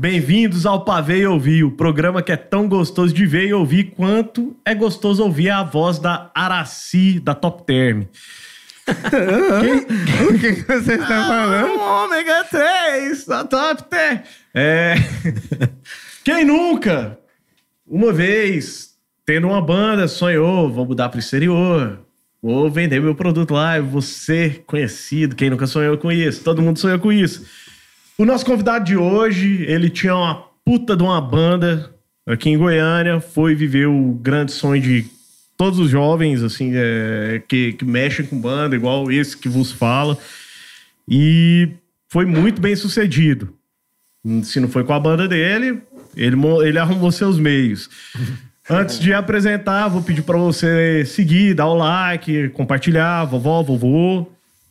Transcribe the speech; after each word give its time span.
Bem-vindos 0.00 0.64
ao 0.64 0.82
Pavê 0.82 1.18
e 1.18 1.26
Ouvir, 1.26 1.62
o 1.62 1.72
programa 1.72 2.22
que 2.22 2.32
é 2.32 2.36
tão 2.36 2.66
gostoso 2.66 3.12
de 3.12 3.26
ver 3.26 3.48
e 3.48 3.52
ouvir 3.52 3.92
quanto 3.94 4.56
é 4.64 4.74
gostoso 4.74 5.22
ouvir 5.22 5.50
a 5.50 5.62
voz 5.62 5.98
da 5.98 6.30
Araci, 6.34 7.20
da 7.20 7.34
Top 7.34 7.64
Term. 7.64 8.04
o 8.88 10.38
que, 10.38 10.54
que 10.54 10.62
você 10.62 10.94
está 10.94 11.26
falando? 11.26 11.78
Ah, 11.78 12.04
ômega 12.04 12.44
3 12.44 13.26
da 13.26 13.44
Top 13.44 13.84
Term. 13.90 14.20
É... 14.54 14.94
Quem 16.24 16.46
nunca, 16.46 17.18
uma 17.86 18.10
vez, 18.10 18.94
tendo 19.26 19.48
uma 19.48 19.60
banda, 19.60 20.08
sonhou, 20.08 20.72
vou 20.72 20.86
mudar 20.86 21.10
para 21.10 21.18
o 21.18 21.20
exterior, 21.20 22.00
vou 22.42 22.70
vender 22.70 23.02
meu 23.02 23.14
produto 23.14 23.52
lá, 23.52 23.78
vou 23.78 24.00
ser 24.00 24.64
conhecido. 24.66 25.36
Quem 25.36 25.50
nunca 25.50 25.66
sonhou 25.66 25.98
com 25.98 26.10
isso? 26.10 26.42
Todo 26.42 26.62
mundo 26.62 26.78
sonhou 26.78 26.98
com 26.98 27.12
isso. 27.12 27.44
O 28.20 28.26
nosso 28.26 28.44
convidado 28.44 28.84
de 28.84 28.98
hoje, 28.98 29.64
ele 29.66 29.88
tinha 29.88 30.14
uma 30.14 30.44
puta 30.62 30.94
de 30.94 31.02
uma 31.02 31.18
banda 31.22 31.90
aqui 32.26 32.50
em 32.50 32.58
Goiânia, 32.58 33.18
foi 33.18 33.54
viver 33.54 33.86
o 33.86 34.12
grande 34.12 34.52
sonho 34.52 34.82
de 34.82 35.06
todos 35.56 35.78
os 35.78 35.88
jovens, 35.88 36.42
assim, 36.42 36.70
é, 36.74 37.42
que, 37.48 37.72
que 37.72 37.82
mexem 37.82 38.26
com 38.26 38.38
banda, 38.38 38.76
igual 38.76 39.10
esse 39.10 39.34
que 39.34 39.48
vos 39.48 39.72
fala. 39.72 40.18
E 41.08 41.70
foi 42.10 42.26
muito 42.26 42.60
bem 42.60 42.76
sucedido. 42.76 43.54
Se 44.42 44.60
não 44.60 44.68
foi 44.68 44.84
com 44.84 44.92
a 44.92 45.00
banda 45.00 45.26
dele, 45.26 45.80
ele, 46.14 46.36
ele 46.62 46.78
arrumou 46.78 47.10
seus 47.10 47.38
meios. 47.38 47.88
Antes 48.68 49.00
de 49.00 49.14
apresentar, 49.14 49.88
vou 49.88 50.02
pedir 50.02 50.24
para 50.24 50.36
você 50.36 51.06
seguir, 51.06 51.54
dar 51.54 51.68
o 51.68 51.74
like, 51.74 52.50
compartilhar, 52.50 53.24
vovó, 53.24 53.62
vovô 53.62 54.30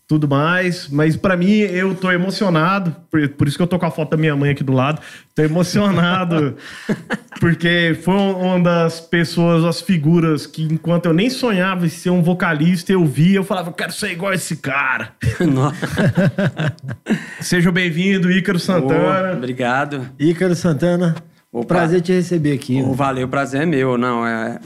tudo 0.10 0.28
mais. 0.28 0.90
Mas 0.90 1.16
para 1.16 1.38
mim, 1.38 1.52
eu 1.52 1.94
tô 1.94 2.12
emocionado, 2.12 2.96
por, 3.12 3.30
por, 3.30 3.48
isso 3.48 3.56
que 3.56 3.62
eu 3.62 3.68
tô 3.68 3.78
com 3.78 3.86
a 3.86 3.92
foto 3.92 4.10
da 4.10 4.18
minha 4.18 4.36
mãe 4.36 4.50
aqui 4.50 4.64
do 4.64 4.74
lado. 4.74 5.00
Tô 5.36 5.44
emocionado, 5.44 6.58
porque 7.40 7.96
foi 8.04 8.16
uma 8.16 8.60
das 8.60 9.00
pessoas, 9.00 9.64
as 9.64 9.80
figuras 9.80 10.48
que, 10.48 10.64
enquanto 10.64 11.06
eu 11.06 11.14
nem 11.14 11.30
sonhava 11.30 11.86
em 11.86 11.90
ser 11.90 12.10
um 12.10 12.24
vocalista, 12.24 12.92
eu 12.92 13.06
via, 13.06 13.38
eu 13.38 13.44
falava, 13.44 13.70
eu 13.70 13.74
quero 13.74 13.94
ser 13.94 14.12
igual 14.12 14.34
esse 14.34 14.58
cara. 14.58 15.14
Seja 17.40 17.72
bem-vindo, 17.72 18.32
Ícaro 18.32 18.58
Santana. 18.58 19.34
Oh, 19.34 19.38
obrigado. 19.38 20.10
Ícaro 20.20 20.56
Santana. 20.56 21.16
Opa. 21.52 21.76
Prazer 21.76 22.02
te 22.02 22.14
receber 22.14 22.54
aqui. 22.54 22.82
Oh, 22.82 22.94
valeu, 22.94 23.26
o 23.26 23.30
prazer 23.30 23.62
é 23.62 23.66
meu. 23.66 23.98
Não, 23.98 24.26
é. 24.26 24.60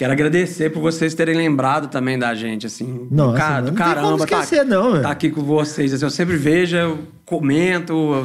Quero 0.00 0.14
agradecer 0.14 0.70
por 0.70 0.80
vocês 0.80 1.12
terem 1.12 1.34
lembrado 1.34 1.88
também 1.88 2.18
da 2.18 2.34
gente, 2.34 2.66
assim. 2.66 3.06
Nossa, 3.10 3.36
cara, 3.36 3.60
não 3.60 3.74
caramba, 3.74 3.94
tem 3.94 4.02
como 4.02 4.16
tá 4.16 4.24
esquecer, 4.24 4.58
tá, 4.60 4.64
não, 4.64 5.02
tá 5.02 5.10
aqui 5.10 5.28
com 5.28 5.42
vocês. 5.42 5.92
Assim, 5.92 6.06
eu 6.06 6.10
sempre 6.10 6.38
vejo, 6.38 6.74
eu 6.74 7.00
comento, 7.26 7.92
eu 7.92 8.22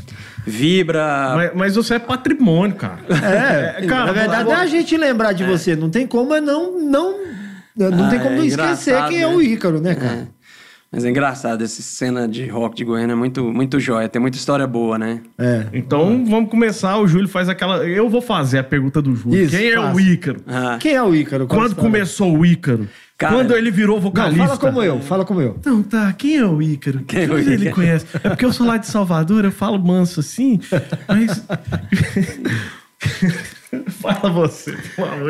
vibra. 0.48 1.34
Mas, 1.36 1.50
mas, 1.54 1.74
você 1.76 1.96
é 1.96 1.98
patrimônio, 1.98 2.74
cara. 2.74 3.00
É, 3.10 3.84
é 3.84 3.86
cara, 3.86 4.06
na 4.06 4.12
verdade 4.12 4.40
agora... 4.40 4.60
é 4.60 4.62
a 4.62 4.66
gente 4.66 4.96
lembrar 4.96 5.34
de 5.34 5.42
é. 5.42 5.46
você. 5.46 5.76
Não 5.76 5.90
tem 5.90 6.06
como, 6.06 6.34
é 6.34 6.40
não, 6.40 6.80
não, 6.80 7.18
não 7.76 8.06
ah, 8.06 8.08
tem 8.08 8.18
como 8.18 8.40
é 8.40 8.46
esquecer 8.46 9.04
quem 9.08 9.18
né? 9.18 9.24
é 9.24 9.26
o 9.26 9.42
Ícaro, 9.42 9.78
né, 9.78 9.94
cara? 9.94 10.26
Mas 10.92 11.04
é 11.04 11.10
engraçado, 11.10 11.62
essa 11.62 11.80
cena 11.82 12.26
de 12.26 12.48
rock 12.48 12.74
de 12.74 12.84
Goiânia 12.84 13.12
é 13.12 13.16
muito, 13.16 13.44
muito 13.44 13.78
jóia, 13.78 14.08
tem 14.08 14.20
muita 14.20 14.36
história 14.36 14.66
boa, 14.66 14.98
né? 14.98 15.20
É. 15.38 15.66
Então 15.72 16.24
vamos 16.26 16.50
começar, 16.50 16.98
o 16.98 17.06
Júlio 17.06 17.28
faz 17.28 17.48
aquela. 17.48 17.86
Eu 17.86 18.08
vou 18.08 18.20
fazer 18.20 18.58
a 18.58 18.64
pergunta 18.64 19.00
do 19.00 19.14
Júlio. 19.14 19.40
Isso, 19.40 19.56
Quem 19.56 19.70
é 19.70 19.78
o 19.78 20.00
Ícaro? 20.00 20.40
Ah. 20.48 20.78
Quem 20.80 20.94
é 20.94 21.02
o 21.02 21.14
Ícaro? 21.14 21.46
Qual 21.46 21.60
Quando 21.60 21.76
começou 21.76 22.36
o 22.36 22.44
Ícaro? 22.44 22.88
Cara, 23.16 23.34
Quando 23.34 23.54
ele 23.54 23.70
virou 23.70 24.00
vocalista. 24.00 24.38
Não, 24.38 24.46
fala 24.48 24.58
como 24.58 24.82
eu, 24.82 25.00
fala 25.00 25.24
como 25.24 25.40
eu. 25.40 25.60
Não, 25.64 25.80
tá. 25.82 26.12
Quem 26.12 26.38
é 26.38 26.44
o 26.44 26.60
Ícaro? 26.60 27.00
Quem 27.06 27.20
é 27.20 27.22
o 27.24 27.38
Ícaro? 27.38 27.52
ele 27.52 27.70
conhece? 27.70 28.06
É 28.24 28.28
porque 28.30 28.44
eu 28.44 28.52
sou 28.52 28.66
lá 28.66 28.76
de 28.76 28.88
Salvador, 28.88 29.44
eu 29.44 29.52
falo 29.52 29.78
manso 29.78 30.18
assim, 30.18 30.58
mas. 31.06 31.46
Fala 33.88 34.30
você, 34.30 34.76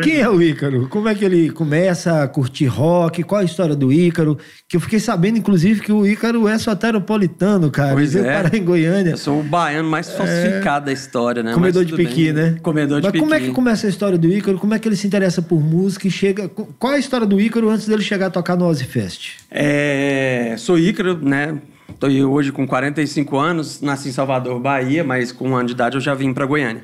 Quem 0.03 0.21
é 0.21 0.29
o 0.29 0.41
Ícaro? 0.41 0.89
Como 0.89 1.09
é 1.09 1.15
que 1.15 1.25
ele 1.25 1.51
começa 1.51 2.23
a 2.23 2.29
curtir 2.29 2.67
rock? 2.67 3.23
Qual 3.23 3.41
a 3.41 3.45
história 3.45 3.77
do 3.77 3.93
Ícaro? 3.93 4.39
Que 4.67 4.77
eu 4.77 4.81
fiquei 4.81 4.99
sabendo, 4.99 5.39
inclusive, 5.39 5.81
que 5.81 5.93
o 5.93 6.07
Ícaro 6.07 6.49
é 6.49 6.57
soteropolitano, 6.57 7.71
cara. 7.71 7.93
Pois 7.93 8.15
ele 8.15 8.29
é. 8.29 8.35
parar 8.35 8.55
em 8.55 8.65
Goiânia. 8.65 9.11
Eu 9.11 9.19
sou 9.19 9.41
o 9.41 9.43
baiano 9.43 9.89
mais 9.91 10.11
falsificado 10.11 10.85
é... 10.85 10.87
da 10.87 10.93
história, 10.93 11.43
né? 11.43 11.53
Comedor 11.53 11.85
de 11.85 11.95
piqui, 11.95 12.33
né? 12.33 12.57
Comedor 12.63 13.01
de 13.01 13.05
Mas 13.05 13.13
piqui. 13.13 13.23
como 13.23 13.35
é 13.35 13.41
que 13.41 13.51
começa 13.51 13.87
a 13.87 13.91
história 13.91 14.17
do 14.17 14.27
Ícaro? 14.27 14.59
Como 14.59 14.73
é 14.73 14.79
que 14.79 14.89
ele 14.89 14.97
se 14.97 15.07
interessa 15.07 15.43
por 15.43 15.61
música 15.61 16.09
e 16.09 16.11
chega... 16.11 16.49
Qual 16.49 16.93
é 16.93 16.97
a 16.97 17.01
história 17.01 17.27
do 17.27 17.39
Ícaro 17.39 17.69
antes 17.69 17.87
dele 17.87 18.03
chegar 18.03 18.27
a 18.27 18.31
tocar 18.31 18.57
no 18.57 18.67
Ozzy 18.67 18.85
Fest? 18.85 19.33
É... 19.51 20.55
Sou 20.57 20.79
Ícaro, 20.79 21.19
né? 21.21 21.59
Estou 21.91 22.09
hoje 22.33 22.53
com 22.53 22.67
45 22.67 23.37
anos, 23.37 23.83
nasci 23.83 24.09
em 24.09 24.13
Salvador, 24.13 24.59
Bahia, 24.59 25.05
mas 25.05 25.33
com 25.33 25.51
um 25.51 25.57
ano 25.57 25.67
de 25.67 25.75
idade 25.75 25.97
eu 25.97 26.01
já 26.01 26.15
vim 26.15 26.33
para 26.33 26.47
Goiânia. 26.47 26.83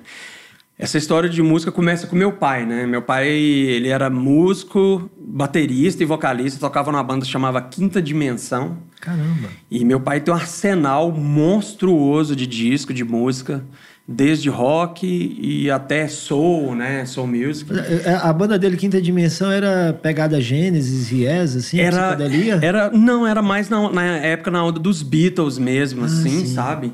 Essa 0.79 0.99
história 0.99 1.29
de 1.29 1.43
música 1.43 1.73
começa 1.73 2.07
com 2.07 2.15
meu 2.15 2.33
pai, 2.33 2.67
né? 2.67 2.87
Meu 2.87 3.01
pai, 3.01 3.29
ele 3.29 3.89
era 3.89 4.11
músico, 4.11 5.11
baterista 5.19 6.03
e 6.03 6.07
vocalista, 6.07 6.61
tocava 6.61 6.93
numa 6.93 7.03
banda 7.03 7.25
que 7.25 7.31
chamava 7.33 7.63
Quinta 7.63 8.03
Dimensão. 8.03 8.77
Caramba! 9.01 9.49
E 9.71 9.83
meu 9.87 9.99
pai 9.99 10.21
tem 10.21 10.35
um 10.35 10.37
arsenal 10.37 11.11
monstruoso 11.11 12.37
de 12.37 12.47
disco, 12.47 12.93
de 12.93 13.05
música, 13.05 13.65
desde 14.07 14.51
rock 14.51 15.07
e 15.41 15.71
até 15.71 16.07
soul, 16.09 16.75
né? 16.75 17.07
Soul 17.07 17.27
music. 17.29 17.73
É, 17.73 18.11
é, 18.11 18.15
a 18.15 18.33
banda 18.33 18.59
dele, 18.59 18.77
Quinta 18.77 19.01
Dimensão, 19.01 19.51
era 19.51 19.95
pegada 19.95 20.39
Gênesis, 20.43 21.11
Yes, 21.11 21.57
assim, 21.57 21.81
era, 21.81 22.19
era 22.63 22.91
Não, 22.91 23.27
era 23.27 23.41
mais 23.41 23.71
na, 23.71 23.91
na 23.91 24.05
época, 24.19 24.51
na 24.51 24.63
onda 24.63 24.79
dos 24.79 25.03
Beatles 25.03 25.59
mesmo, 25.59 26.03
ah, 26.03 26.05
assim, 26.07 26.45
sim. 26.45 26.55
sabe? 26.55 26.93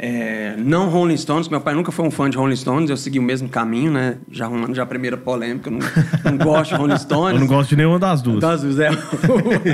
É, 0.00 0.54
não 0.56 0.88
Rolling 0.88 1.16
Stones, 1.16 1.48
meu 1.48 1.60
pai 1.60 1.74
nunca 1.74 1.90
foi 1.90 2.06
um 2.06 2.10
fã 2.10 2.30
de 2.30 2.36
Rolling 2.36 2.54
Stones, 2.54 2.88
eu 2.88 2.96
segui 2.96 3.18
o 3.18 3.22
mesmo 3.22 3.48
caminho, 3.48 3.90
né? 3.90 4.18
Já 4.30 4.44
arrumando 4.44 4.72
já 4.72 4.84
a 4.84 4.86
primeira 4.86 5.16
polêmica, 5.16 5.68
eu 5.68 5.72
não, 5.72 5.80
não 6.24 6.38
gosto 6.38 6.70
de 6.70 6.76
Rolling 6.76 6.98
Stones. 6.98 7.34
Eu 7.34 7.40
não 7.40 7.46
gosto 7.48 7.70
de 7.70 7.76
nenhuma 7.76 7.98
das 7.98 8.22
duas. 8.22 8.38
Das 8.38 8.62
duas, 8.62 8.78
é. 8.78 8.90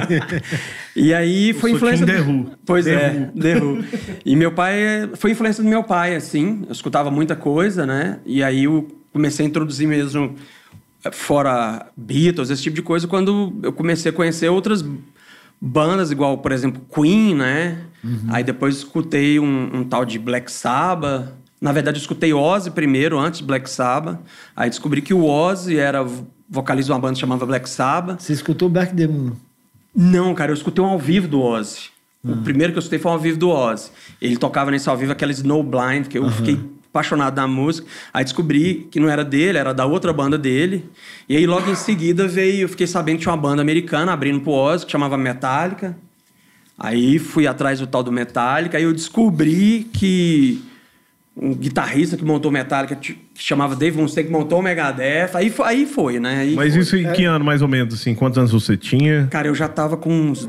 e 0.97 1.13
aí 1.13 1.53
foi 1.53 1.73
eu 1.73 1.77
influência. 1.77 2.07
The 2.07 2.23
Who. 2.23 2.53
Pois 2.65 2.87
The 2.87 2.93
é, 2.95 3.57
Who. 3.59 3.85
E 4.25 4.35
meu 4.35 4.51
pai, 4.51 5.11
foi 5.17 5.33
influência 5.33 5.63
do 5.63 5.69
meu 5.69 5.85
pai, 5.85 6.17
assim, 6.17 6.63
eu 6.67 6.73
escutava 6.73 7.11
muita 7.11 7.37
coisa, 7.37 7.85
né? 7.85 8.19
E 8.25 8.43
aí 8.43 8.65
eu 8.65 8.89
comecei 9.13 9.45
a 9.45 9.49
introduzir 9.49 9.87
mesmo, 9.87 10.37
fora 11.13 11.87
Beatles, 11.95 12.49
esse 12.49 12.63
tipo 12.63 12.77
de 12.77 12.83
coisa, 12.83 13.07
quando 13.07 13.53
eu 13.63 13.75
comecei 13.75 14.11
a 14.11 14.15
conhecer 14.15 14.49
outras 14.49 14.83
bandas, 15.65 16.11
igual, 16.11 16.39
por 16.39 16.53
exemplo, 16.53 16.83
Queen, 16.93 17.35
né? 17.35 17.79
Uhum. 18.05 18.27
Aí 18.29 18.45
depois 18.45 18.77
escutei 18.77 19.41
um, 19.41 19.71
um, 19.79 19.85
tal 19.85 20.05
de 20.05 20.19
Black 20.19 20.53
Sabbath. 20.53 21.33
Na 21.59 21.73
verdade, 21.73 21.97
eu 21.97 22.01
escutei 22.01 22.35
Ozzy 22.35 22.71
primeiro, 22.71 23.19
antes 23.19 23.41
de 23.41 23.47
Black 23.47 23.69
Sabbath. 23.71 24.19
Aí 24.55 24.69
descobri 24.69 25.01
que 25.01 25.15
o 25.15 25.25
Ozzy 25.25 25.79
era 25.79 26.07
vocalista 26.49 26.89
de 26.89 26.93
uma 26.93 27.01
banda 27.01 27.15
que 27.15 27.21
chamava 27.21 27.47
Black 27.47 27.69
Sabbath. 27.69 28.21
Você 28.21 28.35
escutou 28.35 28.69
Back 28.69 28.95
the 28.95 29.07
Moon? 29.07 29.33
Não, 29.97 30.35
cara, 30.35 30.51
eu 30.51 30.55
escutei 30.55 30.85
um 30.85 30.89
ao 30.89 30.99
vivo 30.99 31.27
do 31.27 31.41
Ozzy. 31.41 31.89
Uhum. 32.23 32.33
O 32.33 32.35
ah. 32.35 32.41
primeiro 32.45 32.73
que 32.73 32.79
eu 32.79 32.81
escutei 32.81 32.99
foi 32.99 33.11
um 33.11 33.15
ao 33.15 33.21
vivo 33.21 33.39
do 33.39 33.49
Ozzy. 33.49 33.91
Ele 34.21 34.37
tocava 34.37 34.71
nesse 34.71 34.89
ao 34.91 34.97
vivo 34.99 35.13
aquela 35.13 35.33
Snowblind, 35.33 36.09
que 36.09 36.19
eu 36.19 36.25
uhum. 36.25 36.31
fiquei 36.31 36.61
apaixonado 36.95 37.35
da 37.35 37.49
música. 37.49 37.89
Aí 38.13 38.23
descobri 38.23 38.87
que 38.89 39.01
não 39.01 39.09
era 39.09 39.25
dele, 39.25 39.59
era 39.59 39.75
da 39.75 39.85
outra 39.85 40.13
banda 40.13 40.39
dele. 40.39 40.89
E 41.29 41.37
aí 41.37 41.45
logo 41.45 41.69
em 41.69 41.75
seguida 41.75 42.29
veio, 42.29 42.63
eu 42.63 42.69
fiquei 42.69 42.87
sabendo 42.87 43.17
que 43.17 43.23
tinha 43.23 43.33
uma 43.33 43.41
banda 43.41 43.61
americana 43.61 44.13
abrindo 44.13 44.41
pro 44.41 44.53
Ozzy, 44.53 44.87
que 44.87 44.93
chamava 44.93 45.19
Metallica. 45.19 45.97
Aí 46.79 47.19
fui 47.19 47.47
atrás 47.47 47.81
do 47.81 47.87
tal 47.87 48.03
do 48.03 48.13
Metallica, 48.13 48.79
aí 48.79 48.85
eu 48.85 48.93
descobri 48.93 49.89
que 49.93 50.63
um 51.37 51.53
guitarrista 51.53 52.17
que 52.17 52.25
montou 52.25 52.51
Metallica, 52.51 52.95
que 52.95 53.17
chamava 53.35 53.75
Dave 53.75 54.01
Mustaine, 54.01 54.29
que 54.29 54.33
montou 54.33 54.61
o 54.61 54.63
Megadeth, 54.63 55.31
aí, 55.35 55.53
aí 55.65 55.87
foi, 55.87 56.21
né? 56.21 56.41
Aí 56.41 56.55
Mas 56.55 56.75
foi. 56.75 56.83
isso 56.83 56.97
em 56.97 57.13
que 57.13 57.25
ano, 57.25 57.45
mais 57.45 57.61
ou 57.61 57.67
menos, 57.67 57.95
assim? 57.95 58.15
Quantos 58.15 58.39
anos 58.39 58.53
você 58.53 58.77
tinha? 58.77 59.27
Cara, 59.31 59.49
eu 59.49 59.55
já 59.55 59.69
tava 59.69 59.97
com 59.97 60.13
uns 60.13 60.49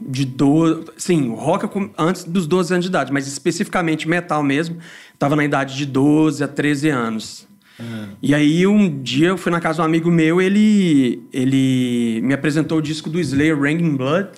de 0.00 0.24
12... 0.24 0.84
Sim, 0.96 1.34
rock 1.34 1.66
antes 1.98 2.24
dos 2.24 2.46
12 2.46 2.72
anos 2.72 2.84
de 2.84 2.90
idade, 2.90 3.12
mas 3.12 3.26
especificamente 3.26 4.08
metal 4.08 4.42
mesmo, 4.42 4.78
tava 5.18 5.34
na 5.34 5.44
idade 5.44 5.76
de 5.76 5.84
12 5.84 6.44
a 6.44 6.48
13 6.48 6.88
anos. 6.88 7.48
Uhum. 7.78 8.08
E 8.22 8.34
aí 8.34 8.66
um 8.66 9.02
dia 9.02 9.28
eu 9.28 9.38
fui 9.38 9.52
na 9.52 9.60
casa 9.60 9.76
de 9.76 9.82
um 9.82 9.84
amigo 9.84 10.10
meu, 10.10 10.40
ele, 10.40 11.22
ele 11.32 12.20
me 12.22 12.34
apresentou 12.34 12.78
o 12.78 12.82
disco 12.82 13.08
do 13.08 13.20
Slayer, 13.20 13.58
Raining 13.58 13.96
Blood, 13.96 14.30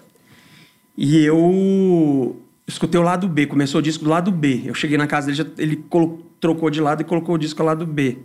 e 0.97 1.25
eu 1.25 2.41
escutei 2.67 3.01
o 3.01 3.03
lado 3.03 3.27
B, 3.27 3.47
começou 3.47 3.81
o 3.81 3.83
disco 3.83 4.05
do 4.05 4.11
lado 4.11 4.31
B. 4.31 4.63
Eu 4.67 4.75
cheguei 4.75 4.99
na 4.99 5.07
casa 5.07 5.27
dele, 5.27 5.39
já, 5.39 5.47
ele 5.59 5.85
trocou 6.39 6.71
de 6.71 6.81
lado 6.81 7.01
e 7.01 7.05
colocou 7.05 7.35
o 7.35 7.39
disco 7.39 7.61
ao 7.63 7.67
lado 7.67 7.87
B. 7.87 8.19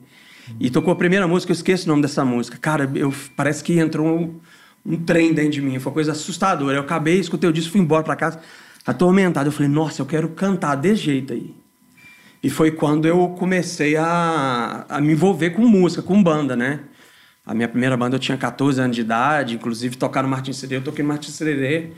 E 0.60 0.70
tocou 0.70 0.94
a 0.94 0.96
primeira 0.96 1.28
música, 1.28 1.52
eu 1.52 1.56
esqueço 1.56 1.86
o 1.86 1.90
nome 1.90 2.02
dessa 2.02 2.24
música. 2.24 2.58
Cara, 2.58 2.90
eu, 2.94 3.14
parece 3.36 3.64
que 3.64 3.80
entrou 3.80 4.08
um, 4.08 4.40
um 4.86 4.98
trem 4.98 5.34
dentro 5.34 5.52
de 5.52 5.62
mim, 5.62 5.80
foi 5.80 5.90
uma 5.90 5.94
coisa 5.94 6.12
assustadora. 6.12 6.78
Eu 6.78 6.82
acabei, 6.82 7.20
escutei 7.20 7.50
o 7.50 7.54
disco, 7.54 7.72
fui 7.72 7.82
embora 7.82 8.04
para 8.04 8.16
casa, 8.16 8.40
atormentado. 8.86 9.48
Eu 9.48 9.52
falei, 9.52 9.70
nossa, 9.70 10.02
eu 10.02 10.06
quero 10.06 10.30
cantar 10.30 10.76
desse 10.76 11.04
jeito 11.04 11.34
aí. 11.34 11.54
E 12.46 12.50
foi 12.50 12.70
quando 12.70 13.08
eu 13.08 13.30
comecei 13.40 13.96
a, 13.98 14.86
a 14.88 15.02
me 15.02 15.14
envolver 15.14 15.50
com 15.50 15.64
música, 15.66 16.04
com 16.04 16.22
banda, 16.22 16.56
né? 16.56 16.80
A 17.44 17.56
minha 17.56 17.68
primeira 17.68 17.98
banda 17.98 18.16
eu 18.16 18.20
tinha 18.20 18.38
14 18.38 18.80
anos 18.80 18.96
de 18.96 19.02
idade, 19.02 19.56
inclusive 19.56 19.96
tocar 19.98 20.22
no 20.22 20.30
Martin 20.30 20.54
Serê, 20.54 20.76
eu 20.78 20.82
toquei 20.84 21.02
no 21.04 21.10
Martin 21.10 21.32
Serê 21.32 21.90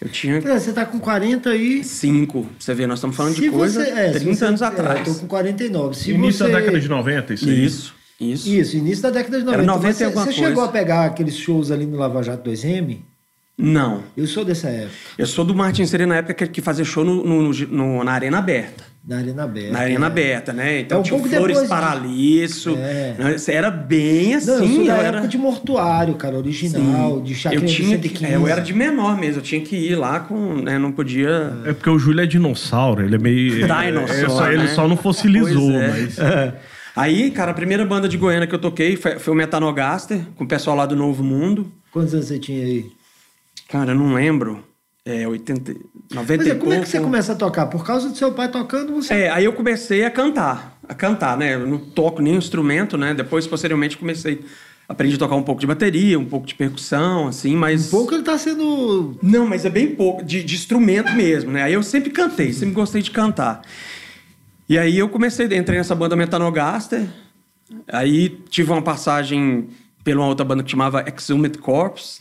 Eu 0.00 0.08
tinha 0.08 0.36
É, 0.36 0.40
Você 0.58 0.72
tá 0.72 0.86
com 0.86 1.00
40 1.00 1.54
e... 1.56 1.82
cinco. 1.82 2.46
Você 2.58 2.74
vê, 2.74 2.86
nós 2.86 2.98
estamos 3.00 3.16
falando 3.16 3.34
de 3.34 3.40
Se 3.42 3.50
coisa 3.50 3.84
você- 3.84 3.90
é, 3.90 4.12
se 4.12 4.20
30 4.20 4.34
você- 4.36 4.44
anos 4.44 4.62
é, 4.62 4.66
atrás. 4.66 5.06
eu 5.08 5.14
tô 5.14 5.20
com 5.20 5.26
49. 5.26 5.96
Se 5.96 6.12
Início 6.12 6.44
você... 6.46 6.52
da 6.52 6.58
década 6.60 6.80
de 6.80 6.88
90, 6.88 7.34
isso 7.34 7.48
aí. 7.48 7.64
Isso, 7.64 7.94
isso. 8.20 8.48
Isso, 8.48 8.76
início 8.76 9.02
da 9.02 9.10
década 9.10 9.38
de 9.38 9.44
90. 9.44 9.62
Era 9.62 9.66
90 9.66 9.86
Mas 9.88 9.94
e 9.94 9.98
você, 9.98 10.04
alguma 10.04 10.24
você 10.26 10.32
chegou 10.32 10.52
coisa. 10.54 10.68
a 10.68 10.72
pegar 10.72 11.04
aqueles 11.06 11.36
shows 11.36 11.70
ali 11.72 11.86
no 11.86 11.96
Lava 11.96 12.22
Jato 12.22 12.48
2M? 12.48 12.98
Não. 13.60 14.04
Eu 14.16 14.28
sou 14.28 14.44
dessa 14.44 14.68
época, 14.68 14.94
Eu 15.18 15.26
sou 15.26 15.44
do 15.44 15.52
Martin 15.56 15.84
Serena 15.86 16.14
na 16.14 16.18
época 16.20 16.34
que, 16.34 16.46
que 16.46 16.60
fazia 16.60 16.84
show 16.84 17.04
no, 17.04 17.24
no- 17.24 17.52
no- 17.52 18.04
na 18.04 18.12
Arena 18.12 18.38
Aberta. 18.38 18.84
Na 19.06 19.16
Arena 19.16 19.44
Aberta. 19.44 19.72
Na 19.72 19.78
Arena 19.78 20.04
é. 20.04 20.06
Aberta, 20.06 20.52
né? 20.52 20.80
Então 20.80 20.98
É 20.98 21.00
um 21.00 21.02
tinha 21.04 21.18
pouco 21.18 21.34
Flores 21.34 21.60
depois 21.60 22.02
de-. 22.02 22.74
É. 22.76 23.16
né? 23.18 23.36
Era 23.48 23.70
bem 23.70 24.34
assim. 24.34 24.50
Não, 24.50 24.62
eu 24.62 24.68
sou 24.68 24.84
da 24.86 24.92
eu 24.92 25.00
época 25.00 25.18
era... 25.18 25.28
de 25.28 25.38
mortuário, 25.38 26.14
cara, 26.14 26.36
original, 26.36 27.20
de 27.20 27.32
eu 27.32 27.36
chacrinha 27.38 27.66
de 27.66 27.74
tinha 27.74 27.98
que, 27.98 28.08
115. 28.08 28.24
é, 28.32 28.36
eu 28.36 28.46
era 28.46 28.60
de 28.60 28.74
menor 28.74 29.16
mesmo, 29.18 29.40
eu 29.40 29.44
tinha 29.44 29.60
que 29.60 29.76
ir 29.76 29.94
lá 29.96 30.20
com, 30.20 30.56
né, 30.56 30.78
não 30.78 30.92
podia. 30.92 31.52
É 31.64 31.72
porque 31.72 31.88
o 31.88 31.98
Júlio 31.98 32.22
é 32.22 32.26
dinossauro, 32.26 33.02
ele 33.04 33.14
é 33.14 33.18
meio. 33.18 33.52
Dinossauro, 33.66 34.10
é, 34.10 34.28
só- 34.28 34.48
Ele 34.52 34.62
né? 34.62 34.68
só 34.68 34.88
não 34.88 34.96
fossilizou, 34.96 35.72
é. 35.72 35.88
mas. 35.88 36.18
Aí, 36.96 37.30
cara, 37.30 37.52
a 37.52 37.54
primeira 37.54 37.84
banda 37.86 38.08
de 38.08 38.16
Goiânia 38.16 38.46
que 38.48 38.54
eu 38.54 38.58
toquei 38.58 38.96
foi, 38.96 39.20
foi 39.20 39.32
o 39.32 39.36
Metanogaster, 39.36 40.20
com 40.34 40.42
o 40.42 40.48
pessoal 40.48 40.76
lá 40.76 40.84
do 40.84 40.96
Novo 40.96 41.22
Mundo. 41.22 41.70
Quantos 41.92 42.12
anos 42.12 42.26
você 42.26 42.40
tinha 42.40 42.64
aí? 42.64 42.86
Cara, 43.68 43.92
eu 43.92 43.94
não 43.94 44.14
lembro. 44.14 44.64
É, 45.08 45.26
80, 45.26 45.74
90 46.12 46.36
Mas 46.36 46.46
e 46.46 46.50
é, 46.50 46.54
como 46.54 46.70
é 46.74 46.80
que 46.80 46.86
você 46.86 47.00
começa 47.00 47.32
a 47.32 47.34
tocar? 47.34 47.64
Por 47.64 47.82
causa 47.82 48.10
do 48.10 48.14
seu 48.14 48.30
pai 48.30 48.50
tocando, 48.50 48.92
você... 48.92 49.14
É, 49.14 49.30
aí 49.30 49.46
eu 49.46 49.54
comecei 49.54 50.04
a 50.04 50.10
cantar, 50.10 50.78
a 50.86 50.94
cantar, 50.94 51.34
né? 51.34 51.54
Eu 51.54 51.66
não 51.66 51.78
toco 51.78 52.20
nenhum 52.20 52.36
instrumento, 52.36 52.98
né? 52.98 53.14
Depois, 53.14 53.46
posteriormente, 53.46 53.96
comecei, 53.96 54.44
aprendi 54.86 55.14
a 55.14 55.18
tocar 55.18 55.34
um 55.34 55.42
pouco 55.42 55.62
de 55.62 55.66
bateria, 55.66 56.18
um 56.18 56.26
pouco 56.26 56.46
de 56.46 56.54
percussão, 56.54 57.26
assim, 57.26 57.56
mas... 57.56 57.86
Um 57.86 57.90
pouco 57.90 58.14
ele 58.14 58.22
tá 58.22 58.36
sendo... 58.36 59.18
Não, 59.22 59.46
mas 59.46 59.64
é 59.64 59.70
bem 59.70 59.94
pouco, 59.94 60.22
de, 60.22 60.44
de 60.44 60.54
instrumento 60.54 61.10
mesmo, 61.14 61.52
né? 61.52 61.62
Aí 61.62 61.72
eu 61.72 61.82
sempre 61.82 62.10
cantei, 62.10 62.52
sempre 62.52 62.74
gostei 62.74 63.00
de 63.00 63.10
cantar. 63.10 63.62
E 64.68 64.76
aí 64.76 64.98
eu 64.98 65.08
comecei, 65.08 65.46
entrei 65.46 65.78
nessa 65.78 65.94
banda 65.94 66.16
Metanogaster, 66.16 67.08
aí 67.90 68.28
tive 68.50 68.70
uma 68.72 68.82
passagem 68.82 69.70
pela 70.04 70.20
uma 70.20 70.28
outra 70.28 70.44
banda 70.44 70.62
que 70.62 70.70
chamava 70.70 71.02
Exhumed 71.08 71.56
Corpse, 71.56 72.20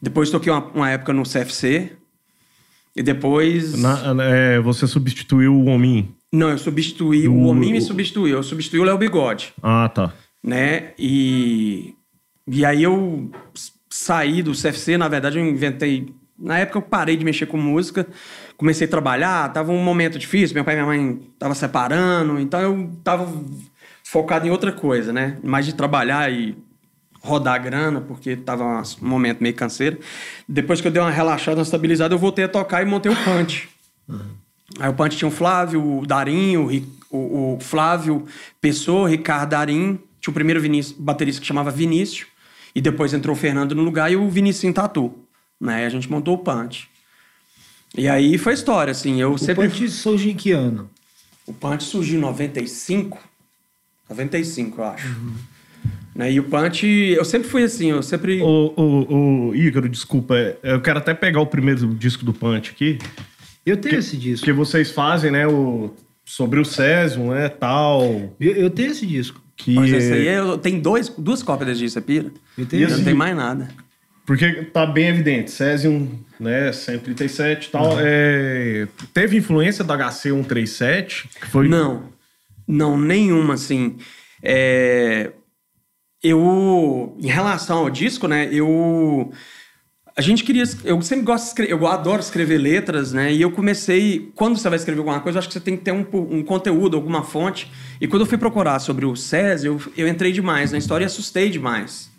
depois 0.00 0.30
toquei 0.30 0.50
uma, 0.50 0.64
uma 0.68 0.90
época 0.90 1.12
no 1.12 1.22
CFC, 1.24 1.92
e 2.96 3.02
depois... 3.02 3.80
Na- 3.80 4.14
é, 4.24 4.60
você 4.60 4.86
substituiu 4.86 5.54
o 5.54 5.66
Homem. 5.66 6.08
Não, 6.32 6.50
eu 6.50 6.58
substituí, 6.58 7.28
o, 7.28 7.32
O- 7.34 7.46
Homem 7.46 7.72
me 7.72 7.80
substituiu, 7.80 8.36
eu 8.36 8.42
substituí 8.42 8.80
o 8.80 8.84
Léo 8.84 8.98
Bigode, 8.98 9.52
Ah, 9.62 9.88
tá. 9.88 10.12
né? 10.42 10.92
E, 10.98 11.94
e 12.48 12.64
aí 12.64 12.82
eu 12.82 13.30
saí 13.90 14.42
do 14.42 14.52
CFC, 14.52 14.96
na 14.98 15.08
verdade 15.08 15.38
eu 15.38 15.44
inventei... 15.46 16.12
Na 16.36 16.58
época 16.58 16.78
eu 16.78 16.82
parei 16.82 17.16
de 17.16 17.24
mexer 17.24 17.46
com 17.46 17.56
música, 17.56 18.04
comecei 18.56 18.86
a 18.88 18.90
trabalhar, 18.90 19.52
tava 19.52 19.70
um 19.70 19.82
momento 19.82 20.18
difícil, 20.18 20.54
meu 20.54 20.64
pai 20.64 20.74
e 20.74 20.76
minha 20.76 20.86
mãe 20.86 21.20
estavam 21.32 21.54
separando, 21.54 22.40
então 22.40 22.60
eu 22.60 22.90
tava 23.04 23.32
focado 24.02 24.44
em 24.44 24.50
outra 24.50 24.72
coisa, 24.72 25.12
né? 25.12 25.38
Mais 25.44 25.64
de 25.64 25.74
trabalhar 25.74 26.30
e 26.32 26.56
rodar 27.24 27.60
grana, 27.62 28.00
porque 28.02 28.36
tava 28.36 28.64
um 28.64 28.82
momento 29.08 29.40
meio 29.42 29.54
canseiro. 29.54 29.98
Depois 30.48 30.80
que 30.80 30.86
eu 30.86 30.92
dei 30.92 31.00
uma 31.00 31.10
relaxada, 31.10 31.56
uma 31.56 31.62
estabilizada, 31.62 32.14
eu 32.14 32.18
voltei 32.18 32.44
a 32.44 32.48
tocar 32.48 32.82
e 32.82 32.84
montei 32.84 33.10
o 33.10 33.16
Punch. 33.16 33.68
Aí 34.78 34.88
o 34.90 34.92
Punch 34.94 35.16
tinha 35.16 35.28
o 35.28 35.30
Flávio, 35.30 35.98
o 36.00 36.06
Darim, 36.06 36.56
o, 36.56 36.68
o- 37.10 37.54
o 37.56 37.60
Flávio 37.60 38.26
Pessoa, 38.60 39.02
o 39.02 39.06
Ricardo 39.06 39.50
Darim, 39.50 39.98
tinha 40.20 40.30
o 40.30 40.34
primeiro 40.34 40.60
Vinícius- 40.60 40.96
baterista 40.98 41.40
que 41.40 41.46
chamava 41.46 41.70
Vinícius, 41.70 42.26
e 42.74 42.80
depois 42.80 43.14
entrou 43.14 43.34
o 43.34 43.38
Fernando 43.38 43.74
no 43.74 43.82
lugar 43.82 44.10
e 44.12 44.16
o 44.16 44.28
Vinicius 44.28 44.74
Tatu. 44.74 45.14
Né? 45.60 45.82
E 45.82 45.86
a 45.86 45.88
gente 45.88 46.10
montou 46.10 46.34
o 46.34 46.38
Punch. 46.38 46.88
E 47.96 48.08
aí 48.08 48.36
foi 48.36 48.52
história, 48.52 48.90
assim, 48.90 49.20
eu 49.20 49.32
O 49.32 49.38
sempre... 49.38 49.68
Punch 49.68 49.88
surge 49.88 50.30
em 50.30 50.34
que 50.34 50.50
ano? 50.52 50.90
O 51.46 51.52
Punch 51.54 51.84
surgiu 51.84 52.18
em 52.18 52.22
95. 52.22 53.18
95, 54.10 54.80
eu 54.80 54.84
acho. 54.84 55.16
Né? 56.14 56.32
E 56.32 56.40
o 56.40 56.44
Punch, 56.44 56.86
eu 56.86 57.24
sempre 57.24 57.48
fui 57.48 57.64
assim, 57.64 57.90
eu 57.90 58.02
sempre. 58.02 58.40
Ô, 58.40 58.72
ô, 58.76 59.48
ô, 59.48 59.54
Ícaro, 59.54 59.88
desculpa. 59.88 60.34
Eu 60.62 60.80
quero 60.80 60.98
até 60.98 61.12
pegar 61.12 61.40
o 61.40 61.46
primeiro 61.46 61.86
disco 61.94 62.24
do 62.24 62.32
Punch 62.32 62.70
aqui. 62.70 62.98
Eu 63.66 63.76
tenho 63.76 63.98
esse 63.98 64.16
disco. 64.16 64.44
Que 64.44 64.52
vocês 64.52 64.90
fazem, 64.90 65.30
né? 65.30 65.46
O, 65.46 65.92
sobre 66.24 66.60
o 66.60 66.64
Césio, 66.64 67.30
né? 67.30 67.48
Tal. 67.48 68.32
Eu, 68.38 68.52
eu 68.52 68.70
tenho 68.70 68.92
esse 68.92 69.06
disco. 69.06 69.42
Que, 69.56 69.74
Mas 69.74 69.92
esse 69.92 70.12
aí 70.12 70.26
eu 70.26 70.58
tenho 70.58 70.80
dois, 70.80 71.08
duas 71.08 71.42
cópias 71.42 71.78
disso, 71.78 71.94
você 71.94 72.00
pira? 72.00 72.30
Eu 72.58 72.66
tenho 72.66 72.82
Eu 72.82 72.90
não 72.90 73.04
tenho 73.04 73.16
mais 73.16 73.36
nada. 73.36 73.68
Porque 74.26 74.64
tá 74.64 74.86
bem 74.86 75.08
evidente, 75.08 75.50
Cesium, 75.50 76.08
né, 76.40 76.72
137 76.72 77.66
e 77.66 77.70
tal, 77.70 77.96
é, 78.00 78.88
teve 79.12 79.36
influência 79.36 79.84
do 79.84 79.92
HC137, 79.92 81.26
que 81.42 81.46
foi... 81.46 81.68
Não, 81.68 82.04
não, 82.66 82.98
nenhuma, 82.98 83.52
assim. 83.52 83.96
É, 84.42 85.30
Eu, 86.24 87.14
em 87.20 87.26
relação 87.26 87.80
ao 87.80 87.90
disco, 87.90 88.26
né, 88.26 88.48
eu... 88.50 89.30
A 90.16 90.22
gente 90.22 90.42
queria... 90.42 90.64
Eu 90.82 91.02
sempre 91.02 91.24
gosto 91.26 91.42
de 91.44 91.48
escrever, 91.50 91.72
eu 91.72 91.86
adoro 91.86 92.20
escrever 92.20 92.56
letras, 92.56 93.12
né, 93.12 93.30
e 93.30 93.42
eu 93.42 93.50
comecei... 93.50 94.32
Quando 94.34 94.56
você 94.56 94.66
vai 94.70 94.78
escrever 94.78 95.00
alguma 95.00 95.20
coisa, 95.20 95.36
eu 95.36 95.40
acho 95.40 95.48
que 95.48 95.52
você 95.52 95.60
tem 95.60 95.76
que 95.76 95.84
ter 95.84 95.92
um, 95.92 96.06
um 96.30 96.42
conteúdo, 96.42 96.96
alguma 96.96 97.22
fonte. 97.22 97.70
E 98.00 98.08
quando 98.08 98.22
eu 98.22 98.26
fui 98.26 98.38
procurar 98.38 98.78
sobre 98.78 99.04
o 99.04 99.14
César, 99.14 99.66
eu, 99.66 99.78
eu 99.98 100.08
entrei 100.08 100.32
demais 100.32 100.72
na 100.72 100.78
história 100.78 101.04
e 101.04 101.06
assustei 101.06 101.50
demais. 101.50 102.10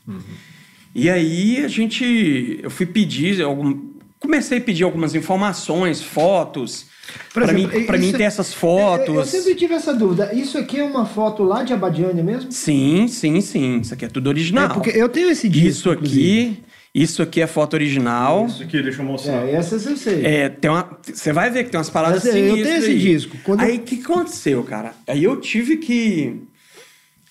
E 0.94 1.10
aí 1.10 1.66
a 1.66 1.68
gente... 1.68 2.60
Eu 2.62 2.70
fui 2.70 2.86
pedir 2.86 3.42
algum... 3.42 3.95
Comecei 4.26 4.58
a 4.58 4.62
pedir 4.62 4.84
algumas 4.84 5.14
informações, 5.14 6.02
fotos, 6.02 6.88
para 7.34 7.54
mim, 7.54 7.68
pra 7.86 7.98
mim 7.98 8.12
ter 8.12 8.24
essas 8.24 8.54
fotos. 8.54 9.08
Eu, 9.08 9.16
eu 9.16 9.26
sempre 9.26 9.54
tive 9.54 9.76
essa 9.76 9.94
dúvida. 9.94 10.34
Isso 10.34 10.58
aqui 10.58 10.80
é 10.80 10.84
uma 10.84 11.06
foto 11.06 11.44
lá 11.44 11.62
de 11.64 11.74
Abadiânia 11.74 12.24
mesmo? 12.24 12.52
Sim, 12.52 13.08
sim, 13.08 13.40
sim. 13.40 13.80
Isso 13.82 13.94
aqui 13.94 14.06
é 14.06 14.08
tudo 14.08 14.28
original. 14.28 14.66
É, 14.66 14.74
porque 14.74 14.90
eu 14.90 15.08
tenho 15.10 15.30
esse 15.30 15.48
disco. 15.48 15.70
Isso 15.70 15.92
aqui, 15.92 16.64
isso 16.94 17.22
aqui 17.22 17.40
é 17.40 17.46
foto 17.46 17.76
original. 17.76 18.48
Isso 18.48 18.64
aqui, 18.64 18.82
deixa 18.82 19.02
eu 19.02 19.06
mostrar. 19.06 19.48
É, 19.48 19.52
essas 19.52 19.86
eu 19.86 19.96
sei. 19.96 20.26
É, 20.26 20.50
tem 20.50 20.72
uma, 20.72 20.98
você 21.04 21.32
vai 21.32 21.52
ver 21.52 21.66
que 21.66 21.70
tem 21.70 21.78
umas 21.78 21.90
paradas 21.92 22.24
Mas, 22.24 22.34
é, 22.36 22.40
eu 22.50 22.56
tenho 22.56 22.78
esse 22.78 22.88
aí. 22.92 23.00
disco. 23.00 23.38
Quando- 23.44 23.62
Aí 23.62 23.78
o 23.78 23.82
que 23.82 24.02
aconteceu, 24.02 24.64
cara? 24.64 24.94
Aí 25.08 25.24
eu 25.24 25.40
tive 25.40 25.78
que 25.78 26.42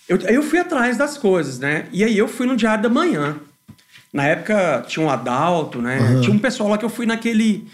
eu, 0.09 0.19
aí 0.27 0.35
eu 0.35 0.43
fui 0.43 0.59
atrás 0.61 0.97
das 0.97 1.19
coisas, 1.19 1.59
né? 1.59 1.87
E 1.93 2.05
aí 2.05 2.17
eu 2.17 2.29
fui 2.29 2.47
no 2.47 2.57
Diário 2.57 2.83
da 2.85 2.89
Manhã. 2.89 3.37
Na 4.15 4.25
época 4.25 4.85
tinha 4.87 5.05
um 5.05 5.11
Adalto, 5.11 5.83
né? 5.83 6.21
Tinha 6.23 6.33
um 6.33 6.39
pessoal 6.39 6.71
lá 6.71 6.79
que 6.79 6.85
eu 6.85 6.89
fui 6.89 7.05
naquele 7.05 7.67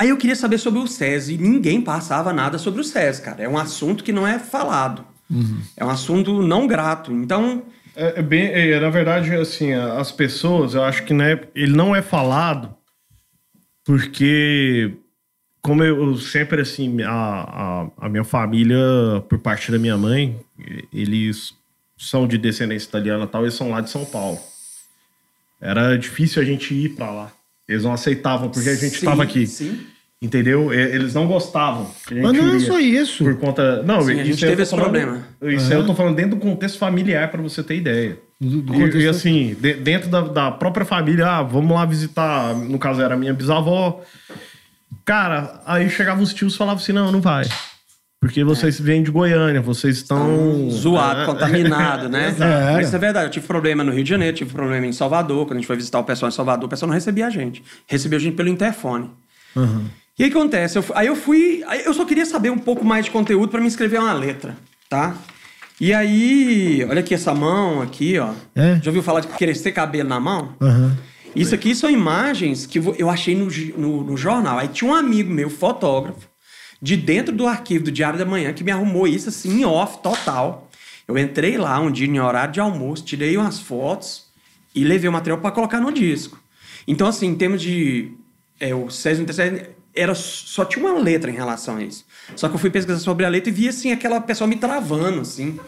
Aí 0.00 0.08
eu 0.08 0.16
queria 0.16 0.34
saber 0.34 0.56
sobre 0.56 0.80
o 0.80 0.86
SES 0.86 1.28
e 1.28 1.36
ninguém 1.36 1.78
passava 1.82 2.32
nada 2.32 2.56
sobre 2.56 2.80
o 2.80 2.84
SES, 2.84 3.20
cara. 3.20 3.42
É 3.42 3.48
um 3.48 3.58
assunto 3.58 4.02
que 4.02 4.12
não 4.12 4.26
é 4.26 4.38
falado. 4.38 5.04
Uhum. 5.30 5.60
É 5.76 5.84
um 5.84 5.90
assunto 5.90 6.42
não 6.42 6.66
grato. 6.66 7.12
Então, 7.12 7.62
É, 7.94 8.20
é 8.20 8.22
bem, 8.22 8.46
é, 8.46 8.80
na 8.80 8.88
verdade, 8.88 9.34
assim, 9.34 9.74
as 9.74 10.10
pessoas, 10.10 10.72
eu 10.72 10.84
acho 10.84 11.04
que 11.04 11.12
né, 11.12 11.40
ele 11.54 11.72
não 11.72 11.94
é 11.94 12.00
falado 12.00 12.74
porque, 13.84 14.94
como 15.60 15.82
eu 15.82 16.16
sempre, 16.16 16.62
assim, 16.62 17.02
a, 17.02 17.10
a, 17.10 18.06
a 18.06 18.08
minha 18.08 18.24
família, 18.24 18.78
por 19.28 19.38
parte 19.38 19.70
da 19.70 19.78
minha 19.78 19.98
mãe, 19.98 20.40
eles 20.90 21.52
são 21.98 22.26
de 22.26 22.38
descendência 22.38 22.88
italiana 22.88 23.24
e 23.24 23.26
tal, 23.26 23.42
eles 23.42 23.54
são 23.54 23.70
lá 23.70 23.82
de 23.82 23.90
São 23.90 24.06
Paulo. 24.06 24.38
Era 25.60 25.96
difícil 25.98 26.40
a 26.42 26.44
gente 26.44 26.72
ir 26.74 26.90
pra 26.90 27.10
lá. 27.10 27.32
Eles 27.68 27.84
não 27.84 27.92
aceitavam 27.92 28.48
porque 28.48 28.68
a 28.68 28.74
gente 28.74 28.90
Sim, 28.90 28.96
estava 28.96 29.22
aqui. 29.22 29.46
sim. 29.46 29.80
Entendeu? 30.22 30.70
Eles 30.72 31.14
não 31.14 31.26
gostavam. 31.26 31.86
que 32.06 32.12
a 32.12 32.16
gente 32.16 32.22
Mas 32.24 32.32
não 32.36 32.54
é 32.56 32.60
só 32.60 32.78
isso. 32.78 33.24
Por 33.24 33.38
conta. 33.38 33.82
Não, 33.82 34.02
Sim, 34.02 34.20
a 34.20 34.24
gente 34.24 34.38
teve 34.38 34.62
esse 34.62 34.70
falando- 34.70 34.84
problema. 34.90 35.24
Isso 35.42 35.72
aí 35.72 35.78
eu 35.78 35.86
tô 35.86 35.94
falando 35.94 36.14
dentro 36.16 36.32
do 36.32 36.36
contexto 36.36 36.78
familiar, 36.78 37.30
pra 37.30 37.40
você 37.40 37.62
ter 37.62 37.76
ideia. 37.76 38.18
Do- 38.38 38.60
do 38.60 38.74
E- 38.98 39.04
E, 39.04 39.08
assim, 39.08 39.56
de- 39.58 39.74
dentro 39.74 40.10
da, 40.10 40.20
da 40.20 40.50
própria 40.50 40.84
família, 40.84 41.26
ah, 41.26 41.42
vamos 41.42 41.74
lá 41.74 41.86
visitar. 41.86 42.54
No 42.54 42.78
caso, 42.78 43.00
era 43.00 43.14
a 43.14 43.16
minha 43.16 43.32
bisavó. 43.32 44.02
Cara, 45.04 45.60
aí 45.66 45.88
chegavam 45.88 46.22
os 46.22 46.34
tios 46.34 46.54
e 46.54 46.58
falavam 46.58 46.82
assim: 46.82 46.92
não, 46.92 47.10
não 47.10 47.20
vai. 47.20 47.44
Porque 48.20 48.44
vocês 48.44 48.78
vêm 48.78 49.02
de 49.02 49.10
Goiânia, 49.10 49.62
vocês 49.62 49.96
estão. 49.96 50.68
zoado, 50.70 51.22
Ah, 51.22 51.24
contaminado, 51.26 52.08
né? 52.08 52.34
Mas 52.74 52.86
isso 52.88 52.96
é 52.96 52.98
verdade. 52.98 53.26
Eu 53.26 53.30
tive 53.30 53.46
problema 53.46 53.82
no 53.82 53.90
Rio 53.92 54.04
de 54.04 54.10
Janeiro, 54.10 54.36
tive 54.36 54.52
problema 54.52 54.86
em 54.86 54.92
Salvador. 54.92 55.46
Quando 55.46 55.52
a 55.52 55.60
gente 55.60 55.66
foi 55.66 55.76
visitar 55.76 55.98
o 55.98 56.04
pessoal 56.04 56.28
em 56.28 56.32
Salvador, 56.32 56.66
o 56.66 56.68
pessoal 56.68 56.88
não 56.88 56.94
recebia 56.94 57.26
a 57.26 57.30
gente. 57.30 57.62
Recebeu 57.86 58.18
a 58.18 58.20
gente 58.22 58.34
pelo 58.36 58.50
interfone. 58.50 59.10
Aham. 59.56 59.84
E 60.18 60.22
aí 60.24 60.28
o 60.28 60.32
que 60.32 60.38
acontece? 60.38 60.76
Eu 60.76 60.84
aí 60.94 61.06
eu 61.06 61.16
fui. 61.16 61.64
aí 61.66 61.82
eu 61.86 61.94
só 61.94 62.04
queria 62.04 62.26
saber 62.26 62.50
um 62.50 62.58
pouco 62.58 62.84
mais 62.84 63.06
de 63.06 63.10
conteúdo 63.10 63.48
para 63.48 63.60
me 63.60 63.66
escrever 63.68 63.98
uma 63.98 64.12
letra, 64.12 64.54
tá? 64.88 65.14
E 65.80 65.94
aí, 65.94 66.84
olha 66.90 67.00
aqui 67.00 67.14
essa 67.14 67.34
mão 67.34 67.80
aqui, 67.80 68.18
ó. 68.18 68.32
É? 68.54 68.78
Já 68.82 68.90
ouviu 68.90 69.02
falar 69.02 69.20
de 69.20 69.28
crescer 69.28 69.72
cabelo 69.72 70.10
na 70.10 70.20
mão? 70.20 70.52
Aham. 70.60 70.94
Isso 71.34 71.54
aqui 71.54 71.74
são 71.74 71.88
imagens 71.88 72.66
que 72.66 72.78
eu 72.98 73.08
achei 73.08 73.34
no, 73.34 73.46
no- 73.78 74.04
no 74.04 74.16
jornal. 74.16 74.58
Aí 74.58 74.68
tinha 74.68 74.90
um 74.90 74.94
amigo 74.94 75.32
meu, 75.32 75.48
fotógrafo, 75.48 76.28
de 76.80 76.96
dentro 76.96 77.34
do 77.34 77.46
arquivo 77.46 77.84
do 77.84 77.92
Diário 77.92 78.18
da 78.18 78.24
Manhã, 78.24 78.52
que 78.52 78.64
me 78.64 78.70
arrumou 78.70 79.06
isso 79.06 79.28
assim, 79.28 79.60
em 79.60 79.64
off, 79.64 80.02
total. 80.02 80.68
Eu 81.06 81.18
entrei 81.18 81.58
lá 81.58 81.78
um 81.80 81.90
dia 81.90 82.06
em 82.06 82.20
horário 82.20 82.52
de 82.52 82.60
almoço, 82.60 83.04
tirei 83.04 83.36
umas 83.36 83.58
fotos 83.58 84.26
e 84.74 84.84
levei 84.84 85.08
o 85.08 85.12
material 85.12 85.38
para 85.38 85.50
colocar 85.50 85.80
no 85.80 85.92
disco. 85.92 86.40
Então, 86.86 87.06
assim, 87.06 87.26
em 87.26 87.34
termos 87.34 87.60
de 87.60 88.12
é, 88.58 88.74
o 88.74 88.90
César 88.90 89.24
37 89.24 89.70
era, 89.94 90.14
só 90.14 90.64
tinha 90.64 90.84
uma 90.84 90.98
letra 90.98 91.30
em 91.30 91.34
relação 91.34 91.76
a 91.76 91.82
isso. 91.82 92.04
Só 92.36 92.48
que 92.48 92.54
eu 92.54 92.58
fui 92.58 92.70
pesquisar 92.70 92.98
sobre 93.00 93.24
a 93.24 93.28
letra 93.28 93.50
e 93.50 93.52
vi, 93.52 93.68
assim, 93.68 93.90
aquela 93.90 94.20
pessoa 94.20 94.46
me 94.46 94.56
travando, 94.56 95.20
assim. 95.20 95.58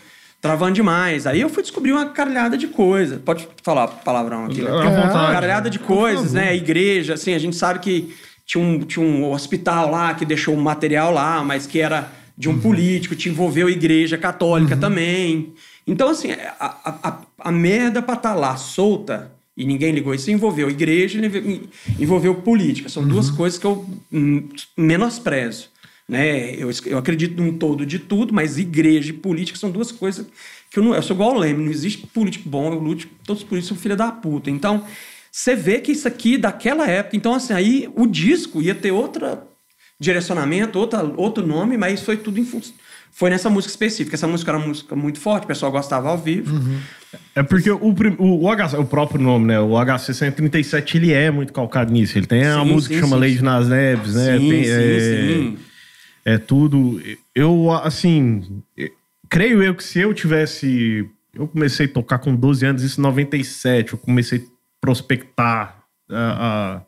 Travando 0.41 0.75
demais. 0.75 1.27
Aí 1.27 1.41
eu 1.41 1.49
fui 1.49 1.63
descobrir 1.63 1.93
uma 1.93 2.07
caralhada 2.07 2.57
de 2.57 2.69
coisa. 2.69 3.21
Pode 3.25 3.49
falar 3.63 3.87
palavrão 3.89 4.47
aqui, 4.47 4.61
né? 4.61 4.71
Vontade. 4.71 5.33
Caralhada 5.33 5.71
de 5.71 5.79
coisas, 5.79 6.33
né? 6.33 6.55
Igreja, 6.55 7.15
assim, 7.15 7.35
a 7.35 7.39
gente 7.39 7.57
sabe 7.57 7.79
que 7.79 8.15
tinha 8.53 8.63
um, 8.63 8.79
tinha 8.81 9.05
um 9.05 9.31
hospital 9.33 9.91
lá 9.91 10.13
que 10.13 10.27
deixou 10.27 10.55
um 10.55 10.61
material 10.61 11.11
lá, 11.11 11.43
mas 11.43 11.67
que 11.67 11.81
era 11.81 12.13
de 12.37 12.51
um 12.51 12.61
político, 12.61 13.17
te 13.17 13.31
envolveu 13.31 13.67
a 13.67 13.71
igreja 13.71 14.19
católica 14.19 14.77
também. 14.77 15.55
Então, 15.87 16.11
assim, 16.11 16.33
a, 16.33 16.55
a, 16.61 17.09
a, 17.09 17.19
a 17.39 17.53
merda 17.53 18.03
pra 18.03 18.15
estar 18.15 18.35
lá 18.35 18.55
solta 18.57 19.33
e 19.57 19.65
ninguém 19.65 19.93
ligou 19.93 20.15
isso 20.15 20.31
envolveu 20.31 20.69
igreja 20.69 21.19
e 21.19 21.69
envolveu 21.99 22.35
política. 22.35 22.91
São 22.91 23.07
duas 23.07 23.31
coisas 23.31 23.59
que 23.59 23.65
eu 23.65 23.87
menosprezo. 24.77 25.71
Né? 26.07 26.55
Eu, 26.57 26.71
eu 26.87 26.99
acredito 26.99 27.41
num 27.41 27.57
todo 27.57 27.87
de 27.87 27.99
tudo, 27.99 28.35
mas 28.35 28.59
igreja 28.59 29.11
e 29.11 29.15
política 29.15 29.59
são 29.59 29.71
duas 29.71 29.91
coisas 29.91 30.27
que 30.71 30.79
eu 30.79 30.83
não. 30.83 30.95
Eu 30.95 31.03
sou 31.03 31.15
igual 31.15 31.37
o 31.37 31.39
Leme, 31.39 31.65
não 31.65 31.71
existe 31.71 32.07
político 32.07 32.51
bom, 32.51 32.71
eu 32.75 32.79
luto, 32.79 33.09
todos 33.25 33.43
os 33.43 33.49
políticos 33.49 33.69
são 33.69 33.83
filha 33.83 33.97
da 33.97 34.11
puta. 34.11 34.51
Então, 34.51 34.85
você 35.33 35.57
vê 35.57 35.81
que 35.81 35.91
isso 35.91 36.07
aqui 36.07 36.37
daquela 36.37 36.87
época. 36.87 37.17
Então, 37.17 37.35
assim, 37.35 37.55
aí 37.55 37.91
o 37.97 38.07
disco 38.07 38.61
ia 38.61 38.75
ter 38.75 38.93
outro 38.93 39.27
direcionamento, 39.99 40.79
outra, 40.79 41.03
outro 41.17 41.47
nome, 41.47 41.79
mas 41.79 42.03
foi 42.03 42.19
tudo 42.19 42.39
em 42.39 42.45
função. 42.45 42.75
Foi 43.11 43.31
nessa 43.31 43.49
música 43.49 43.71
específica. 43.71 44.15
Essa 44.15 44.27
música 44.27 44.51
era 44.51 44.59
uma 44.59 44.67
música 44.67 44.95
muito 44.95 45.19
forte, 45.19 45.45
o 45.45 45.47
pessoal 45.47 45.73
gostava 45.73 46.11
ao 46.11 46.19
vivo. 46.19 46.61
É 47.35 47.43
porque 47.43 47.71
o, 47.71 47.79
o, 47.79 48.45
o, 48.45 48.57
HC, 48.57 48.77
o 48.77 48.85
próprio 48.85 49.21
nome, 49.21 49.47
né? 49.47 49.61
O 49.61 49.73
HC 49.83 50.13
137, 50.13 50.99
ele 50.99 51.13
é 51.13 51.31
muito 51.31 51.53
calcado 51.53 51.93
nisso. 51.93 52.19
Ele 52.19 52.27
tem 52.27 52.47
uma 52.47 52.65
Sim, 52.65 52.73
música 52.73 52.95
sim, 52.95 53.01
que 53.01 53.07
chama 53.07 53.17
sim, 53.17 53.33
Lady 53.33 53.43
nas 53.43 53.69
Neves, 53.69 54.15
né? 54.15 54.39
Sim, 54.39 54.49
Tem, 54.51 55.59
é. 56.27 56.35
É 56.35 56.39
tudo. 56.39 57.01
Eu, 57.35 57.71
assim, 57.71 58.63
creio 59.31 59.63
eu 59.63 59.75
que 59.75 59.85
se 59.85 59.99
eu 59.99 60.13
tivesse. 60.13 61.09
Eu 61.35 61.49
comecei 61.49 61.87
a 61.87 61.89
tocar 61.89 62.19
com 62.19 62.35
12 62.35 62.67
anos, 62.67 62.83
isso 62.83 63.01
em 63.01 63.03
97. 63.03 63.95
Eu 63.95 63.99
comecei 63.99 64.47
prospectar, 64.83 65.77
a, 66.11 66.75
a 66.77 66.81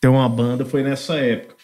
ter 0.00 0.08
uma 0.08 0.28
banda, 0.28 0.64
foi 0.64 0.82
nessa 0.82 1.16
época. 1.16 1.56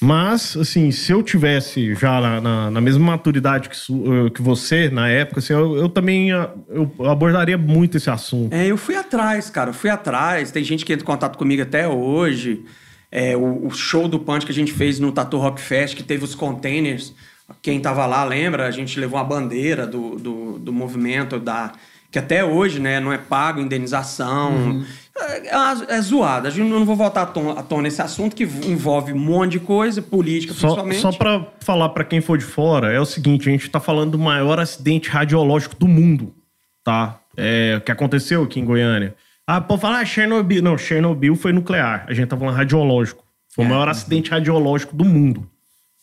Mas, 0.00 0.56
assim, 0.56 0.92
se 0.92 1.10
eu 1.10 1.24
tivesse 1.24 1.92
já 1.96 2.20
na, 2.20 2.40
na- 2.40 2.70
na 2.70 2.80
mesma 2.80 3.04
maturidade 3.04 3.68
que, 3.68 3.76
su- 3.76 4.04
eh, 4.26 4.30
que 4.30 4.40
você, 4.40 4.88
na 4.88 5.08
época, 5.08 5.40
assim, 5.40 5.52
eu, 5.52 5.76
eu 5.76 5.88
também 5.88 6.28
eu 6.30 6.94
abordaria 7.10 7.58
muito 7.58 7.96
esse 7.96 8.08
assunto. 8.08 8.52
É, 8.54 8.68
eu 8.68 8.76
fui 8.76 8.94
atrás, 8.94 9.50
cara. 9.50 9.70
Eu 9.70 9.74
fui 9.74 9.90
atrás. 9.90 10.52
Tem 10.52 10.62
gente 10.62 10.84
que 10.84 10.92
entra 10.92 11.02
em 11.02 11.06
contato 11.06 11.36
comigo 11.36 11.62
até 11.62 11.88
hoje. 11.88 12.64
É, 13.10 13.36
o, 13.36 13.66
o 13.66 13.70
show 13.72 14.06
do 14.06 14.20
Punch 14.20 14.46
que 14.46 14.52
a 14.52 14.54
gente 14.54 14.72
fez 14.72 15.00
no 15.00 15.10
Tatu 15.10 15.36
Rock 15.38 15.60
Fest, 15.60 15.96
que 15.96 16.02
teve 16.04 16.22
os 16.22 16.34
containers. 16.36 17.12
Quem 17.60 17.80
tava 17.80 18.06
lá 18.06 18.22
lembra? 18.22 18.68
A 18.68 18.70
gente 18.70 19.00
levou 19.00 19.18
a 19.18 19.24
bandeira 19.24 19.84
do, 19.84 20.14
do, 20.16 20.58
do 20.60 20.72
movimento 20.72 21.40
da. 21.40 21.72
Que 22.10 22.18
até 22.18 22.42
hoje, 22.44 22.80
né, 22.80 23.00
não 23.00 23.12
é 23.12 23.18
pago 23.18 23.60
indenização. 23.60 24.82
É, 25.20 25.48
é, 25.48 25.96
é 25.96 26.00
zoado. 26.00 26.46
A 26.46 26.50
gente 26.50 26.68
não 26.68 26.84
vou 26.84 26.96
voltar 26.96 27.22
à 27.22 27.26
tona, 27.26 27.60
à 27.60 27.62
tona 27.62 27.88
esse 27.88 28.00
assunto 28.00 28.34
que 28.34 28.44
envolve 28.44 29.12
um 29.12 29.18
monte 29.18 29.52
de 29.52 29.60
coisa, 29.60 30.00
política 30.00 30.54
Só, 30.54 30.68
principalmente. 30.68 31.00
só 31.00 31.12
para 31.12 31.46
falar 31.60 31.88
para 31.90 32.04
quem 32.04 32.20
for 32.20 32.38
de 32.38 32.44
fora, 32.44 32.90
é 32.92 32.98
o 33.00 33.04
seguinte: 33.04 33.48
a 33.48 33.52
gente 33.52 33.68
tá 33.68 33.78
falando 33.80 34.12
do 34.12 34.18
maior 34.18 34.58
acidente 34.58 35.10
radiológico 35.10 35.76
do 35.76 35.86
mundo, 35.86 36.34
tá? 36.82 37.20
É, 37.36 37.76
o 37.78 37.80
que 37.82 37.92
aconteceu 37.92 38.42
aqui 38.42 38.58
em 38.58 38.64
Goiânia. 38.64 39.14
Ah, 39.46 39.60
pô, 39.60 39.76
falar 39.78 40.04
Chernobyl. 40.04 40.62
Não, 40.62 40.76
Chernobyl 40.78 41.34
foi 41.36 41.52
nuclear. 41.52 42.04
A 42.08 42.14
gente 42.14 42.28
tá 42.28 42.36
falando 42.36 42.54
radiológico. 42.54 43.22
Foi 43.54 43.64
o 43.64 43.66
É. 43.66 43.70
maior 43.70 43.88
acidente 43.88 44.30
radiológico 44.30 44.94
do 44.96 45.04
mundo, 45.04 45.48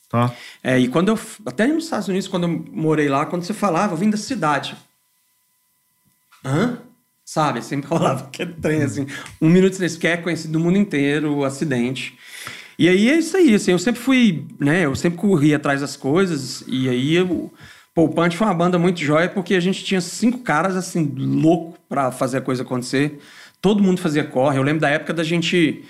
tá? 0.10 0.32
É, 0.64 0.78
e 0.80 0.88
quando 0.88 1.10
eu. 1.10 1.20
Até 1.46 1.66
nos 1.68 1.86
Estados 1.86 2.08
Unidos, 2.08 2.28
quando 2.28 2.44
eu 2.44 2.66
morei 2.72 3.08
lá, 3.08 3.26
quando 3.26 3.44
você 3.44 3.54
falava, 3.54 3.94
eu 3.94 3.98
vim 3.98 4.10
da 4.10 4.18
cidade. 4.18 4.76
Hã? 6.46 6.78
Sabe? 7.26 7.64
Sempre 7.64 7.90
rolava 7.90 8.26
aquele 8.26 8.54
trem 8.62 8.84
assim. 8.84 9.08
Um 9.42 9.50
minuto 9.50 9.72
de 9.72 9.78
silêncio, 9.78 10.00
que 10.00 10.08
é 10.08 10.16
conhecido 10.18 10.58
no 10.58 10.64
mundo 10.64 10.78
inteiro, 10.78 11.34
o 11.34 11.44
acidente. 11.44 12.18
E 12.78 12.88
aí 12.88 13.10
é 13.10 13.18
isso 13.18 13.36
aí, 13.36 13.56
assim, 13.56 13.72
eu 13.72 13.80
sempre 13.80 14.02
fui, 14.02 14.46
né? 14.60 14.86
Eu 14.86 14.96
sempre 14.96 15.18
corri 15.18 15.56
atrás 15.56 15.82
das 15.82 15.96
coisas. 15.96 16.64
E 16.68 16.88
aí 16.88 17.20
o 17.22 18.10
Punch 18.10 18.36
foi 18.36 18.46
uma 18.46 18.54
banda 18.54 18.78
muito 18.78 19.00
jóia 19.00 19.30
porque 19.30 19.56
a 19.56 19.60
gente 19.60 19.84
tinha 19.84 20.02
cinco 20.02 20.40
caras, 20.40 20.76
assim, 20.76 21.12
louco 21.18 21.80
pra 21.90 22.12
fazer 22.12 22.38
a 22.38 22.42
coisa 22.42 22.64
acontecer. 22.64 23.20
Todo 23.62 23.82
mundo 23.82 24.02
fazia 24.02 24.24
corre. 24.24 24.58
Eu 24.60 24.64
lembro 24.64 24.82
da 24.82 24.90
época 24.90 25.14
da 25.14 25.24
gente 25.24 25.84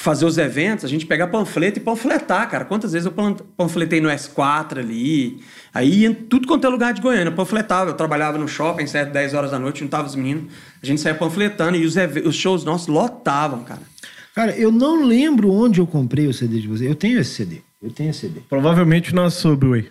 fazer 0.00 0.24
os 0.24 0.38
eventos, 0.38 0.84
a 0.84 0.88
gente 0.88 1.04
pegar 1.04 1.26
panfleto 1.26 1.80
e 1.80 1.82
panfletar, 1.82 2.48
cara. 2.48 2.64
Quantas 2.64 2.92
vezes 2.92 3.06
eu 3.06 3.10
pan- 3.10 3.34
panfletei 3.56 4.00
no 4.00 4.08
S4 4.08 4.78
ali? 4.78 5.40
Aí 5.74 6.02
ia 6.02 6.08
em 6.08 6.14
tudo 6.14 6.46
quanto 6.46 6.64
é 6.66 6.70
lugar 6.70 6.94
de 6.94 7.00
Goiânia, 7.00 7.30
eu 7.30 7.34
panfletava. 7.34 7.90
Eu 7.90 7.94
trabalhava 7.94 8.38
no 8.38 8.46
shopping, 8.46 8.86
7, 8.86 9.10
10 9.10 9.34
horas 9.34 9.50
da 9.50 9.58
noite, 9.58 9.80
juntava 9.80 10.06
os 10.06 10.14
meninos. 10.14 10.52
A 10.80 10.86
gente 10.86 11.00
saía 11.00 11.16
panfletando 11.16 11.76
e 11.76 11.84
os, 11.84 11.96
os 12.24 12.36
shows 12.36 12.62
nossos 12.64 12.86
lotavam, 12.86 13.64
cara. 13.64 13.82
Cara, 14.36 14.52
eu 14.56 14.70
não 14.70 15.04
lembro 15.04 15.50
onde 15.50 15.80
eu 15.80 15.86
comprei 15.86 16.28
o 16.28 16.32
CD 16.32 16.60
de 16.60 16.68
você. 16.68 16.88
Eu 16.88 16.94
tenho 16.94 17.18
esse 17.18 17.32
CD. 17.34 17.56
Eu 17.82 17.90
tenho 17.90 18.10
esse 18.10 18.20
CD. 18.20 18.40
Provavelmente 18.48 19.12
na 19.12 19.28
Subway. 19.30 19.90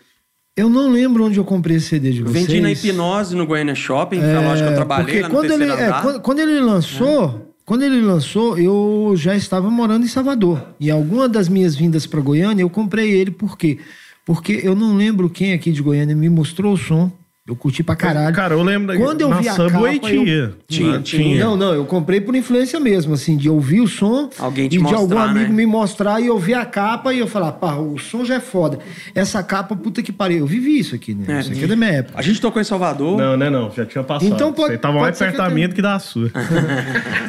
Eu 0.56 0.70
não 0.70 0.90
lembro 0.90 1.26
onde 1.26 1.38
eu 1.38 1.44
comprei 1.44 1.76
esse 1.76 1.88
CD 1.88 2.12
de 2.14 2.24
vocês. 2.24 2.46
Vendi 2.48 2.62
na 2.62 2.72
Hipnose 2.72 3.36
no 3.36 3.46
Goiânia 3.46 3.76
Shopping, 3.76 4.20
que 4.20 4.26
foi 4.26 4.36
a 4.36 4.40
loja 4.42 4.64
que 4.64 4.70
eu 4.72 4.76
trabalhei 4.76 5.06
porque 5.06 5.22
lá 5.22 5.28
no 5.28 5.36
quando 5.36 5.52
ele, 5.52 5.72
é, 5.72 5.92
quando, 6.02 6.22
quando 6.22 6.40
ele 6.40 6.60
lançou, 6.62 7.47
quando 7.68 7.84
ele 7.84 8.00
lançou, 8.00 8.58
eu 8.58 9.14
já 9.18 9.36
estava 9.36 9.70
morando 9.70 10.06
em 10.06 10.08
Salvador. 10.08 10.74
E 10.80 10.90
alguma 10.90 11.28
das 11.28 11.50
minhas 11.50 11.76
vindas 11.76 12.08
para 12.08 12.22
Goiânia, 12.22 12.64
eu 12.64 12.70
comprei 12.70 13.12
ele 13.12 13.30
por 13.30 13.58
quê? 13.58 13.80
Porque 14.26 14.62
eu 14.64 14.74
não 14.74 14.96
lembro 14.96 15.30
quem 15.30 15.52
aqui 15.52 15.74
de 15.74 15.82
Goiânia 15.82 16.16
me 16.16 16.30
mostrou 16.30 16.72
o 16.72 16.78
som. 16.78 17.12
Eu 17.48 17.56
curti 17.56 17.82
pra 17.82 17.96
caralho. 17.96 18.36
Cara, 18.36 18.56
eu 18.56 18.62
lembro 18.62 18.98
Quando 19.00 19.22
eu 19.22 19.30
na 19.30 19.38
vi 19.38 19.48
a 19.48 19.54
Subway 19.54 19.96
capa, 20.00 20.12
eu- 20.14 20.26
tinha. 20.26 20.54
Tinha, 20.68 21.00
tinha. 21.00 21.46
Não, 21.46 21.56
não, 21.56 21.74
eu 21.74 21.86
comprei 21.86 22.20
por 22.20 22.36
influência 22.36 22.78
mesmo, 22.78 23.14
assim, 23.14 23.38
de 23.38 23.50
ouvir 23.50 23.80
o 23.80 23.88
som 23.88 24.30
Alguém 24.38 24.68
te 24.68 24.74
e 24.76 24.78
de 24.78 24.84
mostrar, 24.84 25.00
algum 25.00 25.18
amigo 25.18 25.50
né? 25.52 25.56
me 25.56 25.66
mostrar 25.66 26.20
e 26.20 26.28
eu 26.28 26.38
ver 26.38 26.56
a 26.56 26.66
capa 26.66 27.14
e 27.14 27.20
eu 27.20 27.28
falar, 27.28 27.54
pá, 27.54 27.76
o 27.76 27.98
som 27.98 28.26
já 28.26 28.36
é 28.36 28.40
foda. 28.42 28.80
Essa 29.16 29.42
capa, 29.42 29.78
puta 29.78 30.04
que 30.04 30.12
pariu. 30.12 30.40
Eu 30.40 30.46
vivi 30.46 30.78
isso 30.78 30.94
aqui, 30.94 31.14
né? 31.16 31.24
É. 31.38 31.40
isso 31.40 31.52
aqui 31.54 31.64
é 31.64 31.68
da 31.68 31.76
minha 31.78 31.90
época. 31.92 32.20
A 32.20 32.22
gente 32.22 32.42
tocou 32.42 32.62
em 32.62 32.66
Salvador. 32.66 33.18
Não, 33.18 33.38
né? 33.38 33.50
Não, 33.50 33.72
já 33.72 33.86
tinha 33.86 34.04
passado. 34.04 34.28
Então 34.30 34.52
pode- 34.52 34.74
Você 34.74 34.78
tava 34.80 34.96
pode 34.96 35.04
mais 35.06 35.18
ser 35.18 35.24
que 35.24 35.32
perto 35.32 35.44
da 35.44 35.50
eu 35.50 35.56
minha 35.56 35.68
tenha- 35.70 35.70
do 35.70 35.76
que 35.76 35.82
da 35.82 36.00
sua. 36.00 36.30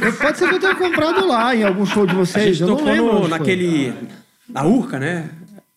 Eu- 0.05 0.13
Pode 0.15 0.37
ser 0.39 0.49
que 0.49 0.55
eu 0.57 0.59
tenha 0.61 0.75
comprado 0.75 1.29
lá 1.29 1.55
em 1.55 1.63
algum 1.63 1.87
show 1.87 2.05
de 2.05 2.13
a 2.13 2.17
vocês. 2.17 2.45
gente 2.57 2.63
eu 2.63 2.67
não 2.67 2.77
tocou 2.77 2.93
lembro 2.93 3.21
no- 3.21 3.29
naquele. 3.29 3.93
Na 4.49 4.65
Urca, 4.65 4.99
né? 4.99 5.27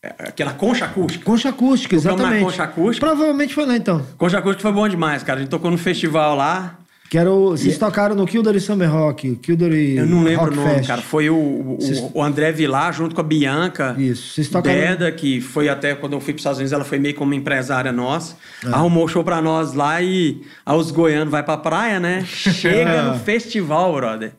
Aquela 0.03 0.53
concha 0.53 0.85
acústica. 0.85 1.23
Concha 1.23 1.49
acústica, 1.49 1.95
Tocamos 1.95 2.17
na 2.17 2.23
exatamente. 2.23 2.43
concha 2.45 2.63
acústica. 2.63 3.05
Provavelmente 3.07 3.53
foi 3.53 3.65
lá 3.67 3.77
então. 3.77 4.05
Concha 4.17 4.39
acústica 4.39 4.63
foi 4.63 4.71
bom 4.71 4.87
demais, 4.89 5.21
cara. 5.21 5.39
A 5.39 5.41
gente 5.43 5.51
tocou 5.51 5.69
no 5.69 5.77
festival 5.77 6.35
lá. 6.35 6.77
Que 7.07 7.17
era 7.17 7.29
o, 7.29 7.49
vocês 7.51 7.77
tocaram 7.77 8.15
no 8.15 8.25
Kildare 8.25 8.57
Summer 8.61 8.89
Rock, 8.89 9.35
Kildare 9.35 9.97
Eu 9.97 10.05
não 10.07 10.23
lembro 10.23 10.45
Rock 10.45 10.57
o 10.57 10.61
nome, 10.61 10.75
Fest. 10.75 10.87
cara. 10.87 11.01
Foi 11.01 11.29
o, 11.29 11.35
o, 11.35 11.77
Vocês- 11.79 12.01
o 12.13 12.23
André 12.23 12.53
Vilar 12.53 12.93
junto 12.93 13.13
com 13.13 13.19
a 13.19 13.23
Bianca. 13.23 13.93
Isso, 13.99 14.33
vocês 14.33 14.47
tocaram- 14.47 14.79
Deda, 14.79 15.11
que 15.11 15.41
foi 15.41 15.67
até 15.67 15.93
quando 15.93 16.13
eu 16.13 16.21
fui 16.21 16.31
para 16.33 16.37
os 16.37 16.41
Estados 16.41 16.59
Unidos, 16.59 16.71
ela 16.71 16.85
foi 16.85 16.97
meio 16.99 17.13
como 17.13 17.33
empresária 17.33 17.91
nossa. 17.91 18.37
Ah. 18.65 18.77
Arrumou 18.77 19.07
show 19.09 19.25
pra 19.25 19.41
nós 19.41 19.73
lá 19.73 20.01
e 20.01 20.41
aí 20.65 20.77
os 20.77 20.89
goianos 20.89 21.29
vai 21.29 21.43
pra 21.43 21.57
praia, 21.57 21.99
né? 21.99 22.23
Chega 22.25 23.03
no 23.03 23.19
festival, 23.19 23.93
brother. 23.93 24.31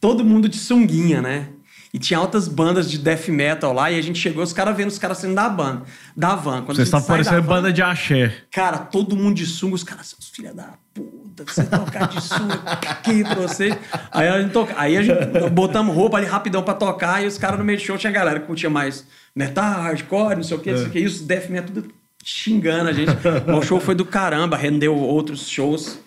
Todo 0.00 0.24
mundo 0.24 0.48
de 0.48 0.56
sunguinha, 0.56 1.20
né? 1.22 1.48
E 1.94 1.98
tinha 2.00 2.18
altas 2.18 2.48
bandas 2.48 2.90
de 2.90 2.98
death 2.98 3.28
metal 3.28 3.72
lá 3.72 3.88
e 3.88 3.96
a 3.96 4.02
gente 4.02 4.18
chegou, 4.18 4.42
os 4.42 4.52
caras 4.52 4.76
vendo 4.76 4.88
os 4.88 4.98
caras 4.98 5.18
saindo 5.18 5.36
da 5.36 5.48
banda, 5.48 5.84
da 6.16 6.34
van. 6.34 6.62
Quando 6.62 6.74
Vocês 6.74 6.90
da 6.90 7.00
parecendo 7.00 7.42
van, 7.42 7.48
banda 7.48 7.72
de 7.72 7.82
axé. 7.82 8.34
Cara, 8.50 8.78
todo 8.78 9.14
mundo 9.14 9.36
de 9.36 9.46
sunga, 9.46 9.76
os 9.76 9.84
caras, 9.84 10.08
seus 10.08 10.28
filha 10.28 10.52
da 10.52 10.74
puta, 10.92 11.44
você 11.46 11.62
tocar 11.62 12.08
de 12.08 12.20
sunga 12.20 12.60
aqui 12.64 13.22
pra 13.22 13.36
você. 13.36 13.78
Aí 14.10 14.26
a 14.26 14.42
gente, 14.42 14.50
toca, 14.50 14.74
aí 14.76 14.96
a 14.96 15.02
gente 15.02 15.48
botamos 15.52 15.94
roupa 15.94 16.16
ali 16.16 16.26
rapidão 16.26 16.64
pra 16.64 16.74
tocar 16.74 17.22
e 17.22 17.28
os 17.28 17.38
caras 17.38 17.60
no 17.60 17.64
meio 17.64 17.78
do 17.78 17.84
show 17.84 17.96
tinha 17.96 18.12
galera 18.12 18.40
que 18.40 18.46
curtia 18.48 18.68
mais 18.68 19.06
metal, 19.32 19.82
hardcore, 19.82 20.34
não 20.34 20.42
sei 20.42 20.56
o 20.56 20.60
que, 20.60 20.72
não 20.72 20.78
sei 20.78 20.86
o 20.88 20.90
que, 20.90 20.98
e 20.98 21.06
os 21.06 21.20
death 21.20 21.48
metal 21.48 21.72
tudo 21.72 21.94
xingando 22.24 22.90
a 22.90 22.92
gente. 22.92 23.12
o 23.56 23.62
show 23.62 23.78
foi 23.78 23.94
do 23.94 24.04
caramba, 24.04 24.56
rendeu 24.56 24.96
outros 24.96 25.48
shows 25.48 26.00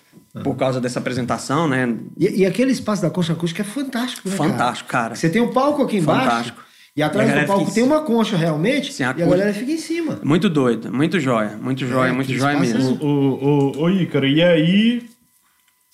por 0.44 0.56
causa 0.56 0.80
dessa 0.82 1.00
apresentação, 1.00 1.68
né? 1.68 1.96
E, 2.18 2.42
e 2.42 2.46
aquele 2.46 2.72
espaço 2.72 3.02
da 3.02 3.10
concha 3.10 3.34
acústica 3.34 3.62
é 3.62 3.66
fantástico, 3.66 4.28
né, 4.30 4.36
Fantástico, 4.36 4.90
cara. 4.90 5.16
Você 5.16 5.30
tem 5.30 5.42
um 5.42 5.52
palco 5.54 5.82
aqui 5.84 5.98
embaixo. 5.98 6.26
Fantástico. 6.30 6.62
E 6.96 7.04
atrás 7.04 7.30
E 7.30 7.42
do 7.42 7.46
palco 7.46 7.72
tem 7.72 7.84
uma 7.84 8.02
concha 8.02 8.36
realmente. 8.36 8.92
Sim, 8.92 9.04
a 9.04 9.14
e 9.16 9.22
a 9.22 9.26
galera 9.28 9.54
fica 9.54 9.72
em 9.72 9.78
cima. 9.78 10.20
Muito 10.24 10.50
doido, 10.50 10.92
muito 10.92 11.20
jóia, 11.20 11.56
muito 11.62 11.86
jóia, 11.86 12.10
É, 12.10 12.12
muito 12.12 12.26
aquele 12.26 12.40
jóia 12.40 12.54
espaço 12.64 12.74
mesmo. 12.90 13.06
O, 13.06 13.82
o 13.84 13.90
Ícaro, 13.90 14.26
e 14.28 14.42
aí. 14.42 15.08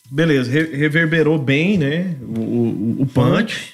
Beleza, 0.09 0.49
re- 0.51 0.75
reverberou 0.75 1.37
bem, 1.39 1.77
né? 1.77 2.15
O, 2.21 2.39
o, 2.39 2.95
o 3.01 3.05
punch. 3.07 3.73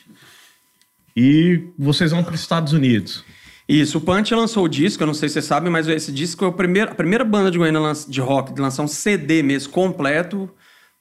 E 1.16 1.62
vocês 1.78 2.12
vão 2.12 2.24
para 2.24 2.34
os 2.34 2.40
Estados 2.42 2.74
Unidos. 2.74 3.24
Isso, 3.70 4.00
o 4.00 4.02
Punch 4.02 4.34
lançou 4.34 4.66
o 4.66 4.68
disco, 4.68 5.04
eu 5.04 5.08
não 5.08 5.14
sei 5.14 5.30
se 5.30 5.34
você 5.34 5.44
sabe, 5.44 5.70
mas 5.70 5.88
esse 5.88 6.12
disco 6.12 6.44
é 6.44 6.48
o 6.48 6.52
primeiro, 6.52 6.92
a 6.92 6.96
primeira 6.96 7.24
banda 7.24 7.52
de 7.52 7.58
Goiânia 7.60 7.94
de 8.08 8.20
rock 8.20 8.52
de 8.52 8.60
lançar 8.60 8.82
um 8.82 8.88
CD 8.88 9.44
mesmo 9.44 9.72
completo 9.72 10.50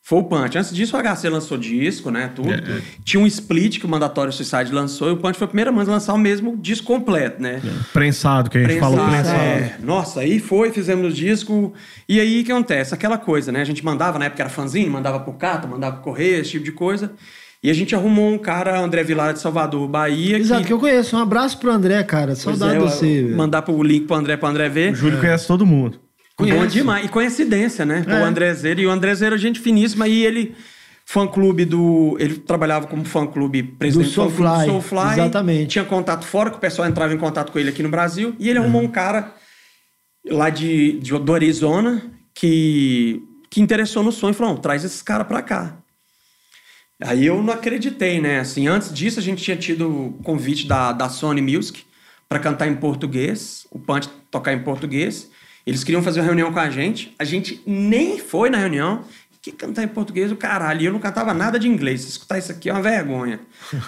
foi 0.02 0.18
o 0.20 0.24
Punch. 0.24 0.56
Antes 0.56 0.74
disso, 0.74 0.96
o 0.96 1.02
HC 1.02 1.28
lançou 1.28 1.56
disco, 1.58 2.10
né? 2.10 2.30
Tudo. 2.34 2.52
É. 2.52 2.82
Tinha 3.04 3.22
um 3.22 3.26
split 3.26 3.78
que 3.78 3.86
o 3.86 3.88
Mandatório 3.88 4.32
Suicide 4.32 4.70
lançou 4.72 5.08
e 5.08 5.12
o 5.12 5.16
Punch 5.16 5.38
foi 5.38 5.46
a 5.46 5.48
primeira 5.48 5.72
banda 5.72 5.90
a 5.90 5.94
lançar 5.94 6.12
o 6.12 6.18
mesmo 6.18 6.56
disco 6.56 6.86
completo, 6.86 7.42
né? 7.42 7.60
Prensado, 7.92 8.50
que 8.50 8.58
a 8.58 8.68
gente 8.68 8.80
falou 8.80 8.98
prensado. 9.06 9.38
é. 9.38 9.76
Nossa, 9.82 10.20
aí 10.20 10.38
foi, 10.38 10.70
fizemos 10.70 11.10
o 11.10 11.14
disco. 11.14 11.72
E 12.08 12.20
aí 12.20 12.40
o 12.40 12.44
que 12.44 12.52
acontece? 12.52 12.94
Aquela 12.94 13.16
coisa, 13.16 13.50
né? 13.50 13.62
A 13.62 13.64
gente 13.64 13.84
mandava, 13.84 14.18
na 14.18 14.26
época 14.26 14.42
era 14.42 14.50
fanzine, 14.50 14.88
mandava 14.90 15.20
por 15.20 15.34
carta, 15.34 15.66
mandava 15.66 15.96
por 15.96 16.04
correio, 16.04 16.40
esse 16.40 16.50
tipo 16.52 16.64
de 16.64 16.72
coisa. 16.72 17.12
E 17.62 17.70
a 17.70 17.74
gente 17.74 17.94
arrumou 17.94 18.32
um 18.32 18.38
cara, 18.38 18.78
André 18.78 19.02
Vilar 19.02 19.32
de 19.32 19.40
Salvador, 19.40 19.88
Bahia. 19.88 20.38
Exato, 20.38 20.64
que 20.64 20.72
eu 20.72 20.78
conheço. 20.78 21.16
Um 21.16 21.20
abraço 21.20 21.58
pro 21.58 21.72
André, 21.72 22.02
cara. 22.04 22.36
Saudade 22.36 22.76
é, 22.76 22.78
de 22.78 22.84
você. 22.84 23.22
velho. 23.22 23.36
Mandar 23.36 23.62
pro 23.62 23.82
link 23.82 24.06
pro 24.06 24.14
André, 24.16 24.36
pro 24.36 24.48
André 24.48 24.68
ver. 24.68 24.92
O 24.92 24.94
Júlio 24.94 25.18
conhece 25.18 25.46
todo 25.46 25.66
mundo. 25.66 25.98
Bom 26.38 26.44
Conheço. 26.46 26.68
demais. 26.68 27.04
E 27.04 27.08
coincidência, 27.08 27.84
né? 27.84 28.04
É. 28.06 28.12
O 28.20 28.24
André 28.24 28.54
Zero. 28.54 28.80
E 28.80 28.86
o 28.86 28.90
André 28.90 29.12
Zero 29.16 29.34
é 29.34 29.38
gente 29.38 29.58
finíssima. 29.58 30.06
E 30.06 30.24
ele, 30.24 30.54
fã-clube 31.04 31.64
do... 31.64 32.16
Ele 32.20 32.36
trabalhava 32.36 32.86
como 32.86 33.04
fã-clube, 33.04 33.64
presidente 33.64 34.06
Do 34.06 34.12
Soulfly, 34.12 34.66
do 34.66 34.66
Soulfly. 34.66 35.12
exatamente. 35.14 35.66
Tinha 35.70 35.84
contato 35.84 36.24
fora, 36.24 36.50
que 36.50 36.56
o 36.58 36.60
pessoal 36.60 36.86
entrava 36.86 37.12
em 37.12 37.18
contato 37.18 37.50
com 37.50 37.58
ele 37.58 37.70
aqui 37.70 37.82
no 37.82 37.88
Brasil. 37.88 38.36
E 38.38 38.48
ele 38.48 38.60
arrumou 38.60 38.80
um 38.82 38.88
cara 38.88 39.34
lá 40.30 40.48
de, 40.48 41.00
de, 41.00 41.18
do 41.18 41.34
Arizona 41.34 42.02
que, 42.32 43.20
que 43.50 43.60
interessou 43.60 44.04
no 44.04 44.12
sonho 44.12 44.30
e 44.30 44.34
falou, 44.34 44.54
"Não, 44.54 44.60
traz 44.60 44.84
esses 44.84 45.02
caras 45.02 45.26
pra 45.26 45.42
cá. 45.42 45.76
Aí 47.02 47.24
eu 47.26 47.42
não 47.42 47.52
acreditei, 47.54 48.20
né? 48.20 48.40
Assim, 48.40 48.66
antes 48.66 48.92
disso 48.92 49.18
a 49.20 49.22
gente 49.22 49.42
tinha 49.42 49.56
tido 49.56 49.88
o 49.88 50.12
convite 50.24 50.66
da, 50.66 50.92
da 50.92 51.08
Sony 51.08 51.40
Music 51.40 51.82
para 52.28 52.38
cantar 52.38 52.66
em 52.66 52.74
português, 52.74 53.66
o 53.70 53.78
Punch 53.78 54.08
tocar 54.30 54.52
em 54.52 54.58
português. 54.60 55.30
Eles 55.66 55.84
queriam 55.84 56.02
fazer 56.02 56.20
uma 56.20 56.26
reunião 56.26 56.52
com 56.52 56.58
a 56.58 56.70
gente, 56.70 57.14
a 57.18 57.24
gente 57.24 57.62
nem 57.66 58.18
foi 58.18 58.50
na 58.50 58.58
reunião. 58.58 59.04
Que 59.40 59.52
cantar 59.52 59.84
em 59.84 59.88
português, 59.88 60.32
o 60.32 60.36
caralho. 60.36 60.82
E 60.82 60.86
eu 60.86 60.92
não 60.92 60.98
cantava 60.98 61.32
nada 61.32 61.58
de 61.60 61.68
inglês. 61.68 62.00
Se 62.00 62.08
escutar 62.08 62.38
isso 62.38 62.50
aqui 62.50 62.68
é 62.68 62.72
uma 62.72 62.82
vergonha. 62.82 63.38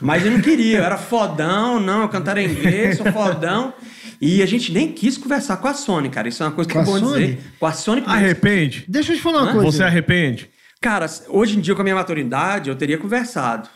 Mas 0.00 0.25
eu 0.25 0.31
não 0.31 0.40
queria, 0.40 0.79
eu 0.79 0.85
era 0.85 0.97
fodão, 0.97 1.81
não, 1.81 2.02
eu 2.02 2.09
cantaria 2.09 2.45
em 2.47 2.50
inglês, 2.52 2.97
sou 2.97 3.11
fodão. 3.12 3.75
E 4.21 4.43
a 4.43 4.47
gente 4.47 4.71
nem 4.73 4.93
quis 4.93 5.19
conversar 5.19 5.57
com 5.57 5.67
a 5.67 5.75
Sony, 5.75 6.09
cara. 6.09 6.29
Isso 6.29 6.43
é 6.43 6.47
uma 6.47 6.52
coisa 6.52 6.69
que 6.69 6.75
Com 6.75 6.81
é 6.81 6.83
a 6.83 6.87
bom 6.87 6.99
Sony? 6.99 7.26
dizer. 7.26 7.40
Com 7.59 7.67
a 7.67 7.73
Sony. 7.73 8.02
Arrepende? 8.07 8.85
Deixa 8.87 9.12
eu 9.12 9.17
te 9.17 9.23
falar 9.23 9.43
uma 9.43 9.50
Hã? 9.50 9.55
coisa. 9.55 9.73
Você 9.73 9.83
arrepende? 9.83 10.49
Cara, 10.83 11.07
hoje 11.29 11.59
em 11.59 11.61
dia, 11.61 11.75
com 11.75 11.83
a 11.83 11.85
minha 11.85 11.95
maturidade, 11.97 12.71
eu 12.71 12.75
teria 12.77 12.97
conversado. 12.97 13.69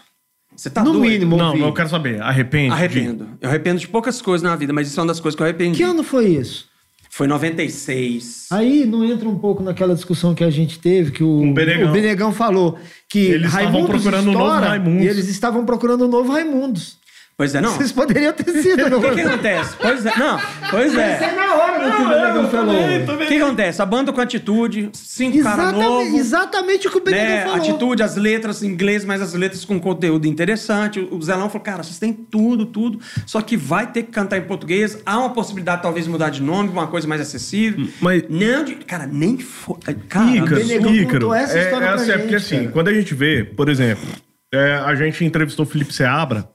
Você 0.56 0.70
tá 0.70 0.82
No 0.82 0.92
doido? 0.92 1.10
mínimo. 1.10 1.36
Não, 1.36 1.54
eu 1.56 1.72
quero 1.74 1.88
saber. 1.88 2.22
Arrepende? 2.22 2.72
Arrependo. 2.72 3.28
Eu 3.40 3.48
arrependo 3.50 3.78
de 3.80 3.88
poucas 3.88 4.22
coisas 4.22 4.42
na 4.42 4.56
vida, 4.56 4.72
mas 4.72 4.88
isso 4.88 4.98
é 4.98 5.02
uma 5.02 5.08
das 5.08 5.20
coisas 5.20 5.36
que 5.36 5.42
eu 5.42 5.46
arrependi. 5.46 5.76
Que 5.76 5.82
ano 5.82 6.02
foi 6.02 6.28
isso? 6.28 6.66
Foi 7.10 7.26
96. 7.26 8.46
Aí 8.50 8.86
não 8.86 9.04
entra 9.04 9.28
um 9.28 9.38
pouco 9.38 9.62
naquela 9.62 9.94
discussão 9.94 10.34
que 10.34 10.42
a 10.42 10.50
gente 10.50 10.78
teve, 10.78 11.10
que 11.12 11.22
o, 11.22 11.42
o 11.50 11.52
Benegão. 11.52 11.90
o 11.90 11.92
Benegão 11.92 12.32
falou 12.32 12.78
que 13.08 13.18
Eles 13.18 13.46
estavam 13.48 13.70
Raimundos 13.72 13.90
procurando 13.90 14.28
o 14.28 14.32
novo 14.32 14.44
estoura, 14.46 14.68
Raimundos. 14.68 15.04
E 15.04 15.08
eles 15.08 15.28
estavam 15.28 15.64
procurando 15.66 16.02
o 16.02 16.08
novo 16.08 16.32
Raimundos. 16.32 16.98
Pois 17.36 17.52
é, 17.52 17.60
não. 17.60 17.72
Vocês 17.72 17.90
poderiam 17.90 18.32
ter 18.32 18.48
sido, 18.62 18.88
não 18.88 18.98
O 18.98 19.02
que, 19.02 19.10
que 19.16 19.20
acontece? 19.22 19.74
Pois 19.80 20.06
é, 20.06 20.16
não. 20.16 20.38
Pois 20.70 20.94
é. 20.96 21.34
na 21.34 21.54
hora 21.56 21.84
do 21.90 21.96
que 21.96 22.02
o 22.02 22.08
Benegão 22.08 22.48
falou. 22.48 22.76
O 22.76 23.26
que, 23.26 23.36
acontece? 23.42 23.82
A 23.82 23.86
banda 23.86 24.12
com 24.12 24.20
atitude, 24.20 24.90
cinco 24.92 25.42
caras 25.42 25.58
Exatamente, 25.64 25.88
novos. 25.88 26.14
exatamente 26.20 26.86
o 26.86 26.90
que 26.92 26.96
o 26.98 27.00
Benegão 27.00 27.26
Né, 27.26 27.42
falou. 27.42 27.56
atitude, 27.56 28.02
as 28.04 28.14
letras 28.16 28.62
em 28.62 28.68
inglês, 28.68 29.04
mas 29.04 29.20
as 29.20 29.34
letras 29.34 29.64
com 29.64 29.80
conteúdo 29.80 30.28
interessante. 30.28 31.00
O 31.10 31.20
Zelão 31.20 31.48
falou, 31.48 31.64
cara, 31.64 31.82
vocês 31.82 31.98
têm 31.98 32.12
tudo, 32.12 32.66
tudo, 32.66 33.00
só 33.26 33.40
que 33.40 33.56
vai 33.56 33.90
ter 33.90 34.04
que 34.04 34.12
cantar 34.12 34.38
em 34.38 34.42
português. 34.42 34.98
Há 35.04 35.18
uma 35.18 35.30
possibilidade, 35.30 35.82
talvez, 35.82 36.04
de 36.04 36.10
mudar 36.12 36.30
de 36.30 36.40
nome, 36.40 36.68
uma 36.68 36.86
coisa 36.86 37.08
mais 37.08 37.20
acessível. 37.20 37.88
Mas- 38.00 38.22
Não, 38.28 38.64
de... 38.64 38.76
cara, 38.76 39.06
nem 39.10 39.38
foi. 39.38 39.76
Cara, 40.08 40.30
Ícaro, 40.30 40.54
Benegão 40.56 40.94
Ícaro. 40.94 41.12
contou 41.14 41.34
essa 41.34 41.58
É, 41.58 41.64
história 41.64 41.84
é 41.84 41.88
pra 41.88 41.94
assim, 41.96 42.04
é 42.04 42.12
gente, 42.12 42.20
porque 42.22 42.36
assim, 42.36 42.58
cara. 42.58 42.70
quando 42.70 42.88
a 42.88 42.94
gente 42.94 43.12
vê, 43.12 43.42
por 43.42 43.68
exemplo, 43.68 44.04
é, 44.52 44.74
a 44.76 44.94
gente 44.94 45.24
entrevistou 45.24 45.64
o 45.64 45.68
Felipe 45.68 45.92
Seabra 45.92 46.48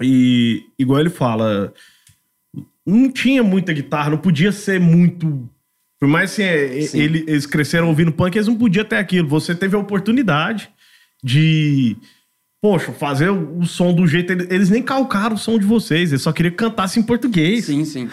e, 0.00 0.64
igual 0.78 1.00
ele 1.00 1.10
fala, 1.10 1.72
não 2.86 3.10
tinha 3.10 3.42
muita 3.42 3.72
guitarra, 3.72 4.10
não 4.10 4.18
podia 4.18 4.52
ser 4.52 4.78
muito. 4.80 5.48
Por 5.98 6.08
mais 6.08 6.34
que 6.34 6.42
é, 6.42 6.82
Sim. 6.82 7.00
ele- 7.00 7.24
eles 7.26 7.46
cresceram 7.46 7.88
ouvindo 7.88 8.12
punk, 8.12 8.36
eles 8.36 8.46
não 8.48 8.56
podiam 8.56 8.84
ter 8.84 8.96
aquilo. 8.96 9.26
Você 9.28 9.54
teve 9.54 9.74
a 9.74 9.78
oportunidade 9.78 10.68
de. 11.22 11.96
Poxa, 12.60 12.92
fazer 12.92 13.30
o, 13.30 13.64
som 13.64 13.92
do 13.94 14.06
jeito. 14.06 14.32
Eles, 14.32 14.70
nem 14.70 14.82
calcaram 14.82 15.36
o 15.36 15.38
som 15.38 15.58
de 15.58 15.64
vocês, 15.64 16.10
eles 16.10 16.22
só 16.22 16.32
queriam 16.32 16.50
que 16.50 16.56
cantasse 16.58 16.98
em 16.98 17.02
português. 17.02 17.64
Sim, 17.66 17.84
sim. 17.84 18.08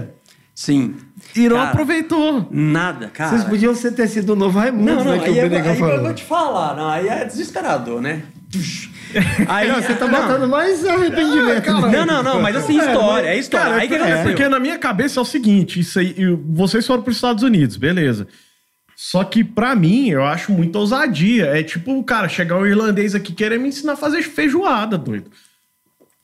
sim. 0.54 0.94
E 1.36 1.48
não 1.48 1.56
Cara, 1.56 1.70
aproveitou. 1.70 2.48
Nada, 2.50 3.08
cara. 3.08 3.30
Vocês 3.30 3.44
podiam 3.44 3.74
ser- 3.74 3.92
ter 3.92 4.08
sido 4.08 4.32
o 4.32 4.36
novo 4.36 4.58
Raimundos, 4.58 4.86
Não, 4.96 5.04
não, 5.04 5.12
né, 5.12 5.18
que 5.18 5.26
aí, 5.30 5.48
o 5.48 5.52
é- 5.54 5.60
aí 5.60 5.68
eu 5.68 5.74
falou. 5.76 6.02
vou 6.02 6.14
te 6.14 6.24
falar, 6.24 6.76
não, 6.76 6.88
aí 6.88 7.06
é 7.08 7.24
desesperador, 7.24 8.00
né? 8.00 8.22
Aí, 9.48 9.68
Não, 9.68 9.76
você 9.82 9.94
tá 9.94 10.06
não. 10.06 10.20
botando 10.22 10.48
mais 10.48 10.84
arrependimento. 10.84 11.70
né? 11.88 11.98
Não, 11.98 12.06
não, 12.06 12.22
não, 12.22 12.42
mas 12.42 12.56
assim, 12.56 12.78
história, 12.78 13.28
é 13.28 13.38
história. 13.38 13.66
Cara, 13.70 13.80
aí 13.82 13.88
que 13.88 13.94
é, 13.94 13.98
aconteceu? 13.98 14.24
porque 14.24 14.48
na 14.48 14.58
minha 14.58 14.78
cabeça 14.78 15.18
é 15.18 15.22
o 15.22 15.24
seguinte, 15.24 15.80
isso 15.80 15.98
aí, 15.98 16.14
vocês 16.50 16.86
foram 16.86 17.02
para 17.02 17.10
os 17.10 17.16
Estados 17.16 17.42
Unidos, 17.42 17.76
beleza. 17.76 18.26
Só 18.96 19.22
que 19.22 19.44
pra 19.44 19.74
mim, 19.76 20.08
eu 20.10 20.24
acho 20.26 20.50
muita 20.52 20.78
ousadia. 20.78 21.46
É 21.46 21.62
tipo 21.62 21.96
o 21.96 22.02
cara 22.02 22.28
chegar 22.28 22.56
um 22.56 22.66
irlandês 22.66 23.14
aqui 23.14 23.32
querer 23.32 23.58
me 23.58 23.68
ensinar 23.68 23.92
a 23.92 23.96
fazer 23.96 24.22
feijoada, 24.22 24.98
doido. 24.98 25.30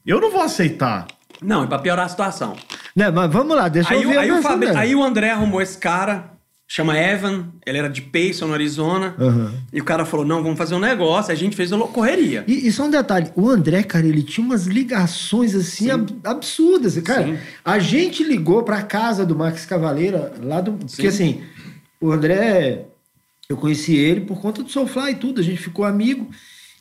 Eu 0.04 0.20
não 0.20 0.30
vou 0.30 0.42
aceitar. 0.42 1.06
Não, 1.40 1.64
é 1.64 1.66
pra 1.68 1.78
piorar 1.78 2.06
a 2.06 2.08
situação. 2.08 2.56
Né, 2.96 3.10
mas 3.10 3.30
vamos 3.32 3.56
lá, 3.56 3.68
deixa 3.68 3.92
Aí, 3.94 4.02
eu 4.02 4.08
ver 4.10 4.18
aí, 4.18 4.32
o 4.32 4.42
Fabi- 4.42 4.68
aí 4.76 4.94
o 4.94 5.02
André 5.04 5.30
arrumou 5.30 5.60
esse 5.62 5.78
cara, 5.78 6.32
chama 6.66 6.98
Evan, 6.98 7.46
ele 7.66 7.78
era 7.78 7.88
de 7.88 8.02
Payson, 8.02 8.46
no 8.46 8.54
Arizona. 8.54 9.14
Aham. 9.18 9.52
E 9.72 9.80
o 9.80 9.84
cara 9.84 10.04
falou: 10.04 10.24
não, 10.26 10.42
vamos 10.42 10.58
fazer 10.58 10.74
um 10.74 10.78
negócio. 10.80 11.30
A 11.32 11.34
gente 11.34 11.54
fez 11.56 11.70
uma 11.72 11.86
correria. 11.86 12.44
E, 12.46 12.66
e 12.66 12.72
só 12.72 12.84
um 12.84 12.90
detalhe, 12.90 13.30
o 13.36 13.48
André, 13.48 13.82
cara, 13.82 14.06
ele 14.06 14.22
tinha 14.22 14.44
umas 14.46 14.66
ligações 14.66 15.54
assim 15.54 15.90
ab- 15.90 16.10
absurdas. 16.24 16.98
Cara, 16.98 17.26
Sim. 17.26 17.38
a 17.64 17.78
gente 17.78 18.24
ligou 18.24 18.62
pra 18.62 18.82
casa 18.82 19.24
do 19.24 19.36
Max 19.36 19.64
Cavaleira, 19.66 20.32
lá 20.42 20.60
do. 20.60 20.72
Porque 20.72 21.06
assim, 21.06 21.42
o 22.00 22.10
André, 22.10 22.86
eu 23.48 23.56
conheci 23.56 23.94
ele 23.96 24.22
por 24.22 24.40
conta 24.40 24.62
do 24.62 24.70
Soulfly 24.70 25.12
e 25.12 25.16
tudo, 25.16 25.40
a 25.40 25.44
gente 25.44 25.58
ficou 25.60 25.84
amigo. 25.84 26.28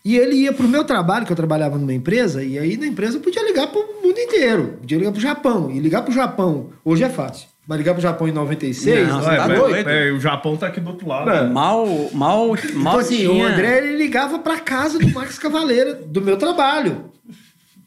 E 0.05 0.17
ele 0.17 0.35
ia 0.35 0.51
pro 0.51 0.67
meu 0.67 0.83
trabalho, 0.83 1.25
que 1.25 1.31
eu 1.31 1.35
trabalhava 1.35 1.77
numa 1.77 1.93
empresa, 1.93 2.43
e 2.43 2.59
aí 2.59 2.75
na 2.75 2.85
empresa 2.85 3.15
eu 3.17 3.21
podia 3.21 3.41
ligar 3.45 3.67
pro 3.67 3.79
mundo 4.03 4.19
inteiro. 4.19 4.77
Podia 4.81 4.97
ligar 4.97 5.11
pro 5.13 5.21
Japão. 5.21 5.71
E 5.71 5.79
ligar 5.79 6.01
pro 6.01 6.13
Japão, 6.13 6.71
hoje 6.83 7.05
é 7.05 7.09
fácil. 7.09 7.47
Mas 7.65 7.77
ligar 7.77 7.93
pro 7.93 8.01
Japão 8.01 8.27
em 8.27 8.31
96, 8.31 9.07
Não, 9.07 9.19
você 9.19 9.29
tá 9.29 9.47
tá 9.47 9.47
doido? 9.47 9.89
É, 9.89 10.11
o 10.11 10.19
Japão 10.19 10.57
tá 10.57 10.67
aqui 10.67 10.81
do 10.81 10.89
outro 10.89 11.07
lado. 11.07 11.29
É. 11.29 11.47
Mal, 11.47 11.87
mal, 12.11 12.47
mal 12.47 12.55
Então, 12.55 12.99
assim, 12.99 13.17
tinha... 13.17 13.31
o 13.31 13.41
André 13.41 13.77
ele 13.77 13.95
ligava 13.95 14.39
pra 14.39 14.59
casa 14.59 14.99
do 14.99 15.07
Max 15.09 15.39
Cavaleira, 15.39 15.93
do 15.93 16.21
meu 16.21 16.37
trabalho. 16.37 17.05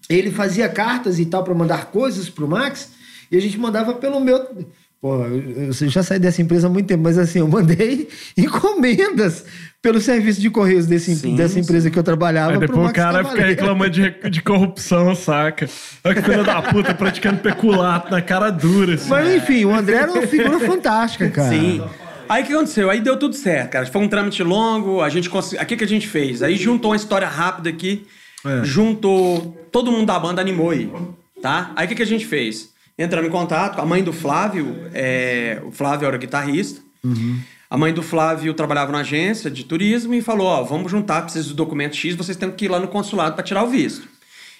Ele 0.08 0.30
fazia 0.30 0.68
cartas 0.68 1.18
e 1.18 1.26
tal 1.26 1.44
pra 1.44 1.54
mandar 1.54 1.86
coisas 1.86 2.30
pro 2.30 2.48
Max, 2.48 2.92
e 3.30 3.36
a 3.36 3.40
gente 3.40 3.58
mandava 3.58 3.92
pelo 3.94 4.18
meu. 4.18 4.66
Pô, 5.00 5.22
eu, 5.24 5.66
eu 5.66 5.72
já 5.72 6.02
saí 6.02 6.18
dessa 6.18 6.40
empresa 6.40 6.66
há 6.66 6.70
muito 6.70 6.86
tempo, 6.86 7.02
mas 7.02 7.18
assim, 7.18 7.38
eu 7.40 7.48
mandei 7.48 8.08
encomendas 8.36 9.44
pelo 9.82 10.00
serviço 10.00 10.40
de 10.40 10.50
correios 10.50 10.86
desse, 10.86 11.14
Sim, 11.14 11.36
dessa 11.36 11.60
empresa 11.60 11.90
que 11.90 11.98
eu 11.98 12.02
trabalhava. 12.02 12.52
Aí 12.52 12.58
pro 12.58 12.66
depois 12.66 12.90
o 12.90 12.92
cara 12.92 13.24
fica 13.24 13.44
reclamando 13.46 13.90
de, 13.90 14.30
de 14.30 14.42
corrupção, 14.42 15.14
saca? 15.14 15.68
Olha 16.02 16.14
que 16.14 16.22
filho 16.22 16.44
da 16.44 16.60
puta 16.62 16.94
praticando 16.94 17.38
peculato 17.38 18.10
na 18.10 18.20
cara 18.20 18.50
dura. 18.50 18.94
Assim. 18.94 19.08
Mas 19.08 19.34
enfim, 19.34 19.64
o 19.64 19.74
André 19.74 19.96
era 19.96 20.12
uma 20.12 20.26
figura 20.26 20.58
fantástica, 20.58 21.30
cara. 21.30 21.50
Sim. 21.50 21.82
Aí 22.28 22.42
o 22.42 22.46
que 22.46 22.52
aconteceu? 22.52 22.90
Aí 22.90 23.00
deu 23.00 23.16
tudo 23.16 23.36
certo, 23.36 23.70
cara. 23.70 23.86
Foi 23.86 24.02
um 24.02 24.08
trâmite 24.08 24.42
longo, 24.42 25.00
a 25.00 25.08
gente 25.08 25.30
conseguiu. 25.30 25.62
O 25.62 25.66
que, 25.66 25.76
que 25.76 25.84
a 25.84 25.88
gente 25.88 26.08
fez? 26.08 26.42
Aí 26.42 26.56
juntou 26.56 26.90
uma 26.90 26.96
história 26.96 27.28
rápida 27.28 27.68
aqui, 27.68 28.04
É. 28.44 28.64
juntou. 28.64 29.56
Todo 29.70 29.92
mundo 29.92 30.06
da 30.06 30.18
banda 30.18 30.40
animou 30.40 30.70
aí, 30.70 30.90
tá? 31.40 31.70
Aí 31.76 31.84
o 31.86 31.88
que, 31.88 31.94
que 31.94 32.02
a 32.02 32.06
gente 32.06 32.26
fez? 32.26 32.74
Entramos 32.98 33.28
em 33.28 33.32
contato 33.32 33.80
a 33.80 33.84
mãe 33.84 34.02
do 34.02 34.12
Flávio, 34.12 34.88
é, 34.94 35.60
o 35.64 35.70
Flávio 35.70 36.06
era 36.06 36.16
guitarrista. 36.16 36.80
A 37.68 37.76
mãe 37.76 37.92
do 37.92 38.02
Flávio 38.02 38.54
trabalhava 38.54 38.92
na 38.92 39.00
agência 39.00 39.50
de 39.50 39.64
turismo 39.64 40.14
e 40.14 40.22
falou: 40.22 40.46
Ó, 40.46 40.62
vamos 40.62 40.90
juntar, 40.90 41.22
preciso 41.22 41.50
do 41.50 41.54
documento 41.54 41.96
X, 41.96 42.14
vocês 42.14 42.36
têm 42.36 42.50
que 42.50 42.64
ir 42.64 42.68
lá 42.68 42.80
no 42.80 42.88
consulado 42.88 43.34
para 43.34 43.44
tirar 43.44 43.64
o 43.64 43.68
visto. 43.68 44.08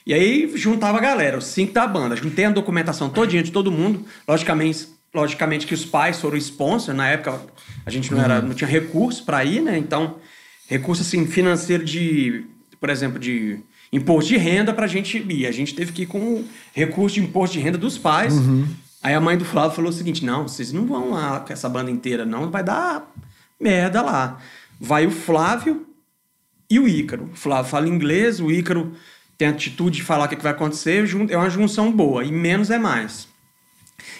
E 0.05 0.15
aí 0.15 0.53
juntava 0.55 0.99
a 0.99 1.01
galera, 1.01 1.39
os 1.39 1.47
cinco 1.47 1.73
da 1.73 1.87
banda. 1.87 2.15
Juntei 2.15 2.45
a 2.45 2.51
documentação 2.51 3.09
todinha 3.09 3.43
de 3.43 3.51
todo 3.51 3.73
mundo. 3.73 4.05
Logicamente, 4.29 4.89
logicamente 5.13 5.67
que 5.67 5.75
os 5.75 5.85
pais 5.85 6.21
foram 6.21 6.37
sponsor. 6.37 6.95
Na 6.95 7.09
época 7.09 7.41
a 7.85 7.91
gente 7.91 8.13
não, 8.13 8.23
era, 8.23 8.41
não 8.41 8.55
tinha 8.55 8.69
recurso 8.69 9.25
para 9.25 9.45
ir, 9.45 9.61
né? 9.61 9.77
Então, 9.77 10.19
recurso 10.69 11.03
assim, 11.03 11.27
financeiro 11.27 11.85
de, 11.85 12.45
por 12.79 12.89
exemplo, 12.91 13.19
de 13.19 13.59
imposto 13.93 14.29
de 14.29 14.37
renda 14.37 14.73
pra 14.73 14.87
gente 14.87 15.19
ir. 15.19 15.47
A 15.47 15.53
gente 15.53 15.75
teve 15.75 15.93
que 15.93 16.03
ir 16.03 16.07
com 16.07 16.45
recurso 16.73 17.15
de 17.15 17.21
imposto 17.23 17.57
de 17.57 17.63
renda 17.63 17.79
dos 17.79 17.97
pais. 17.99 18.35
Aí 19.03 19.15
a 19.15 19.21
mãe 19.21 19.37
do 19.37 19.45
Flávio 19.45 19.77
falou 19.77 19.91
o 19.91 19.95
seguinte: 19.95 20.25
não, 20.25 20.49
vocês 20.49 20.73
não 20.73 20.87
vão 20.87 21.11
lá 21.11 21.41
com 21.41 21.53
essa 21.53 21.69
banda 21.69 21.91
inteira, 21.91 22.25
não, 22.25 22.51
vai 22.51 22.65
dar 22.65 23.13
merda 23.61 24.03
lá. 24.03 24.39
Vai 24.81 25.07
o 25.07 25.11
Flávio 25.11 25.87
e 26.69 26.79
o 26.79 26.89
Ícaro. 26.89 27.31
O 27.33 27.37
Flávio 27.37 27.71
fala 27.71 27.89
inglês, 27.89 28.41
o 28.41 28.51
Ícaro 28.51 28.93
tem 29.39 29.49
a 29.49 29.51
atitude 29.51 29.99
de 29.99 30.03
falar 30.03 30.25
o 30.25 30.29
que 30.29 30.43
vai 30.43 30.53
acontecer, 30.53 31.07
é 31.31 31.37
uma 31.37 31.51
junção 31.51 31.93
boa, 31.93 32.25
e 32.25 32.33
menos 32.33 32.71
é 32.71 32.79
mais. 32.79 33.29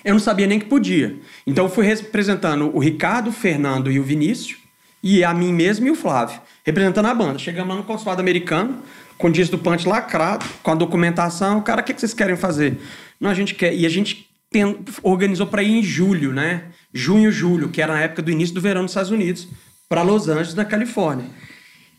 Eu 0.05 0.13
não 0.13 0.21
sabia 0.21 0.47
nem 0.47 0.59
que 0.59 0.67
podia. 0.67 1.19
Então 1.47 1.65
eu 1.65 1.71
fui 1.71 1.85
representando 1.85 2.71
o 2.75 2.79
Ricardo, 2.79 3.31
o 3.31 3.33
Fernando 3.33 3.91
e 3.91 3.99
o 3.99 4.03
Vinícius, 4.03 4.59
e 5.03 5.25
a 5.25 5.33
mim 5.33 5.53
mesmo 5.53 5.87
e 5.87 5.91
o 5.91 5.95
Flávio, 5.95 6.41
representando 6.65 7.07
a 7.07 7.15
banda. 7.15 7.39
Chegamos 7.39 7.75
lá 7.75 7.81
no 7.81 7.87
consulado 7.87 8.21
americano, 8.21 8.83
com 9.19 9.29
o 9.29 9.33
disco 9.33 9.57
do 9.57 9.63
punch 9.63 9.87
lacrado, 9.87 10.45
com 10.63 10.71
a 10.71 10.75
documentação. 10.75 11.59
O 11.59 11.63
cara, 11.63 11.81
o 11.81 11.85
que, 11.85 11.95
que 11.95 12.01
vocês 12.01 12.15
querem 12.15 12.37
fazer? 12.37 12.79
Não, 13.21 13.31
a 13.31 13.35
gente 13.35 13.55
quer. 13.55 13.75
E 13.75 13.87
a 13.87 13.89
gente 13.89 14.29
tem, 14.51 14.79
organizou 15.03 15.47
para 15.47 15.63
ir 15.63 15.79
em 15.79 15.83
julho, 15.83 16.33
né? 16.33 16.65
Junho, 16.93 17.31
julho, 17.31 17.69
que 17.69 17.81
era 17.81 17.95
na 17.95 18.01
época 18.01 18.23
do 18.23 18.31
início 18.31 18.55
do 18.55 18.61
verão 18.61 18.83
nos 18.83 18.93
Estados 18.93 19.11
Unidos, 19.11 19.49
para 19.89 20.03
Los 20.03 20.29
Angeles, 20.29 20.55
na 20.55 20.65
Califórnia. 20.65 21.27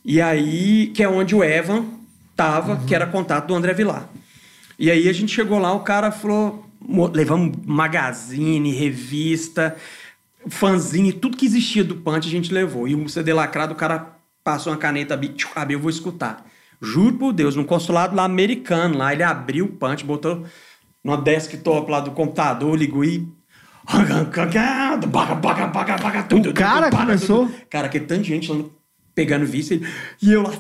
E 0.04 0.22
aí, 0.22 0.88
que 0.88 1.04
é 1.04 1.10
onde 1.10 1.36
o 1.36 1.44
Evan 1.44 1.86
tava, 2.36 2.74
uhum. 2.74 2.86
que 2.86 2.96
era 2.96 3.06
contato 3.06 3.48
do 3.48 3.56
André 3.56 3.74
Vilar. 3.74 4.10
E 4.80 4.92
aí 4.92 5.10
a 5.10 5.14
gente 5.14 5.34
chegou 5.34 5.60
lá, 5.60 5.74
o 5.74 5.82
cara 5.82 6.12
falou: 6.12 6.66
levamos 7.14 7.58
magazine, 7.66 8.72
revista, 8.72 9.76
fanzine, 10.48 11.12
tudo 11.12 11.36
que 11.36 11.46
existia 11.46 11.84
do 11.84 11.96
Punch 11.96 12.28
a 12.28 12.32
gente 12.32 12.54
levou. 12.54 12.88
E 12.88 12.96
um 12.96 13.08
CD 13.08 13.34
lacrado, 13.34 13.74
o 13.74 13.78
cara 13.78 14.16
passou 14.44 14.72
uma 14.72 14.80
caneta, 14.80 15.14
abriu, 15.14 15.36
eu 15.70 15.80
vou 15.80 15.90
escutar. 15.90 16.46
Juro 16.82 17.18
por 17.18 17.34
Deus, 17.34 17.56
no 17.56 17.66
consulado 17.66 18.16
lá 18.16 18.24
americano, 18.24 18.98
lá 18.98 19.14
ele 19.14 19.24
abriu 19.24 19.66
o 19.66 19.70
Punch, 19.70 20.04
botou 20.04 20.46
numa 21.04 21.18
desktop 21.18 21.90
lá 21.90 22.00
do 22.00 22.12
computador, 22.12 22.78
ligou 22.78 23.04
e 23.04 23.28
o 26.50 26.54
cara 26.54 26.90
começou? 26.92 27.50
Cara, 27.70 27.88
que 27.88 28.00
tanta 28.00 28.24
gente 28.24 28.52
lá 28.52 28.66
pegando 29.16 29.46
visto 29.46 29.74
e 30.22 30.32
eu 30.32 30.44
lá. 30.44 30.52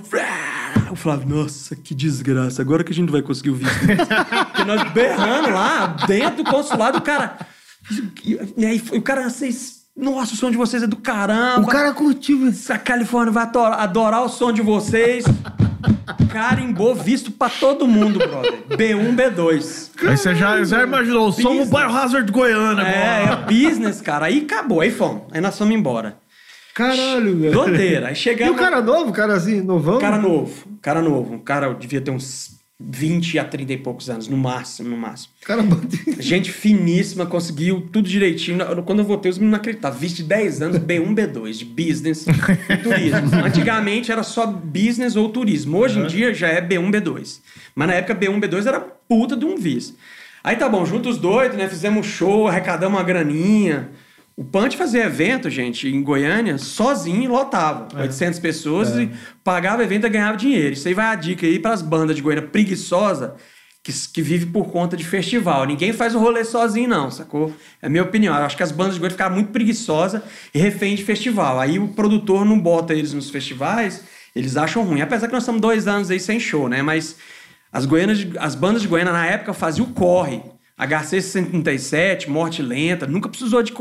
Eu 0.89 0.95
falava, 0.95 1.25
nossa, 1.25 1.75
que 1.75 1.93
desgraça, 1.93 2.61
agora 2.61 2.83
que 2.83 2.91
a 2.91 2.95
gente 2.95 3.11
vai 3.11 3.21
conseguir 3.21 3.49
o 3.49 3.55
visto. 3.55 3.75
Porque 4.47 4.63
nós 4.63 4.91
berrando 4.93 5.49
lá, 5.49 5.87
dentro 6.07 6.43
do 6.43 6.49
consulado, 6.49 6.97
o 6.97 7.01
cara. 7.01 7.37
E 8.55 8.65
aí 8.65 8.81
o 8.93 9.01
cara, 9.01 9.29
vocês. 9.29 9.77
Nossa, 9.95 10.33
o 10.33 10.37
som 10.37 10.49
de 10.49 10.57
vocês 10.57 10.81
é 10.83 10.87
do 10.87 10.95
caramba. 10.95 11.61
O 11.61 11.67
cara 11.67 11.91
curtiu. 11.93 12.51
A 12.69 12.77
Califórnia 12.77 13.33
vai 13.33 13.43
adorar 13.43 14.23
o 14.23 14.29
som 14.29 14.53
de 14.53 14.61
vocês. 14.61 15.25
Carimbou 16.31 16.95
visto 16.95 17.31
pra 17.31 17.49
todo 17.49 17.87
mundo, 17.87 18.19
brother. 18.19 18.63
B1, 18.69 19.15
B2. 19.15 19.89
Aí 20.07 20.17
você 20.17 20.35
já, 20.35 20.63
já 20.63 20.83
imaginou, 20.83 21.31
somos 21.31 21.67
o 21.67 21.71
Biohazard 21.71 22.31
Goiânia 22.31 22.83
É, 22.83 23.23
é 23.23 23.35
business, 23.35 24.01
cara. 24.01 24.25
Aí 24.25 24.43
acabou, 24.43 24.81
aí 24.81 24.91
fomos. 24.91 25.23
Aí 25.31 25.41
nós 25.41 25.57
fomos 25.57 25.73
embora. 25.73 26.17
Caralho, 26.73 27.39
velho. 27.39 27.51
Doideira. 27.51 28.07
Aí 28.09 28.15
chegamos... 28.15 28.53
E 28.53 28.55
o 28.55 28.59
cara 28.59 28.81
novo, 28.81 29.11
cara 29.11 29.33
assim, 29.33 29.61
novão? 29.61 29.97
Cara 29.99 30.17
novo, 30.17 30.67
cara 30.81 31.01
novo. 31.01 31.33
Um 31.33 31.39
cara 31.39 31.73
devia 31.73 32.01
ter 32.01 32.11
uns 32.11 32.56
20 32.79 33.39
a 33.39 33.43
30 33.43 33.73
e 33.73 33.77
poucos 33.77 34.07
anos, 34.07 34.27
no 34.27 34.37
máximo, 34.37 34.89
no 34.89 34.97
máximo. 34.97 35.33
Caramba. 35.43 35.81
Gente 36.19 36.51
finíssima, 36.51 37.25
conseguiu 37.25 37.87
tudo 37.91 38.07
direitinho. 38.07 38.59
Quando 38.83 38.99
eu 38.99 39.05
voltei, 39.05 39.31
os 39.31 39.37
meninos 39.39 39.53
não 39.53 39.59
acreditavam. 39.59 39.97
Visto 39.97 40.17
de 40.17 40.23
10 40.23 40.61
anos, 40.61 40.77
B1, 40.77 41.15
B2, 41.15 41.53
de 41.53 41.65
business 41.65 42.27
e 42.27 42.77
turismo. 42.77 43.35
Antigamente 43.43 44.11
era 44.11 44.21
só 44.21 44.45
business 44.45 45.15
ou 45.15 45.29
turismo. 45.29 45.79
Hoje 45.79 45.97
uhum. 45.97 46.05
em 46.05 46.07
dia 46.07 46.33
já 46.33 46.49
é 46.49 46.61
B1, 46.61 46.91
B2. 46.91 47.39
Mas 47.73 47.87
na 47.87 47.95
época 47.95 48.15
B1, 48.15 48.39
B2 48.39 48.67
era 48.67 48.79
puta 48.79 49.35
de 49.35 49.45
um 49.45 49.57
vice. 49.57 49.95
Aí 50.43 50.55
tá 50.55 50.69
bom, 50.69 50.85
juntos 50.85 51.15
os 51.15 51.21
doidos, 51.21 51.57
né? 51.57 51.67
Fizemos 51.67 52.05
um 52.05 52.09
show, 52.09 52.47
arrecadamos 52.47 52.97
uma 52.97 53.03
graninha. 53.03 53.89
O 54.37 54.45
Punch 54.45 54.77
fazia 54.77 55.05
evento, 55.05 55.49
gente, 55.49 55.87
em 55.87 56.03
Goiânia, 56.03 56.59
sozinho 56.59 57.23
e 57.23 57.27
lotava. 57.27 57.87
É. 57.97 58.03
800 58.03 58.39
pessoas 58.39 58.95
é. 58.95 59.01
e 59.01 59.11
pagava 59.43 59.83
evento 59.83 60.05
e 60.05 60.09
ganhava 60.09 60.37
dinheiro. 60.37 60.73
Isso 60.73 60.87
aí 60.87 60.93
vai 60.93 61.07
a 61.07 61.15
dica 61.15 61.43
aí 61.43 61.57
para 61.57 61.73
as 61.73 61.81
bandas 61.81 62.15
de 62.15 62.21
Goiânia 62.21 62.47
preguiçosa 62.47 63.35
que, 63.83 63.91
que 64.13 64.21
vive 64.21 64.45
por 64.45 64.67
conta 64.67 64.95
de 64.95 65.03
festival. 65.03 65.65
Ninguém 65.65 65.91
faz 65.91 66.13
o 66.13 66.19
rolê 66.19 66.45
sozinho, 66.45 66.87
não, 66.87 67.09
sacou? 67.09 67.51
É 67.81 67.87
a 67.87 67.89
minha 67.89 68.03
opinião. 68.03 68.35
Eu 68.35 68.43
acho 68.43 68.55
que 68.55 68.61
as 68.61 68.71
bandas 68.71 68.93
de 68.93 68.99
Goiânia 68.99 69.15
ficaram 69.15 69.33
muito 69.33 69.51
preguiçosas 69.51 70.21
e 70.53 70.59
refém 70.59 70.95
de 70.95 71.03
festival. 71.03 71.59
Aí 71.59 71.79
o 71.79 71.87
produtor 71.87 72.45
não 72.45 72.59
bota 72.59 72.93
eles 72.93 73.13
nos 73.13 73.31
festivais, 73.31 74.03
eles 74.35 74.55
acham 74.55 74.83
ruim. 74.83 75.01
Apesar 75.01 75.25
que 75.25 75.33
nós 75.33 75.41
estamos 75.41 75.59
dois 75.59 75.87
anos 75.87 76.11
aí 76.11 76.19
sem 76.19 76.39
show, 76.39 76.69
né? 76.69 76.83
Mas 76.83 77.15
as, 77.73 77.87
Goianas, 77.87 78.19
as 78.37 78.53
bandas 78.53 78.83
de 78.83 78.87
Goiânia, 78.87 79.13
na 79.13 79.25
época, 79.25 79.51
faziam 79.51 79.87
o 79.87 79.93
corre 79.93 80.43
HC 80.77 81.21
137, 81.21 82.29
Morte 82.29 82.61
Lenta, 82.61 83.07
nunca 83.07 83.27
precisou 83.27 83.63
de, 83.63 83.73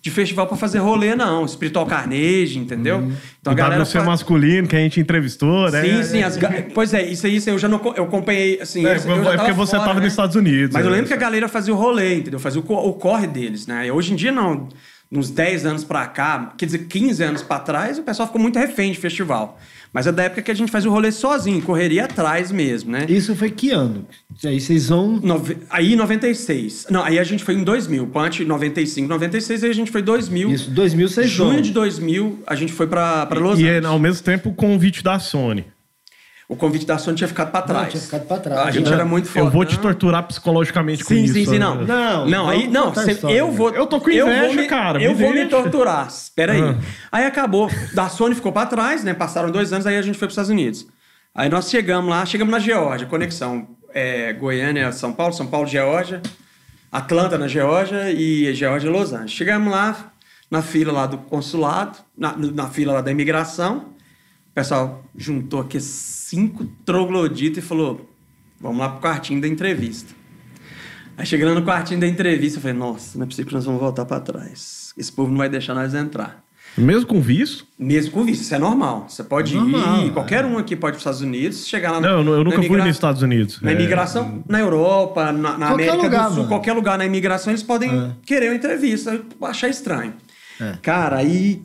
de 0.00 0.10
festival 0.12 0.46
para 0.46 0.56
fazer 0.56 0.78
rolê, 0.78 1.16
não. 1.16 1.44
Espiritual 1.44 1.84
Carnage, 1.84 2.60
entendeu? 2.60 2.98
Uhum. 2.98 3.12
Então 3.40 3.52
a 3.52 3.56
galera. 3.56 3.82
WC 3.82 3.92
faz... 3.94 4.06
masculino 4.06 4.68
que 4.68 4.76
a 4.76 4.78
gente 4.78 5.00
entrevistou, 5.00 5.68
né? 5.68 5.82
Sim, 5.82 6.02
sim. 6.04 6.22
As... 6.22 6.38
Pois 6.72 6.94
é, 6.94 7.02
isso 7.02 7.26
aí 7.26 7.42
eu 7.44 7.58
já 7.58 7.66
não 7.66 7.80
eu 7.96 8.04
acompanhei. 8.04 8.60
Assim, 8.60 8.86
é, 8.86 8.96
eu 8.96 9.32
é 9.32 9.36
porque 9.36 9.52
você 9.52 9.76
estava 9.76 9.94
né? 9.94 10.02
nos 10.02 10.12
Estados 10.12 10.36
Unidos. 10.36 10.72
Mas 10.72 10.84
eu 10.84 10.92
lembro 10.92 11.08
que 11.08 11.14
a 11.14 11.16
galera 11.16 11.48
fazia 11.48 11.74
o 11.74 11.76
rolê, 11.76 12.18
entendeu? 12.18 12.38
Fazia 12.38 12.60
o, 12.60 12.72
o 12.72 12.92
corre 12.92 13.26
deles, 13.26 13.66
né? 13.66 13.88
E 13.88 13.90
hoje 13.90 14.12
em 14.12 14.16
dia 14.16 14.30
não. 14.30 14.68
Uns 15.10 15.30
10 15.30 15.66
anos 15.66 15.84
para 15.84 16.06
cá, 16.06 16.54
quer 16.56 16.66
dizer, 16.66 16.86
15 16.86 17.22
anos 17.22 17.42
para 17.42 17.60
trás, 17.60 17.98
o 17.98 18.02
pessoal 18.02 18.26
ficou 18.26 18.40
muito 18.40 18.58
refém 18.58 18.92
de 18.92 18.98
festival. 18.98 19.58
Mas 19.94 20.08
é 20.08 20.12
da 20.12 20.24
época 20.24 20.42
que 20.42 20.50
a 20.50 20.54
gente 20.54 20.72
faz 20.72 20.84
o 20.84 20.90
rolê 20.90 21.12
sozinho, 21.12 21.62
correria 21.62 22.06
atrás 22.06 22.50
mesmo, 22.50 22.90
né? 22.90 23.06
Isso 23.08 23.36
foi 23.36 23.48
que 23.48 23.70
ano? 23.70 24.04
Aí 24.44 24.60
vocês 24.60 24.88
vão. 24.88 25.20
Nove... 25.22 25.56
Aí 25.70 25.94
96. 25.94 26.88
Não, 26.90 27.04
aí 27.04 27.16
a 27.16 27.22
gente 27.22 27.44
foi 27.44 27.54
em 27.54 27.62
2000. 27.62 28.08
Punch 28.08 28.44
95, 28.44 29.08
96, 29.08 29.62
aí 29.62 29.70
a 29.70 29.74
gente 29.74 29.92
foi 29.92 30.02
2000. 30.02 30.50
Isso, 30.50 30.70
2000 30.72 31.08
vocês 31.08 31.30
Junho 31.30 31.52
vão. 31.52 31.62
de 31.62 31.70
2000, 31.70 32.42
a 32.44 32.56
gente 32.56 32.72
foi 32.72 32.88
pra, 32.88 33.24
pra 33.26 33.38
Los 33.38 33.60
e, 33.60 33.62
Angeles. 33.62 33.84
E 33.84 33.86
ao 33.86 33.98
mesmo 34.00 34.24
tempo 34.24 34.48
o 34.50 34.54
convite 34.54 35.00
da 35.04 35.20
Sony 35.20 35.64
o 36.48 36.54
convite 36.56 36.84
da 36.84 36.98
Sony 36.98 37.16
tinha 37.16 37.28
ficado 37.28 37.50
para 37.50 37.62
trás. 37.62 37.84
Não, 37.84 37.90
tinha 37.90 38.02
ficado 38.02 38.26
para 38.26 38.36
trás. 38.38 38.68
A 38.68 38.70
gente 38.70 38.92
era 38.92 39.04
muito 39.04 39.28
forte. 39.28 39.38
Eu 39.38 39.50
vou 39.50 39.64
te 39.64 39.78
torturar 39.78 40.22
psicologicamente 40.24 41.02
sim, 41.02 41.08
com 41.08 41.14
isso. 41.14 41.34
Sim, 41.34 41.44
sim, 41.44 41.50
sim, 41.52 41.58
não. 41.58 41.76
Não, 41.84 42.26
não, 42.26 42.48
aí 42.48 42.68
não, 42.68 42.92
você, 42.92 43.18
eu 43.28 43.50
vou 43.50 43.70
Eu 43.70 43.86
tô 43.86 43.98
com 44.00 44.10
inveja, 44.10 44.46
eu 44.46 44.54
me, 44.54 44.66
cara. 44.66 45.02
Eu 45.02 45.14
vou 45.14 45.32
me 45.32 45.46
torturar. 45.46 46.06
Espera 46.06 46.52
aí. 46.52 46.60
Ah. 46.60 46.76
Aí 47.10 47.24
acabou. 47.24 47.70
Da 47.94 48.08
Sony 48.08 48.34
ficou 48.34 48.52
para 48.52 48.66
trás, 48.66 49.02
né? 49.02 49.14
Passaram 49.14 49.50
dois 49.50 49.72
anos, 49.72 49.86
aí 49.86 49.96
a 49.96 50.02
gente 50.02 50.18
foi 50.18 50.28
para 50.28 50.32
os 50.32 50.34
Estados 50.34 50.50
Unidos. 50.50 50.86
Aí 51.34 51.48
nós 51.48 51.70
chegamos 51.70 52.10
lá, 52.10 52.24
chegamos 52.26 52.52
na 52.52 52.58
Geórgia, 52.58 53.06
conexão 53.06 53.66
é, 53.92 54.32
Goiânia, 54.34 54.92
São 54.92 55.12
Paulo, 55.12 55.32
São 55.32 55.46
Paulo, 55.46 55.66
Geórgia, 55.66 56.20
Atlanta 56.92 57.38
na 57.38 57.48
Geórgia 57.48 58.10
e 58.12 58.52
Geórgia, 58.54 58.90
Los 58.90 59.12
Angeles. 59.12 59.32
Chegamos 59.32 59.72
lá 59.72 60.12
na 60.50 60.60
fila 60.60 60.92
lá 60.92 61.06
do 61.06 61.18
consulado, 61.18 61.98
na, 62.16 62.36
na 62.36 62.68
fila 62.68 62.92
lá 62.92 63.00
da 63.00 63.10
imigração. 63.10 63.93
O 64.54 64.60
pessoal 64.62 65.02
juntou 65.16 65.60
aqui 65.60 65.80
cinco 65.80 66.64
trogloditas 66.84 67.58
e 67.58 67.66
falou: 67.66 68.08
vamos 68.60 68.78
lá 68.78 68.88
pro 68.88 69.00
quartinho 69.00 69.40
da 69.40 69.48
entrevista. 69.48 70.14
Aí 71.16 71.26
chegando 71.26 71.56
no 71.58 71.66
quartinho 71.66 71.98
da 71.98 72.06
entrevista, 72.06 72.58
eu 72.58 72.62
falei: 72.62 72.76
nossa, 72.76 73.18
não 73.18 73.24
é 73.24 73.26
possível 73.26 73.48
que 73.48 73.54
nós 73.54 73.64
vamos 73.64 73.80
voltar 73.80 74.04
para 74.04 74.20
trás. 74.20 74.94
Esse 74.96 75.10
povo 75.10 75.28
não 75.28 75.38
vai 75.38 75.48
deixar 75.48 75.74
nós 75.74 75.92
entrar. 75.92 76.44
Mesmo 76.78 77.04
com 77.04 77.20
visto? 77.20 77.66
Mesmo 77.76 78.12
com 78.12 78.24
visto, 78.24 78.42
isso 78.42 78.54
é 78.54 78.58
normal. 78.60 79.06
Você 79.08 79.24
pode 79.24 79.56
normal, 79.56 80.06
ir, 80.06 80.12
qualquer 80.12 80.44
um 80.44 80.56
aqui 80.56 80.76
pode 80.76 80.92
ir 80.92 80.98
para 80.98 80.98
os 80.98 81.00
Estados 81.00 81.20
Unidos, 81.20 81.66
chegar 81.66 81.90
lá 81.90 82.00
Não, 82.00 82.32
eu 82.32 82.44
nunca 82.44 82.62
fui 82.62 82.78
nos 82.78 82.86
Estados 82.86 83.22
Unidos. 83.22 83.60
Na 83.60 83.72
é. 83.72 83.74
imigração, 83.74 84.44
na 84.48 84.60
Europa, 84.60 85.32
na, 85.32 85.58
na 85.58 85.70
América 85.70 85.96
lugar, 85.96 86.28
do 86.28 86.28
Sul, 86.28 86.36
mano. 86.36 86.48
qualquer 86.48 86.74
lugar 86.74 86.96
na 86.96 87.04
imigração, 87.04 87.50
eles 87.52 87.64
podem 87.64 87.90
é. 87.90 88.10
querer 88.24 88.50
uma 88.50 88.54
entrevista, 88.54 89.20
achar 89.42 89.66
estranho. 89.66 90.14
É. 90.60 90.76
Cara, 90.80 91.16
aí. 91.16 91.60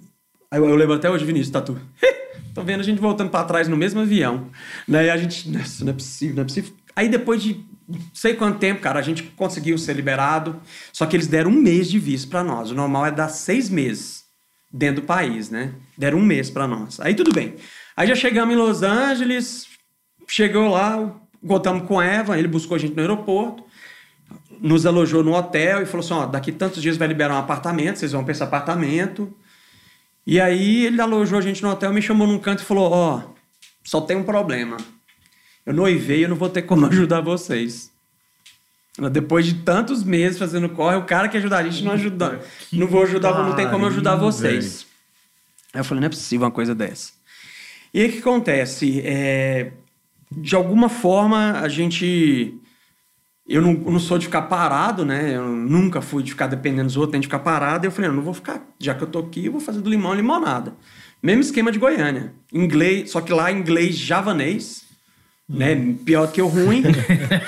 aí 0.50 0.60
eu 0.60 0.76
lembro 0.76 0.96
até 0.96 1.08
hoje, 1.08 1.24
Vinícius, 1.24 1.52
tatu. 1.52 1.80
Tô 2.54 2.64
vendo 2.64 2.82
a 2.82 2.84
gente 2.84 3.00
voltando 3.00 3.30
para 3.30 3.46
trás 3.46 3.68
no 3.68 3.78
mesmo 3.78 4.02
avião. 4.02 4.50
Né? 4.88 5.10
a 5.10 5.18
gente. 5.18 5.50
Nossa, 5.50 5.84
não 5.84 5.92
é 5.92 5.94
possível, 5.94 6.36
não 6.36 6.44
é 6.44 6.46
possível. 6.46 6.74
Aí 6.96 7.08
depois 7.08 7.42
de 7.42 7.64
não 7.88 8.00
sei 8.14 8.36
quanto 8.36 8.60
tempo, 8.60 8.82
cara, 8.82 9.00
a 9.00 9.02
gente 9.02 9.24
conseguiu 9.24 9.78
ser 9.78 9.94
liberado. 9.96 10.62
Só 10.94 11.06
que 11.06 11.16
eles 11.16 11.28
deram 11.28 11.50
um 11.50 11.62
mês 11.62 11.90
de 11.90 11.98
visto 11.98 12.30
para 12.30 12.44
nós. 12.44 12.70
O 12.70 12.76
normal 12.76 13.08
é 13.08 13.12
dar 13.12 13.30
seis 13.30 13.70
meses 13.70 14.24
dentro 14.72 15.02
do 15.02 15.08
país, 15.08 15.50
né? 15.50 15.74
Deram 15.98 16.20
um 16.20 16.26
mês 16.26 16.50
para 16.50 16.68
nós. 16.68 17.00
Aí 17.00 17.16
tudo 17.16 17.34
bem. 17.34 17.56
Aí 17.98 18.08
já 18.08 18.16
chegamos 18.16 18.54
em 18.54 18.58
Los 18.58 18.84
Angeles, 18.84 19.68
chegou 20.28 20.70
lá, 20.70 21.16
voltamos 21.42 21.88
com 21.88 22.02
Eva, 22.02 22.38
ele 22.38 22.48
buscou 22.48 22.76
a 22.76 22.80
gente 22.80 22.94
no 22.96 23.02
aeroporto, 23.02 23.64
nos 24.62 24.86
alojou 24.86 25.24
no 25.24 25.34
hotel 25.34 25.82
e 25.82 25.86
falou 25.86 26.06
assim: 26.06 26.14
ó, 26.14 26.26
daqui 26.28 26.52
tantos 26.52 26.82
dias 26.82 26.96
vai 26.96 27.08
liberar 27.08 27.34
um 27.34 27.40
apartamento, 27.40 27.98
vocês 27.98 28.12
vão 28.12 28.24
para 28.24 28.32
esse 28.32 28.44
apartamento. 28.44 29.34
E 30.30 30.40
aí 30.40 30.86
ele 30.86 31.02
alojou 31.02 31.40
a 31.40 31.42
gente 31.42 31.64
no 31.64 31.72
hotel, 31.72 31.92
me 31.92 32.04
chamou 32.04 32.28
num 32.28 32.38
canto 32.38 32.62
e 32.62 32.66
falou: 32.66 32.92
Ó, 32.92 33.18
oh, 33.18 33.34
só 33.84 34.00
tem 34.00 34.16
um 34.16 34.22
problema. 34.22 34.78
Eu 35.66 35.74
noivei, 35.74 36.24
eu 36.24 36.30
não 36.30 36.36
vou 36.36 36.50
ter 36.50 36.62
como 36.62 36.86
ajudar 36.86 37.20
vocês. 37.20 37.92
Depois 39.12 39.48
de 39.48 39.56
tantos 39.56 40.04
meses 40.04 40.38
fazendo 40.38 40.70
corre, 40.70 40.98
o 40.98 41.06
cara 41.06 41.28
que 41.28 41.38
ajudar 41.38 41.58
a 41.58 41.64
gente 41.64 41.84
não 41.84 41.94
ajuda. 41.94 42.42
Não 42.72 42.86
vou 42.86 43.02
ajudar, 43.04 43.44
não 43.44 43.56
tem 43.56 43.68
como 43.70 43.88
ajudar 43.88 44.18
vocês. 44.18 44.86
Aí 45.74 45.80
eu 45.80 45.84
falei, 45.84 46.02
não 46.02 46.08
é 46.08 46.10
possível 46.10 46.46
uma 46.46 46.52
coisa 46.52 46.76
dessa. 46.76 47.14
E 47.92 48.02
aí 48.02 48.10
o 48.10 48.12
que 48.12 48.20
acontece? 48.20 49.02
É, 49.04 49.72
de 50.30 50.56
alguma 50.56 50.90
forma, 50.90 51.60
a 51.60 51.68
gente 51.70 52.59
eu 53.50 53.64
não, 53.64 53.74
não, 53.74 54.00
sou 54.00 54.20
de 54.20 54.28
ficar 54.28 54.44
parado, 54.44 55.04
né? 55.04 55.36
Eu 55.36 55.48
nunca 55.48 56.02
fui 56.02 56.22
de 56.22 56.32
ficar 56.32 56.46
dependendo 56.46 56.86
dos 56.86 56.98
outros, 56.98 57.14
nem 57.14 57.22
de 57.22 57.28
ficar 57.28 57.40
parado. 57.40 57.86
Eu 57.86 57.92
falei, 57.92 58.10
eu 58.10 58.14
não 58.14 58.22
vou 58.22 58.34
ficar, 58.34 58.64
já 58.80 58.94
que 58.94 59.02
eu 59.02 59.08
tô 59.08 59.18
aqui, 59.18 59.48
eu 59.48 59.52
vou 59.52 59.60
fazer 59.60 59.82
do 59.82 59.90
limão 59.90 60.14
limonada. 60.14 60.76
Mesmo 61.22 61.42
esquema 61.42 61.72
de 61.72 61.80
Goiânia. 61.80 62.32
Inglês, 62.54 63.10
só 63.10 63.22
que 63.22 63.34
lá 63.34 63.52
inglês 63.52 63.98
javanês, 63.98 64.84
né? 65.50 65.96
Pior 66.06 66.28
do 66.28 66.32
que 66.32 66.42
o 66.42 66.48
ruim. 66.48 66.84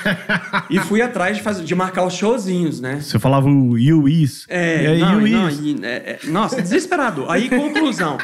e 0.71 0.79
fui 0.79 1.03
atrás 1.03 1.37
de, 1.37 1.43
fazer, 1.43 1.63
de 1.63 1.75
marcar 1.75 2.03
os 2.03 2.15
showzinhos, 2.15 2.81
né? 2.81 2.99
Você 2.99 3.19
falava 3.19 3.47
o 3.47 3.77
you 3.77 4.09
is. 4.09 4.47
É, 4.49 4.87
aí, 4.87 4.99
não, 4.99 5.21
you 5.21 5.37
não, 5.37 5.49
is. 5.49 5.59
E, 5.59 5.85
é, 5.85 6.19
é, 6.23 6.27
nossa, 6.27 6.59
desesperado. 6.59 7.29
Aí, 7.29 7.47
conclusão. 7.47 8.17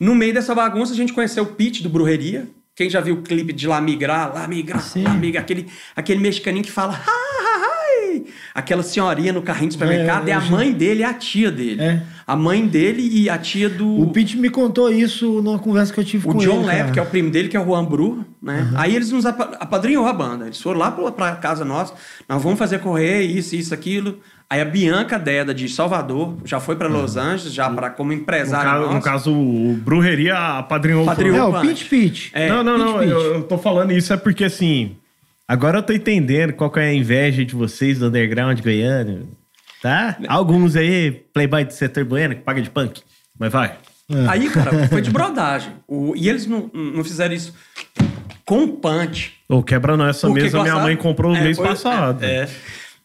No 0.00 0.16
meio 0.16 0.34
dessa 0.34 0.52
bagunça, 0.56 0.92
a 0.92 0.96
gente 0.96 1.12
conheceu 1.12 1.44
o 1.44 1.46
Pete 1.46 1.84
do 1.84 1.88
Brujeria. 1.88 2.48
Quem 2.82 2.90
já 2.90 3.00
viu 3.00 3.14
o 3.14 3.22
clipe 3.22 3.52
de 3.52 3.68
La 3.68 3.80
Migra, 3.80 4.26
La 4.26 4.48
Migra, 4.48 4.80
Sim. 4.80 5.04
La 5.04 5.14
Migra, 5.14 5.40
aquele, 5.40 5.68
aquele 5.94 6.18
mexicaninho 6.20 6.64
que 6.64 6.72
fala... 6.72 7.00
Aquela 8.54 8.82
senhorinha 8.82 9.32
no 9.32 9.40
carrinho 9.40 9.68
de 9.68 9.74
supermercado 9.74 10.28
é, 10.28 10.32
É, 10.32 10.34
a 10.34 10.40
já- 10.40 10.50
mãe 10.50 10.72
dele 10.72 11.00
e 11.00 11.04
a 11.04 11.14
tia 11.14 11.50
dele. 11.50 11.80
É. 11.80 12.02
A 12.26 12.36
mãe 12.36 12.66
dele 12.66 13.02
e 13.10 13.30
a 13.30 13.38
tia 13.38 13.68
do... 13.70 14.00
O 14.02 14.10
Pete 14.10 14.36
me 14.36 14.50
contou 14.50 14.92
isso 14.92 15.40
numa 15.40 15.58
conversa 15.58 15.92
que 15.94 16.00
eu 16.00 16.04
tive 16.04 16.28
O 16.28 16.32
com 16.32 16.38
John 16.38 16.58
ele. 16.58 16.66
Lepp, 16.66 16.78
cara. 16.80 16.90
que 16.92 16.98
é 16.98 17.02
o 17.02 17.06
primo 17.06 17.30
dele, 17.30 17.48
que 17.48 17.56
é 17.56 17.60
o 17.60 17.64
Juan 17.64 17.84
Bru, 17.84 18.24
né? 18.42 18.70
Aí 18.76 18.94
eles 18.94 19.10
nos 19.10 19.24
apa- 19.24 19.56
apadrinhou 19.58 20.06
a 20.06 20.12
banda. 20.12 20.44
Eles 20.46 20.60
foram 20.60 20.78
lá 20.80 20.90
pra 20.90 21.36
casa 21.36 21.64
nossa, 21.64 21.94
nós 22.28 22.42
vamos 22.42 22.58
fazer 22.58 22.80
correr, 22.80 23.22
isso, 23.22 23.56
isso, 23.56 23.72
aquilo. 23.72 24.18
Aí 24.52 24.60
a 24.60 24.64
Bianca 24.66 25.18
Deda, 25.18 25.54
de 25.54 25.66
Salvador, 25.66 26.36
já 26.44 26.60
foi 26.60 26.76
pra 26.76 26.86
Los 26.86 27.16
Angeles, 27.16 27.54
já 27.54 27.70
pra, 27.70 27.88
como 27.88 28.12
No 28.12 28.18
empresária 28.18 28.70
caso, 28.70 28.92
no 28.92 29.00
caso, 29.00 29.32
o 29.32 29.74
Brujeria 29.82 30.36
apadrinhou 30.58 31.00
o 31.00 31.08
Apadrinhou. 31.08 31.56
É, 31.56 31.58
o. 31.58 31.62
Pete 31.62 31.84
Pete. 31.86 32.30
É, 32.34 32.48
não, 32.50 32.62
não, 32.62 32.76
não. 32.76 32.98
Pitch, 32.98 33.08
Eu, 33.10 33.16
pitch. 33.18 33.34
eu 33.34 33.42
tô 33.44 33.56
falando 33.56 33.92
isso 33.92 34.12
é 34.12 34.16
porque 34.18 34.44
assim. 34.44 34.96
Agora 35.48 35.78
eu 35.78 35.82
tô 35.82 35.94
entendendo 35.94 36.52
qual 36.52 36.70
que 36.70 36.80
é 36.80 36.82
a 36.84 36.92
inveja 36.94 37.42
de 37.46 37.54
vocês 37.54 37.98
do 37.98 38.08
underground 38.08 38.60
goiano. 38.60 39.26
Tá? 39.80 40.18
Alguns 40.28 40.76
aí, 40.76 41.10
playboy 41.32 41.64
do 41.64 41.72
setor 41.72 42.04
goiano, 42.04 42.34
que 42.34 42.42
paga 42.42 42.60
de 42.60 42.68
punk. 42.68 43.00
Mas 43.38 43.50
vai. 43.50 43.68
É. 44.10 44.28
Aí, 44.28 44.50
cara, 44.50 44.86
foi 44.88 45.00
de 45.00 45.08
brodagem. 45.10 45.72
O- 45.88 46.12
e 46.14 46.28
eles 46.28 46.46
não, 46.46 46.70
não 46.74 47.02
fizeram 47.02 47.34
isso 47.34 47.54
com 48.44 48.68
punch. 48.68 49.32
Ô, 49.48 49.62
quebra 49.62 49.96
não 49.96 50.06
essa 50.06 50.26
Porque 50.26 50.42
mesa, 50.42 50.60
minha 50.62 50.78
mãe 50.78 50.94
comprou 50.96 51.32
no 51.32 51.38
É, 51.38 51.42
mês 51.42 51.56
foi- 51.56 51.66
passado. 51.68 52.22
É, 52.22 52.42
é. 52.42 52.48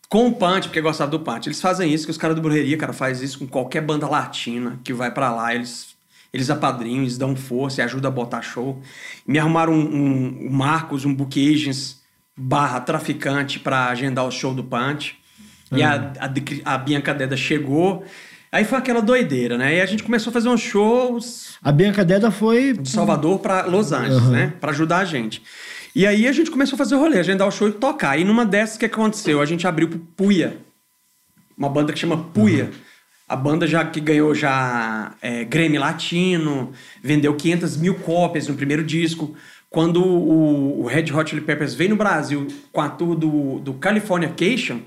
Com 0.10 0.28
o 0.28 0.32
punch, 0.34 0.68
porque 0.68 0.80
gostava 0.82 1.12
do 1.12 1.20
punch. 1.20 1.48
Eles 1.50 1.60
fazem 1.60 1.94
isso, 1.94 2.06
que 2.06 2.12
os 2.12 2.18
caras 2.18 2.36
do 2.36 2.42
Brujeria, 2.42 2.78
cara, 2.78 2.94
faz 2.94 3.22
isso 3.22 3.40
com 3.40 3.48
qualquer 3.48 3.82
banda 3.82 4.08
latina 4.08 4.80
que 4.84 4.94
vai 4.94 5.12
pra 5.12 5.30
lá. 5.34 5.54
Eles, 5.54 5.96
eles 6.34 6.50
apadrinham, 6.50 7.02
eles 7.02 7.18
dão 7.18 7.36
força 7.36 7.82
e 7.82 7.84
ajudam 7.84 8.10
a 8.10 8.14
botar 8.14 8.42
show. 8.42 8.82
Me 9.28 9.38
arrumaram 9.38 9.74
um, 9.74 9.80
um, 9.96 10.48
um 10.48 10.50
Marcos, 10.50 11.04
um 11.04 11.14
book 11.14 11.54
agents 11.54 11.98
barra 12.38 12.80
traficante 12.80 13.60
pra 13.60 13.88
agendar 13.90 14.26
o 14.26 14.32
show 14.32 14.54
do 14.54 14.64
punch. 14.64 15.16
E 15.74 15.84
a, 15.84 16.14
a, 16.66 16.74
a 16.74 16.78
Bianca 16.78 17.14
Deda 17.14 17.36
chegou. 17.36 18.06
Aí 18.50 18.64
foi 18.64 18.78
aquela 18.78 19.02
doideira, 19.02 19.58
né? 19.58 19.76
E 19.76 19.82
a 19.82 19.86
gente 19.86 20.04
começou 20.04 20.30
a 20.32 20.34
fazer 20.34 20.48
uns 20.48 20.62
shows 20.62 21.58
A 21.62 21.70
Bianca 21.70 22.06
Deda 22.06 22.32
foi. 22.32 22.72
de 22.72 22.90
Salvador 22.90 23.40
para 23.40 23.66
Los 23.66 23.92
Angeles, 23.92 24.24
Uhum. 24.24 24.30
né? 24.32 24.54
Para 24.62 24.72
ajudar 24.72 25.00
a 25.00 25.06
gente. 25.06 25.44
E 25.96 26.06
aí 26.06 26.28
a 26.28 26.32
gente 26.32 26.52
começou 26.52 26.76
a 26.76 26.78
fazer 26.78 26.96
o 26.96 27.00
rolê, 27.00 27.20
agendar 27.20 27.48
o 27.48 27.52
show 27.52 27.68
e 27.68 27.72
tocar. 27.72 28.18
E 28.20 28.24
numa 28.24 28.46
dessas, 28.46 28.78
que 28.78 28.86
aconteceu? 28.86 29.42
A 29.42 29.46
gente 29.46 29.68
abriu 29.68 29.88
pro 29.88 30.00
Puia. 30.00 30.58
Uma 31.58 31.70
banda 31.70 31.92
que 31.92 32.00
chama 32.00 32.18
Puia. 32.18 32.72
A 33.28 33.36
banda 33.36 33.68
já 33.68 33.84
que 33.84 34.00
ganhou 34.00 34.34
já 34.34 35.14
é, 35.22 35.44
Grammy 35.44 35.78
Latino, 35.78 36.72
vendeu 37.04 37.36
500 37.36 37.76
mil 37.78 37.96
cópias 37.96 38.48
no 38.48 38.56
primeiro 38.56 38.84
disco. 38.84 39.36
Quando 39.70 40.02
o, 40.02 40.82
o 40.82 40.88
Red 40.88 41.12
Hot 41.12 41.30
Chili 41.30 41.42
Peppers 41.42 41.74
veio 41.74 41.90
no 41.90 41.96
Brasil 41.98 42.48
com 42.72 42.80
a 42.80 42.88
tour 42.88 43.16
do, 43.16 43.60
do 43.60 43.74
Californication, 43.74 44.80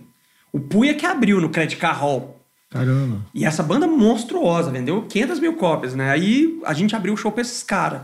o 0.53 0.59
Puia 0.59 0.95
que 0.95 1.05
abriu 1.05 1.41
no 1.41 1.51
Credit 1.51 1.77
Card 1.77 2.01
Hall. 2.01 2.41
Caramba. 2.71 3.27
E 3.35 3.45
essa 3.45 3.63
banda 3.63 3.87
monstruosa, 3.87 4.71
vendeu 4.71 5.03
500 5.03 5.41
mil 5.41 5.55
cópias, 5.55 5.95
né? 5.95 6.11
Aí 6.11 6.59
a 6.65 6.73
gente 6.73 6.95
abriu 6.95 7.13
o 7.13 7.17
show 7.17 7.33
pra 7.33 7.43
esses 7.43 7.63
caras. 7.63 8.03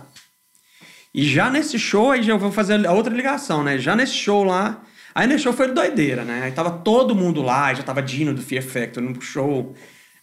E 1.16 1.24
já 1.24 1.50
nesse 1.50 1.79
show, 1.79 2.11
aí 2.11 2.22
já 2.22 2.35
eu 2.35 2.38
vou 2.38 2.52
fazer 2.52 2.87
a 2.87 2.92
outra 2.92 3.14
ligação, 3.14 3.64
né? 3.64 3.79
Já 3.79 3.96
nesse 3.96 4.12
show 4.12 4.44
lá. 4.44 4.85
Aí 5.14 5.26
nesse 5.26 5.44
show 5.44 5.52
foi 5.55 5.72
doideira, 5.72 6.22
né? 6.22 6.42
Aí 6.42 6.52
tava 6.52 6.70
todo 6.70 7.14
mundo 7.14 7.40
lá, 7.40 7.72
já 7.72 7.83
tava 7.83 8.02
Dino 8.02 8.35
do 8.35 8.42
Fear 8.42 8.62
Factor 8.62 9.02
no 9.02 9.18
show. 9.22 9.74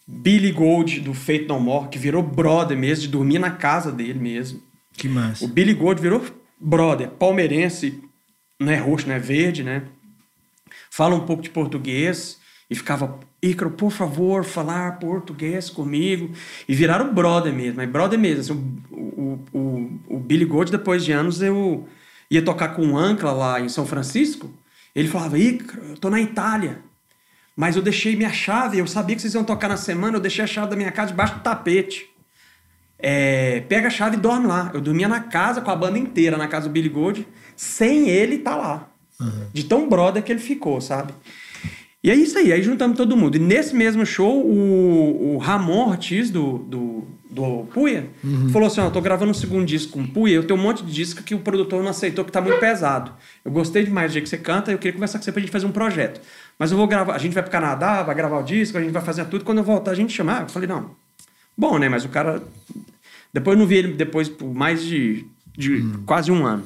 Billy 0.05 0.51
Gold 0.51 0.99
do 0.99 1.15
Fate 1.15 1.47
No 1.47 1.59
More, 1.59 1.89
que 1.89 1.97
virou 1.97 2.21
brother 2.21 2.77
mesmo, 2.77 3.05
de 3.05 3.07
dormir 3.07 3.39
na 3.39 3.49
casa 3.49 3.91
dele 3.91 4.19
mesmo. 4.19 4.61
Que 4.95 5.07
massa. 5.07 5.43
O 5.43 5.47
Billy 5.47 5.73
Gold 5.73 5.99
virou 5.99 6.23
brother, 6.59 7.09
palmeirense, 7.09 7.99
não 8.59 8.71
é 8.71 8.75
roxo, 8.75 9.07
não 9.07 9.15
é 9.15 9.19
verde, 9.19 9.63
né? 9.63 9.81
Fala 10.91 11.15
um 11.15 11.25
pouco 11.25 11.41
de 11.41 11.49
português 11.49 12.37
e 12.73 12.75
ficava, 12.75 13.19
Ícaro, 13.39 13.69
por 13.69 13.91
favor, 13.91 14.43
falar 14.43 14.97
português 14.97 15.69
comigo. 15.69 16.31
E 16.67 16.73
viraram 16.73 17.13
brother 17.13 17.53
mesmo, 17.53 17.79
é 17.81 17.85
brother 17.85 18.17
mesmo. 18.17 18.41
Assim, 18.41 18.83
o, 18.89 18.97
o, 18.97 19.59
o, 19.59 19.99
o 20.15 20.19
Billy 20.19 20.43
Gold, 20.43 20.71
depois 20.71 21.05
de 21.05 21.11
anos, 21.11 21.39
eu 21.39 21.87
ia 22.31 22.41
tocar 22.41 22.69
com 22.69 22.83
um 22.83 22.97
Ancla 22.97 23.31
lá 23.31 23.61
em 23.61 23.69
São 23.69 23.85
Francisco. 23.85 24.51
Ele 24.95 25.07
falava, 25.07 25.37
Ícaro, 25.37 25.83
eu 25.89 25.97
tô 25.97 26.09
na 26.09 26.19
Itália. 26.19 26.79
Mas 27.55 27.75
eu 27.75 27.83
deixei 27.83 28.15
minha 28.15 28.33
chave, 28.33 28.79
eu 28.79 28.87
sabia 28.87 29.15
que 29.15 29.21
vocês 29.21 29.35
iam 29.35 29.43
tocar 29.43 29.67
na 29.67 29.77
semana, 29.77 30.17
eu 30.17 30.21
deixei 30.21 30.43
a 30.43 30.47
chave 30.47 30.71
da 30.71 30.75
minha 30.75 30.91
casa 30.91 31.11
debaixo 31.11 31.35
do 31.35 31.41
tapete. 31.41 32.09
É, 32.97 33.59
pega 33.69 33.85
a 33.85 33.91
chave 33.91 34.17
e 34.17 34.19
dorme 34.19 34.47
lá. 34.47 34.71
Eu 34.73 34.81
dormia 34.81 35.07
na 35.07 35.19
casa 35.19 35.61
com 35.61 35.69
a 35.69 35.75
banda 35.75 35.99
inteira, 35.99 36.37
na 36.37 36.47
casa 36.47 36.67
do 36.67 36.71
Billy 36.71 36.89
Gold, 36.89 37.27
sem 37.55 38.09
ele 38.09 38.39
tá 38.39 38.55
lá. 38.55 38.89
De 39.53 39.63
tão 39.63 39.87
brother 39.87 40.23
que 40.23 40.31
ele 40.31 40.41
ficou, 40.41 40.81
sabe? 40.81 41.13
E 42.03 42.11
é 42.11 42.15
isso 42.15 42.37
aí, 42.37 42.51
aí 42.51 42.61
juntamos 42.61 42.97
todo 42.97 43.15
mundo. 43.15 43.37
E 43.37 43.39
nesse 43.39 43.73
mesmo 43.73 44.05
show, 44.05 44.45
o, 44.45 45.35
o 45.35 45.37
Ramon 45.37 45.87
Ortiz, 45.87 46.29
do, 46.29 46.57
do, 46.57 47.03
do 47.29 47.63
Puia, 47.73 48.09
falou 48.51 48.67
assim: 48.67 48.81
Ó, 48.81 48.87
eu 48.87 48.91
tô 48.91 48.99
gravando 48.99 49.31
um 49.31 49.33
segundo 49.33 49.65
disco 49.65 49.93
com 49.93 50.01
o 50.01 50.07
Puia, 50.07 50.35
eu 50.35 50.43
tenho 50.43 50.59
um 50.59 50.61
monte 50.61 50.83
de 50.83 50.91
disco 50.91 51.23
que 51.23 51.33
o 51.33 51.39
produtor 51.39 51.81
não 51.81 51.91
aceitou, 51.91 52.25
que 52.25 52.31
tá 52.31 52.41
muito 52.41 52.59
pesado. 52.59 53.13
Eu 53.45 53.51
gostei 53.51 53.85
demais 53.85 54.11
do 54.11 54.13
jeito 54.15 54.25
que 54.25 54.29
você 54.29 54.37
canta, 54.37 54.69
eu 54.69 54.77
queria 54.77 54.91
conversar 54.91 55.17
com 55.17 55.23
você 55.23 55.31
pra 55.31 55.39
gente 55.39 55.51
fazer 55.51 55.65
um 55.65 55.71
projeto. 55.71 56.19
Mas 56.59 56.71
eu 56.71 56.77
vou 56.77 56.87
gravar, 56.87 57.15
a 57.15 57.17
gente 57.17 57.33
vai 57.33 57.41
pro 57.41 57.51
Canadá, 57.51 58.03
vai 58.03 58.13
gravar 58.13 58.39
o 58.39 58.43
disco, 58.43 58.77
a 58.77 58.81
gente 58.81 58.91
vai 58.91 59.01
fazer 59.01 59.23
tudo. 59.25 59.45
Quando 59.45 59.59
eu 59.59 59.63
voltar, 59.63 59.91
a 59.91 59.95
gente 59.95 60.11
chamar. 60.11 60.41
Eu 60.41 60.49
falei, 60.49 60.67
não. 60.67 60.91
Bom, 61.57 61.77
né? 61.77 61.87
Mas 61.87 62.03
o 62.03 62.09
cara. 62.09 62.43
Depois 63.31 63.55
eu 63.55 63.59
não 63.61 63.67
vi 63.67 63.75
ele 63.75 63.93
depois 63.93 64.27
por 64.27 64.53
mais 64.53 64.83
de, 64.83 65.25
de 65.57 65.83
quase 66.05 66.31
um 66.31 66.45
ano. 66.45 66.65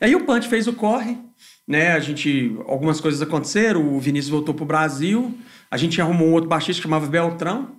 Aí 0.00 0.14
o 0.14 0.24
Punch 0.24 0.48
fez 0.48 0.66
o 0.66 0.72
corre, 0.72 1.16
né? 1.66 1.92
A 1.92 2.00
gente. 2.00 2.56
Algumas 2.66 3.00
coisas 3.00 3.22
aconteceram, 3.22 3.94
o 3.94 4.00
Vinícius 4.00 4.30
voltou 4.30 4.54
pro 4.54 4.64
Brasil, 4.64 5.36
a 5.70 5.76
gente 5.76 6.00
arrumou 6.00 6.28
um 6.28 6.32
outro 6.32 6.48
baixista 6.48 6.80
que 6.80 6.84
chamava 6.84 7.06
Beltrão. 7.06 7.76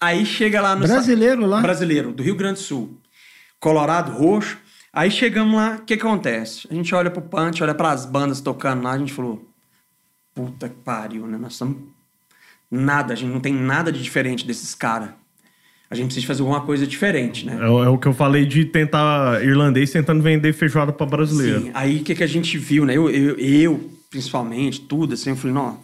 Aí 0.00 0.24
chega 0.24 0.60
lá 0.60 0.74
no. 0.74 0.86
Brasileiro 0.86 1.46
lá? 1.46 1.60
Brasileiro, 1.60 2.12
do 2.12 2.22
Rio 2.22 2.34
Grande 2.34 2.54
do 2.54 2.64
Sul. 2.64 2.98
Colorado, 3.58 4.12
roxo. 4.12 4.58
Aí 4.92 5.10
chegamos 5.10 5.54
lá, 5.54 5.76
o 5.76 5.84
que 5.84 5.96
que 5.96 6.02
acontece? 6.04 6.66
A 6.70 6.74
gente 6.74 6.92
olha 6.94 7.10
pro 7.10 7.22
Punch, 7.22 7.62
olha 7.62 7.74
pras 7.74 8.04
bandas 8.04 8.40
tocando 8.40 8.82
lá, 8.82 8.92
a 8.92 8.98
gente 8.98 9.12
falou. 9.12 9.48
Puta 10.34 10.68
que 10.68 10.76
pariu, 10.76 11.26
né? 11.26 11.38
Nós 11.38 11.54
somos. 11.54 11.76
Nada, 12.70 13.12
a 13.12 13.16
gente 13.16 13.30
não 13.32 13.40
tem 13.40 13.52
nada 13.52 13.92
de 13.92 14.02
diferente 14.02 14.46
desses 14.46 14.74
caras. 14.74 15.10
A 15.90 15.94
gente 15.96 16.06
precisa 16.06 16.26
fazer 16.26 16.42
alguma 16.42 16.60
coisa 16.60 16.86
diferente, 16.86 17.44
né? 17.44 17.58
É, 17.60 17.68
o- 17.68 17.82
é 17.82 17.88
o 17.88 17.98
que 17.98 18.06
eu 18.06 18.14
falei 18.14 18.46
de 18.46 18.64
tentar 18.64 19.42
irlandês 19.44 19.90
tentando 19.90 20.22
vender 20.22 20.52
feijoada 20.52 20.92
pra 20.92 21.04
brasileiro. 21.04 21.62
Sim, 21.62 21.70
aí 21.74 21.96
o 21.98 22.04
que, 22.04 22.14
que 22.14 22.22
a 22.22 22.28
gente 22.28 22.56
viu, 22.56 22.84
né? 22.84 22.96
Eu, 22.96 23.10
eu, 23.10 23.36
eu, 23.38 23.90
principalmente, 24.08 24.80
tudo 24.82 25.14
assim, 25.14 25.30
eu 25.30 25.36
falei, 25.36 25.52
não. 25.54 25.78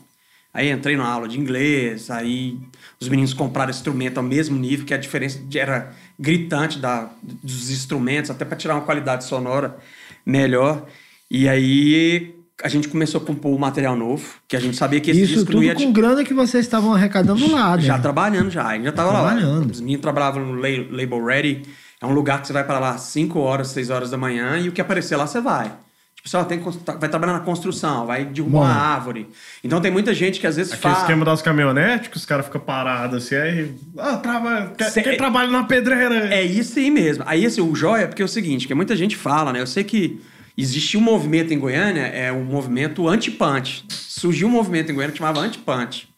Aí 0.55 0.71
entrei 0.71 0.97
na 0.97 1.07
aula 1.07 1.27
de 1.29 1.39
inglês, 1.39 2.09
aí 2.09 2.57
os 3.01 3.09
meninos 3.09 3.35
compraram 3.35 3.69
instrumento 3.71 4.17
ao 4.19 4.23
mesmo 4.23 4.57
nível, 4.57 4.87
que 4.87 4.95
a 4.95 4.97
diferença 4.97 5.39
era 5.55 5.93
gritante 6.19 6.79
da, 6.79 7.11
dos 7.43 7.69
instrumentos, 7.71 8.31
até 8.31 8.45
para 8.45 8.57
tirar 8.57 8.75
uma 8.77 8.83
qualidade 8.85 9.25
sonora 9.25 9.77
melhor. 10.25 10.87
E 11.31 11.49
aí 11.49 12.36
a 12.63 12.69
gente 12.69 12.89
começou 12.89 13.21
a 13.21 13.25
compor 13.25 13.55
o 13.55 13.59
material 13.59 13.95
novo, 13.97 14.25
que 14.49 14.57
a 14.57 14.61
gente 14.61 14.77
sabia 14.77 15.01
que 15.01 15.11
esse 15.11 15.23
Isso 15.23 15.35
disco 15.35 15.53
não 15.53 15.61
tudo 15.61 15.65
ia... 15.65 15.75
com 15.75 15.93
grana 15.93 16.25
que 16.25 16.33
vocês 16.33 16.65
estavam 16.65 16.95
arrecadando 16.95 17.51
lá, 17.51 17.77
né? 17.77 17.83
Já 17.83 17.99
trabalhando 17.99 18.51
já, 18.51 18.67
a 18.67 18.75
gente 18.75 18.85
já 18.85 18.93
tava 18.93 19.13
lá. 19.13 19.21
Trabalhando. 19.33 19.71
Os 19.71 19.81
meninos 19.81 20.01
trabalhavam 20.03 20.45
no 20.47 20.55
La- 20.55 20.69
Label 20.91 21.25
Ready. 21.25 21.63
É 22.01 22.07
um 22.07 22.13
lugar 22.13 22.41
que 22.41 22.47
você 22.47 22.53
vai 22.53 22.65
para 22.65 22.79
lá 22.79 22.91
às 22.91 23.03
5 23.03 23.39
horas, 23.39 23.69
6 23.69 23.91
horas 23.91 24.11
da 24.11 24.17
manhã 24.17 24.59
e 24.59 24.69
o 24.69 24.73
que 24.73 24.81
aparecer 24.81 25.17
lá 25.17 25.27
você 25.27 25.41
vai. 25.41 25.71
Tipo, 26.17 26.29
você 26.31 26.45
tem, 26.45 26.59
vai 26.99 27.09
trabalhar 27.09 27.35
na 27.35 27.41
construção, 27.41 28.05
vai 28.07 28.25
derrubar 28.25 28.59
uma 28.61 28.73
árvore. 28.75 29.29
Então 29.63 29.81
tem 29.81 29.91
muita 29.91 30.13
gente 30.15 30.41
que 30.41 30.47
às 30.47 30.57
vezes 30.57 30.73
Aquele 30.73 30.93
fala. 30.95 31.05
esquema 31.05 31.25
das 31.25 31.41
caminhonetes, 31.43 32.09
que 32.09 32.17
os 32.17 32.25
caras 32.25 32.47
ficam 32.47 32.61
parados 32.61 33.25
assim, 33.27 33.35
aí. 33.37 33.75
Ah, 33.99 34.17
trava, 34.17 34.73
quer, 34.77 34.91
Cê- 34.91 35.03
quem 35.03 35.17
trabalha 35.17 35.51
na 35.51 35.65
pedreira? 35.65 36.35
É 36.35 36.43
isso 36.43 36.79
aí 36.79 36.91
mesmo. 36.91 37.23
Aí 37.27 37.47
assim, 37.47 37.61
o 37.61 37.75
joia 37.75 38.03
é 38.03 38.07
porque 38.07 38.23
é 38.23 38.25
o 38.25 38.29
seguinte, 38.29 38.67
que 38.67 38.75
muita 38.75 38.97
gente 38.97 39.15
fala, 39.17 39.53
né? 39.53 39.61
Eu 39.61 39.67
sei 39.67 39.85
que 39.85 40.21
existia 40.63 40.99
um 40.99 41.03
movimento 41.03 41.53
em 41.53 41.59
Goiânia, 41.59 42.03
é 42.03 42.33
um 42.33 42.45
movimento 42.45 43.07
anti-punch. 43.09 43.85
Surgiu 43.89 44.49
um 44.49 44.51
movimento 44.51 44.91
em 44.91 44.95
Goiânia 44.95 45.13
que 45.13 45.19
chamava 45.19 45.41
anti-punch. 45.41 46.09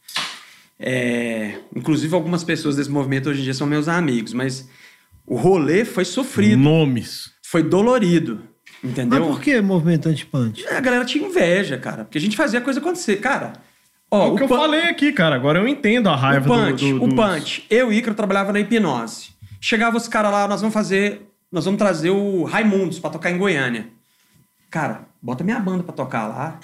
É, 0.81 1.55
inclusive 1.75 2.15
algumas 2.15 2.45
pessoas 2.45 2.77
desse 2.77 2.91
movimento 2.91 3.29
hoje 3.29 3.41
em 3.41 3.45
dia 3.45 3.55
são 3.55 3.67
meus 3.67 3.89
amigos, 3.89 4.33
mas 4.33 4.69
o 5.27 5.37
rolê 5.37 5.85
foi 5.85 6.05
sofrido, 6.05 6.57
Nomes. 6.57 7.33
foi 7.43 7.65
dolorido, 7.65 8.41
Mas 8.81 8.93
entendeu? 8.93 9.27
por 9.27 9.41
que 9.41 9.61
movimento 9.61 10.09
anti-punch? 10.09 10.65
A 10.69 10.81
galera 10.81 11.05
tinha 11.05 11.27
inveja, 11.27 11.77
cara, 11.79 12.05
porque 12.05 12.17
a 12.19 12.21
gente 12.21 12.37
fazia 12.37 12.61
a 12.61 12.63
coisa 12.63 12.79
acontecer, 12.79 13.17
cara. 13.17 13.55
Ó, 14.11 14.27
É 14.29 14.31
o 14.31 14.37
que 14.37 14.45
eu 14.45 14.49
falei 14.49 14.83
aqui, 14.83 15.13
cara. 15.13 15.35
Agora 15.35 15.59
eu 15.59 15.67
entendo 15.69 16.09
a 16.09 16.13
o 16.13 16.17
raiva 16.17 16.47
do- 16.49 16.55
Punch, 16.55 16.93
do, 16.95 17.05
o 17.05 17.15
Punch. 17.15 17.67
Eu 17.69 17.93
e 17.93 17.97
o 17.97 17.99
Icaro 17.99 18.15
trabalhava 18.15 18.53
na 18.53 18.61
hipnose. 18.61 19.31
Chegava 19.61 19.97
os 19.99 20.07
caras 20.09 20.31
lá, 20.33 20.49
nós 20.49 20.61
vamos 20.63 20.73
fazer. 20.73 21.29
Nós 21.53 21.65
vamos 21.67 21.77
trazer 21.79 22.09
o 22.11 22.45
Raimundos 22.45 22.99
pra 22.99 23.11
tocar 23.11 23.31
em 23.31 23.37
Goiânia. 23.37 23.89
Cara, 24.71 25.07
bota 25.23 25.43
minha 25.45 25.59
banda 25.59 25.83
pra 25.83 25.93
tocar 25.95 26.27
lá. 26.27 26.61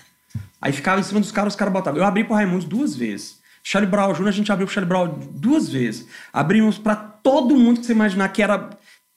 Aí 0.60 0.72
ficava 0.72 1.00
em 1.00 1.02
cima 1.02 1.20
dos 1.20 1.32
caras, 1.32 1.52
os 1.54 1.58
caras 1.58 1.72
botavam. 1.72 2.00
Eu 2.00 2.06
abri 2.06 2.24
pro 2.24 2.34
Raimundos 2.34 2.64
duas 2.64 2.94
vezes. 2.94 3.38
Charlie 3.62 3.90
Brown 3.90 4.12
Jr., 4.12 4.28
a 4.28 4.30
gente 4.30 4.52
abriu 4.52 4.66
pro 4.66 4.74
Charlie 4.74 4.88
Brown 4.88 5.18
duas 5.32 5.68
vezes. 5.68 6.06
Abrimos 6.32 6.76
pra 6.78 6.94
todo 6.96 7.56
mundo 7.56 7.80
que 7.80 7.86
você 7.86 7.92
imaginar 7.92 8.28
que 8.28 8.42
era. 8.42 8.70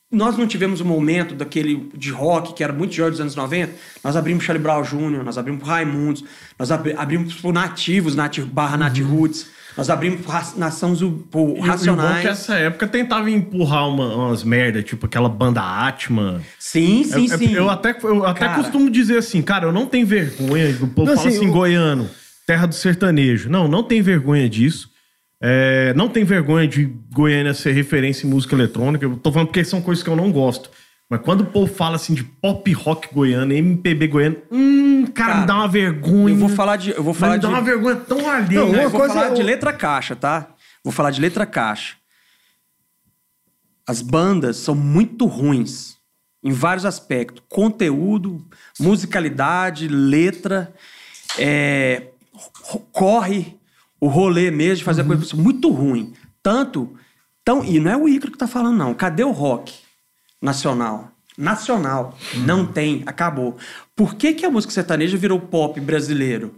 nós 0.10 0.38
não 0.38 0.48
tivemos 0.48 0.80
um 0.80 0.86
momento 0.86 1.36
daquele 1.36 1.90
de 1.94 2.12
rock 2.12 2.54
que 2.54 2.64
era 2.64 2.72
muito 2.72 2.92
de 2.92 3.02
dos 3.02 3.20
anos 3.20 3.36
90. 3.36 3.74
Nós 4.04 4.16
abrimos 4.16 4.44
Charlie 4.46 4.64
Brown 4.64 4.84
Jr., 4.84 5.24
nós 5.24 5.38
abrimos 5.38 5.62
pro 5.62 5.70
Raimundos, 5.70 6.24
nós 6.58 6.72
abri, 6.72 6.94
abrimos 6.94 7.34
pro 7.36 7.52
Nativos, 7.52 8.16
Nat, 8.16 8.40
barra 8.40 8.78
Nat 8.78 8.98
Uhum. 9.00 9.08
Roots, 9.08 9.48
nós 9.78 9.90
abrimos 9.90 10.22
pro 10.22 10.32
Ra- 10.32 10.54
Nação 10.58 10.96
Zu, 10.96 11.28
pro 11.30 11.40
E, 11.42 11.44
o- 11.44 11.48
e 11.50 11.52
o 11.52 11.56
bom 11.60 11.66
é 11.66 11.70
Racionais. 11.70 12.22
que 12.22 12.28
essa 12.28 12.56
época 12.56 12.88
tentava 12.88 13.30
empurrar 13.30 13.88
uma- 13.88 14.16
umas 14.16 14.44
merda, 14.44 14.82
tipo 14.82 15.06
aquela 15.06 15.30
banda 15.30 15.62
Atman. 15.62 16.42
Sim, 16.60 17.04
sim, 17.04 17.30
É- 17.30 17.34
é- 17.34 17.38
sim. 17.38 17.54
Eu 17.54 17.70
até, 17.70 17.96
eu 18.04 18.26
até 18.26 18.46
Cara. 18.48 18.56
costumo 18.62 18.90
dizer 18.90 19.18
assim, 19.20 19.42
cara, 19.42 19.66
eu 19.68 19.72
não 19.72 19.86
tenho 19.86 20.06
vergonha. 20.08 20.70
O 20.82 20.88
povo 20.88 21.10
Não, 21.12 21.16
fala 21.18 21.28
assim, 21.30 21.38
assim, 21.38 21.48
o- 21.50 21.52
goiano, 21.54 22.10
terra 22.46 22.66
do 22.66 22.74
sertanejo. 22.76 23.50
Não, 23.50 23.68
não 23.68 23.84
tem 23.84 24.02
vergonha 24.02 24.50
disso. 24.50 24.90
É, 25.42 25.94
não 25.96 26.10
tem 26.10 26.24
vergonha 26.24 26.68
de 26.68 26.90
Goiânia 27.14 27.54
ser 27.54 27.72
referência 27.72 28.26
em 28.26 28.30
música 28.30 28.56
eletrônica. 28.56 29.06
Eu 29.06 29.18
tô 29.18 29.32
falando 29.32 29.48
porque 29.50 29.64
são 29.64 29.80
coisas 29.82 30.04
que 30.04 30.10
eu 30.10 30.16
não 30.16 30.32
gosto. 30.32 30.70
Mas 31.10 31.22
quando 31.22 31.42
o 31.42 31.46
povo 31.46 31.74
fala 31.74 31.96
assim 31.96 32.14
de 32.14 32.24
pop 32.24 32.70
rock 32.74 33.14
goiano, 33.14 33.54
MPB 33.54 34.08
goiano, 34.08 34.38
hum, 34.52 35.06
cara, 35.14 35.30
Cara, 35.30 35.42
me 35.42 35.48
dá 35.48 35.56
uma 35.56 35.68
vergonha. 35.68 36.34
Eu 36.36 36.40
vou 36.40 36.50
falar 36.50 36.76
de. 36.76 36.92
Eu 36.92 37.04
vou 37.04 37.14
falar 37.14 37.34
me 37.34 37.40
de. 37.40 37.44
dá 37.44 37.50
uma 37.50 37.62
vergonha 37.62 37.96
tão 37.96 38.30
alheia. 38.30 38.60
Não, 38.60 38.70
uma 38.70 38.82
eu 38.82 38.90
vou 38.90 39.00
coisa 39.00 39.14
falar 39.16 39.28
é 39.28 39.34
de 39.34 39.42
letra 39.44 39.72
caixa, 39.72 40.16
tá? 40.16 40.50
Vou 40.84 40.92
falar 40.92 41.12
de 41.12 41.22
letra 41.22 41.46
caixa. 41.46 41.96
As 43.88 44.02
bandas 44.02 44.58
são 44.58 44.76
muito 44.76 45.26
ruins 45.26 45.96
em 46.44 46.52
vários 46.52 46.86
aspectos: 46.86 47.42
conteúdo, 47.48 48.46
musicalidade, 48.78 49.88
letra, 49.88 50.74
é, 51.40 52.08
corre 52.92 53.56
o 54.00 54.08
rolê 54.08 54.52
mesmo 54.52 54.78
de 54.80 54.84
fazer 54.84 55.04
Uhum. 55.04 55.14
a 55.14 55.18
coisa 55.18 55.36
muito 55.38 55.70
ruim. 55.72 56.14
Tanto, 56.44 56.94
tão, 57.46 57.64
e 57.64 57.80
não 57.80 57.92
é 57.92 57.96
o 57.96 58.10
Icaro 58.10 58.34
que 58.34 58.38
tá 58.38 58.48
falando 58.48 58.76
não. 58.78 58.94
Cadê 58.94 59.24
o 59.24 59.32
rock 59.32 59.74
nacional? 60.42 61.12
Nacional. 61.38 62.18
Uhum. 62.34 62.42
Não 62.44 62.66
tem, 62.66 63.04
acabou. 63.06 63.58
Por 63.96 64.16
que, 64.16 64.34
que 64.34 64.46
a 64.46 64.50
música 64.50 64.74
sertaneja 64.74 65.18
virou 65.18 65.40
pop 65.40 65.80
brasileiro? 65.80 66.56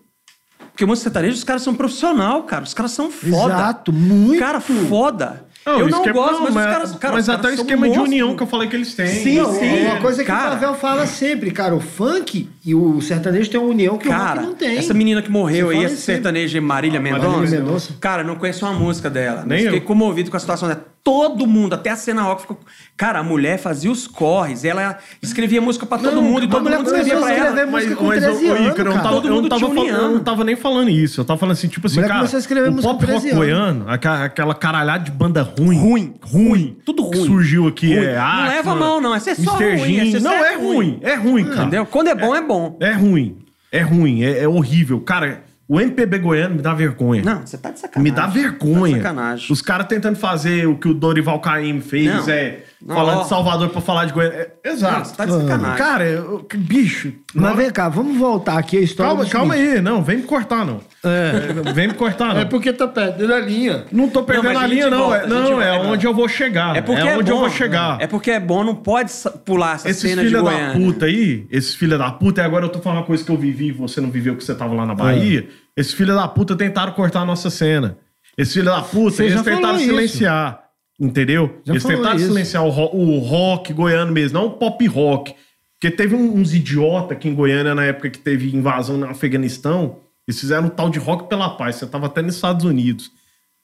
Porque 0.72 0.86
música 0.86 1.10
sertaneja, 1.10 1.36
os 1.36 1.44
caras 1.44 1.62
são 1.62 1.76
profissional, 1.76 2.44
cara. 2.44 2.64
Os 2.64 2.74
caras 2.74 2.92
são 2.92 3.12
foda. 3.12 3.54
Exato, 3.54 3.92
muito. 3.92 4.40
Cara, 4.40 4.62
foda. 4.62 5.46
Não, 5.66 5.80
eu 5.80 5.90
não 5.90 5.98
esquema- 6.00 6.14
gosto, 6.14 6.34
não, 6.36 6.42
mas, 6.44 6.54
mas, 6.54 6.66
os 6.66 6.72
caras... 6.72 6.96
Cara, 6.96 7.14
mas 7.16 7.24
os 7.26 7.30
até 7.30 7.40
o 7.40 7.44
caras 7.44 7.60
esquema 7.60 7.90
de 7.90 8.00
união 8.00 8.36
que 8.36 8.42
eu 8.44 8.48
falei 8.48 8.70
que 8.70 8.76
eles 8.78 8.94
têm. 8.96 9.08
Sim, 9.08 9.36
Não, 9.36 9.54
sim. 9.54 9.86
Uma 9.86 10.00
coisa 10.00 10.22
que 10.24 10.28
Cara. 10.28 10.48
o 10.48 10.52
Pavel 10.52 10.76
fala 10.76 11.06
sempre, 11.06 11.52
cara, 11.52 11.76
o 11.76 11.82
funk 11.82 12.50
e 12.70 12.76
o 12.76 13.02
sertanejo 13.02 13.50
tem 13.50 13.60
uma 13.60 13.70
união 13.70 13.98
que 13.98 14.08
o 14.08 14.12
Cara, 14.12 14.36
rock 14.42 14.46
não 14.48 14.54
tem. 14.56 14.78
essa 14.78 14.94
menina 14.94 15.22
que 15.22 15.30
morreu 15.32 15.70
aí, 15.70 15.84
essa 15.84 15.94
isso 15.96 16.04
sertaneja 16.04 16.60
Marília 16.62 17.00
Marília 17.00 17.30
Mendonça. 17.30 17.56
Mendonça. 17.58 17.94
Cara, 18.00 18.24
não 18.24 18.36
conheço 18.36 18.66
uma 18.66 18.74
música 18.74 19.10
dela. 19.10 19.44
Nem 19.46 19.64
Fiquei 19.64 19.80
eu. 19.80 19.84
comovido 19.84 20.30
com 20.32 20.38
a 20.38 20.40
situação 20.40 20.68
dela. 20.68 20.86
Todo 21.02 21.48
mundo, 21.48 21.74
até 21.74 21.90
a 21.92 21.96
cena 21.96 22.22
rock 22.24 22.42
ficou. 22.42 22.60
Cara, 22.98 23.20
a 23.20 23.24
mulher 23.24 23.58
fazia 23.58 23.90
os 23.90 24.06
corres, 24.06 24.66
ela 24.66 24.98
escrevia 25.24 25.62
música 25.62 25.86
pra 25.86 25.98
todo 25.98 26.16
Não, 26.16 26.22
mundo 26.22 26.44
e 26.44 26.48
todo 26.50 26.62
mulher 26.62 26.78
mundo 26.78 26.88
escrevia 26.88 27.16
pra 27.18 27.32
ela. 27.34 27.48
escrever 27.48 27.68
música 27.68 27.96
com 27.96 28.10
13 28.10 28.28
ô, 28.28 28.30
ô, 28.30 28.56
anos, 28.56 28.68
Ícaro, 28.74 28.90
eu 28.90 28.96
não 28.96 29.02
tava, 29.02 29.16
eu 29.16 29.42
não 29.42 29.50
falando, 29.60 29.88
eu 29.88 30.12
não 30.12 30.20
tava 30.20 30.44
nem 30.44 30.56
falando 30.58 30.90
isso. 30.90 31.22
Eu 31.22 31.26
tava 31.26 31.40
falando 31.40 31.54
assim, 31.54 31.70
tipo 31.70 31.88
assim, 31.88 32.02
cara, 32.02 32.16
começou 32.16 32.38
a 32.38 32.40
escrever 32.42 32.70
o 32.70 32.74
pop 32.76 32.86
rock 32.86 33.06
13 33.06 33.28
anos. 33.30 33.38
goiano, 33.38 33.86
aquela, 33.88 34.26
aquela 34.26 34.54
caralhada 34.54 35.06
de 35.06 35.12
banda 35.12 35.42
ruim. 35.42 35.78
Ruim, 35.80 36.14
Ruim. 36.22 36.78
tudo 36.86 37.02
ruim. 37.04 37.12
Que 37.14 37.26
surgiu 37.26 37.68
aqui, 37.68 37.96
Ruim. 37.96 38.06
é 38.06 38.16
Não 38.18 38.48
leva 38.50 38.72
a 38.72 38.76
mão, 38.76 39.02
não. 39.02 39.16
Essa 39.16 39.32
é 39.32 39.36
só 39.36 39.52
ruim, 39.54 40.00
essa 40.16 40.20
Não, 40.20 40.34
é 40.34 40.54
é 40.54 40.58
ruim. 40.58 41.00
É 41.02 41.16
ruim, 41.16 41.46
cara. 41.46 41.62
Entendeu? 41.62 41.86
Quando 41.86 42.10
é 42.10 42.16
bom, 42.16 42.36
é 42.36 42.42
bom. 42.42 42.59
É 42.80 42.92
ruim. 42.94 43.40
É 43.72 43.82
ruim. 43.82 44.24
É, 44.24 44.44
é 44.44 44.48
horrível. 44.48 45.00
Cara, 45.02 45.44
o 45.68 45.80
MPB 45.80 46.18
goiano 46.20 46.56
me 46.56 46.62
dá 46.62 46.74
vergonha. 46.74 47.22
Não, 47.24 47.46
você 47.46 47.58
tá 47.58 47.70
de 47.72 47.80
sacanagem. 47.80 48.12
Me 48.12 48.16
dá 48.16 48.26
vergonha. 48.28 48.94
Tá 48.94 48.98
de 48.98 49.04
sacanagem. 49.04 49.48
Os 49.54 49.62
caras 49.62 49.88
tentando 49.88 50.16
fazer 50.18 50.68
o 50.68 50.76
que 50.78 50.88
o 50.88 50.94
Dorival 50.94 51.40
Caymmi 51.40 51.82
fez, 51.82 52.08
Não. 52.26 52.30
é 52.34 52.64
Não, 52.82 52.96
falando 52.96 53.20
ó. 53.20 53.24
de 53.24 53.28
Salvador 53.30 53.70
pra 53.70 53.82
falar 53.82 54.06
de 54.06 54.14
Goiânia. 54.14 54.54
É, 54.64 54.70
exato. 54.70 55.10
Não, 55.10 55.16
tá 55.16 55.26
de 55.26 55.32
sacanagem. 55.34 55.78
Cara, 55.78 56.06
eu- 56.06 56.40
que 56.44 56.56
bicho. 56.56 57.12
Mas 57.34 57.46
hora- 57.46 57.56
vem 57.56 57.72
cá, 57.72 57.90
vamos 57.90 58.18
voltar 58.18 58.58
aqui 58.58 58.78
a 58.78 58.82
história. 58.82 59.12
Calma, 59.14 59.30
calma 59.30 59.54
aí. 59.56 59.82
Não, 59.82 60.02
vem 60.02 60.18
me 60.18 60.24
cortar, 60.24 60.66
não. 60.66 60.80
É. 61.04 61.72
Vem 61.74 61.90
me 61.90 61.94
cortar, 61.94 62.34
não. 62.34 62.42
É 62.42 62.46
porque 62.46 62.72
tá 62.72 62.88
perdendo 62.88 63.34
a 63.34 63.40
linha. 63.40 63.86
Não 63.92 64.10
tô 64.10 64.24
perdendo 64.24 64.54
Não, 64.54 64.60
a 64.62 64.64
a 64.64 64.68
linha, 64.68 64.90
não. 64.90 64.98
volta, 65.10 65.18
é, 65.18 65.28
não, 65.28 65.62
é 65.62 65.78
vai, 65.78 65.88
onde 65.88 66.08
eu 66.08 66.14
vou 66.14 66.28
chegar. 66.30 66.76
É 66.78 66.82
porque 66.82 67.02
é, 67.08 67.18
onde 67.18 67.30
bom. 67.32 67.38
eu 67.38 67.40
vou 67.42 67.50
chegar. 67.50 68.02
É 68.02 68.08
porque 68.08 68.32
é 68.32 68.40
bom, 68.40 68.64
não 68.64 68.76
pode 68.76 69.12
pular 69.46 69.76
essa 69.76 69.90
Esses 69.90 70.02
cena 70.10 70.22
de 70.22 70.30
filha 70.30 70.42
da 70.42 70.50
Goiânia. 70.52 70.74
puta 70.86 71.06
aí, 71.06 71.46
esses 71.52 71.76
filha 71.76 71.98
da 71.98 72.10
puta, 72.12 72.42
e 72.42 72.46
agora 72.46 72.66
eu 72.66 72.70
tô 72.70 72.80
falando 72.80 73.00
uma 73.00 73.06
coisa 73.06 73.24
que 73.24 73.30
eu 73.32 73.38
vivi 73.38 73.68
e 73.68 73.72
você 73.74 74.00
não 74.00 74.10
viveu 74.10 74.36
que 74.38 74.44
você 74.44 74.56
tava 74.56 74.74
lá 74.74 74.86
na 74.86 74.96
Bahia. 74.96 75.48
Esses 75.76 75.94
filha 75.94 76.14
da 76.14 76.28
puta 76.30 76.56
tentaram 76.56 76.94
cortar 76.94 77.22
a 77.22 77.26
nossa 77.26 77.50
cena. 77.50 77.98
Esses 78.38 78.54
filha 78.54 78.72
da 78.72 78.82
puta, 78.82 79.18
Você 79.18 79.24
eles 79.24 79.34
já 79.34 79.44
tentaram 79.44 79.78
silenciar. 79.80 80.60
Entendeu? 81.00 81.60
Já 81.64 81.74
eles 81.74 81.84
tentaram 81.84 82.16
isso. 82.18 82.28
silenciar 82.28 82.66
o, 82.66 82.70
ro- 82.70 82.92
o 82.94 83.20
rock 83.20 83.72
goiano 83.74 84.12
mesmo, 84.12 84.38
não 84.40 84.48
o 84.48 84.52
pop 84.52 84.86
rock. 84.88 85.34
Porque 85.80 85.96
teve 85.96 86.14
um- 86.14 86.36
uns 86.36 86.54
idiota 86.54 87.14
aqui 87.14 87.30
em 87.30 87.34
Goiânia 87.34 87.74
na 87.74 87.86
época 87.86 88.10
que 88.10 88.20
teve 88.20 88.54
invasão 88.54 88.98
no 88.98 89.08
Afeganistão. 89.08 90.00
Eles 90.28 90.40
fizeram 90.40 90.68
um 90.68 90.70
tal 90.70 90.90
de 90.90 91.00
rock 91.00 91.30
pela 91.30 91.50
paz. 91.52 91.78
Você 91.78 91.88
tava 91.88 92.08
até 92.08 92.22
nos 92.22 92.36
Estados 92.36 92.66
Unidos. 92.66 93.12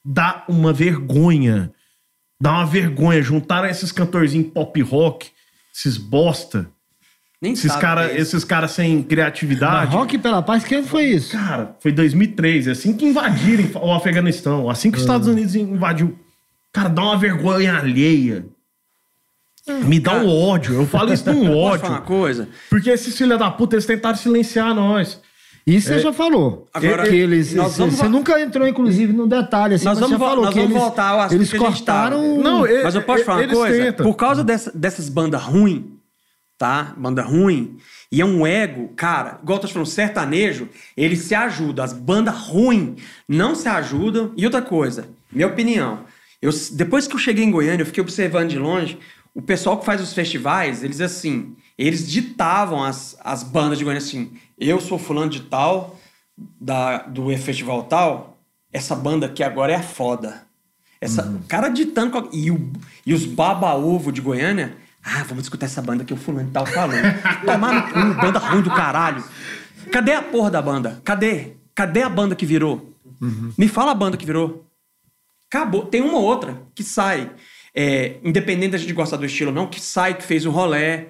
Dá 0.04 0.44
uma 0.48 0.72
vergonha. 0.72 1.70
Dá 2.40 2.52
uma 2.52 2.66
vergonha. 2.66 3.22
Juntaram 3.22 3.68
esses 3.68 3.92
cantorzinhos 3.92 4.48
pop 4.52 4.80
rock, 4.80 5.28
esses 5.74 5.98
bosta. 5.98 6.70
Nem 7.42 7.52
Esses 7.52 7.76
caras 7.76 8.10
que 8.10 8.16
é 8.16 8.20
esses 8.20 8.44
cara 8.44 8.66
sem 8.66 8.96
Mas 8.96 9.06
criatividade. 9.06 9.94
Rock 9.94 10.16
pela 10.16 10.40
Paz, 10.40 10.64
que 10.64 10.74
ano 10.74 10.86
foi 10.86 11.04
isso? 11.04 11.32
Cara, 11.32 11.76
foi 11.80 11.92
2003. 11.92 12.66
é 12.66 12.70
Assim 12.70 12.96
que 12.96 13.04
invadiram 13.04 13.68
o 13.82 13.92
Afeganistão. 13.92 14.70
Assim 14.70 14.90
que 14.90 14.96
os 14.96 15.02
Estados 15.02 15.28
Unidos 15.28 15.54
invadiu. 15.54 16.18
Cara, 16.76 16.88
dá 16.90 17.02
uma 17.02 17.16
vergonha 17.16 17.74
alheia. 17.78 18.44
Me 19.66 19.98
dá 19.98 20.12
um 20.12 20.28
ódio. 20.28 20.74
Eu 20.74 20.86
falo 20.86 21.12
isso 21.12 21.24
num 21.32 21.46
Posso 21.50 21.78
falar 21.80 21.88
uma 21.90 21.96
ódio. 21.96 22.06
coisa? 22.06 22.48
Porque 22.68 22.90
esses 22.90 23.16
filha 23.16 23.38
da 23.38 23.50
puta, 23.50 23.74
eles 23.76 23.86
tentaram 23.86 24.16
silenciar 24.16 24.74
nós. 24.74 25.20
Isso 25.66 25.88
você 25.88 25.98
já 26.00 26.12
falou. 26.12 26.68
Agora, 26.72 27.08
que 27.08 27.16
eles, 27.16 27.52
nós 27.54 27.76
vamos 27.78 27.94
você 27.96 28.02
vo- 28.04 28.08
nunca 28.10 28.38
entrou, 28.40 28.68
inclusive, 28.68 29.12
no 29.12 29.26
detalhe. 29.26 29.74
Assim, 29.74 29.86
Nós 29.86 29.98
vamos 29.98 30.18
falou 30.18 30.44
nós 30.44 30.52
que 30.54 30.60
vamos 30.60 30.70
eles, 30.70 30.82
voltar 30.82 31.08
ao 31.08 31.20
assunto 31.20 31.38
eles 31.38 31.50
que 31.50 31.58
cortaram... 31.58 32.36
Não, 32.42 32.64
e- 32.66 32.84
Mas 32.84 32.94
eu 32.94 33.02
posso 33.02 33.24
falar 33.24 33.42
uma 33.42 33.48
coisa? 33.54 33.84
tentam. 33.84 34.06
Por 34.06 34.14
causa 34.14 34.44
dessa- 34.44 34.70
dessas 34.72 35.08
bandas 35.08 35.42
ruins, 35.42 35.82
tá? 36.58 36.94
Banda 36.96 37.22
ruim. 37.22 37.78
E 38.12 38.20
é 38.20 38.24
um 38.24 38.46
ego, 38.46 38.92
cara, 38.94 39.40
igual 39.42 39.56
eu 39.56 39.62
tô 39.62 39.66
falando, 39.68 39.86
sertanejo, 39.88 40.68
eles 40.96 41.20
se 41.20 41.34
ajudam. 41.34 41.84
As 41.84 41.92
bandas 41.94 42.36
ruins 42.36 43.00
não 43.28 43.56
se 43.56 43.66
ajudam. 43.68 44.32
E 44.36 44.44
outra 44.44 44.62
coisa, 44.62 45.08
minha 45.32 45.48
opinião. 45.48 46.00
Eu, 46.40 46.50
depois 46.72 47.06
que 47.06 47.14
eu 47.14 47.18
cheguei 47.18 47.44
em 47.44 47.50
Goiânia, 47.50 47.82
eu 47.82 47.86
fiquei 47.86 48.02
observando 48.02 48.50
de 48.50 48.58
longe. 48.58 48.98
O 49.34 49.42
pessoal 49.42 49.78
que 49.78 49.84
faz 49.84 50.00
os 50.00 50.12
festivais, 50.12 50.82
eles 50.82 51.00
assim, 51.00 51.56
eles 51.76 52.08
ditavam 52.10 52.82
as, 52.82 53.16
as 53.22 53.42
bandas 53.42 53.78
de 53.78 53.84
Goiânia 53.84 54.02
assim. 54.04 54.32
Eu 54.58 54.80
sou 54.80 54.98
fulano 54.98 55.30
de 55.30 55.42
tal, 55.42 55.98
da, 56.60 56.98
do 56.98 57.36
festival 57.38 57.82
tal, 57.84 58.38
essa 58.72 58.94
banda 58.94 59.26
aqui 59.26 59.42
agora 59.42 59.72
é 59.72 59.76
a 59.76 59.82
foda. 59.82 60.42
Essa, 61.00 61.24
Uhum. 61.26 61.36
o 61.36 61.42
cara 61.44 61.68
ditando. 61.68 62.28
E, 62.32 62.50
o- 62.50 62.72
e 63.04 63.12
os 63.12 63.24
baba-ovo 63.26 64.10
de 64.10 64.20
Goiânia. 64.20 64.76
Ah, 65.04 65.22
vamos 65.28 65.44
escutar 65.44 65.66
essa 65.66 65.80
banda 65.82 66.04
que 66.04 66.12
o 66.12 66.16
fulano 66.16 66.50
tal 66.52 66.66
falando. 66.66 67.02
Tomar 67.44 67.72
no 67.74 67.82
cu, 68.14 68.20
banda 68.20 68.38
ruim 68.38 68.62
do 68.62 68.70
caralho. 68.70 69.22
Cadê 69.92 70.12
a 70.14 70.22
porra 70.22 70.50
da 70.50 70.60
banda? 70.60 71.00
Cadê? 71.04 71.52
Cadê 71.74 72.02
a 72.02 72.08
banda 72.08 72.34
que 72.34 72.44
virou? 72.46 72.92
Uhum. 73.20 73.52
Me 73.56 73.68
fala 73.68 73.92
a 73.92 73.94
banda 73.94 74.16
que 74.16 74.26
virou. 74.26 74.65
Acabou. 75.48 75.86
Tem 75.86 76.00
uma 76.00 76.18
outra 76.18 76.62
que 76.74 76.82
sai. 76.82 77.30
É, 77.74 78.16
independente 78.24 78.72
da 78.72 78.78
gente 78.78 78.92
gostar 78.92 79.18
do 79.18 79.26
estilo 79.26 79.50
ou 79.50 79.54
não, 79.54 79.66
que 79.66 79.80
sai, 79.80 80.14
que 80.14 80.24
fez 80.24 80.46
o 80.46 80.50
rolé, 80.50 81.08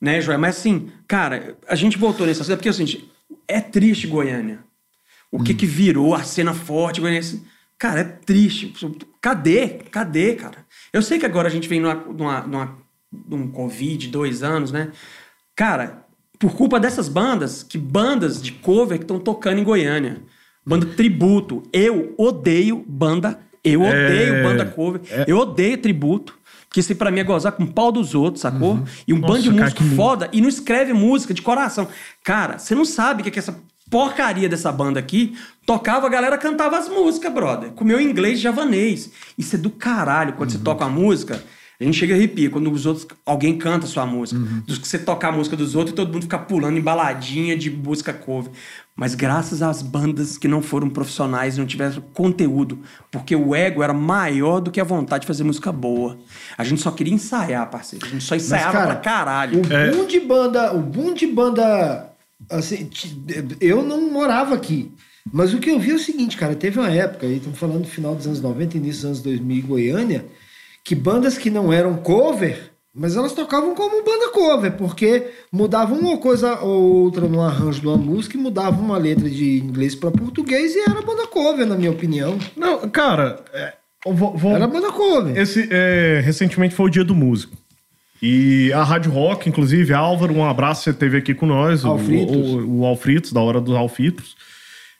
né, 0.00 0.20
Joia? 0.22 0.38
Mas 0.38 0.56
assim, 0.56 0.90
cara, 1.06 1.58
a 1.68 1.74
gente 1.74 1.98
voltou 1.98 2.26
nessa 2.26 2.42
cena, 2.42 2.56
porque 2.56 2.68
é 2.68 2.70
o 2.70 2.74
seguinte, 2.74 3.10
é 3.46 3.60
triste 3.60 4.06
Goiânia. 4.06 4.60
O 5.30 5.42
que 5.42 5.52
que 5.52 5.66
virou 5.66 6.14
a 6.14 6.22
cena 6.22 6.54
forte 6.54 7.00
goianiense? 7.00 7.44
Cara, 7.78 8.00
é 8.00 8.04
triste. 8.04 8.72
Cadê? 9.20 9.68
Cadê, 9.90 10.34
cara? 10.34 10.66
Eu 10.92 11.02
sei 11.02 11.18
que 11.18 11.26
agora 11.26 11.48
a 11.48 11.50
gente 11.50 11.68
vem 11.68 11.80
numa, 11.80 11.94
numa, 11.94 12.40
numa, 12.40 12.78
num 13.12 13.48
Covid, 13.48 14.08
dois 14.08 14.42
anos, 14.42 14.72
né? 14.72 14.90
Cara, 15.54 16.04
por 16.38 16.54
culpa 16.54 16.80
dessas 16.80 17.08
bandas, 17.08 17.62
que 17.62 17.76
bandas 17.76 18.40
de 18.40 18.52
cover 18.52 18.98
que 18.98 19.04
estão 19.04 19.20
tocando 19.20 19.58
em 19.60 19.64
Goiânia. 19.64 20.22
Banda 20.64 20.86
tributo. 20.86 21.62
Eu 21.72 22.14
odeio 22.16 22.84
banda. 22.88 23.38
Eu 23.72 23.82
odeio 23.82 24.34
É, 24.34 24.42
banda 24.42 24.64
cover. 24.66 25.00
Eu 25.26 25.38
odeio 25.38 25.78
tributo. 25.78 26.36
Porque 26.68 26.80
isso 26.80 26.94
pra 26.96 27.10
mim 27.10 27.20
é 27.20 27.24
gozar 27.24 27.52
com 27.52 27.62
o 27.64 27.66
pau 27.66 27.90
dos 27.90 28.14
outros, 28.14 28.42
sacou? 28.42 28.78
E 29.06 29.12
um 29.12 29.16
Uhum. 29.16 29.22
Nossa, 29.22 29.32
bando 29.34 29.42
de 29.42 29.50
músico 29.50 29.82
que 29.82 29.96
foda 29.96 30.28
e 30.32 30.40
não 30.42 30.48
escreve 30.48 30.92
música 30.92 31.32
de 31.32 31.40
coração. 31.40 31.88
Cara, 32.22 32.58
você 32.58 32.74
não 32.74 32.84
sabe 32.84 33.20
o 33.20 33.22
que 33.22 33.30
é 33.30 33.32
que 33.32 33.38
essa 33.38 33.58
porcaria 33.90 34.50
dessa 34.50 34.70
banda 34.70 35.00
aqui 35.00 35.34
tocava, 35.64 36.06
a 36.06 36.10
galera 36.10 36.36
cantava 36.36 36.76
as 36.76 36.86
músicas, 36.88 37.32
brother. 37.32 37.70
Com 37.70 37.84
meu 37.84 37.98
inglês 37.98 38.38
javanês. 38.38 39.10
Isso 39.38 39.56
é 39.56 39.58
do 39.58 39.70
caralho 39.70 40.34
quando 40.34 40.50
Uhum. 40.50 40.58
você 40.58 40.62
toca 40.62 40.84
a 40.84 40.88
música. 40.90 41.42
A 41.80 41.84
gente 41.84 41.96
chega 41.96 42.12
e 42.12 42.16
arrepia 42.16 42.50
quando 42.50 42.70
os 42.72 42.84
outros, 42.86 43.06
alguém 43.24 43.56
canta 43.56 43.86
a 43.86 43.88
sua 43.88 44.04
música. 44.04 44.38
Dos 44.66 44.78
que 44.78 44.86
você 44.86 44.98
tocar 44.98 45.28
a 45.28 45.32
música 45.32 45.56
dos 45.56 45.74
outros 45.76 45.92
e 45.92 45.96
todo 45.96 46.12
mundo 46.12 46.22
fica 46.24 46.36
pulando 46.38 46.76
em 46.76 46.80
baladinha 46.82 47.56
de 47.56 47.70
música 47.70 48.12
cover. 48.12 48.50
Mas 48.98 49.14
graças 49.14 49.62
às 49.62 49.80
bandas 49.80 50.36
que 50.36 50.48
não 50.48 50.60
foram 50.60 50.90
profissionais, 50.90 51.56
não 51.56 51.64
tiveram 51.64 52.02
conteúdo, 52.12 52.80
porque 53.12 53.36
o 53.36 53.54
ego 53.54 53.80
era 53.80 53.92
maior 53.94 54.58
do 54.58 54.72
que 54.72 54.80
a 54.80 54.84
vontade 54.84 55.20
de 55.20 55.28
fazer 55.28 55.44
música 55.44 55.70
boa. 55.70 56.18
A 56.58 56.64
gente 56.64 56.80
só 56.80 56.90
queria 56.90 57.14
ensaiar, 57.14 57.70
parceiro. 57.70 58.04
A 58.04 58.08
gente 58.08 58.24
só 58.24 58.34
ensaiava 58.34 58.72
cara, 58.72 58.86
pra 58.86 58.96
caralho. 58.96 59.60
O 59.60 59.96
boom 59.96 60.04
de 60.04 60.18
banda, 60.18 60.74
o 60.74 60.80
boom 60.80 61.14
de 61.14 61.28
banda, 61.28 62.10
assim, 62.50 62.90
eu 63.60 63.84
não 63.84 64.10
morava 64.10 64.56
aqui. 64.56 64.92
Mas 65.32 65.54
o 65.54 65.60
que 65.60 65.70
eu 65.70 65.78
vi 65.78 65.92
é 65.92 65.94
o 65.94 65.98
seguinte, 66.00 66.36
cara, 66.36 66.56
teve 66.56 66.80
uma 66.80 66.90
época, 66.90 67.24
aí 67.24 67.36
estamos 67.36 67.56
falando 67.56 67.82
do 67.82 67.88
final 67.88 68.16
dos 68.16 68.26
anos 68.26 68.40
90, 68.40 68.78
início 68.78 69.02
dos 69.02 69.04
anos 69.04 69.22
2000 69.22 69.56
em 69.56 69.60
Goiânia, 69.60 70.26
que 70.82 70.96
bandas 70.96 71.38
que 71.38 71.50
não 71.50 71.72
eram 71.72 71.98
cover, 71.98 72.67
mas 72.94 73.16
elas 73.16 73.32
tocavam 73.32 73.74
como 73.74 74.04
banda 74.04 74.30
cover, 74.30 74.72
porque 74.76 75.26
mudavam 75.52 75.98
uma 75.98 76.18
coisa 76.18 76.58
ou 76.60 77.04
outra 77.04 77.28
no 77.28 77.40
arranjo 77.40 77.80
de 77.80 77.86
uma 77.86 77.96
música 77.96 78.36
mudavam 78.38 78.80
uma 78.84 78.98
letra 78.98 79.28
de 79.30 79.58
inglês 79.58 79.94
para 79.94 80.10
português 80.10 80.74
e 80.74 80.80
era 80.80 81.00
banda 81.02 81.26
cover, 81.26 81.66
na 81.66 81.76
minha 81.76 81.90
opinião. 81.90 82.38
Não, 82.56 82.88
cara, 82.88 83.44
é, 83.52 83.74
vou- 84.06 84.36
vou- 84.36 84.52
Era 84.54 84.66
banda 84.66 84.90
cover. 84.90 85.36
esse, 85.36 85.68
é, 85.70 86.20
recentemente 86.24 86.74
foi 86.74 86.86
o 86.86 86.90
dia 86.90 87.04
do 87.04 87.14
músico. 87.14 87.56
E 88.20 88.72
a 88.72 88.82
Rádio 88.82 89.12
Rock, 89.12 89.48
inclusive, 89.48 89.94
Álvaro, 89.94 90.34
um 90.34 90.44
abraço, 90.44 90.82
você 90.82 90.90
esteve 90.90 91.18
aqui 91.18 91.34
com 91.34 91.46
nós, 91.46 91.84
o, 91.84 91.88
Alfritos. 91.90 92.36
o, 92.36 92.78
o 92.80 92.84
Alfritos, 92.84 93.32
da 93.32 93.40
Hora 93.40 93.60
dos 93.60 93.76
Alfitos. 93.76 94.34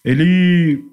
Ele 0.05 0.84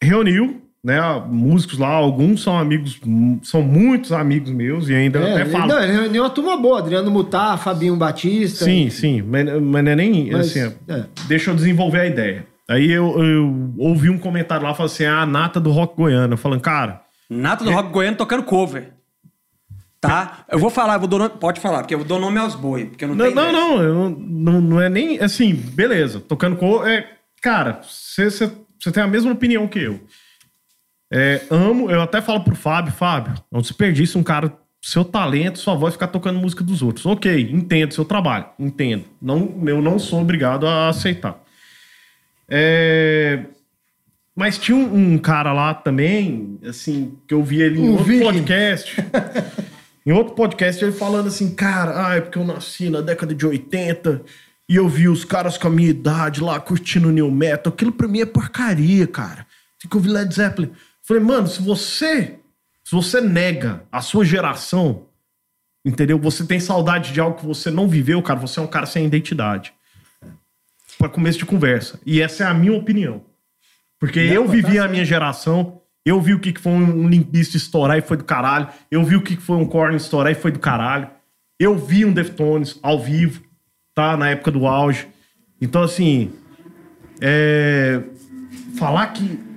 reuniu, 0.00 0.62
né, 0.86 1.00
músicos 1.28 1.78
lá, 1.78 1.88
alguns 1.88 2.42
são 2.44 2.56
amigos, 2.56 3.00
são 3.42 3.60
muitos 3.60 4.12
amigos 4.12 4.52
meus, 4.52 4.88
e 4.88 4.94
ainda 4.94 5.18
É, 5.18 5.32
até 5.32 5.44
falo. 5.46 5.66
não, 5.66 5.82
ele 5.82 5.92
reuniu 5.92 6.22
uma 6.22 6.30
turma 6.30 6.56
boa, 6.56 6.78
Adriano 6.78 7.10
Mutar, 7.10 7.58
Fabinho 7.58 7.96
Batista. 7.96 8.64
Sim, 8.64 8.88
sim, 8.88 9.20
mas, 9.20 9.44
mas 9.60 9.84
não 9.84 9.90
é 9.90 9.96
nem 9.96 10.30
Mas, 10.30 10.56
assim. 10.56 10.72
é. 10.88 11.04
Deixa 11.26 11.50
eu 11.50 11.56
desenvolver 11.56 11.98
a 12.00 12.06
ideia. 12.06 12.46
Aí 12.70 12.88
eu, 12.92 13.18
eu 13.20 13.72
ouvi 13.78 14.08
um 14.10 14.18
comentário 14.18 14.64
lá, 14.64 14.74
falando 14.74 14.92
assim: 14.92 15.04
"Ah, 15.04 15.22
a 15.22 15.26
nata 15.26 15.58
do 15.58 15.70
rock 15.72 15.96
goiano. 15.96 16.34
Eu 16.34 16.38
Falando, 16.38 16.60
cara, 16.60 17.02
Nata 17.28 17.64
do 17.64 17.70
Rock 17.72 17.90
Goiano 17.90 18.16
tocando 18.16 18.44
cover. 18.44 18.92
Tá? 20.00 20.44
Eu 20.48 20.58
vou 20.60 20.70
falar, 20.70 20.94
eu 20.94 21.00
vou 21.00 21.18
nome- 21.18 21.30
pode 21.40 21.58
falar, 21.60 21.78
porque 21.78 21.94
eu 21.96 22.04
dou 22.04 22.20
nome 22.20 22.38
aos 22.38 22.54
boi, 22.54 22.84
porque 22.86 23.04
eu 23.04 23.08
não, 23.08 23.16
não, 23.16 23.24
tenho 23.24 23.34
não, 23.34 23.52
não, 23.52 23.82
eu 23.82 23.94
não, 24.20 24.60
não, 24.60 24.80
é 24.80 24.88
nem 24.88 25.18
assim, 25.20 25.52
beleza, 25.52 26.20
tocando 26.20 26.54
com. 26.56 26.86
É, 26.86 27.08
cara, 27.42 27.80
você 27.82 28.28
tem 28.92 29.02
a 29.02 29.06
mesma 29.08 29.32
opinião 29.32 29.66
que 29.66 29.80
eu. 29.80 29.98
É, 31.10 31.42
amo, 31.50 31.90
eu 31.90 32.00
até 32.02 32.20
falo 32.20 32.40
pro 32.42 32.56
Fábio, 32.56 32.92
Fábio, 32.92 33.34
um 33.52 33.60
desperdício 33.60 34.18
um 34.18 34.22
cara, 34.24 34.52
seu 34.82 35.04
talento, 35.04 35.58
sua 35.58 35.74
voz 35.74 35.94
ficar 35.94 36.08
tocando 36.08 36.38
música 36.38 36.62
dos 36.64 36.82
outros. 36.82 37.06
Ok, 37.06 37.50
entendo 37.52 37.94
seu 37.94 38.04
trabalho, 38.04 38.46
entendo. 38.58 39.04
Não, 39.20 39.56
eu 39.66 39.80
não 39.80 39.98
sou 39.98 40.20
obrigado 40.20 40.66
a 40.66 40.88
aceitar. 40.88 41.40
É, 42.48 43.44
mas 44.34 44.58
tinha 44.58 44.76
um, 44.76 45.14
um 45.14 45.18
cara 45.18 45.52
lá 45.52 45.74
também, 45.74 46.58
assim, 46.66 47.16
que 47.26 47.34
eu 47.34 47.42
vi 47.42 47.60
ele 47.62 47.80
em 47.80 47.88
O 47.88 47.92
outro 47.92 48.04
Viking. 48.04 48.24
podcast. 48.24 48.96
em 50.04 50.12
outro 50.12 50.34
podcast, 50.34 50.84
ele 50.84 50.92
falando 50.92 51.28
assim, 51.28 51.54
cara, 51.54 52.08
ah, 52.08 52.14
é 52.16 52.20
porque 52.20 52.38
eu 52.38 52.44
nasci 52.44 52.90
na 52.90 53.00
década 53.00 53.34
de 53.34 53.46
80 53.46 54.22
e 54.68 54.76
eu 54.76 54.88
vi 54.88 55.08
os 55.08 55.24
caras 55.24 55.56
com 55.56 55.68
a 55.68 55.70
minha 55.70 55.90
idade 55.90 56.40
lá 56.40 56.58
curtindo 56.60 57.10
new 57.10 57.30
metal. 57.30 57.72
Aquilo 57.72 57.92
pra 57.92 58.06
mim 58.08 58.20
é 58.20 58.26
porcaria, 58.26 59.06
cara. 59.06 59.46
Tem 59.80 59.88
que 59.88 59.96
ouvir 59.96 60.10
Led 60.10 60.32
Zeppelin. 60.34 60.70
Falei, 61.06 61.22
mano, 61.22 61.46
se 61.46 61.62
você, 61.62 62.40
se 62.82 62.92
você 62.92 63.20
nega 63.20 63.84
a 63.92 64.00
sua 64.00 64.24
geração, 64.24 65.06
entendeu? 65.84 66.18
Você 66.18 66.44
tem 66.44 66.58
saudade 66.58 67.12
de 67.12 67.20
algo 67.20 67.38
que 67.38 67.46
você 67.46 67.70
não 67.70 67.88
viveu, 67.88 68.20
cara, 68.20 68.40
você 68.40 68.58
é 68.58 68.62
um 68.62 68.66
cara 68.66 68.86
sem 68.86 69.06
identidade. 69.06 69.72
Para 70.98 71.08
começo 71.08 71.38
de 71.38 71.46
conversa. 71.46 72.00
E 72.04 72.20
essa 72.20 72.42
é 72.42 72.46
a 72.48 72.54
minha 72.54 72.72
opinião. 72.72 73.22
Porque 74.00 74.26
Não, 74.26 74.34
eu 74.34 74.48
vivi 74.48 74.76
tá 74.76 74.84
a 74.84 74.88
minha 74.88 75.04
geração, 75.04 75.80
eu 76.04 76.20
vi 76.20 76.34
o 76.34 76.40
que 76.40 76.52
que 76.52 76.60
foi 76.60 76.72
um 76.72 77.08
Limpista 77.08 77.56
estourar 77.56 77.98
e 77.98 78.02
foi 78.02 78.16
do 78.16 78.24
caralho. 78.24 78.68
Eu 78.90 79.04
vi 79.04 79.14
o 79.14 79.22
que 79.22 79.36
que 79.36 79.42
foi 79.42 79.56
um 79.56 79.66
Korn 79.66 79.96
estourar 79.96 80.32
e 80.32 80.36
foi 80.36 80.50
do 80.50 80.58
caralho. 80.58 81.08
Eu 81.58 81.78
vi 81.78 82.04
um 82.04 82.12
Deftones 82.12 82.78
ao 82.82 82.98
vivo, 82.98 83.42
tá? 83.94 84.16
Na 84.16 84.30
época 84.30 84.50
do 84.50 84.66
auge. 84.66 85.06
Então, 85.60 85.82
assim, 85.82 86.32
é... 87.20 88.02
falar 88.76 89.06
que... 89.08 89.55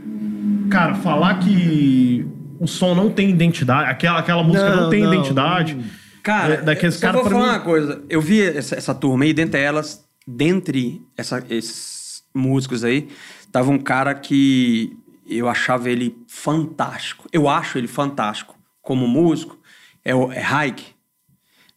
Cara, 0.70 0.95
falar 0.95 1.39
que 1.39 2.26
o 2.59 2.67
som 2.67 2.93
não 2.95 3.09
tem 3.09 3.30
identidade, 3.30 3.89
aquela, 3.89 4.20
aquela 4.20 4.43
música 4.43 4.70
não, 4.76 4.84
Não, 4.84 4.89
tem 4.89 5.03
não, 5.03 5.13
identidade... 5.13 5.78
Cara, 6.22 6.55
é, 6.55 6.61
daqueles 6.61 6.95
eu 6.95 7.01
caras 7.01 7.22
vou 7.22 7.30
pra 7.30 7.39
falar 7.39 7.51
mim- 7.53 7.57
uma 7.57 7.63
coisa. 7.63 8.03
Eu 8.09 8.20
vi 8.22 8.41
essa, 8.41 8.76
essa 8.76 8.93
turma 8.93 9.24
aí, 9.24 9.34
dentre 9.34 9.61
elas, 9.61 10.03
dentre 10.28 11.01
essa- 11.17 11.43
esses 11.49 12.22
músicos 12.36 12.84
aí, 12.84 13.07
tava 13.53 13.72
um 13.72 13.80
cara 13.80 14.13
que 14.13 14.95
eu 15.28 15.47
achava 15.47 15.89
ele 15.89 16.15
fantástico. 16.28 17.26
Eu 17.32 17.47
acho 17.47 17.78
ele 17.78 17.88
fantástico 17.88 18.53
como 18.82 19.07
músico. 19.07 19.57
É 20.03 20.13
o 20.13 20.30
é 20.32 20.43
Haig, 20.43 20.82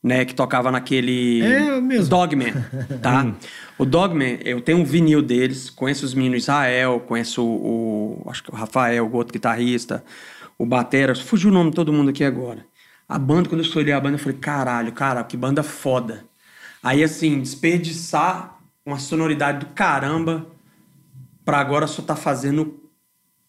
né? 0.02 0.24
Que 0.24 0.34
tocava 0.34 0.72
naquele... 0.72 1.40
É, 1.40 1.80
mesmo. 1.80 2.08
Dogman, 2.08 2.52
tá? 3.00 3.32
o 3.82 3.84
Dogman, 3.84 4.38
eu 4.44 4.60
tenho 4.60 4.78
um 4.78 4.84
vinil 4.84 5.20
deles, 5.20 5.68
conheço 5.68 6.04
os 6.04 6.14
meninos 6.14 6.44
Israel, 6.44 7.00
conheço 7.00 7.42
o, 7.44 8.22
o- 8.24 8.30
acho 8.30 8.42
que 8.44 8.50
o 8.50 8.54
Rafael, 8.54 9.04
o 9.06 9.12
outro 9.16 9.32
guitarrista, 9.32 10.04
o 10.56 10.64
Batera, 10.64 11.16
fugiu 11.16 11.50
o 11.50 11.52
nome 11.52 11.70
de 11.70 11.76
todo 11.76 11.92
mundo 11.92 12.10
aqui 12.10 12.22
agora. 12.22 12.64
A 13.08 13.18
banda, 13.18 13.48
quando 13.48 13.60
eu 13.60 13.66
escolhi 13.66 13.90
a 13.90 14.00
banda, 14.00 14.14
eu 14.14 14.20
falei, 14.20 14.38
caralho, 14.38 14.92
cara, 14.92 15.24
que 15.24 15.36
banda 15.36 15.64
foda. 15.64 16.24
Aí, 16.80 17.02
assim, 17.02 17.40
desperdiçar 17.40 18.56
uma 18.86 19.00
sonoridade 19.00 19.58
do 19.66 19.66
caramba 19.72 20.46
pra 21.44 21.58
agora 21.58 21.88
só 21.88 22.02
tá 22.02 22.14
fazendo 22.14 22.80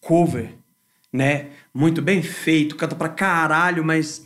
cover, 0.00 0.54
né? 1.12 1.50
Muito 1.72 2.02
bem 2.02 2.22
feito, 2.22 2.74
canta 2.74 2.96
pra 2.96 3.08
caralho, 3.08 3.84
mas 3.84 4.24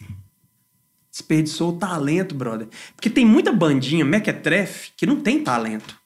desperdiçou 1.11 1.75
o 1.75 1.79
talento, 1.79 2.35
brother. 2.35 2.69
Porque 2.97 3.11
tem 3.11 3.27
muita 3.27 3.53
bandinha, 3.53 4.07
mequetrefe, 4.07 4.93
que 4.97 5.05
não 5.05 5.21
tem 5.21 5.45
talento. 5.45 5.98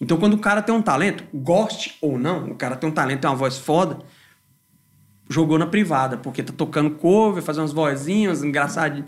Então, 0.00 0.16
quando 0.16 0.34
o 0.34 0.38
cara 0.38 0.62
tem 0.62 0.74
um 0.74 0.80
talento, 0.82 1.24
goste 1.34 1.96
ou 2.00 2.18
não, 2.18 2.46
o 2.50 2.54
cara 2.54 2.74
tem 2.76 2.88
um 2.88 2.92
talento, 2.92 3.20
tem 3.20 3.30
uma 3.30 3.36
voz 3.36 3.58
foda, 3.58 3.98
jogou 5.28 5.58
na 5.58 5.66
privada, 5.66 6.16
porque 6.16 6.42
tá 6.42 6.52
tocando 6.56 6.90
cover, 6.92 7.42
fazendo 7.42 7.62
umas 7.62 7.72
vozinhas 7.72 8.42
engraçadinhas. 8.42 9.06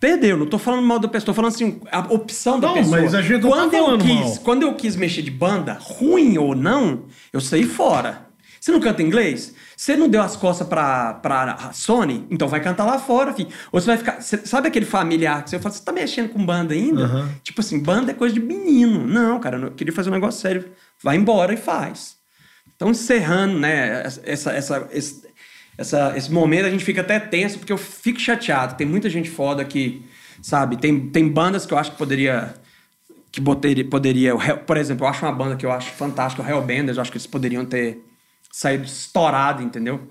Perdeu, 0.00 0.36
não 0.36 0.46
tô 0.46 0.56
falando 0.58 0.86
mal 0.86 1.00
da 1.00 1.08
pessoa, 1.08 1.26
tô 1.26 1.34
falando 1.34 1.52
assim, 1.52 1.80
a 1.90 1.98
opção 2.12 2.60
da 2.60 2.68
Não, 2.68 2.74
pessoa. 2.74 3.00
mas 3.00 3.14
a 3.16 3.20
gente 3.20 3.42
não 3.42 3.50
tá 3.50 3.56
quando 3.56 3.74
eu 3.74 3.84
falando 3.84 4.04
quis, 4.04 4.14
mal. 4.20 4.36
quando 4.44 4.62
eu 4.62 4.74
quis 4.74 4.94
mexer 4.94 5.22
de 5.22 5.30
banda, 5.32 5.76
ruim 5.80 6.38
ou 6.38 6.54
não, 6.54 7.02
eu 7.32 7.40
saí 7.40 7.64
fora. 7.64 8.27
Você 8.60 8.72
não 8.72 8.80
canta 8.80 9.02
inglês? 9.02 9.54
Você 9.76 9.96
não 9.96 10.08
deu 10.08 10.20
as 10.22 10.34
costas 10.36 10.66
pra, 10.66 11.14
pra 11.14 11.70
Sony? 11.72 12.26
Então 12.30 12.48
vai 12.48 12.60
cantar 12.60 12.84
lá 12.84 12.98
fora, 12.98 13.32
filho. 13.32 13.48
Ou 13.70 13.80
você 13.80 13.86
vai 13.86 13.96
ficar. 13.96 14.20
sabe 14.20 14.68
aquele 14.68 14.86
familiar 14.86 15.44
que 15.44 15.50
você 15.50 15.58
fala, 15.58 15.74
você 15.74 15.84
tá 15.84 15.92
mexendo 15.92 16.28
com 16.30 16.44
banda 16.44 16.74
ainda? 16.74 17.06
Tipo 17.42 17.60
assim, 17.60 17.78
banda 17.80 18.10
é 18.10 18.14
coisa 18.14 18.34
de 18.34 18.40
menino. 18.40 19.06
Não, 19.06 19.38
cara, 19.38 19.56
eu 19.58 19.70
queria 19.72 19.92
fazer 19.92 20.10
um 20.10 20.14
negócio 20.14 20.40
sério. 20.40 20.64
Vai 21.02 21.16
embora 21.16 21.54
e 21.54 21.56
faz. 21.56 22.16
Então, 22.74 22.90
encerrando, 22.90 23.58
né, 23.58 24.02
essa, 24.24 24.50
essa, 24.52 24.88
esse, 24.92 25.22
essa, 25.76 26.12
esse 26.16 26.30
momento, 26.32 26.66
a 26.66 26.70
gente 26.70 26.84
fica 26.84 27.00
até 27.00 27.18
tenso, 27.18 27.58
porque 27.58 27.72
eu 27.72 27.78
fico 27.78 28.20
chateado. 28.20 28.74
Tem 28.76 28.86
muita 28.86 29.08
gente 29.10 29.28
foda 29.30 29.64
que, 29.64 30.04
sabe, 30.42 30.76
tem, 30.76 31.08
tem 31.10 31.28
bandas 31.28 31.64
que 31.66 31.72
eu 31.74 31.78
acho 31.78 31.92
que 31.92 31.96
poderia. 31.98 32.54
Que 33.30 33.40
poderia. 33.40 34.30
Hell- 34.30 34.58
Por 34.58 34.76
exemplo, 34.76 35.04
eu 35.06 35.10
acho 35.10 35.24
uma 35.24 35.32
banda 35.32 35.54
que 35.56 35.66
eu 35.66 35.70
acho 35.72 35.90
fantástica, 35.92 36.42
o 36.42 36.48
Hellbenders, 36.48 36.96
eu 36.96 37.02
acho 37.02 37.10
que 37.12 37.18
eles 37.18 37.26
poderiam 37.26 37.64
ter 37.64 38.02
saído 38.58 38.86
estourado, 38.86 39.62
entendeu? 39.62 40.08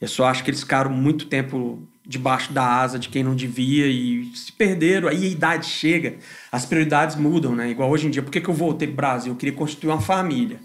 Eu 0.00 0.06
só 0.06 0.26
acho 0.26 0.44
que 0.44 0.50
eles 0.50 0.60
ficaram 0.60 0.88
muito 0.88 1.26
tempo 1.26 1.82
debaixo 2.06 2.52
da 2.52 2.64
asa 2.64 2.96
de 2.96 3.08
quem 3.08 3.24
não 3.24 3.34
devia 3.34 3.88
e 3.88 4.24
se 4.36 4.52
perderam. 4.52 5.08
Aí 5.08 5.24
a 5.24 5.28
idade 5.28 5.66
chega, 5.66 6.16
as 6.52 6.64
prioridades 6.64 7.16
mudam, 7.16 7.56
né? 7.56 7.68
Igual 7.68 7.90
hoje 7.90 8.06
em 8.06 8.10
dia. 8.10 8.22
Por 8.22 8.30
que, 8.30 8.40
que 8.40 8.48
eu 8.48 8.54
voltei 8.54 8.86
pro 8.86 8.98
Brasil? 8.98 9.32
Eu 9.32 9.36
queria 9.36 9.52
constituir 9.52 9.90
uma 9.90 10.00
família. 10.00 10.60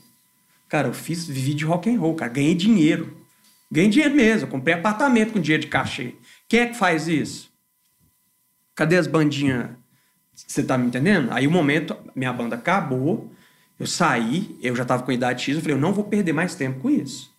Cara, 0.69 0.89
eu 0.89 0.93
fiz, 0.93 1.25
vivi 1.25 1.55
de 1.55 1.65
rock 1.65 1.89
and 1.89 1.99
roll, 1.99 2.13
cara. 2.13 2.31
Ganhei 2.31 2.53
dinheiro. 2.53 3.17
Ganhei 3.71 3.89
dinheiro 3.89 4.13
mesmo. 4.13 4.45
Eu 4.45 4.51
comprei 4.51 4.75
apartamento 4.75 5.33
com 5.33 5.39
dinheiro 5.39 5.63
de 5.63 5.69
cachê. 5.69 6.13
Quem 6.47 6.59
é 6.59 6.67
que 6.67 6.77
faz 6.77 7.07
isso? 7.07 7.51
Cadê 8.75 8.95
as 8.95 9.07
bandinhas? 9.07 9.71
Você 10.35 10.61
tá 10.61 10.77
me 10.77 10.85
entendendo? 10.85 11.29
Aí 11.31 11.47
o 11.47 11.51
momento, 11.51 11.97
minha 12.15 12.31
banda 12.31 12.57
acabou, 12.57 13.33
eu 13.79 13.87
saí, 13.87 14.57
eu 14.61 14.75
já 14.75 14.85
tava 14.85 15.03
com 15.03 15.11
idade 15.11 15.43
X, 15.43 15.55
eu 15.55 15.61
falei, 15.61 15.75
eu 15.75 15.81
não 15.81 15.93
vou 15.93 16.03
perder 16.03 16.33
mais 16.33 16.55
tempo 16.55 16.79
com 16.79 16.89
isso. 16.89 17.31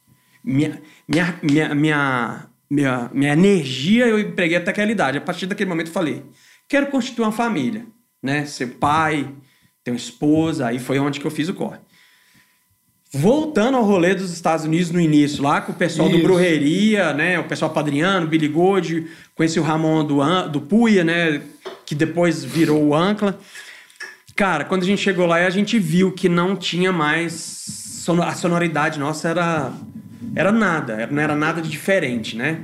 Minha, 0.42 0.80
minha, 1.08 1.38
minha, 1.42 1.74
minha, 1.74 2.46
minha, 2.68 3.10
minha 3.12 3.32
energia 3.32 4.06
eu 4.06 4.18
empreguei 4.18 4.56
até 4.58 4.70
aquela 4.70 4.90
idade. 4.92 5.18
A 5.18 5.20
partir 5.20 5.46
daquele 5.46 5.70
momento 5.70 5.86
eu 5.88 5.92
falei, 5.92 6.22
quero 6.68 6.88
constituir 6.88 7.24
uma 7.24 7.32
família, 7.32 7.86
né? 8.22 8.44
Ser 8.44 8.66
pai, 8.78 9.28
ter 9.82 9.90
uma 9.90 9.96
esposa, 9.96 10.66
aí 10.66 10.78
foi 10.78 10.98
onde 10.98 11.18
que 11.20 11.26
eu 11.26 11.30
fiz 11.30 11.48
o 11.48 11.54
corre. 11.54 11.78
Voltando 13.16 13.76
ao 13.76 13.84
rolê 13.84 14.12
dos 14.12 14.32
Estados 14.32 14.64
Unidos 14.64 14.90
no 14.90 15.00
início, 15.00 15.40
lá 15.42 15.60
com 15.60 15.70
o 15.70 15.74
pessoal 15.74 16.08
do 16.08 16.16
Isso. 16.16 16.26
Brujeria, 16.26 17.12
né? 17.12 17.38
O 17.38 17.44
pessoal 17.44 17.70
Padriano, 17.70 18.26
Billy 18.26 18.48
Gold, 18.48 19.06
conheci 19.36 19.60
o 19.60 19.62
Ramon 19.62 20.04
do, 20.04 20.20
An- 20.20 20.48
do 20.48 20.60
Puia, 20.60 21.04
né? 21.04 21.40
Que 21.86 21.94
depois 21.94 22.42
virou 22.44 22.82
o 22.82 22.94
Ancla. 22.94 23.38
Cara, 24.36 24.64
quando 24.64 24.82
a 24.82 24.86
gente 24.86 25.00
chegou 25.00 25.26
lá, 25.26 25.36
a 25.36 25.50
gente 25.50 25.78
viu 25.78 26.10
que 26.10 26.28
não 26.28 26.56
tinha 26.56 26.92
mais. 26.92 28.04
A 28.22 28.34
sonoridade 28.34 28.98
nossa 28.98 29.28
era. 29.28 29.72
Era 30.34 30.50
nada, 30.50 31.06
não 31.10 31.22
era 31.22 31.36
nada 31.36 31.62
de 31.62 31.68
diferente, 31.68 32.36
né? 32.36 32.62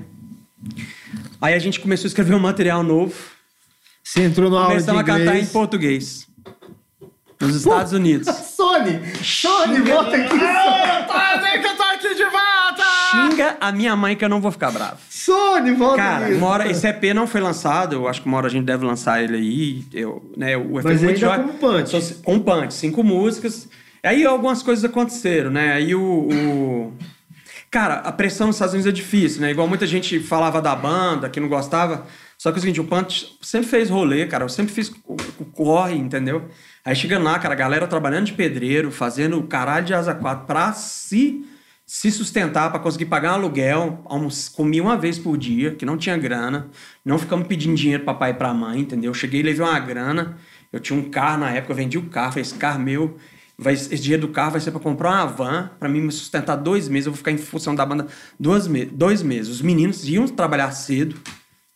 Aí 1.41 1.55
a 1.55 1.59
gente 1.59 1.79
começou 1.79 2.07
a 2.07 2.09
escrever 2.09 2.35
um 2.35 2.41
material 2.41 2.83
novo. 2.83 3.15
Você 4.03 4.23
entrou 4.23 4.51
no 4.51 4.57
aula 4.57 4.77
de 4.77 4.85
Começamos 4.85 5.01
a 5.01 5.05
cantar 5.05 5.37
em 5.39 5.47
português. 5.47 6.27
Nos 7.41 7.57
Estados 7.57 7.93
Unidos. 7.93 8.27
Sony! 8.57 9.01
Sony, 9.23 9.81
volta 9.81 10.17
aqui! 10.17 10.39
Que 10.39 11.67
eu 11.67 11.77
tô 11.77 11.83
aqui 11.83 12.15
de 12.15 12.25
volta! 12.25 12.85
Xinga 13.11 13.57
a 13.61 13.73
minha 13.73 13.95
mãe 13.97 14.17
que 14.17 14.25
eu 14.25 14.29
não 14.29 14.41
vou 14.41 14.51
ficar 14.51 14.71
bravo. 14.71 14.99
Sony, 15.25 15.73
volta 15.75 15.97
Cara, 15.97 16.27
aqui! 16.27 16.35
uma 16.35 16.47
hora, 16.47 16.71
esse 16.71 16.87
EP 16.87 17.13
não 17.15 17.27
foi 17.27 17.41
lançado, 17.41 17.95
eu 17.95 18.09
acho 18.09 18.23
que 18.23 18.27
uma 18.29 18.37
hora 18.39 18.47
a 18.47 18.51
gente 18.51 18.65
deve 18.65 18.85
lançar 18.85 19.23
ele 19.23 19.37
aí. 19.37 19.85
Eu, 19.93 20.31
né, 20.37 20.57
o 20.57 20.79
EP 20.79 20.85
Mas 20.85 21.03
ainda 21.05 21.17
jóia. 21.17 21.39
como 21.41 21.55
punch. 21.55 21.91
Só 21.91 22.01
se- 22.01 22.15
Com 22.23 22.39
punch, 22.41 22.73
cinco 22.75 23.03
músicas. 23.05 23.69
Aí 24.03 24.25
algumas 24.25 24.63
coisas 24.63 24.85
aconteceram, 24.85 25.51
né? 25.51 25.73
Aí 25.75 25.95
o, 25.95 26.01
o- 26.03 26.93
Cara, 27.71 27.95
a 28.01 28.11
pressão 28.11 28.49
nos 28.49 28.57
Estados 28.57 28.75
Unidos 28.75 28.91
é 28.91 28.95
difícil, 28.95 29.43
né? 29.43 29.51
Igual 29.53 29.69
muita 29.69 29.87
gente 29.87 30.19
falava 30.21 30.61
da 30.61 30.75
banda, 30.75 31.29
que 31.29 31.39
não 31.39 31.49
gostava. 31.49 32.05
Só 32.37 32.51
que 32.51 32.57
é 32.57 32.59
o 32.59 32.61
seguinte, 32.63 32.81
o 32.81 32.85
Punch 32.85 33.37
sempre 33.43 33.69
fez 33.69 33.89
rolê, 33.91 34.27
cara. 34.27 34.45
Eu 34.45 34.49
sempre 34.49 34.73
fiz 34.73 34.89
o, 35.07 35.15
o 35.39 35.45
corre, 35.45 35.95
entendeu? 35.95 36.49
Aí 36.85 36.97
chegando 36.97 37.25
lá, 37.25 37.39
cara, 37.39 37.55
a 37.55 37.57
galera 37.57 37.87
trabalhando 37.87 38.25
de 38.27 38.33
pedreiro, 38.33 38.91
fazendo 38.91 39.39
o 39.39 39.43
caralho 39.47 39.85
de 39.85 39.93
asa 39.95 40.15
4 40.15 40.47
pra 40.47 40.73
se, 40.73 41.45
se 41.93 42.09
sustentar, 42.13 42.71
pra 42.71 42.79
conseguir 42.79 43.07
pagar 43.07 43.33
um 43.33 43.35
aluguel. 43.35 44.05
Comia 44.55 44.81
uma 44.81 44.97
vez 44.97 45.19
por 45.19 45.37
dia, 45.37 45.75
que 45.75 45.85
não 45.85 45.97
tinha 45.99 46.17
grana. 46.17 46.71
Não 47.05 47.19
ficamos 47.19 47.49
pedindo 47.49 47.75
dinheiro 47.75 48.05
pra 48.05 48.15
pai 48.15 48.31
e 48.31 48.35
pra 48.35 48.55
mãe, 48.55 48.79
entendeu? 48.79 49.11
Eu 49.11 49.15
cheguei 49.15 49.41
e 49.41 49.43
levei 49.43 49.67
uma 49.67 49.81
grana. 49.81 50.39
Eu 50.73 50.79
tinha 50.79 50.97
um 50.97 51.11
carro 51.11 51.39
na 51.39 51.51
época, 51.51 51.73
eu 51.73 51.77
vendi 51.77 51.99
o 51.99 52.03
carro. 52.09 52.31
Falei, 52.31 52.43
esse 52.43 52.55
carro 52.55 52.79
meu 52.79 53.19
vai, 53.59 53.73
esse 53.73 53.99
dinheiro 53.99 54.25
do 54.25 54.33
carro 54.33 54.53
vai 54.53 54.61
ser 54.61 54.71
para 54.71 54.79
comprar 54.79 55.11
uma 55.11 55.27
van, 55.27 55.71
para 55.81 55.89
mim 55.89 56.03
me 56.03 56.13
sustentar 56.13 56.55
dois 56.55 56.89
meses. 56.89 57.07
Eu 57.07 57.13
vou 57.13 57.19
ficar 57.19 57.33
em 57.33 57.39
função 57.39 57.75
da 57.75 57.85
banda 57.85 58.07
dois, 58.39 58.69
me 58.69 58.85
dois 58.85 59.21
meses. 59.21 59.51
Os 59.51 59.61
meninos 59.61 60.09
iam 60.09 60.29
trabalhar 60.29 60.71
cedo, 60.71 61.17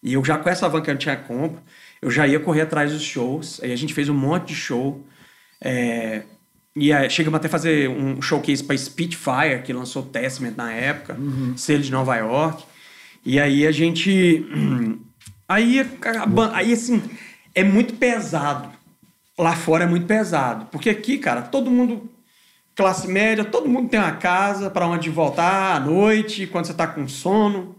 e 0.00 0.12
eu 0.12 0.24
já 0.24 0.38
com 0.38 0.48
essa 0.48 0.68
van 0.68 0.80
que 0.80 0.92
eu 0.92 0.96
tinha 0.96 1.16
compra, 1.16 1.60
eu 2.00 2.08
já 2.08 2.24
ia 2.24 2.38
correr 2.38 2.60
atrás 2.60 2.92
dos 2.92 3.02
shows. 3.02 3.60
Aí 3.64 3.72
a 3.72 3.76
gente 3.76 3.92
fez 3.92 4.08
um 4.08 4.14
monte 4.14 4.50
de 4.50 4.54
show. 4.54 5.04
É, 5.60 6.22
e 6.76 6.92
aí, 6.92 7.08
chegamos 7.08 7.36
até 7.38 7.46
a 7.46 7.50
fazer 7.50 7.88
um 7.88 8.20
showcase 8.20 8.64
para 8.64 8.76
Spitfire, 8.76 9.62
que 9.64 9.72
lançou 9.72 10.02
Testament 10.02 10.54
na 10.56 10.72
época, 10.72 11.16
selo 11.56 11.82
de 11.82 11.92
Nova 11.92 12.16
York. 12.16 12.64
E 13.24 13.38
aí 13.38 13.66
a 13.66 13.72
gente. 13.72 14.44
Aí, 15.46 15.78
a 15.78 16.56
aí 16.56 16.72
assim, 16.72 17.02
é 17.54 17.62
muito 17.62 17.94
pesado. 17.94 18.70
Lá 19.38 19.54
fora 19.54 19.84
é 19.84 19.86
muito 19.86 20.06
pesado. 20.06 20.64
Porque 20.72 20.88
aqui, 20.88 21.18
cara, 21.18 21.42
todo 21.42 21.70
mundo, 21.70 22.10
classe 22.74 23.06
média, 23.06 23.44
todo 23.44 23.68
mundo 23.68 23.90
tem 23.90 24.00
uma 24.00 24.12
casa 24.12 24.70
para 24.70 24.86
onde 24.88 25.10
voltar 25.10 25.76
à 25.76 25.80
noite, 25.80 26.46
quando 26.46 26.64
você 26.64 26.72
tá 26.72 26.86
com 26.86 27.06
sono. 27.06 27.76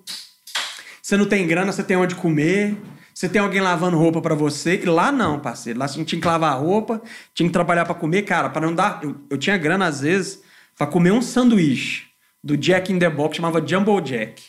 Você 1.02 1.18
não 1.18 1.26
tem 1.26 1.48
grana, 1.48 1.72
você 1.72 1.84
tem 1.84 1.98
onde 1.98 2.14
comer. 2.14 2.78
Você 3.16 3.30
tem 3.30 3.42
alguém 3.42 3.62
lavando 3.62 3.98
roupa 3.98 4.22
pra 4.22 4.36
você. 4.36 4.76
E 4.76 4.86
lá 4.86 5.10
não, 5.10 5.40
parceiro. 5.40 5.80
Lá 5.80 5.88
gente 5.88 6.06
tinha 6.06 6.22
que 6.22 6.28
lavar 6.28 6.60
roupa, 6.60 7.02
tinha 7.34 7.48
que 7.48 7.54
trabalhar 7.54 7.86
pra 7.86 7.96
comer. 7.96 8.24
Cara, 8.24 8.50
para 8.50 8.68
não 8.68 8.76
dar. 8.76 9.00
Eu, 9.02 9.16
eu 9.30 9.38
tinha 9.38 9.58
grana, 9.58 9.86
às 9.86 10.02
vezes, 10.02 10.44
pra 10.78 10.86
comer 10.86 11.12
um 11.12 11.22
sanduíche 11.22 12.08
do 12.44 12.58
Jack 12.58 12.92
in 12.92 13.00
the 13.00 13.10
Box, 13.10 13.38
chamava 13.38 13.66
Jumbo 13.66 14.02
Jack. 14.02 14.44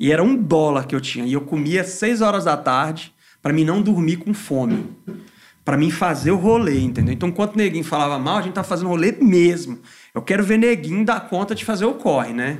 E 0.00 0.10
era 0.10 0.22
um 0.22 0.34
dólar 0.34 0.86
que 0.86 0.94
eu 0.94 1.02
tinha. 1.02 1.26
E 1.26 1.34
eu 1.34 1.42
comia 1.42 1.82
às 1.82 1.88
seis 1.88 2.22
horas 2.22 2.44
da 2.44 2.56
tarde 2.56 3.12
pra 3.42 3.52
mim 3.52 3.62
não 3.62 3.82
dormir 3.82 4.16
com 4.16 4.32
fome. 4.32 4.96
Pra 5.62 5.76
mim 5.76 5.90
fazer 5.90 6.30
o 6.30 6.36
rolê, 6.36 6.80
entendeu? 6.80 7.12
Então, 7.12 7.28
enquanto 7.28 7.56
neguinho 7.56 7.84
falava 7.84 8.18
mal, 8.18 8.38
a 8.38 8.42
gente 8.42 8.54
tá 8.54 8.64
fazendo 8.64 8.88
rolê 8.88 9.12
mesmo. 9.12 9.80
Eu 10.14 10.22
quero 10.22 10.42
ver 10.42 10.56
neguinho 10.56 11.04
dar 11.04 11.28
conta 11.28 11.54
de 11.54 11.62
fazer 11.62 11.84
o 11.84 11.94
corre, 11.94 12.32
né? 12.32 12.58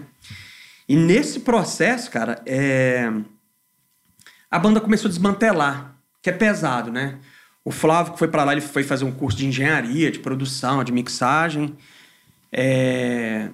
E 0.86 0.94
nesse 0.94 1.40
processo, 1.40 2.10
cara, 2.10 2.42
é... 2.44 3.10
a 4.52 4.58
banda 4.58 4.80
começou 4.80 5.08
a 5.08 5.10
desmantelar, 5.10 5.96
que 6.22 6.30
é 6.30 6.32
pesado, 6.32 6.92
né? 6.92 7.16
O 7.64 7.70
Flávio, 7.70 8.12
que 8.12 8.18
foi 8.18 8.28
pra 8.28 8.44
lá, 8.44 8.52
ele 8.52 8.60
foi 8.60 8.82
fazer 8.82 9.04
um 9.04 9.12
curso 9.12 9.38
de 9.38 9.46
engenharia, 9.46 10.10
de 10.10 10.18
produção, 10.18 10.84
de 10.84 10.92
mixagem. 10.92 11.74
É... 12.52 13.48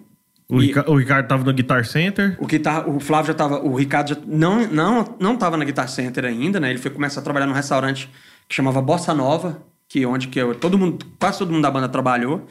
O, 0.48 0.62
E- 0.62 0.66
Rica- 0.66 0.90
o 0.90 0.96
Ricardo 0.96 1.28
tava 1.28 1.44
no 1.44 1.52
Guitar 1.52 1.84
Center. 1.84 2.36
O, 2.40 2.46
guitar, 2.46 2.88
o 2.88 2.98
Flávio 2.98 3.28
já 3.28 3.34
tava. 3.34 3.60
O 3.60 3.74
Ricardo 3.76 4.08
já 4.08 4.16
não, 4.26 4.66
não, 4.66 5.16
não 5.20 5.36
tava 5.36 5.56
na 5.58 5.64
Guitar 5.64 5.88
Center 5.88 6.24
ainda, 6.24 6.58
né? 6.58 6.70
Ele 6.70 6.78
foi 6.78 6.90
começar 6.90 7.20
a 7.20 7.22
trabalhar 7.22 7.46
num 7.46 7.52
restaurante 7.52 8.08
que 8.48 8.54
chamava 8.54 8.80
Bossa 8.80 9.12
Nova, 9.12 9.62
que 9.86 10.06
onde 10.06 10.28
que 10.28 10.38
eu, 10.40 10.54
todo 10.54 10.78
mundo, 10.78 11.04
quase 11.18 11.38
todo 11.38 11.52
mundo 11.52 11.62
da 11.62 11.70
banda 11.70 11.88
trabalhou. 11.88 12.46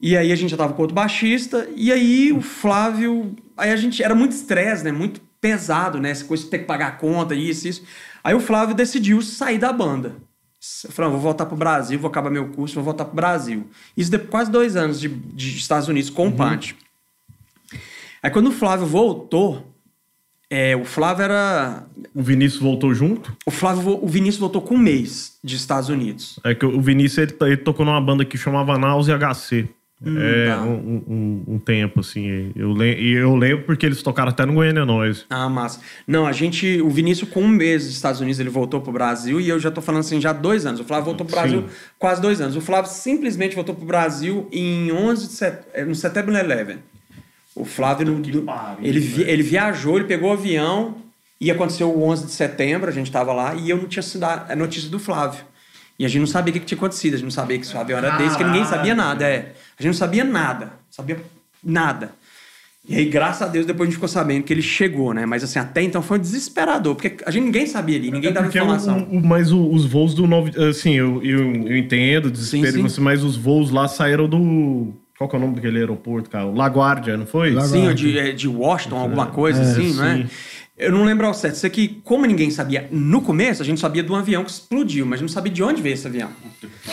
E 0.00 0.16
aí 0.16 0.32
a 0.32 0.36
gente 0.36 0.50
já 0.50 0.56
tava 0.56 0.72
com 0.74 0.82
outro 0.82 0.94
baixista, 0.96 1.68
e 1.76 1.92
aí 1.92 2.32
o 2.32 2.40
Flávio. 2.40 3.36
Aí 3.56 3.70
a 3.70 3.76
gente. 3.76 4.02
Era 4.02 4.14
muito 4.14 4.32
estresse, 4.32 4.82
né? 4.84 4.90
Muito 4.90 5.20
pesado, 5.46 6.00
né? 6.00 6.10
Essa 6.10 6.24
coisa 6.24 6.42
de 6.42 6.50
ter 6.50 6.58
que 6.58 6.64
pagar 6.64 6.88
a 6.88 6.90
conta, 6.92 7.34
isso, 7.34 7.68
isso. 7.68 7.84
Aí 8.24 8.34
o 8.34 8.40
Flávio 8.40 8.74
decidiu 8.74 9.22
sair 9.22 9.58
da 9.58 9.72
banda. 9.72 10.16
"Ah, 10.98 11.08
vou 11.08 11.20
voltar 11.20 11.46
pro 11.46 11.56
Brasil, 11.56 11.98
vou 11.98 12.08
acabar 12.08 12.30
meu 12.30 12.48
curso, 12.48 12.74
vou 12.74 12.82
voltar 12.82 13.04
pro 13.04 13.14
Brasil. 13.14 13.68
Isso 13.96 14.10
depois 14.10 14.26
de 14.26 14.30
quase 14.30 14.50
dois 14.50 14.74
anos 14.74 14.98
de, 14.98 15.08
de 15.08 15.56
Estados 15.56 15.88
Unidos 15.88 16.10
com 16.10 16.28
o 16.28 16.32
Punch. 16.32 16.74
Aí 18.20 18.30
quando 18.30 18.48
o 18.48 18.52
Flávio 18.52 18.86
voltou, 18.86 19.72
é, 20.50 20.74
o 20.74 20.84
Flávio 20.84 21.22
era. 21.22 21.84
O 22.12 22.22
Vinícius 22.22 22.60
voltou 22.60 22.92
junto. 22.92 23.36
O 23.46 23.50
Flávio, 23.52 24.02
o 24.02 24.08
Vinícius 24.08 24.40
voltou 24.40 24.62
com 24.62 24.74
um 24.74 24.78
mês 24.78 25.38
de 25.44 25.54
Estados 25.54 25.88
Unidos. 25.88 26.40
É 26.42 26.54
que 26.54 26.66
o 26.66 26.80
Vinícius 26.80 27.18
ele, 27.18 27.36
ele 27.42 27.56
tocou 27.56 27.86
numa 27.86 28.00
banda 28.00 28.24
que 28.24 28.36
chamava 28.36 28.76
Naus 28.76 29.06
e 29.06 29.12
HC. 30.04 30.18
é, 30.18 30.46
tá. 30.48 30.62
um, 30.62 31.02
um- 31.08 31.54
um 31.54 31.58
tempo, 31.58 32.00
assim. 32.00 32.52
Eu, 32.54 32.72
le- 32.72 32.94
e 33.00 33.12
eu 33.14 33.34
lembro 33.34 33.64
porque 33.64 33.86
eles 33.86 34.02
tocaram 34.02 34.28
até 34.30 34.44
no 34.44 34.52
Goiânia 34.54 34.84
Nós. 34.84 35.24
Ah, 35.30 35.48
massa. 35.48 35.80
Não, 36.06 36.26
a 36.26 36.32
gente. 36.32 36.80
O 36.82 36.90
Vinícius, 36.90 37.30
com 37.30 37.40
um 37.42 37.48
mês 37.48 37.84
dos 37.84 37.94
Estados 37.94 38.20
Unidos, 38.20 38.38
ele 38.38 38.50
voltou 38.50 38.80
pro 38.80 38.92
Brasil 38.92 39.40
e 39.40 39.48
eu 39.48 39.58
já 39.58 39.70
tô 39.70 39.80
falando 39.80 40.00
assim, 40.00 40.20
já 40.20 40.30
há 40.30 40.32
dois 40.34 40.66
anos. 40.66 40.80
O 40.80 40.84
Flávio 40.84 41.06
voltou 41.06 41.26
pro 41.26 41.34
Brasil 41.36 41.62
Sim. 41.62 41.68
quase 41.98 42.20
dois 42.20 42.40
anos. 42.40 42.56
O 42.56 42.60
Flávio 42.60 42.90
simplesmente 42.90 43.54
voltou 43.54 43.74
pro 43.74 43.86
Brasil 43.86 44.48
em 44.52 44.92
11 44.92 45.26
de 45.28 45.32
set... 45.32 45.60
eh, 45.72 45.84
no 45.84 45.94
Setembro 45.94 46.32
11. 46.34 46.78
O 47.54 47.64
Flávio, 47.64 48.06
no- 48.06 48.20
do- 48.20 48.44
ele, 48.82 49.00
vi- 49.00 49.22
ele 49.22 49.42
viajou, 49.42 49.96
ele 49.96 50.04
pegou 50.04 50.28
o 50.28 50.32
avião 50.34 50.96
e 51.40 51.50
aconteceu 51.50 51.88
o 51.90 52.02
11 52.02 52.26
de 52.26 52.32
setembro, 52.32 52.88
a 52.88 52.92
gente 52.92 53.10
tava 53.10 53.32
lá 53.32 53.54
e 53.54 53.70
eu 53.70 53.78
não 53.78 53.86
tinha 53.88 54.02
sido 54.02 54.24
a 54.24 54.46
a 54.50 54.54
notícia 54.56 54.90
do 54.90 54.98
Flávio. 54.98 55.40
E 55.98 56.04
a 56.04 56.08
gente 56.08 56.20
não 56.20 56.26
sabia 56.26 56.50
o 56.50 56.54
que 56.54 56.60
que 56.60 56.66
tinha 56.66 56.76
acontecido, 56.76 57.14
a 57.14 57.16
gente 57.16 57.24
não 57.24 57.30
sabia 57.30 57.58
que 57.58 57.64
esse 57.64 57.76
avião 57.76 57.98
era 57.98 58.16
desse, 58.18 58.36
que 58.36 58.44
ninguém 58.44 58.64
sabia 58.64 58.94
nada, 58.94 59.24
é. 59.24 59.52
A 59.78 59.82
gente 59.82 59.92
não 59.92 59.98
sabia 59.98 60.24
nada, 60.24 60.72
sabia 60.90 61.18
nada. 61.64 62.10
E 62.88 62.94
aí, 62.94 63.04
graças 63.06 63.42
a 63.42 63.46
Deus, 63.50 63.66
depois 63.66 63.88
a 63.88 63.90
gente 63.90 63.94
ficou 63.96 64.08
sabendo 64.08 64.44
que 64.44 64.52
ele 64.52 64.62
chegou, 64.62 65.12
né? 65.12 65.26
Mas 65.26 65.42
assim, 65.42 65.58
até 65.58 65.82
então 65.82 66.00
foi 66.02 66.18
desesperador, 66.20 66.94
porque 66.94 67.16
a 67.26 67.30
gente 67.32 67.44
ninguém 67.44 67.66
sabia 67.66 67.96
ali, 67.96 68.10
ninguém 68.12 68.32
dava 68.32 68.46
Porque 68.46 68.58
informação. 68.58 69.08
o- 69.10 69.16
o- 69.18 69.26
mas 69.26 69.50
o- 69.50 69.68
os 69.72 69.84
voos 69.86 70.14
do 70.14 70.24
novo. 70.26 70.50
Assim, 70.68 70.92
eu, 70.92 71.20
eu, 71.24 71.52
eu 71.66 71.76
entendo 71.76 72.26
o 72.26 72.30
desespero, 72.30 72.72
Sim, 72.82 72.88
sim. 72.88 73.00
mas 73.00 73.24
os 73.24 73.36
voos 73.36 73.70
lá 73.72 73.88
saíram 73.88 74.28
do. 74.28 74.92
Qual 75.18 75.28
que 75.28 75.34
é 75.34 75.38
o 75.38 75.42
nome 75.42 75.54
daquele 75.56 75.78
aeroporto, 75.78 76.28
cara? 76.30 76.44
O 76.46 76.54
Laguardia, 76.54 77.16
não 77.16 77.26
foi? 77.26 77.50
Laguardia. 77.50 77.88
Sim, 77.88 77.94
de, 77.94 78.18
é, 78.18 78.32
de 78.32 78.46
Washington, 78.46 78.98
alguma 78.98 79.26
coisa 79.26 79.62
assim, 79.62 79.94
não 79.94 80.04
é? 80.04 80.26
Eu 80.78 80.92
não 80.92 81.04
lembro 81.04 81.26
ao 81.26 81.32
certo. 81.32 81.54
Isso 81.54 81.66
aqui, 81.66 82.00
como 82.04 82.26
ninguém 82.26 82.50
sabia 82.50 82.86
no 82.90 83.22
começo, 83.22 83.62
a 83.62 83.64
gente 83.64 83.80
sabia 83.80 84.02
de 84.02 84.12
um 84.12 84.14
avião 84.14 84.44
que 84.44 84.50
explodiu, 84.50 85.06
mas 85.06 85.22
não 85.22 85.28
sabia 85.28 85.50
de 85.50 85.62
onde 85.62 85.80
veio 85.80 85.94
esse 85.94 86.06
avião. 86.06 86.28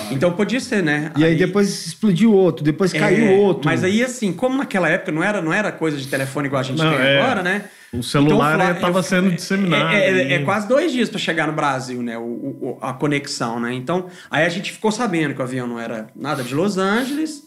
Então 0.10 0.32
podia 0.32 0.62
ser, 0.62 0.82
né? 0.82 1.12
E 1.18 1.24
aí 1.26 1.36
depois 1.36 1.88
explodiu 1.88 2.32
outro, 2.34 2.64
depois 2.64 2.94
caiu 2.94 3.26
É, 3.28 3.32
outro. 3.38 3.66
Mas 3.66 3.84
aí, 3.84 4.02
assim, 4.02 4.32
como 4.32 4.58
naquela 4.58 4.88
época 4.88 5.12
não 5.12 5.22
era, 5.22 5.42
não 5.42 5.52
era 5.52 5.70
coisa 5.70 5.98
de 5.98 6.08
telefone 6.08 6.48
igual 6.48 6.62
a 6.62 6.64
gente 6.64 6.78
Não, 6.78 6.90
tem 6.92 7.06
é. 7.06 7.20
agora, 7.22 7.44
né? 7.44 7.66
O 7.92 8.02
celular, 8.02 8.56
Flá- 8.56 8.68
né, 8.70 8.74
tava 8.76 9.00
eu- 9.00 9.04
sendo 9.04 9.32
disseminado, 9.32 9.94
É, 9.94 10.10
é- 10.10 10.34
é 10.36 10.40
quase 10.40 10.66
dois 10.68 10.92
dias 10.92 11.10
para 11.10 11.20
chegar 11.20 11.46
no 11.48 11.54
Brasil, 11.54 12.02
né? 12.02 12.18
O, 12.18 12.22
o- 12.22 12.78
a 12.82 12.94
conexão, 12.94 13.60
né? 13.60 13.74
Então, 13.74 14.08
aí 14.32 14.46
a 14.46 14.50
gente 14.50 14.72
ficou 14.72 14.92
sabendo 14.94 15.34
que 15.36 15.42
o 15.42 15.44
avião 15.44 15.68
não 15.68 15.78
era 15.80 16.08
nada 16.16 16.42
de 16.42 16.56
Los 16.56 16.78
Angeles. 16.78 17.44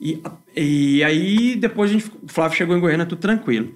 E, 0.00 0.20
e 0.56 1.04
aí, 1.04 1.54
depois 1.56 1.88
a 1.90 1.94
gente, 1.94 2.06
o 2.06 2.26
Flávio 2.28 2.56
chegou 2.56 2.76
em 2.76 2.80
Goiânia, 2.80 3.06
tudo 3.06 3.20
tranquilo. 3.20 3.72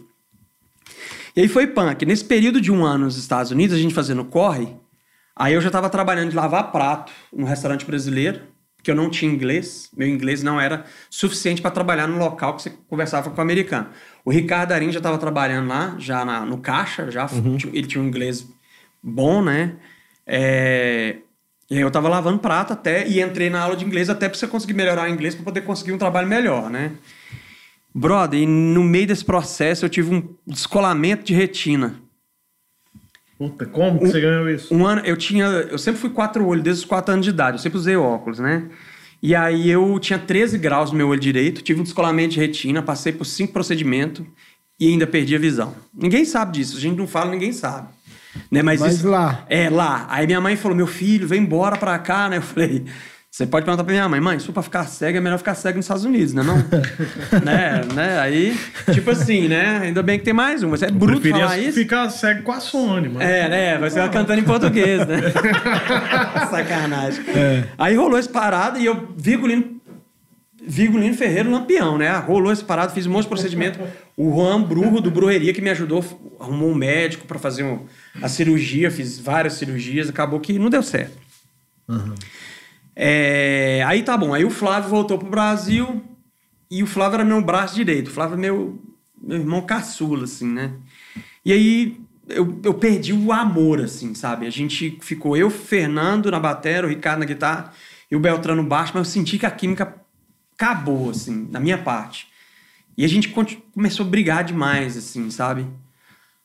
E 1.37 1.41
aí 1.41 1.49
foi 1.49 1.67
punk. 1.67 2.05
Nesse 2.05 2.25
período 2.25 2.61
de 2.61 2.71
um 2.71 2.85
ano 2.85 3.05
nos 3.07 3.17
Estados 3.17 3.51
Unidos, 3.51 3.77
a 3.77 3.81
gente 3.81 3.95
fazendo 3.95 4.25
corre, 4.25 4.69
aí 5.35 5.55
eu 5.55 5.61
já 5.61 5.69
estava 5.69 5.89
trabalhando 5.89 6.31
de 6.31 6.37
lavar 6.37 6.71
prato 6.71 7.13
no 7.33 7.47
restaurante 7.47 7.85
brasileiro, 7.87 8.41
porque 8.77 8.91
eu 8.91 8.95
não 8.97 9.09
tinha 9.09 9.33
inglês, 9.33 9.89
meu 9.97 10.09
inglês 10.09 10.43
não 10.43 10.61
era 10.61 10.85
suficiente 11.09 11.63
para 11.63 11.71
trabalhar 11.71 12.07
no 12.07 12.19
local 12.19 12.57
que 12.57 12.63
você 12.63 12.71
conversava 12.89 13.31
com 13.31 13.39
o 13.39 13.41
americano. 13.41 13.89
O 14.25 14.31
Ricardo 14.31 14.73
Arim 14.73 14.91
já 14.91 14.99
estava 14.99 15.17
trabalhando 15.19 15.69
lá, 15.69 15.95
já 15.99 16.25
na- 16.25 16.45
no 16.45 16.59
caixa, 16.59 17.11
já 17.11 17.27
Uhum. 17.27 17.57
ele 17.73 17.87
tinha 17.87 18.03
um 18.03 18.07
inglês 18.07 18.47
bom, 19.03 19.41
né? 19.43 19.77
É, 20.27 21.17
E 21.71 21.77
aí 21.77 21.81
eu 21.81 21.91
tava 21.91 22.07
lavando 22.07 22.39
prato 22.39 22.75
até 22.75 23.09
e 23.09 23.23
entrei 23.23 23.49
na 23.49 23.63
aula 23.63 23.75
de 23.75 23.83
inglês 23.83 24.11
até 24.11 24.29
pra 24.29 24.37
você 24.39 24.47
conseguir 24.47 24.75
melhorar 24.75 25.09
o 25.09 25.09
inglês 25.11 25.35
pra 25.35 25.43
poder 25.43 25.63
conseguir 25.63 25.93
um 25.93 25.97
trabalho 25.97 26.29
melhor, 26.29 26.69
né? 26.69 26.93
Brother, 27.95 28.41
e 28.41 28.47
no 28.47 28.83
meio 28.83 29.07
desse 29.07 29.25
processo 29.25 29.85
eu 29.85 29.89
tive 29.89 30.15
um 30.15 30.35
descolamento 30.47 31.25
de 31.25 31.35
retina. 31.35 31.95
Puta, 33.39 33.67
como 33.67 33.99
que 33.99 34.07
você 34.07 34.21
ganhou 34.21 34.49
isso? 34.49 34.73
Um 34.75 34.87
ano, 34.87 35.03
eu 35.05 35.17
tinha. 35.17 35.47
Eu 35.47 35.79
sempre 35.79 36.01
fui 36.01 36.11
quatro 36.11 36.47
olhos 36.47 36.63
desde 36.63 36.83
os 36.85 36.89
quatro 36.89 37.13
anos 37.13 37.25
de 37.25 37.31
idade. 37.31 37.57
Eu 37.57 37.63
sempre 37.63 37.79
usei 37.79 37.97
óculos, 37.97 38.39
né? 38.39 38.69
E 39.23 39.35
aí 39.35 39.69
eu 39.71 39.99
tinha 40.01 40.19
13 40.19 40.59
graus 40.59 40.91
no 40.91 40.97
meu 40.97 41.09
olho 41.09 41.21
direito, 41.21 41.63
tive 41.63 41.81
um 41.81 41.85
descolamento 41.85 42.35
de 42.35 42.41
retina, 42.41 42.83
passei 42.83 43.13
por 43.13 43.25
cinco 43.25 43.53
procedimentos 43.53 44.25
e 44.81 44.89
ainda 44.89 45.07
perdi 45.07 45.35
a 45.37 45.39
visão. 45.39 45.75
Ninguém 45.95 46.25
sabe 46.25 46.53
disso, 46.59 46.77
a 46.77 46.81
gente 46.81 46.97
não 46.99 47.07
fala, 47.07 47.31
ninguém 47.31 47.53
sabe. 47.53 47.89
Né? 48.51 48.63
Mas, 48.63 48.81
Mas 48.81 48.95
isso- 48.97 49.09
lá. 49.09 49.45
É, 49.49 49.69
lá. 49.69 50.07
Aí 50.09 50.27
minha 50.27 50.41
mãe 50.41 50.57
falou: 50.57 50.77
meu 50.77 50.87
filho, 50.87 51.27
vem 51.29 51.43
embora 51.43 51.77
pra 51.77 51.99
cá, 51.99 52.29
né? 52.29 52.39
Eu 52.39 52.43
falei. 52.43 52.85
Você 53.35 53.47
pode 53.47 53.65
perguntar 53.65 53.83
pra 53.83 53.95
minha 53.95 54.07
mãe, 54.11 54.21
mãe, 54.21 54.39
se 54.39 54.45
for 54.45 54.53
pra 54.53 54.63
ficar 54.63 54.85
cego, 54.85 55.17
é 55.17 55.21
melhor 55.23 55.39
ficar 55.39 55.55
cego 55.55 55.77
nos 55.79 55.87
Estados 55.87 56.05
Unidos, 56.05 56.35
né? 56.35 56.43
Não? 56.43 56.59
né? 57.43 57.81
né? 57.95 58.19
Aí, 58.21 58.55
tipo 58.93 59.11
assim, 59.11 59.49
né? 59.49 59.79
Ainda 59.85 60.03
bem 60.03 60.19
que 60.19 60.25
tem 60.27 60.35
mais 60.35 60.63
um. 60.63 60.69
Mas 60.69 60.83
é 60.83 60.91
bruto 60.91 61.19
Preferia 61.19 61.47
falar 61.47 61.59
isso. 61.59 61.79
ficar 61.79 62.11
cego 62.11 62.43
com 62.43 62.53
a 62.53 62.61
Sony, 62.61 63.09
mano. 63.09 63.23
É, 63.23 63.49
né? 63.49 63.79
Vai 63.79 63.89
ser 63.89 64.01
ela 64.01 64.11
cantando 64.11 64.39
em 64.39 64.45
português, 64.45 65.07
né? 65.07 65.17
Sacanagem. 66.51 67.25
Aí 67.79 67.97
rolou 67.97 68.19
esse 68.19 68.29
parada 68.29 68.79
e 68.79 68.85
eu, 68.85 69.09
Vigolino, 69.17 69.81
Vigolino 70.63 71.15
Ferreira 71.15 71.49
Lampião, 71.49 71.97
né? 71.97 72.15
Rolou 72.19 72.53
esse 72.53 72.63
parada, 72.63 72.93
fiz 72.93 73.07
um 73.07 73.13
monte 73.13 73.23
de 73.23 73.29
procedimento. 73.31 73.81
O 74.15 74.31
Juan 74.31 74.61
Brujo, 74.63 75.01
do 75.01 75.11
Brujeria, 75.11 75.55
que 75.55 75.63
me 75.63 75.71
ajudou, 75.71 76.05
arrumou 76.39 76.69
um 76.71 76.75
médico 76.75 77.27
pra 77.27 77.39
fazer 77.39 77.63
um- 77.63 77.87
a 78.21 78.29
cirurgia, 78.29 78.91
fiz 78.91 79.19
várias 79.19 79.55
cirurgias, 79.55 80.11
acabou 80.11 80.39
que 80.39 80.59
não 80.59 80.69
deu 80.69 80.83
certo. 80.83 81.17
É, 82.95 83.83
aí 83.87 84.03
tá 84.03 84.17
bom, 84.17 84.35
aí 84.35 84.45
o 84.45 84.51
Flávio 84.51 84.91
voltou 84.91 85.19
pro 85.19 85.31
Brasil 85.31 86.03
e 86.71 86.83
o 86.83 86.87
Flávio 86.87 87.17
era 87.17 87.25
meu 87.25 87.41
braço 87.43 87.75
direito. 87.75 88.09
O 88.09 88.11
Flávio 88.11 88.35
é 88.35 88.39
meu, 88.39 88.83
meu 89.21 89.39
irmão 89.39 89.63
caçula, 89.63 90.25
assim, 90.25 90.47
né? 90.47 90.75
E 91.45 91.53
aí 91.53 92.01
eu, 92.29 92.61
eu 92.63 92.75
perdi 92.75 93.13
o 93.13 93.33
amor, 93.33 93.81
assim, 93.81 94.15
sabe? 94.15 94.47
A 94.47 94.51
gente 94.51 94.99
ficou, 95.01 95.37
eu, 95.37 95.51
Fernando 95.51 96.31
na 96.31 96.39
bateria, 96.39 96.87
o 96.87 96.89
Ricardo 96.89 97.21
na 97.21 97.27
guitarra 97.27 97.73
e 98.11 98.17
o 98.17 98.21
Beltrano 98.21 98.63
no 98.63 98.69
baixo, 98.69 98.93
mas 98.95 99.07
eu 99.07 99.13
senti 99.13 99.39
que 99.39 99.47
a 99.47 99.51
química 99.51 99.97
acabou, 100.55 101.11
assim, 101.11 101.45
da 101.47 101.59
minha 101.59 101.79
parte. 101.79 102.29
E 102.97 103.05
a 103.05 103.09
gente 103.09 103.35
começou 103.73 104.07
a 104.07 104.09
brigar 104.09 104.45
demais, 104.45 104.97
assim, 104.97 105.31
sabe? 105.31 105.67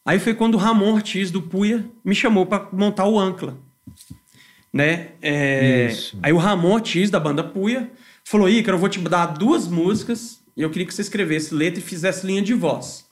Aí 0.06 0.20
foi 0.20 0.34
quando 0.34 0.56
o 0.56 0.58
Ramon 0.58 0.94
Ortiz 0.94 1.30
do 1.30 1.42
Puia 1.42 1.86
me 2.04 2.16
chamou 2.16 2.46
pra 2.46 2.70
montar 2.72 3.06
o 3.06 3.20
Ancla. 3.20 3.58
Né? 4.78 5.08
É. 5.24 5.90
Aí 6.22 6.32
o 6.32 6.38
Ramon 6.38 6.74
Ortiz 6.74 7.10
da 7.10 7.20
banda 7.20 7.44
Puia 7.44 7.90
falou: 8.24 8.48
Ícaro, 8.48 8.78
eu 8.78 8.80
vou 8.80 8.88
te 8.88 9.00
dar 9.00 9.26
duas 9.26 9.68
músicas 9.68 10.40
e 10.56 10.62
eu 10.62 10.70
queria 10.70 10.86
que 10.86 10.94
você 10.94 11.02
escrevesse 11.02 11.52
letra 11.56 11.80
e 11.80 11.84
fizesse 11.84 12.28
linha 12.28 12.44
de 12.44 12.54
voz. 12.54 13.04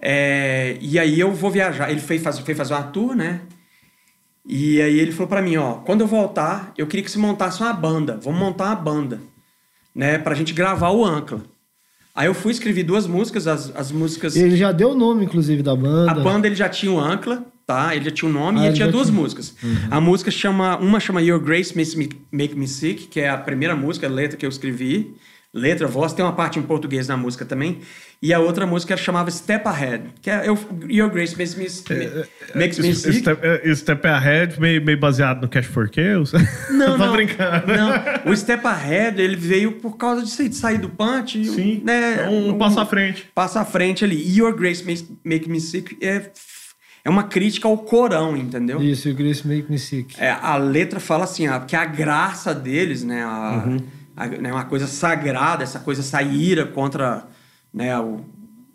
É, 0.00 0.78
e 0.80 0.96
aí 0.96 1.18
eu 1.18 1.32
vou 1.32 1.50
viajar. 1.50 1.90
Ele 1.90 1.98
foi 1.98 2.20
fazer, 2.20 2.44
uma 2.72 2.84
tour, 2.84 3.16
né? 3.16 3.40
E 4.46 4.80
aí 4.80 5.00
ele 5.00 5.10
falou 5.10 5.26
pra 5.26 5.42
mim, 5.42 5.56
ó, 5.56 5.74
quando 5.78 6.02
eu 6.02 6.06
voltar, 6.06 6.72
eu 6.78 6.86
queria 6.86 7.04
que 7.04 7.10
você 7.10 7.18
montasse 7.18 7.60
uma 7.60 7.72
banda. 7.72 8.16
Vamos 8.22 8.38
montar 8.38 8.66
uma 8.66 8.76
banda, 8.76 9.20
né? 9.92 10.18
Pra 10.18 10.36
gente 10.36 10.52
gravar 10.52 10.90
o 10.90 11.04
Ancla. 11.04 11.42
Aí 12.14 12.28
eu 12.28 12.34
fui 12.34 12.52
escrevi 12.52 12.84
duas 12.84 13.08
músicas, 13.08 13.48
as, 13.48 13.74
as 13.74 13.90
músicas... 13.90 14.36
Ele 14.36 14.56
já 14.56 14.70
deu 14.70 14.90
o 14.90 14.94
nome, 14.94 15.24
inclusive, 15.24 15.64
da 15.64 15.74
banda. 15.74 16.12
A 16.12 16.14
banda 16.14 16.46
ele 16.46 16.54
já 16.54 16.68
tinha 16.68 16.92
o 16.92 17.00
Ancla, 17.00 17.44
tá? 17.68 17.94
Ele 17.94 18.06
já 18.06 18.10
tinha 18.10 18.28
o 18.30 18.32
nome 18.32 18.58
Ah, 18.58 18.62
e 18.62 18.64
ele 18.64 18.68
ele 18.70 18.76
tinha 18.76 18.88
duas 18.88 19.08
tinha. 19.08 19.20
músicas. 19.20 19.54
A 19.90 20.00
música 20.00 20.30
chama. 20.30 20.78
Uma 20.78 20.98
chama 20.98 21.20
Your 21.22 21.38
Grace 21.38 21.76
Makes 21.76 21.94
Me, 21.94 22.08
Make 22.32 22.56
Me 22.56 22.66
Sick, 22.66 23.06
que 23.08 23.20
é 23.20 23.28
a 23.28 23.36
primeira 23.36 23.76
música, 23.76 24.06
a 24.06 24.10
letra 24.10 24.36
que 24.38 24.46
eu 24.46 24.50
escrevi. 24.50 25.14
Letra, 25.52 25.86
voz, 25.88 26.12
tem 26.12 26.22
uma 26.22 26.34
parte 26.34 26.58
em 26.58 26.62
português 26.62 27.08
na 27.08 27.16
música 27.16 27.42
também. 27.44 27.78
E 28.22 28.34
a 28.34 28.38
outra 28.38 28.66
música 28.66 28.96
chamava 28.98 29.30
Step 29.30 29.66
Ahead, 29.66 30.04
que 30.20 30.30
é 30.30 30.46
eu, 30.46 30.58
Your 30.88 31.08
Grace 31.10 31.34
Makes 31.36 31.54
Me, 31.54 31.66
makes 32.54 32.78
me 32.78 32.94
Sick. 32.94 33.18
Step, 33.20 33.40
é, 33.42 33.74
Step 33.74 34.06
Ahead, 34.06 34.60
meio, 34.60 34.84
meio 34.84 34.98
baseado 34.98 35.40
no 35.40 35.48
Cash 35.48 35.64
for 35.66 35.88
Kills. 35.88 36.32
Não, 36.70 36.98
não. 36.98 37.12
brincando. 37.12 37.66
Não. 37.66 38.30
O 38.30 38.36
Step 38.36 38.64
Ahead, 38.66 39.20
ele 39.22 39.36
veio 39.36 39.72
por 39.72 39.96
causa 39.96 40.22
de 40.22 40.30
sair, 40.30 40.48
de 40.50 40.54
sair 40.56 40.78
do 40.78 40.90
punch. 40.90 41.42
Sim. 41.46 41.80
Né, 41.84 42.28
Um, 42.28 42.56
passo 42.58 42.78
à 42.80 42.84
frente. 42.86 43.26
Passa 43.34 43.60
à 43.60 43.64
frente 43.64 44.04
ali. 44.04 44.16
Your 44.38 44.54
Grace 44.54 44.84
Makes 44.84 45.06
Make 45.24 45.48
Me 45.48 45.60
Sick 45.60 45.96
é, 46.02 46.30
é 47.08 47.10
uma 47.10 47.24
crítica 47.24 47.66
ao 47.66 47.76
Corão, 47.78 48.36
entendeu? 48.36 48.80
Isso, 48.82 49.08
o 49.08 49.14
Grace 49.14 49.46
Make 49.48 49.70
Me 49.70 49.78
Sick. 49.78 50.14
É, 50.20 50.30
a 50.30 50.56
letra 50.56 51.00
fala 51.00 51.24
assim, 51.24 51.48
ó, 51.48 51.58
que 51.60 51.74
a 51.74 51.84
graça 51.84 52.54
deles, 52.54 53.02
né, 53.02 53.22
a, 53.24 53.64
Uhum. 53.66 53.76
a- 54.16 54.26
né, 54.26 54.52
uma 54.52 54.64
coisa 54.64 54.86
sagrada, 54.86 55.62
essa 55.62 55.78
coisa, 55.78 56.00
essa 56.02 56.22
ira 56.22 56.66
contra 56.66 57.26
né, 57.72 57.98
o- 57.98 58.20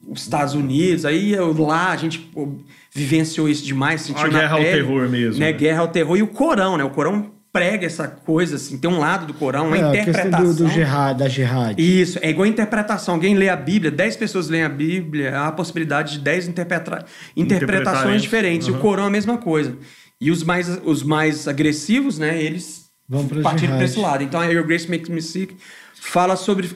os 0.07 0.21
Estados 0.21 0.53
Unidos. 0.53 1.05
Aí 1.05 1.31
eu, 1.33 1.53
lá 1.53 1.91
a 1.91 1.95
gente 1.97 2.19
pô, 2.19 2.57
vivenciou 2.91 3.47
isso 3.49 3.63
demais, 3.65 4.01
sentiu 4.01 4.25
A 4.25 4.29
guerra 4.29 4.55
ao 4.55 4.61
pele, 4.61 4.71
terror 4.83 5.09
mesmo, 5.09 5.39
Né, 5.39 5.51
né? 5.51 5.57
Guerra 5.57 5.81
ao 5.81 5.87
terror. 5.87 6.17
E 6.17 6.21
o 6.23 6.27
Corão, 6.27 6.77
né? 6.77 6.83
O 6.83 6.89
Corão 6.89 7.31
prega 7.53 7.85
essa 7.85 8.07
coisa, 8.07 8.55
assim, 8.55 8.79
tem 8.79 8.89
um 8.89 8.97
lado 8.97 9.27
do 9.27 9.33
Corão, 9.35 9.67
uma 9.67 9.77
É, 9.77 9.83
a 9.83 9.91
questão 9.91 10.11
interpretação. 10.11 10.53
do, 10.55 10.63
do 10.63 10.69
Gerard, 10.69 11.19
da 11.19 11.29
Gerard. 11.29 11.79
Isso, 11.79 12.17
é 12.21 12.29
igual 12.31 12.47
interpretação. 12.47 13.13
Alguém 13.13 13.35
lê 13.35 13.47
a 13.47 13.55
Bíblia, 13.55 13.91
10 13.91 14.17
pessoas 14.17 14.49
leem 14.49 14.63
a 14.63 14.69
Bíblia, 14.69 15.37
há 15.37 15.47
a 15.49 15.51
possibilidade 15.51 16.13
de 16.13 16.19
10 16.19 16.47
interpreta- 16.47 17.05
interpretações 17.37 18.23
diferentes. 18.23 18.67
E 18.67 18.71
o 18.71 18.73
Uhum. 18.73 18.79
Corão 18.81 19.03
é 19.03 19.07
a 19.07 19.11
mesma 19.11 19.37
coisa. 19.37 19.77
E 20.19 20.31
os 20.31 20.43
mais, 20.43 20.67
os 20.83 21.03
mais 21.03 21.47
agressivos, 21.47 22.17
né, 22.17 22.41
eles 22.41 22.85
Vão 23.07 23.27
pra 23.27 23.41
partiram 23.41 23.67
jihad. 23.73 23.77
para 23.77 23.85
esse 23.85 23.99
lado. 23.99 24.23
Então, 24.23 24.39
a 24.41 24.45
Your 24.45 24.65
Grace 24.65 24.89
Makes 24.89 25.09
Me 25.09 25.21
Sick 25.21 25.55
fala 26.01 26.35
sobre 26.35 26.71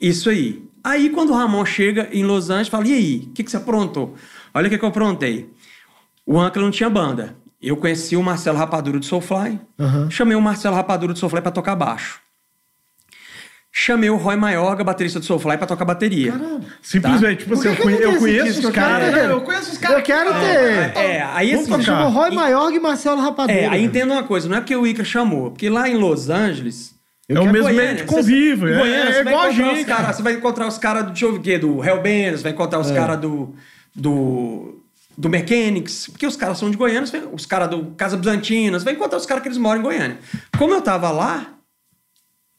isso 0.00 0.30
aí. 0.30 0.62
Aí, 0.82 1.10
quando 1.10 1.30
o 1.30 1.34
Ramon 1.36 1.64
chega 1.66 2.08
em 2.10 2.24
Los 2.24 2.48
Angeles, 2.48 2.68
fala, 2.68 2.86
e 2.88 2.94
aí, 2.94 3.26
o 3.28 3.30
que, 3.32 3.44
que 3.44 3.50
você 3.50 3.56
aprontou? 3.58 4.14
Olha 4.54 4.66
o 4.66 4.70
que, 4.70 4.78
que 4.78 4.84
eu 4.84 4.88
aprontei. 4.88 5.50
O 6.26 6.40
Ancla 6.40 6.62
não 6.62 6.70
tinha 6.70 6.88
banda. 6.88 7.36
Eu 7.62 7.76
conheci 7.76 8.16
o 8.16 8.22
Marcelo 8.22 8.58
Rapadura 8.58 8.98
do 8.98 9.04
Soulfly. 9.04 9.60
Aham. 9.78 10.10
Chamei 10.10 10.36
o 10.36 10.40
Marcelo 10.40 10.74
Rapadura 10.74 11.12
do 11.12 11.18
Soulfly 11.18 11.40
para 11.40 11.52
tocar 11.52 11.76
baixo. 11.76 12.20
Chamei 13.74 14.10
o 14.10 14.16
Roy 14.16 14.36
Maiorga, 14.36 14.84
baterista 14.84 15.18
do 15.18 15.24
Soulfly, 15.24 15.56
para 15.56 15.66
tocar 15.66 15.86
bateria. 15.86 16.34
Simplesmente, 16.82 17.38
tipo 17.44 17.54
assim, 17.54 17.68
eu, 17.68 17.76
conhe- 17.76 18.02
eu 18.04 18.18
conheço 18.18 18.58
os 18.58 18.64
Eu 18.66 18.70
quero 18.70 18.86
caras. 18.86 19.14
ter. 19.14 19.30
Eu 19.30 19.40
conheço 19.40 19.72
os 19.72 19.78
caras. 19.78 19.96
Eu 19.96 20.02
quero 20.02 20.30
ter. 20.34 20.98
É, 20.98 21.22
aí 21.32 21.52
Vamos 21.54 21.72
assim, 21.72 21.82
chamou 21.84 22.10
Roy 22.10 22.32
E- 22.32 22.34
Maiorga 22.34 22.76
e 22.76 22.80
Marcelo 22.80 23.20
Rapadura. 23.22 23.58
É, 23.58 23.68
aí 23.68 23.82
entenda 23.82 24.12
uma 24.12 24.24
coisa, 24.24 24.46
não 24.46 24.56
é 24.58 24.60
porque 24.60 24.76
o 24.76 24.86
Ica 24.86 25.04
chamou, 25.04 25.52
porque 25.52 25.70
lá 25.70 25.88
em 25.88 25.96
Los 25.96 26.28
Angeles. 26.28 26.92
É 27.28 27.40
o 27.40 27.50
mesmo 27.50 27.72
meio 27.72 27.94
de 27.96 28.02
você- 28.02 28.04
convívio, 28.14 28.68
em 28.68 28.72
é- 28.74 28.78
Goiânia, 28.78 29.08
é 29.08 29.12
você 29.12 29.22
vai 29.24 29.32
igual 29.32 29.46
a 29.46 29.52
encontrar 29.52 29.68
gente, 29.70 29.80
os 29.80 29.86
cara- 29.86 30.00
cara. 30.02 30.12
Você 30.12 30.22
vai 30.22 30.32
encontrar 30.34 30.66
os 30.66 30.78
caras 30.78 31.04
do, 31.04 31.10
deixa 31.12 31.24
eu 31.24 31.40
ver 31.40 31.58
do 31.60 31.82
Hellbenders, 31.82 32.42
vai 32.42 32.52
encontrar 32.52 32.78
os 32.78 32.90
É. 32.90 32.94
caras 32.94 33.18
do, 33.20 33.54
do. 33.94 34.81
Do 35.16 35.28
Mechanics, 35.28 36.08
porque 36.08 36.26
os 36.26 36.36
caras 36.36 36.58
são 36.58 36.70
de 36.70 36.76
Goiânia, 36.76 37.28
os 37.32 37.46
caras 37.46 37.68
do 37.68 37.86
Casa 37.96 38.16
Bizantina, 38.16 38.78
você 38.78 38.84
vai 38.84 38.94
encontrar 38.94 39.18
os 39.18 39.26
caras 39.26 39.42
que 39.42 39.48
eles 39.48 39.58
moram 39.58 39.80
em 39.80 39.82
Goiânia. 39.82 40.18
Como 40.58 40.72
eu 40.72 40.80
tava 40.80 41.10
lá, 41.10 41.54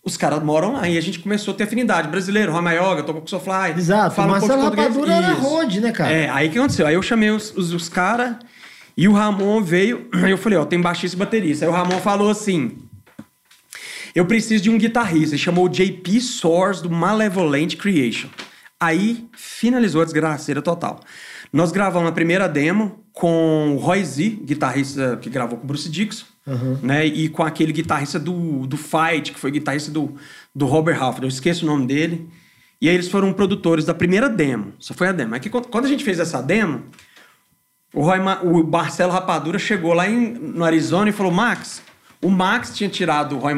os 0.06 0.18
caras 0.18 0.44
moram 0.44 0.74
lá 0.74 0.88
e 0.88 0.98
a 0.98 1.02
gente 1.02 1.20
começou 1.20 1.54
a 1.54 1.58
ter 1.58 1.64
afinidade. 1.64 2.10
Brasileiro, 2.10 2.52
com 2.52 3.26
o 3.26 3.28
Sofly. 3.28 3.72
Exato, 3.78 4.16
fala 4.16 4.34
o 4.34 4.38
um 4.38 4.40
pouco. 4.40 4.62
Rapadura 4.62 5.14
era 5.14 5.34
road, 5.34 5.80
né, 5.80 5.92
cara? 5.92 6.12
É, 6.12 6.30
aí 6.30 6.50
que 6.50 6.58
aconteceu? 6.58 6.86
Aí 6.86 6.94
eu 6.94 7.02
chamei 7.02 7.32
os, 7.32 7.56
os, 7.56 7.74
os 7.74 7.90
caras 7.90 8.36
e 8.98 9.08
o 9.08 9.14
Ramon 9.14 9.64
veio. 9.64 10.08
Aí 10.14 10.30
eu 10.32 10.38
falei, 10.38 10.58
ó, 10.58 10.66
tem 10.66 10.80
baixista 10.80 11.16
e 11.16 11.20
baterista. 11.20 11.66
Aí 11.66 11.72
o 11.72 11.74
Ramon 11.74 12.00
falou 12.00 12.30
assim: 12.30 12.78
eu 14.14 14.26
preciso 14.26 14.62
de 14.62 14.70
um 14.70 14.78
guitarrista. 14.78 15.36
Ele 15.36 15.42
chamou 15.42 15.66
o 15.66 15.70
JP 15.70 16.20
Source 16.22 16.84
do 16.84 16.90
Malevolent 16.90 17.78
Creation. 17.78 18.28
Aí 18.80 19.28
finalizou 19.36 20.02
a 20.02 20.06
desgraceira 20.06 20.62
total. 20.62 21.00
Nós 21.54 21.72
gravamos 21.72 22.10
a 22.10 22.12
primeira 22.12 22.48
demo 22.50 23.06
com 23.14 23.76
o 23.76 23.78
Roy 23.78 24.04
Z, 24.04 24.40
guitarrista 24.44 25.18
que 25.22 25.30
gravou 25.30 25.58
com 25.58 25.64
o 25.64 25.68
Bruce 25.68 25.88
Dixon, 25.90 26.26
né? 26.82 27.06
E 27.06 27.30
com 27.30 27.44
aquele 27.44 27.72
guitarrista 27.72 28.20
do, 28.20 28.66
do 28.68 28.76
Fight, 28.76 29.32
que 29.32 29.40
foi 29.40 29.52
guitarrista 29.52 29.92
do, 29.92 30.16
do 30.54 30.66
Robert 30.66 31.00
Halford. 31.02 31.24
Eu 31.26 31.30
esqueço 31.30 31.64
o 31.64 31.68
nome 31.70 31.86
dele. 31.86 32.28
E 32.82 32.90
aí 32.90 32.96
eles 32.96 33.08
foram 33.08 33.32
produtores 33.32 33.86
da 33.86 33.94
primeira 33.94 34.28
demo. 34.28 34.74
Só 34.80 34.94
foi 34.94 35.08
a 35.08 35.12
demo. 35.14 35.36
Aí 35.36 35.40
que 35.40 35.50
quando 35.50 35.86
a 35.86 35.88
gente 35.88 36.04
fez 36.04 36.20
essa 36.20 36.42
demo, 36.42 36.84
o, 37.94 38.02
Roy 38.02 38.18
o 38.44 38.64
Marcelo 38.68 39.12
Rapadura 39.14 39.58
chegou 39.60 39.94
lá 39.94 40.10
em- 40.10 40.34
no 40.34 40.66
Arizona 40.66 41.10
e 41.10 41.14
falou: 41.14 41.32
Max, 41.32 41.82
o 42.22 42.30
Max 42.30 42.76
tinha 42.76 42.90
tirado 42.90 43.36
o 43.38 43.40
Roy 43.40 43.54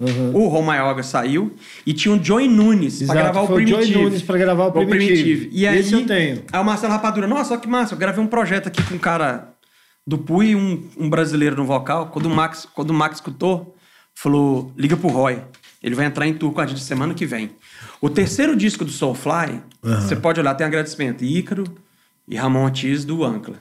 Maioga, 0.00 0.38
o 0.38 0.46
Roy 0.46 0.62
Maioga 0.62 1.02
saiu, 1.02 1.54
e 1.84 1.92
tinha 1.92 2.14
o 2.14 2.22
Joey 2.22 2.48
Nunes 2.48 3.00
Exato, 3.00 3.12
pra 3.12 3.22
gravar 3.22 3.40
o 3.42 3.46
foi 3.48 3.64
o 3.64 3.66
Joey 3.66 3.80
Primitive. 3.80 4.04
Nunes 4.04 4.22
pra 4.22 4.38
gravar 4.38 4.66
o 4.66 4.72
Primitive. 4.72 5.48
E 5.52 5.66
aí, 5.66 5.78
Esse 5.78 5.92
eu 5.92 6.06
tenho. 6.06 6.44
aí 6.52 6.60
o 6.60 6.64
Marcelo 6.64 6.92
Rapadura, 6.92 7.26
nossa, 7.26 7.54
olha 7.54 7.60
que 7.60 7.68
massa, 7.68 7.94
eu 7.94 7.98
gravei 7.98 8.22
um 8.22 8.28
projeto 8.28 8.68
aqui 8.68 8.82
com 8.82 8.94
um 8.94 8.98
cara 8.98 9.54
do 10.06 10.16
Pui 10.16 10.50
e 10.50 10.56
um, 10.56 10.88
um 10.96 11.10
brasileiro 11.10 11.56
no 11.56 11.64
vocal. 11.64 12.08
Quando 12.08 12.26
o, 12.26 12.30
Max, 12.30 12.66
quando 12.74 12.90
o 12.90 12.94
Max 12.94 13.16
escutou, 13.16 13.76
falou: 14.14 14.72
liga 14.76 14.96
pro 14.96 15.08
Roy. 15.08 15.42
Ele 15.82 15.94
vai 15.94 16.06
entrar 16.06 16.26
em 16.26 16.34
tour 16.34 16.52
com 16.52 16.60
a 16.60 16.66
gente 16.66 16.80
semana 16.80 17.14
que 17.14 17.24
vem. 17.24 17.50
O 18.00 18.08
terceiro 18.08 18.56
disco 18.56 18.84
do 18.84 18.90
Soulfly, 18.90 19.62
você 19.82 20.16
pode 20.16 20.40
olhar, 20.40 20.54
tem 20.54 20.66
agradecimento. 20.66 21.24
Ícaro 21.24 21.64
e 22.26 22.36
Ramon 22.36 22.64
Ortiz 22.64 23.04
do 23.04 23.24
Ancla. 23.24 23.56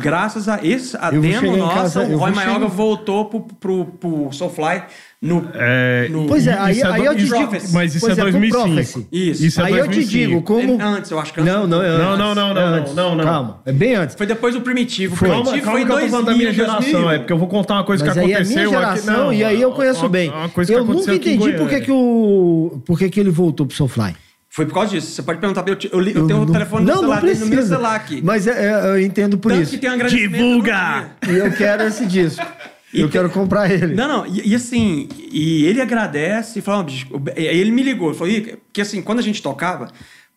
Graças 0.00 0.48
a 0.48 0.60
esse 0.64 0.96
a 0.96 1.10
demo 1.10 1.56
nossa, 1.56 1.74
casa- 1.74 2.00
o 2.02 2.16
Roy 2.16 2.16
vou 2.16 2.28
chegar- 2.28 2.46
Maioga 2.46 2.66
voltou 2.68 3.24
pro, 3.24 3.40
pro, 3.58 3.84
pro 3.86 4.28
Soulfly 4.32 4.80
no, 5.20 5.48
É, 5.54 6.06
no- 6.08 6.26
Pois 6.28 6.46
é, 6.46 6.56
aí, 6.56 6.76
Isso 6.76 6.86
é 6.86 6.92
aí 6.92 7.04
eu 7.04 7.16
te 7.16 7.24
isso- 7.24 7.36
digo. 7.36 7.50
mas 7.72 7.92
isso 7.92 8.08
é 8.08 8.14
pro 8.14 8.22
2005. 8.30 8.62
Prophecy. 8.64 9.08
Isso. 9.10 9.44
Isso 9.44 9.60
é 9.60 9.64
aí 9.64 9.72
eu 9.72 9.88
te 9.88 9.94
2005. 9.96 10.08
digo, 10.28 10.42
como. 10.42 10.80
É 10.80 10.84
antes, 10.84 11.10
eu 11.10 11.18
acho 11.18 11.32
que 11.34 11.40
Não, 11.40 11.66
não, 11.66 11.82
é 11.82 11.88
antes. 11.88 11.98
Não, 11.98 12.16
não, 12.16 12.34
não, 12.34 12.54
não, 12.54 12.60
É 12.60 12.64
antes. 12.78 12.94
não, 12.94 13.14
não. 13.16 13.24
Calma, 13.24 13.60
é 13.66 13.72
bem 13.72 13.94
antes. 13.96 14.14
Foi 14.14 14.24
depois 14.26 14.54
do 14.54 14.60
Primitivo. 14.60 15.16
O 15.16 15.18
Calma, 15.18 15.34
Primitivo 15.42 15.64
calma 15.64 15.78
foi 15.80 15.84
que 15.86 15.92
eu 15.92 15.96
tô 15.96 16.08
falando 16.10 16.26
da 16.26 16.32
2000, 16.32 16.36
minha 16.38 16.52
geração, 16.52 16.80
2000. 16.92 17.10
é 17.10 17.18
porque 17.18 17.32
eu 17.32 17.38
vou 17.38 17.48
contar 17.48 17.74
uma 17.74 17.84
coisa 17.84 18.04
Mas 18.04 18.14
que 18.14 18.20
aí 18.20 18.30
é 18.30 18.34
aconteceu 18.36 18.56
minha 18.56 18.68
geração, 18.80 19.12
aqui. 19.14 19.20
Não, 19.20 19.32
e 19.32 19.42
aí 19.44 19.60
eu 19.60 19.72
conheço 19.72 20.00
uma- 20.04 20.08
bem. 20.08 20.30
Uma 20.30 20.48
eu 20.68 20.84
nunca 20.84 21.12
entendi 21.12 21.52
por 21.54 21.68
que, 21.68 21.90
o, 21.90 22.80
por 22.86 22.98
que, 23.00 23.10
que 23.10 23.18
ele 23.18 23.30
voltou 23.30 23.66
pro 23.66 23.74
Soulfly. 23.76 24.14
Foi 24.54 24.66
por 24.66 24.74
causa 24.74 24.90
disso. 24.90 25.12
Você 25.12 25.22
pode 25.22 25.38
perguntar. 25.40 25.64
Eu, 25.66 25.78
eu, 25.90 26.02
eu 26.08 26.26
tenho 26.26 26.42
o 26.42 26.44
não, 26.44 26.52
telefone 26.52 26.84
do 26.84 26.88
não, 26.92 26.98
celular 27.00 27.22
não 27.22 27.34
no 27.34 27.46
meu 27.46 27.62
celular 27.62 27.94
aqui. 27.96 28.20
Mas 28.22 28.46
é, 28.46 28.66
é, 28.66 28.86
eu 28.90 29.00
entendo 29.00 29.38
por 29.38 29.50
Tanto 29.50 29.62
isso. 29.62 29.70
que 29.72 29.78
tem 29.78 29.90
um 29.90 29.96
Divulga! 30.06 31.12
E 31.26 31.30
eu 31.32 31.50
quero 31.52 31.84
esse 31.84 32.04
disco. 32.04 32.44
eu 32.92 33.08
quero 33.08 33.30
comprar 33.30 33.70
ele. 33.70 33.94
Não, 33.94 34.06
não, 34.06 34.26
e, 34.26 34.50
e 34.50 34.54
assim, 34.54 35.08
e 35.30 35.64
ele 35.64 35.80
agradece 35.80 36.58
e 36.58 36.62
fala, 36.62 36.80
"Ó, 36.80 36.82
bicho, 36.82 37.06
o- 37.10 37.22
aí 37.34 37.46
ele 37.46 37.70
me 37.70 37.82
ligou, 37.82 38.12
falou, 38.12 38.30
"Ih, 38.30 38.58
porque 38.66 38.82
assim, 38.82 39.00
quando 39.00 39.20
a 39.20 39.22
gente 39.22 39.40
tocava, 39.40 39.88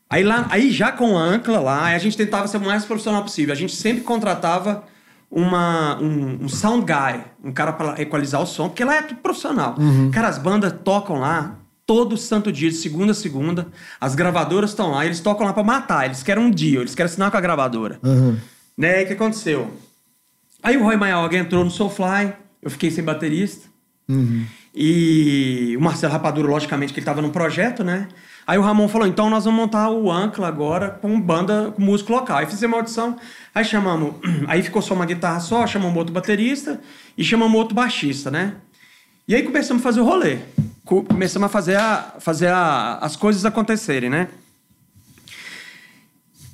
aí 0.09 0.23
lá, 0.23 0.47
aí 0.49 0.71
já 0.71 0.93
com 0.93 1.17
a 1.17 1.21
Ancla 1.21 1.59
lá, 1.59 1.85
aí 1.87 1.95
a 1.95 1.99
gente 1.99 2.15
tentava 2.15 2.47
ser 2.47 2.55
o 2.55 2.61
mais 2.61 2.85
profissional 2.85 3.21
possível. 3.21 3.51
A 3.51 3.57
gente 3.57 3.75
sempre 3.75 4.01
contratava 4.01 4.85
uma, 5.29 5.99
um, 6.01 6.45
um 6.45 6.47
sound 6.47 6.85
guy, 6.85 7.19
um 7.43 7.51
cara 7.51 7.73
para 7.73 8.01
equalizar 8.01 8.41
o 8.41 8.45
som, 8.45 8.69
porque 8.69 8.85
lá 8.85 8.95
é 8.95 9.01
tudo 9.01 9.19
profissional. 9.19 9.75
Cara, 10.13 10.29
as 10.29 10.37
bandas 10.37 10.73
tocam 10.85 11.19
lá 11.19 11.57
todo 11.85 12.17
santo 12.17 12.51
dia, 12.51 12.69
de 12.69 12.75
segunda 12.75 13.11
a 13.11 13.15
segunda. 13.15 13.67
As 13.99 14.15
gravadoras 14.15 14.71
estão 14.71 14.91
lá, 14.91 15.05
eles 15.05 15.19
tocam 15.19 15.45
lá 15.45 15.53
para 15.53 15.63
matar, 15.63 16.05
eles 16.05 16.23
querem 16.23 16.43
um 16.43 16.51
dia, 16.51 16.79
eles 16.79 16.95
querem 16.95 17.09
assinar 17.09 17.31
com 17.31 17.37
a 17.37 17.41
gravadora. 17.41 17.99
Uhum. 18.03 18.37
Né? 18.77 19.01
E 19.01 19.03
o 19.03 19.07
que 19.07 19.13
aconteceu? 19.13 19.71
Aí 20.63 20.77
o 20.77 20.83
Roy 20.83 20.97
Maioga 20.97 21.37
entrou 21.37 21.63
no 21.63 21.71
Soulfly, 21.71 22.33
eu 22.61 22.71
fiquei 22.71 22.89
sem 22.89 23.03
baterista. 23.03 23.67
E 24.73 25.75
o 25.77 25.81
Marcelo 25.81 26.11
Rapadura, 26.11 26.47
logicamente, 26.47 26.91
que 26.91 26.99
ele 26.99 27.03
estava 27.03 27.21
num 27.21 27.29
projeto, 27.29 27.83
né? 27.83 28.07
Aí 28.45 28.57
o 28.57 28.61
Ramon 28.61 28.87
falou: 28.87 29.07
então 29.07 29.29
nós 29.29 29.45
vamos 29.45 29.59
montar 29.59 29.89
o 29.89 30.11
Ancla 30.11 30.47
agora 30.47 30.89
com 31.01 31.19
banda, 31.19 31.71
com 31.75 31.81
músico 31.81 32.11
local. 32.11 32.37
Aí 32.37 32.45
fizemos 32.45 32.73
uma 32.73 32.81
audição, 32.81 33.17
aí 33.53 33.63
chamamos. 33.63 34.15
Aí 34.47 34.61
ficou 34.61 34.81
só 34.81 34.93
uma 34.93 35.05
guitarra 35.05 35.39
só, 35.39 35.65
chamamos 35.65 35.95
outro 35.97 36.13
baterista 36.13 36.79
e 37.17 37.23
chamamos 37.23 37.57
outro 37.57 37.73
baixista, 37.73 38.29
né? 38.29 38.55
E 39.27 39.33
aí 39.33 39.41
começamos 39.41 39.81
a 39.81 39.83
fazer 39.83 40.01
o 40.01 40.05
rolê. 40.05 40.37
Co- 40.85 41.03
Começamos 41.03 41.47
a 41.47 41.49
fazer, 41.49 41.75
a, 41.75 42.15
fazer 42.19 42.47
a- 42.47 42.99
as 43.01 43.15
coisas 43.15 43.43
acontecerem, 43.45 44.09
né? 44.09 44.27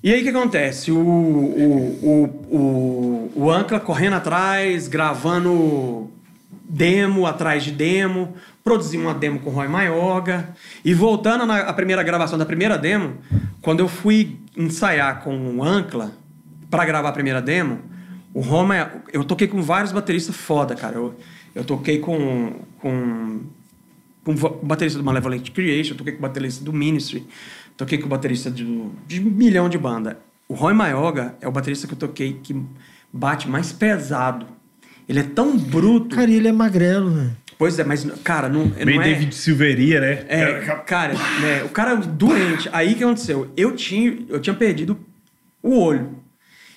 E 0.04 0.12
aí 0.12 0.22
o 0.22 0.24
que 0.24 0.30
acontece? 0.30 0.92
O, 0.92 0.98
o, 0.98 2.00
o, 2.02 2.56
o, 2.58 3.32
o 3.44 3.52
Ancla 3.52 3.80
correndo 3.80 4.14
atrás, 4.16 4.88
gravando 4.88 6.10
demo 6.68 7.28
atrás 7.28 7.64
de 7.64 7.72
demo, 7.72 8.34
produzimos 8.64 9.06
uma 9.08 9.14
demo 9.14 9.40
com 9.40 9.52
o 9.52 9.54
Roy 9.54 9.68
Maioga. 9.68 10.50
E 10.84 10.94
voltando 10.94 11.46
na 11.46 11.72
primeira 11.74 12.02
gravação 12.02 12.38
da 12.40 12.46
primeira 12.46 12.78
demo, 12.80 13.18
quando 13.62 13.82
eu 13.82 13.88
fui 13.88 14.40
ensaiar 14.58 15.22
com 15.22 15.36
o 15.58 15.64
Ancla 15.64 16.12
para 16.70 16.84
gravar 16.86 17.10
a 17.10 17.14
primeira 17.14 17.42
demo, 17.42 17.80
o 18.34 18.40
Roma, 18.42 18.92
eu 19.14 19.24
toquei 19.24 19.48
com 19.48 19.62
vários 19.62 19.92
bateristas 19.92 20.36
foda, 20.36 20.74
cara. 20.74 20.96
Eu, 20.96 21.16
eu 21.54 21.64
toquei 21.64 22.00
com, 22.00 22.54
com 22.80 23.42
com 24.24 24.34
o 24.34 24.66
baterista 24.66 25.00
do 25.00 25.06
Malevolent 25.06 25.50
Creation, 25.52 25.96
toquei 25.96 26.14
com 26.14 26.20
o 26.20 26.22
baterista 26.22 26.64
do 26.64 26.72
Ministry, 26.72 27.26
toquei 27.76 27.98
com 27.98 28.06
o 28.06 28.10
baterista 28.10 28.52
de, 28.52 28.64
de 29.08 29.20
um 29.20 29.32
milhão 29.32 29.68
de 29.68 29.78
banda. 29.78 30.20
O 30.48 30.54
Roy 30.54 30.74
Maioga 30.74 31.36
é 31.42 31.48
o 31.48 31.52
baterista 31.52 31.88
que 31.88 31.94
eu 31.94 31.98
toquei 31.98 32.40
que 32.42 32.56
bate 33.12 33.50
mais 33.50 33.72
pesado. 33.72 34.46
Ele 35.08 35.20
é 35.20 35.24
tão 35.24 35.58
bruto. 35.58 36.16
Cara, 36.16 36.30
ele 36.30 36.48
é 36.48 36.52
magrelo, 36.52 37.10
velho. 37.10 37.38
Pois 37.58 37.78
é, 37.78 37.84
mas, 37.84 38.06
cara, 38.24 38.50
não, 38.50 38.68
Bem 38.68 38.96
não 38.96 39.02
é... 39.04 39.06
David 39.06 39.36
Silveria, 39.36 40.02
né? 40.02 40.26
É, 40.28 40.62
cara, 40.86 41.14
né, 41.14 41.64
o 41.64 41.70
cara 41.70 41.96
doente. 41.96 42.68
Aí 42.74 42.94
o 42.94 42.96
que 42.96 43.04
aconteceu? 43.04 43.52
Eu 43.56 43.76
tinha, 43.76 44.18
eu 44.30 44.40
tinha 44.40 44.54
perdido 44.56 45.00
o 45.62 45.78
olho. 45.78 46.18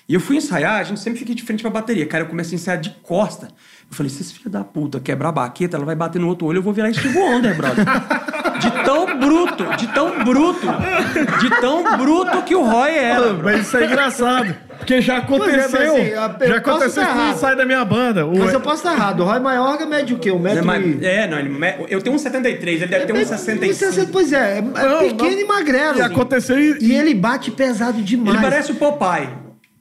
E 0.07 0.13
eu 0.13 0.19
fui 0.19 0.37
ensaiar, 0.37 0.79
a 0.79 0.83
gente 0.83 0.99
sempre 0.99 1.17
fica 1.17 1.33
de 1.33 1.41
frente 1.41 1.61
pra 1.61 1.71
bateria. 1.71 2.05
Cara, 2.05 2.23
eu 2.23 2.27
comecei 2.27 2.55
a 2.55 2.59
ensaiar 2.59 2.79
de 2.79 2.91
costa. 3.01 3.47
Eu 3.89 3.95
falei, 3.97 4.09
se 4.09 4.21
esse 4.21 4.33
filho 4.33 4.49
da 4.49 4.63
puta 4.63 4.99
quebrar 4.99 5.29
a 5.29 5.31
baqueta, 5.31 5.77
ela 5.77 5.85
vai 5.85 5.95
bater 5.95 6.19
no 6.19 6.27
outro 6.27 6.47
olho, 6.47 6.57
eu 6.57 6.63
vou 6.63 6.73
virar 6.73 6.91
Steve 6.93 7.17
Wonder, 7.17 7.55
brother. 7.55 7.85
De 8.59 8.71
tão 8.83 9.19
bruto, 9.19 9.63
de 9.77 9.87
tão 9.87 10.23
bruto, 10.23 10.67
de 11.39 11.49
tão 11.61 11.97
bruto 11.97 12.41
que 12.43 12.55
o 12.55 12.63
Roy 12.63 12.89
era. 12.91 13.19
Mano, 13.27 13.41
Mas 13.43 13.61
isso 13.67 13.77
é 13.77 13.85
engraçado. 13.85 14.55
Porque 14.77 15.01
já 15.01 15.17
aconteceu. 15.17 15.69
Pois 15.69 15.73
é, 15.73 16.15
mas 16.15 16.35
assim, 16.35 16.47
já 16.49 16.55
aconteceu 16.57 17.03
que 17.03 17.09
errado. 17.09 17.37
sai 17.37 17.55
da 17.55 17.65
minha 17.65 17.85
banda. 17.85 18.25
O- 18.25 18.37
Mas 18.37 18.53
eu 18.53 18.59
posso 18.59 18.77
estar 18.77 18.93
errado. 18.93 19.21
O 19.21 19.23
Roy 19.25 19.39
Mayorga 19.39 19.85
mede 19.85 20.13
o 20.13 20.19
quê? 20.19 20.31
Um 20.31 20.37
É, 20.39 20.53
metro 20.55 20.65
mas- 20.65 20.83
e... 20.85 21.05
é, 21.05 21.27
não, 21.27 21.39
ele, 21.39 21.49
me- 21.49 21.75
eu 21.87 22.01
tenho 22.01 22.15
um 22.15 22.19
73, 22.19 22.81
ele 22.81 22.91
deve 22.91 23.05
ter 23.05 23.13
um 23.13 23.25
65. 23.25 24.11
Pois 24.11 24.33
é, 24.33 24.55
é, 24.55 24.57
é 24.57 24.61
Não, 24.61 24.99
pequeno 24.99 25.31
não. 25.31 25.39
e 25.39 25.45
magrelo. 25.45 25.97
E 25.99 26.01
aconteceu 26.01 26.59
e- 26.59 26.77
E 26.81 26.93
ele 26.93 27.13
bate 27.13 27.51
pesado 27.51 28.01
demais. 28.01 28.35
Ele 28.35 28.43
parece 28.49 28.71
o 28.71 28.75
Popeye. 28.75 29.29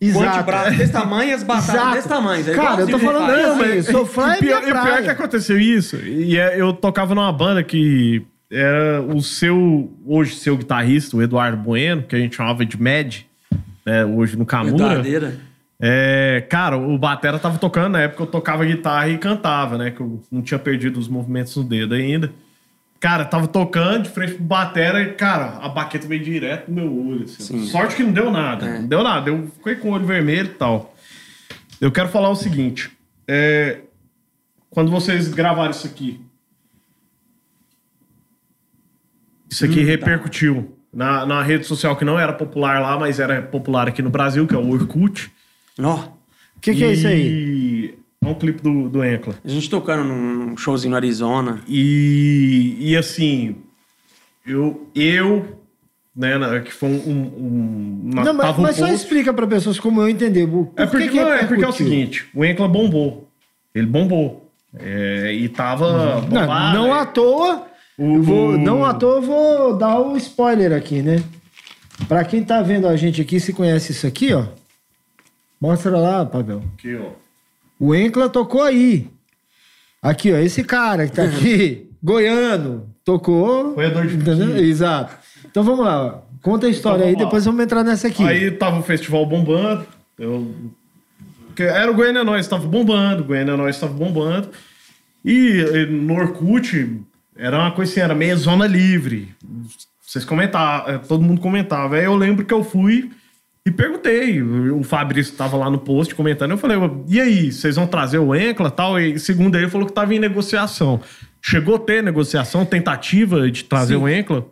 Exato. 0.01 0.19
Com 0.21 0.27
o 0.27 0.33
antebraço 0.39 0.77
desse 0.79 0.93
tamanho 0.93 1.31
e 1.31 1.33
as 1.33 1.43
batatas 1.43 1.75
Exato. 1.75 1.95
desse 1.95 2.09
tamanho. 2.09 2.51
É 2.51 2.55
Cara, 2.55 2.81
eu 2.83 2.89
tô 2.89 2.99
falando 2.99 3.27
Popeye. 3.27 3.43
Não, 3.43 3.57
mas- 3.57 3.79
assim, 3.79 3.93
Soulfly 3.93 4.25
é 4.25 4.35
e 4.35 4.39
pior, 4.39 4.59
minha 4.59 4.59
e 4.59 4.73
pior 4.73 4.83
praia. 4.83 5.03
que 5.03 5.11
aconteceu 5.11 5.59
isso. 5.59 5.97
E 5.97 6.37
é- 6.39 6.61
eu 6.61 6.73
tocava 6.73 7.15
numa 7.15 7.33
banda 7.33 7.63
que 7.63 8.23
era 8.51 9.01
o 9.03 9.21
seu, 9.23 9.91
hoje 10.07 10.35
seu 10.37 10.57
guitarrista, 10.57 11.17
o 11.17 11.23
Eduardo 11.23 11.57
Bueno, 11.57 12.03
que 12.03 12.15
a 12.15 12.19
gente 12.19 12.37
chamava 12.37 12.65
de 12.67 12.81
Mad, 12.81 13.17
né, 13.87 14.05
hoje 14.05 14.37
no 14.37 14.45
Camura. 14.45 14.89
Verdadeira. 14.89 15.35
É, 15.81 16.45
cara, 16.49 16.77
o 16.79 16.97
Batera 16.97 17.39
tava 17.39 17.59
tocando, 17.59 17.93
na 17.93 18.03
época 18.03 18.23
eu 18.23 18.27
tocava 18.27 18.65
guitarra 18.65 19.09
e 19.09 19.19
cantava, 19.19 19.77
né? 19.77 19.91
Que 19.91 20.01
eu 20.01 20.23
não 20.31 20.41
tinha 20.41 20.59
perdido 20.59 20.99
os 21.01 21.09
movimentos 21.09 21.57
no 21.57 21.65
dedo 21.65 21.95
ainda. 21.95 22.31
Cara, 23.05 23.27
tava 23.27 23.47
tocando 23.47 24.05
de 24.05 24.09
frente 24.09 24.33
pro 24.33 24.45
Batera 24.45 25.03
e, 25.03 25.13
cara, 25.13 25.59
a 25.61 25.69
baqueta 25.69 26.09
veio 26.09 26.25
direto 26.25 26.71
no 26.71 26.75
meu 26.77 27.07
olho. 27.11 27.25
assim. 27.25 27.43
Sim. 27.43 27.67
Sorte 27.67 27.97
que 27.97 28.03
não 28.03 28.13
deu 28.13 28.31
nada. 28.31 28.65
É. 28.65 28.79
Não 28.79 28.89
deu 28.89 29.03
nada. 29.03 29.29
Eu 29.29 29.47
fiquei 29.59 29.75
com 29.75 29.91
o 29.91 29.93
olho 29.93 30.07
vermelho 30.07 30.47
e 30.47 30.55
tal. 30.55 30.95
Eu 31.79 31.93
quero 31.93 32.09
falar 32.09 32.31
o 32.31 32.35
seguinte. 32.35 32.91
é, 33.29 33.81
quando 34.71 34.91
vocês 34.91 35.29
gravaram 35.29 35.71
isso 35.71 35.87
aqui, 35.87 36.19
isso 39.51 39.67
aqui 39.67 39.81
Hum, 39.81 39.85
tá. 39.85 39.91
repercutiu 39.91 40.79
na, 40.91 41.27
na 41.27 41.43
rede 41.43 41.67
social 41.67 41.97
que 41.97 42.07
não 42.07 42.19
era 42.19 42.33
popular 42.33 42.81
lá, 42.81 42.99
mas 42.99 43.21
era 43.21 43.43
popular 43.43 43.87
aqui 43.87 44.01
no 44.01 44.09
Brasil, 44.09 44.47
que 44.47 44.55
é 44.55 44.59
o 44.59 44.71
Orkut. 44.71 45.31
Ó, 45.79 45.95
O 46.57 46.61
que, 46.63 46.75
que 46.75 46.85
é 46.85 46.93
isso 46.93 47.07
aí? 47.07 47.99
É 48.25 48.29
um 48.29 48.35
clipe 48.35 48.63
do, 48.63 48.89
do 48.89 49.05
Encla. 49.05 49.35
a 49.45 49.49
gente 49.49 49.69
tocando 49.69 50.05
num 50.05 50.57
showzinho 50.57 50.91
no 50.91 50.97
Arizona. 50.97 51.61
E, 51.69 52.77
e 52.81 52.97
assim, 52.97 53.57
eu, 54.47 54.89
eu 54.95 55.59
né, 56.17 56.39
na- 56.39 56.61
que 56.61 56.73
foi 56.73 56.89
um. 56.89 56.93
um, 56.93 57.33
um 57.37 58.11
na- 58.15 58.25
Não, 58.25 58.35
mas, 58.35 58.47
tava 58.47 58.61
um 58.61 58.63
mas 58.63 58.77
só 58.77 58.83
post- 58.87 58.97
explica 59.03 59.33
pra 59.33 59.47
pessoas 59.47 59.79
como 59.81 60.01
eu 60.01 60.09
entender. 60.09 60.47
Por 60.47 60.73
É 60.77 60.87
porque, 60.87 61.09
que 61.09 61.17
não, 61.21 61.33
é 61.33 61.45
porque 61.45 61.65
é 61.65 61.69
o 61.69 61.73
seguinte: 61.73 62.27
o 62.35 62.45
Encla 62.45 62.69
bombou. 62.69 63.29
Ele 63.75 63.87
bombou. 63.87 64.49
É, 64.79 65.33
e 65.33 65.49
tava. 65.49 66.21
Não, 66.21 66.21
bombado, 66.23 66.77
não 66.79 66.87
né? 66.89 67.01
à 67.01 67.07
toa. 67.07 67.67
O- 67.99 68.17
eu 68.17 68.23
vou, 68.23 68.49
o- 68.51 68.59
não 68.59 68.85
à 68.85 68.93
toa 68.95 69.17
eu 69.17 69.23
vou 69.23 69.77
dar 69.77 70.01
o 70.01 70.17
spoiler 70.17 70.73
aqui, 70.73 71.01
né? 71.03 71.23
Pra 72.09 72.25
quem 72.25 72.43
tá 72.43 72.61
vendo 72.61 72.89
a 72.89 72.97
gente 72.97 73.21
aqui, 73.23 73.39
se 73.39 73.53
conhece 73.53 73.93
isso 73.93 74.07
aqui, 74.07 74.33
ó. 74.35 74.47
Mostra 75.61 75.97
lá, 75.97 76.27
Pavel. 76.27 76.63
Aqui, 76.77 76.97
ó. 76.97 77.11
O 77.79 77.95
Encla 77.95 78.29
tocou 78.29 78.63
aí. 78.63 79.09
Aqui, 80.03 80.33
ó. 80.33 80.37
Esse 80.37 80.63
cara 80.63 81.07
que 81.07 81.13
tá 81.13 81.25
aqui, 81.25 81.89
goiano, 82.03 82.89
tocou. 83.05 83.75
Roedor 83.75 84.07
de 84.07 84.17
entendeu? 84.17 84.57
Exato. 84.59 85.17
Então 85.45 85.63
vamos 85.63 85.85
lá. 85.85 86.23
Conta 86.43 86.67
a 86.67 86.71
história 86.71 86.99
Então, 86.99 87.09
aí, 87.09 87.15
lá. 87.15 87.25
depois 87.25 87.45
vamos 87.45 87.65
entrar 87.65 87.83
nessa 87.83 88.09
aqui. 88.09 88.23
Aí 88.23 88.51
tava 88.51 88.79
o 88.79 88.83
festival 88.83 89.25
bombando. 89.27 89.87
Eu... 90.19 90.55
Era 91.59 91.91
o 91.91 91.95
Goiânia 91.95 92.25
Nós, 92.25 92.47
tava 92.49 92.67
bombando. 92.67 93.23
O 93.23 93.27
Goiânia 93.27 93.57
Nós 93.57 93.79
tava 93.79 93.93
bombando. 93.93 94.51
E, 95.25 95.87
no 95.91 96.15
Orkut 96.15 97.01
era 97.37 97.59
uma 97.59 97.73
coisa 97.73 97.91
assim, 97.91 98.01
era 98.01 98.15
meio 98.15 98.37
zona 98.37 98.67
livre. 98.67 99.35
Vocês 100.03 100.25
comentavam, 100.25 100.95
eh, 100.95 100.99
todo 100.99 101.23
mundo 101.23 101.41
comentava. 101.41 101.97
Aí 101.97 102.05
eu 102.05 102.15
lembro 102.15 102.45
que 102.45 102.53
eu 102.53 102.63
fui 102.63 103.11
e 103.67 103.71
perguntei. 103.71 104.43
O 104.43 104.83
Fabrício 104.83 105.35
tava 105.35 105.57
lá 105.57 105.71
no 105.71 105.79
post 105.79 106.15
comentando. 106.15 106.51
Eu 106.51 106.59
falei, 106.59 106.77
e 107.09 107.21
aí, 107.21 107.51
vocês 107.53 107.77
vão 107.77 107.87
trazer 107.87 108.19
o 108.19 108.35
Encla 108.35 108.69
e 108.69 108.71
tal? 108.73 109.01
E 109.01 109.19
segundo 109.19 109.57
ele, 109.57 109.69
falou 109.71 109.87
que 109.87 109.93
tava 109.93 110.15
em 110.15 110.19
negociação. 110.19 111.01
Chegou 111.41 111.77
a 111.77 111.79
ter 111.79 112.03
negociação, 112.03 112.65
tentativa 112.65 113.51
de 113.51 113.65
trazer 113.65 113.95
Sim. 113.97 114.03
o 114.03 114.09
Encla? 114.09 114.47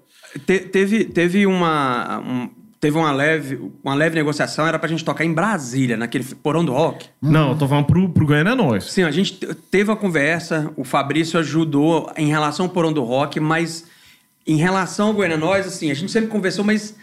Te- 0.46 0.60
teve, 0.60 1.04
teve 1.04 1.46
uma. 1.46 2.18
um- 2.20 2.50
teve 2.80 2.98
uma 2.98 3.12
leve, 3.12 3.60
uma 3.84 3.94
leve 3.94 4.16
negociação, 4.16 4.66
era 4.66 4.76
pra 4.76 4.88
gente 4.88 5.04
tocar 5.04 5.24
em 5.24 5.32
Brasília, 5.32 5.96
naquele 5.96 6.24
porão 6.42 6.64
do 6.64 6.72
rock. 6.72 7.06
Não, 7.20 7.50
eu 7.50 7.56
tô 7.56 7.68
falando 7.68 7.84
pro, 7.84 8.08
pro 8.08 8.26
Goiânia 8.26 8.56
Nós. 8.56 8.90
Sim, 8.90 9.04
a 9.04 9.10
gente 9.12 9.34
te- 9.34 9.54
teve 9.70 9.92
a 9.92 9.94
conversa, 9.96 10.72
o 10.74 10.82
Fabrício 10.82 11.38
ajudou 11.38 12.10
em 12.16 12.26
relação 12.26 12.66
ao 12.66 12.72
porão 12.72 12.92
do 12.92 13.04
rock, 13.04 13.38
mas 13.38 13.84
em 14.44 14.56
relação 14.56 15.08
ao 15.08 15.14
Goiânia 15.14 15.36
Nós, 15.36 15.64
assim, 15.66 15.92
a 15.92 15.94
gente 15.94 16.10
sempre 16.10 16.28
conversou, 16.28 16.64
mas 16.64 16.96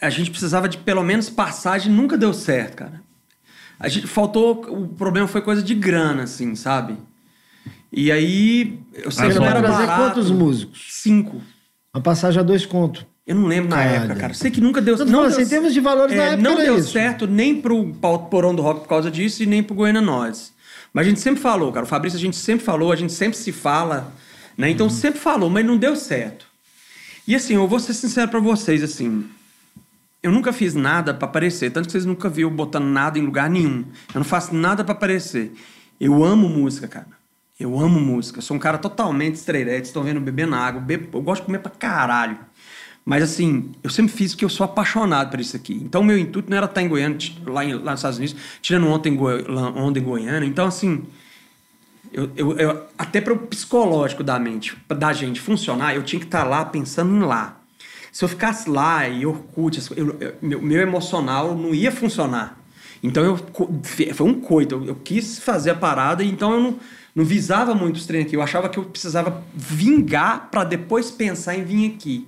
a 0.00 0.10
gente 0.10 0.30
precisava 0.30 0.68
de 0.68 0.78
pelo 0.78 1.02
menos 1.02 1.28
passagem, 1.30 1.92
nunca 1.92 2.16
deu 2.16 2.32
certo, 2.32 2.76
cara. 2.76 3.00
A 3.78 3.88
gente 3.88 4.06
faltou. 4.06 4.64
O 4.68 4.88
problema 4.88 5.28
foi 5.28 5.42
coisa 5.42 5.62
de 5.62 5.74
grana, 5.74 6.22
assim, 6.24 6.54
sabe? 6.54 6.96
E 7.92 8.10
aí. 8.10 8.78
Eu 8.94 9.10
sei 9.10 9.28
que 9.28 9.34
não 9.34 9.46
era 9.46 9.60
trazer 9.60 9.86
barato. 9.86 10.02
quantos 10.02 10.30
músicos? 10.30 10.86
Cinco. 10.90 11.40
A 11.92 12.00
passagem 12.00 12.40
a 12.40 12.42
dois 12.42 12.64
contos. 12.66 13.06
Eu 13.26 13.34
não 13.34 13.46
lembro 13.46 13.70
na 13.70 13.76
Cara. 13.76 13.90
época, 13.90 14.14
cara. 14.14 14.34
Sei 14.34 14.50
que 14.50 14.60
nunca 14.60 14.80
deu 14.80 14.96
Não, 14.98 15.06
não 15.06 15.22
assim, 15.24 15.38
deu 15.38 15.46
em 15.46 15.48
termos 15.48 15.74
de 15.74 15.80
valores, 15.80 16.14
na 16.16 16.22
é, 16.22 16.26
época 16.34 16.42
Não 16.48 16.56
deu 16.56 16.78
isso. 16.78 16.92
certo 16.92 17.26
nem 17.26 17.60
pro 17.60 17.92
Porão 18.30 18.54
do 18.54 18.62
Rock 18.62 18.82
por 18.82 18.88
causa 18.88 19.10
disso 19.10 19.42
e 19.42 19.46
nem 19.46 19.64
pro 19.64 19.74
Goiânia 19.74 20.00
Nós. 20.00 20.52
Mas 20.92 21.06
a 21.06 21.08
gente 21.08 21.20
sempre 21.20 21.40
falou, 21.40 21.72
cara. 21.72 21.84
O 21.84 21.88
Fabrício 21.88 22.16
a 22.16 22.20
gente 22.20 22.36
sempre 22.36 22.64
falou, 22.64 22.92
a 22.92 22.96
gente 22.96 23.12
sempre 23.12 23.36
se 23.36 23.50
fala, 23.50 24.12
né? 24.56 24.68
Uhum. 24.68 24.72
Então 24.72 24.88
sempre 24.88 25.18
falou, 25.18 25.50
mas 25.50 25.66
não 25.66 25.76
deu 25.76 25.96
certo. 25.96 26.46
E 27.26 27.34
assim, 27.34 27.54
eu 27.54 27.66
vou 27.66 27.80
ser 27.80 27.94
sincero 27.94 28.30
pra 28.30 28.38
vocês, 28.38 28.82
assim. 28.82 29.24
Eu 30.26 30.32
nunca 30.32 30.52
fiz 30.52 30.74
nada 30.74 31.14
pra 31.14 31.28
aparecer, 31.28 31.70
tanto 31.70 31.86
que 31.86 31.92
vocês 31.92 32.04
nunca 32.04 32.28
viram 32.28 32.50
eu 32.50 32.54
botando 32.56 32.84
nada 32.86 33.16
em 33.16 33.22
lugar 33.22 33.48
nenhum. 33.48 33.84
Eu 34.12 34.18
não 34.18 34.24
faço 34.24 34.52
nada 34.54 34.82
pra 34.82 34.92
aparecer. 34.92 35.52
Eu 36.00 36.24
amo 36.24 36.48
música, 36.48 36.88
cara. 36.88 37.06
Eu 37.60 37.78
amo 37.78 38.00
música. 38.00 38.40
Sou 38.40 38.56
um 38.56 38.60
cara 38.60 38.76
totalmente 38.76 39.36
estreirete, 39.36 39.86
estão 39.86 40.02
vendo 40.02 40.20
bebendo 40.20 40.56
água. 40.56 40.80
bebo- 40.80 41.16
eu 41.18 41.22
gosto 41.22 41.42
de 41.42 41.46
comer 41.46 41.60
pra 41.60 41.70
caralho. 41.70 42.38
Mas 43.04 43.22
assim, 43.22 43.70
eu 43.84 43.88
sempre 43.88 44.10
fiz 44.12 44.32
porque 44.32 44.44
eu 44.44 44.48
sou 44.48 44.64
apaixonado 44.64 45.30
por 45.30 45.38
isso 45.38 45.54
aqui. 45.54 45.74
Então, 45.74 46.02
meu 46.02 46.18
intuito 46.18 46.50
não 46.50 46.56
era 46.56 46.66
estar 46.66 46.82
em 46.82 46.88
Goiânia, 46.88 47.16
lá, 47.46 47.64
em- 47.64 47.74
lá 47.74 47.92
nos 47.92 48.00
Estados 48.00 48.18
Unidos, 48.18 48.36
tirando 48.60 48.88
ontem 48.88 49.14
em 49.14 49.18
onda 49.20 49.98
em 50.00 50.02
Goiânia. 50.02 50.44
Então, 50.44 50.66
assim, 50.66 51.04
eu, 52.12 52.28
eu- 52.36 52.58
eu- 52.58 52.82
até 52.98 53.20
para 53.20 53.32
o 53.32 53.38
psicológico 53.38 54.24
da 54.24 54.40
mente, 54.40 54.76
da 54.88 55.12
gente 55.12 55.40
funcionar, 55.40 55.94
eu 55.94 56.02
tinha 56.02 56.18
que 56.18 56.26
estar 56.26 56.42
lá 56.42 56.64
pensando 56.64 57.14
em 57.14 57.20
lá. 57.20 57.60
Se 58.16 58.24
eu 58.24 58.30
ficasse 58.30 58.70
lá 58.70 59.06
e 59.06 59.26
Orkut, 59.26 59.78
eu- 59.94 60.16
eu- 60.18 60.34
meu, 60.40 60.62
meu 60.62 60.80
emocional 60.80 61.54
não 61.54 61.74
ia 61.74 61.92
funcionar. 61.92 62.58
Então 63.02 63.22
eu 63.22 63.36
foi 64.14 64.26
um 64.26 64.40
coito. 64.40 64.74
Eu, 64.74 64.84
eu 64.86 64.94
quis 64.94 65.38
fazer 65.38 65.68
a 65.72 65.74
parada, 65.74 66.24
então 66.24 66.50
eu 66.54 66.60
não, 66.62 66.76
não 67.14 67.24
visava 67.26 67.74
muito 67.74 67.96
os 67.96 68.06
treinos 68.06 68.28
aqui. 68.28 68.34
Eu 68.34 68.40
achava 68.40 68.70
que 68.70 68.78
eu 68.78 68.84
precisava 68.84 69.44
vingar 69.54 70.48
para 70.50 70.64
depois 70.64 71.10
pensar 71.10 71.58
em 71.58 71.64
vir 71.64 71.94
aqui. 71.94 72.26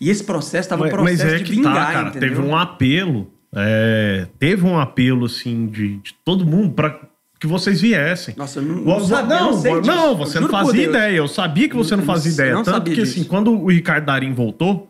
E 0.00 0.08
esse 0.08 0.22
processo 0.22 0.66
estava 0.66 0.82
um 0.82 0.84
Mas, 0.84 0.92
processo 0.94 1.24
mas 1.24 1.32
é 1.32 1.38
de 1.38 1.42
que 1.42 1.50
vingar, 1.56 1.74
tá, 1.74 1.92
cara. 1.92 2.08
entendeu? 2.10 2.28
Teve 2.28 2.40
um 2.40 2.56
apelo. 2.56 3.32
é, 3.56 4.28
teve 4.38 4.64
um 4.64 4.78
apelo, 4.78 5.26
assim, 5.26 5.66
de, 5.66 5.96
de 5.96 6.14
todo 6.24 6.46
mundo 6.46 6.74
pra 6.74 6.96
que 7.40 7.46
vocês 7.48 7.80
viessem. 7.80 8.36
Nossa, 8.38 8.60
eu 8.60 8.62
não, 8.64 8.76
não 8.76 9.00
sabia, 9.04 9.36
não, 9.40 9.50
não 9.60 9.80
não, 9.82 10.16
você 10.16 10.38
não 10.38 10.48
fazia 10.48 10.84
ideia. 10.84 11.16
Eu 11.16 11.26
sabia 11.26 11.68
que 11.68 11.74
você 11.74 11.96
não 11.96 12.04
fazia 12.04 12.30
ideia. 12.30 12.62
Tanto 12.62 12.84
que, 12.90 12.94
disso. 12.94 13.18
assim, 13.18 13.24
quando 13.24 13.50
o 13.50 13.68
Ricardo 13.68 14.06
Darim 14.06 14.32
voltou 14.32 14.88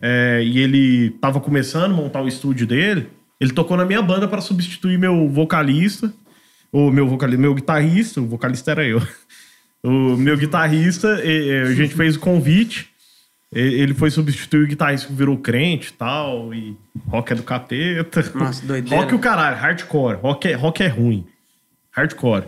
é, 0.00 0.42
e 0.44 0.58
ele 0.58 1.10
tava 1.20 1.40
começando 1.40 1.92
a 1.92 1.94
montar 1.96 2.22
o 2.22 2.28
estúdio 2.28 2.66
dele, 2.66 3.08
ele 3.40 3.52
tocou 3.52 3.76
na 3.76 3.84
minha 3.84 4.02
banda 4.02 4.26
para 4.26 4.40
substituir 4.40 4.98
meu 4.98 5.28
vocalista, 5.28 6.12
o 6.72 6.90
meu 6.90 7.06
vocalista, 7.08 7.40
meu 7.40 7.54
guitarrista, 7.54 8.20
o 8.20 8.26
vocalista 8.26 8.70
era 8.70 8.84
eu. 8.84 9.00
O 9.82 10.16
meu 10.16 10.36
guitarrista, 10.36 11.08
a 11.14 11.72
gente 11.72 11.94
fez 11.94 12.16
o 12.16 12.20
convite. 12.20 12.90
Ele 13.52 13.94
foi 13.94 14.10
substituir 14.10 14.64
o 14.64 14.66
guitarrista 14.66 15.06
que 15.06 15.14
virou 15.14 15.38
crente 15.38 15.90
e 15.90 15.92
tal. 15.92 16.52
E 16.52 16.76
rock 17.06 17.32
é 17.32 17.36
do 17.36 17.42
capeta. 17.44 18.22
Nossa, 18.34 18.66
doideira. 18.66 19.02
Rock 19.02 19.14
o 19.14 19.18
caralho, 19.18 19.56
hardcore. 19.56 20.18
Rock 20.20 20.48
é, 20.48 20.54
rock 20.54 20.82
é 20.82 20.88
ruim. 20.88 21.26
Hardcore. 21.92 22.46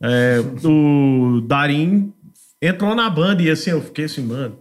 É, 0.00 0.38
o 0.64 1.40
Darim 1.40 2.12
entrou 2.62 2.94
na 2.94 3.10
banda 3.10 3.42
e 3.42 3.50
assim, 3.50 3.70
eu 3.70 3.82
fiquei 3.82 4.04
assim, 4.04 4.22
mano, 4.22 4.58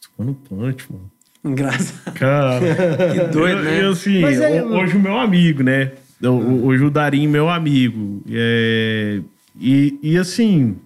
tocou 0.00 0.24
no 0.24 0.34
punch, 0.34 0.90
mano. 0.90 1.11
Engraçado. 1.44 2.14
Cara, 2.14 2.60
Que 3.12 3.20
doido, 3.32 3.58
eu- 3.58 3.64
né? 3.64 3.84
eu, 3.84 3.90
assim, 3.92 4.20
Mas 4.20 4.40
é- 4.40 4.62
ho- 4.62 4.68
hoje 4.76 4.96
o 4.96 5.00
meu 5.00 5.18
amigo, 5.18 5.62
né? 5.62 5.92
Hoje 6.22 6.84
o 6.84 6.90
Darim, 6.90 7.26
meu 7.26 7.48
amigo. 7.50 8.22
É, 8.30 9.20
e, 9.60 9.98
e 10.02 10.16
assim, 10.16 10.76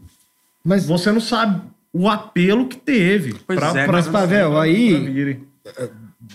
Mas, 0.65 0.87
você 0.87 1.13
não 1.13 1.21
sabe 1.21 1.61
o 1.93 2.09
apelo 2.09 2.67
que 2.67 2.77
teve. 2.79 3.35
Pois 3.47 3.61
é, 3.75 3.85
pra, 3.85 3.93
mas, 3.93 4.09
Pavel, 4.09 4.59
aí- 4.59 5.39
pra 5.63 5.89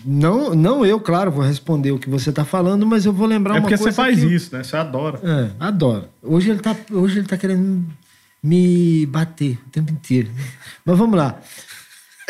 não, 0.06 0.54
não 0.56 0.86
eu, 0.86 1.00
claro, 1.00 1.32
vou 1.32 1.44
responder 1.44 1.92
o 1.92 1.98
que 2.00 2.10
você 2.10 2.32
tá 2.32 2.46
falando, 2.46 2.86
mas 2.86 3.06
eu 3.06 3.12
vou 3.12 3.28
lembrar 3.28 3.56
É 3.56 3.58
uma 3.58 3.62
porque 3.64 3.76
coisa 3.78 3.92
você 3.92 3.96
faz 3.96 4.20
que... 4.20 4.26
isso, 4.34 4.56
né? 4.56 4.64
Você 4.64 4.78
adora. 4.78 5.20
É, 5.24 5.50
adoro. 5.60 6.06
Hoje 6.24 6.50
ele, 6.52 6.60
tá, 6.60 6.76
hoje 6.92 7.20
ele 7.20 7.28
tá 7.28 7.36
querendo 7.38 7.84
me 8.42 9.06
bater 9.08 9.58
o 9.68 9.70
tempo 9.70 9.92
inteiro. 9.92 10.30
Mas 10.86 10.98
vamos 10.98 11.18
lá. 11.18 11.40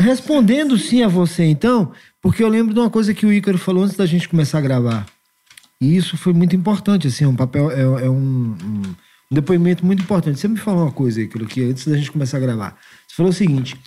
Respondendo 0.01 0.77
sim 0.77 1.03
a 1.03 1.07
você, 1.07 1.43
então, 1.43 1.91
porque 2.21 2.43
eu 2.43 2.47
lembro 2.49 2.73
de 2.73 2.79
uma 2.79 2.89
coisa 2.89 3.13
que 3.13 3.25
o 3.25 3.31
Ícaro 3.31 3.57
falou 3.57 3.83
antes 3.83 3.95
da 3.95 4.05
gente 4.05 4.27
começar 4.27 4.57
a 4.57 4.61
gravar. 4.61 5.05
E 5.79 5.95
isso 5.95 6.17
foi 6.17 6.33
muito 6.33 6.55
importante, 6.55 7.07
assim, 7.07 7.23
é 7.23 7.27
um 7.27 7.35
papel, 7.35 7.69
é, 7.71 7.81
é 7.81 8.09
um, 8.09 8.55
um- 8.63 8.95
depoimento 9.31 9.85
muito 9.85 10.01
importante. 10.03 10.39
Você 10.39 10.47
me 10.47 10.57
falou 10.57 10.83
uma 10.83 10.91
coisa, 10.91 11.21
Ícaro, 11.21 11.45
que 11.45 11.63
antes 11.63 11.87
da 11.87 11.95
gente 11.95 12.11
começar 12.11 12.37
a 12.37 12.39
gravar. 12.39 12.77
Você 13.07 13.15
falou 13.15 13.29
o 13.29 13.33
seguinte: 13.33 13.77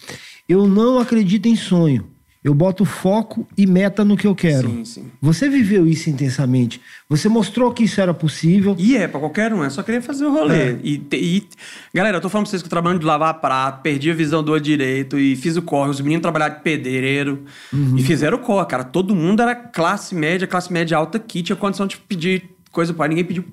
eu 0.49 0.69
não 0.69 0.99
acredito 1.01 1.47
em 1.47 1.57
sonho. 1.57 2.09
Eu 2.45 2.53
boto 2.55 2.85
foco 2.85 3.49
e 3.57 3.67
meta 3.67 4.05
no 4.05 4.19
que 4.19 4.27
eu 4.27 4.35
quero. 4.35 4.69
Sim, 4.69 4.85
sim. 4.85 5.11
Você 5.19 5.49
viveu 5.49 5.87
isso 5.87 6.11
intensamente. 6.11 6.79
Você 7.09 7.27
mostrou 7.27 7.73
que 7.73 7.85
isso 7.85 7.99
era 8.03 8.13
possível. 8.13 8.77
E 8.79 8.99
é 8.99 9.09
pra 9.09 9.19
qualquer 9.19 9.51
um, 9.55 9.65
é 9.65 9.71
só 9.71 9.83
querer 9.83 10.03
fazer 10.03 10.27
o 10.27 10.31
rolê. 10.31 10.55
É. 10.73 10.79
E, 10.85 11.03
e- 11.15 11.49
galera, 11.95 12.19
eu 12.19 12.21
tô 12.21 12.29
falando 12.29 12.45
pra 12.45 12.51
vocês 12.51 12.61
que 12.61 12.67
eu 12.67 12.71
trabalho 12.71 12.99
de 12.99 13.07
lavar 13.07 13.41
prato, 13.41 13.81
perdi 13.81 14.11
a 14.11 14.15
visão 14.15 14.43
do 14.43 14.53
olho 14.53 14.61
direito 14.61 15.19
e 15.19 15.35
fiz 15.37 15.57
o 15.57 15.63
corre. 15.63 15.89
Os 15.91 16.01
meninos 16.03 16.21
trabalharam 16.21 16.57
de 16.57 16.61
pedreiro 16.61 17.45
Uhum. 17.73 17.97
e 17.97 18.03
fizeram 18.03 18.37
o 18.37 18.41
corre, 18.41 18.67
cara. 18.67 18.85
Todo 18.85 19.15
mundo 19.17 19.41
era 19.41 19.55
classe 19.55 20.15
média, 20.15 20.47
classe 20.47 20.71
média 20.71 20.99
alta 20.99 21.19
que 21.19 21.43
tinha 21.43 21.57
condição 21.57 21.87
de 21.87 21.97
pedir 21.97 22.51
coisa 22.71 22.93
para 22.93 23.09
ninguém 23.09 23.25
pediu 23.25 23.45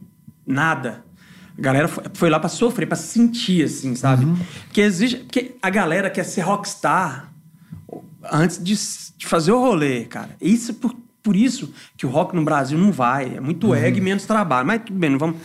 nada. 0.46 1.02
A 1.58 1.62
galera 1.62 1.88
foi, 1.88 2.30
lá 2.30 2.40
pra 2.42 2.50
sofrer, 2.50 2.88
pra 2.88 2.98
sentir, 2.98 3.64
assim, 3.64 3.96
sabe? 3.96 4.26
Uhum. 4.26 4.36
Porque 4.66 4.82
exige. 4.82 5.16
Porque 5.18 5.56
a 5.62 5.70
galera 5.70 6.10
quer 6.10 6.24
ser 6.26 6.42
rockstar 6.42 7.31
antes 8.32 8.62
de, 8.64 8.76
de 9.18 9.26
fazer 9.26 9.52
o 9.52 9.60
rolê, 9.60 10.06
cara. 10.06 10.30
Isso 10.42 10.74
por, 10.74 10.94
por 11.24 11.36
isso 11.36 11.72
que 11.98 12.06
o 12.06 12.10
rock 12.10 12.36
no 12.36 12.44
Brasil 12.44 12.78
não 12.78 12.92
vai. 12.92 13.36
É 13.38 13.40
muito 13.40 13.68
Uhum. 13.68 13.76
egg 13.76 13.98
e 13.98 14.02
menos 14.02 14.26
trabalho. 14.26 14.68
Mas 14.68 14.82
tudo 14.86 14.98
bem, 15.00 15.10
não 15.12 15.20
vamos 15.20 15.38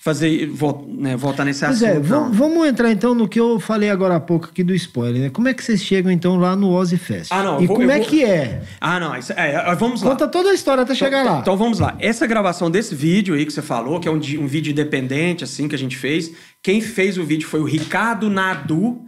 fazer 0.00 0.46
vol- 0.48 0.86
né, 0.98 1.16
voltar 1.16 1.46
nesse 1.46 1.64
Pois 1.64 1.82
assunto. 1.82 1.90
é, 1.90 1.94
não. 1.94 2.02
vam- 2.02 2.30
vamos 2.30 2.68
entrar 2.68 2.90
então 2.92 3.14
no 3.14 3.26
que 3.26 3.40
eu 3.40 3.58
falei 3.58 3.88
agora 3.88 4.16
há 4.16 4.20
pouco 4.20 4.46
aqui 4.50 4.62
do 4.62 4.74
spoiler, 4.74 5.22
né? 5.22 5.30
Como 5.30 5.48
é 5.48 5.54
que 5.54 5.64
vocês 5.64 5.82
chegam 5.82 6.12
então 6.12 6.36
lá 6.36 6.54
no 6.54 6.70
Ozzy 6.72 6.98
Fest? 6.98 7.32
Ah, 7.32 7.42
não, 7.42 7.58
E 7.62 7.66
vou- 7.66 7.76
como 7.76 7.90
é 7.90 7.96
vou- 7.98 8.06
que 8.06 8.22
é? 8.22 8.62
Ah, 8.78 9.00
não. 9.00 9.16
Isso, 9.16 9.32
é, 9.32 9.54
é, 9.54 9.74
vamos 9.74 10.02
lá. 10.02 10.10
Conta 10.10 10.28
toda 10.28 10.50
a 10.50 10.54
história 10.54 10.82
até 10.82 10.94
chegar 10.94 11.22
então, 11.22 11.34
lá. 11.36 11.40
Então 11.40 11.56
vamos 11.56 11.78
lá. 11.78 11.96
Essa 11.98 12.26
gravação 12.26 12.70
desse 12.70 12.94
vídeo 12.94 13.34
aí 13.34 13.46
que 13.46 13.52
você 13.52 13.62
falou, 13.62 13.98
que 13.98 14.06
é 14.06 14.10
um, 14.10 14.16
um 14.16 14.46
vídeo 14.46 14.72
independente, 14.72 15.42
assim, 15.42 15.66
que 15.66 15.74
a 15.74 15.78
gente 15.78 15.96
fez. 15.96 16.30
Quem 16.62 16.82
fez 16.82 17.16
o 17.16 17.24
vídeo 17.24 17.48
foi 17.48 17.60
o 17.60 17.64
Ricardo 17.64 18.28
Nadu, 18.28 19.02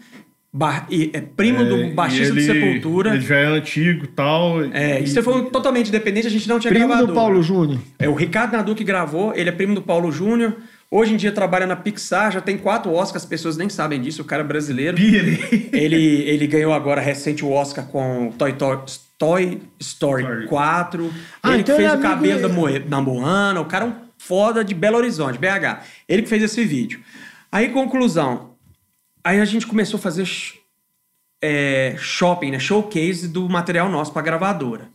ba- 0.57 0.86
e- 0.90 1.11
é 1.12 1.20
primo 1.20 1.62
É, 1.62 1.64
do 1.64 1.94
baixista 1.94 2.32
do 2.32 2.38
ele- 2.40 2.46
Sepultura. 2.46 3.14
Ele 3.14 3.20
já 3.20 3.36
é 3.36 3.44
antigo 3.46 4.04
e 4.04 4.09
tal. 4.09 4.62
É, 4.72 5.00
e- 5.00 5.04
isso 5.04 5.22
foi 5.22 5.44
totalmente 5.50 5.88
independente, 5.88 6.26
a 6.26 6.30
gente 6.30 6.48
não 6.48 6.59
tinha 6.59 6.70
Primo 6.72 6.86
gravador. 6.88 7.09
do 7.09 7.14
Paulo 7.14 7.42
Júnior. 7.42 7.78
É 7.98 8.09
o 8.09 8.14
Ricardo 8.14 8.52
Nadu 8.57 8.74
que 8.74 8.84
gravou, 8.84 9.32
ele 9.34 9.48
é 9.48 9.52
primo 9.52 9.74
do 9.74 9.82
Paulo 9.82 10.11
Júnior. 10.11 10.54
Hoje 10.90 11.12
em 11.12 11.16
dia 11.16 11.32
trabalha 11.32 11.66
na 11.66 11.74
Pixar, 11.76 12.30
já 12.32 12.40
tem 12.40 12.57
quatro 12.57 12.92
Oscars, 12.92 13.24
as 13.24 13.28
pessoas 13.28 13.57
nem 13.57 13.68
sabem 13.68 14.00
disso, 14.00 14.22
o 14.22 14.24
cara 14.24 14.42
é 14.42 14.46
brasileiro. 14.46 14.96
Pirei. 14.96 15.68
Ele, 15.72 15.96
ele 16.22 16.46
ganhou 16.46 16.72
agora 16.72 17.00
recente 17.00 17.44
o 17.44 17.50
Oscar 17.50 17.86
com 17.86 18.32
Toy, 18.38 18.52
Toy, 18.52 18.78
Toy 19.18 19.61
Story 19.80 20.22
Story. 20.22 20.46
4. 20.46 21.11
Ah, 21.42 21.52
ele 21.52 21.61
então 21.62 21.74
que 21.76 21.82
fez 21.82 21.92
ele 21.92 22.02
é 22.02 22.07
o 22.07 22.11
cabelo 22.11 22.40
da, 22.40 22.48
Moe, 22.48 22.78
da 22.78 23.00
Moana, 23.00 23.61
o 23.61 23.64
cara 23.64 23.84
é 23.84 23.88
um 23.88 23.92
foda 24.16 24.64
de 24.64 24.74
Belo 24.74 24.96
Horizonte, 24.96 25.38
BH. 25.38 25.80
Ele 26.09 26.22
que 26.22 26.28
fez 26.28 26.42
esse 26.42 26.64
vídeo. 26.64 27.00
Aí, 27.50 27.68
conclusão. 27.70 28.50
Aí 29.26 29.40
a 29.40 29.44
gente 29.44 29.66
começou 29.66 29.98
a 29.98 30.00
fazer 30.00 30.24
é, 31.42 31.96
shopping, 31.98 32.52
né? 32.52 32.60
Showcase 32.60 33.26
do 33.26 33.48
material 33.48 33.88
nosso 33.88 34.12
pra 34.12 34.22
gravadora. 34.22 34.88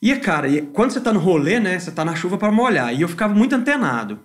E, 0.00 0.16
cara, 0.16 0.48
e 0.48 0.62
quando 0.62 0.92
você 0.92 1.02
tá 1.02 1.12
no 1.12 1.20
rolê, 1.20 1.60
né? 1.60 1.78
Você 1.78 1.90
tá 1.90 2.02
na 2.02 2.14
chuva 2.14 2.38
pra 2.38 2.50
molhar. 2.50 2.94
E 2.94 3.02
eu 3.02 3.08
ficava 3.08 3.34
muito 3.34 3.54
antenado. 3.54 4.20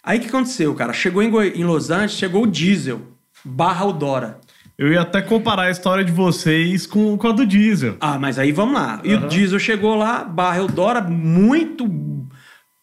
Aí 0.00 0.18
o 0.18 0.20
que 0.20 0.28
aconteceu, 0.28 0.72
cara? 0.76 0.92
Chegou 0.92 1.20
em, 1.24 1.28
em 1.56 1.64
Los 1.64 1.90
Angeles, 1.90 2.12
chegou 2.12 2.44
o 2.44 2.46
Diesel, 2.46 3.02
barra 3.44 3.84
Eudora. 3.84 4.38
Eu 4.78 4.92
ia 4.92 5.00
até 5.00 5.20
comparar 5.20 5.64
a 5.64 5.70
história 5.72 6.04
de 6.04 6.12
vocês 6.12 6.86
com, 6.86 7.18
com 7.18 7.26
a 7.26 7.32
do 7.32 7.44
Diesel. 7.44 7.96
Ah, 7.98 8.16
mas 8.16 8.38
aí 8.38 8.52
vamos 8.52 8.74
lá. 8.74 9.00
E 9.02 9.12
o 9.12 9.26
Diesel 9.26 9.58
chegou 9.58 9.96
lá, 9.96 10.22
barra 10.22 10.58
Eudora, 10.58 11.00
muito, 11.00 11.84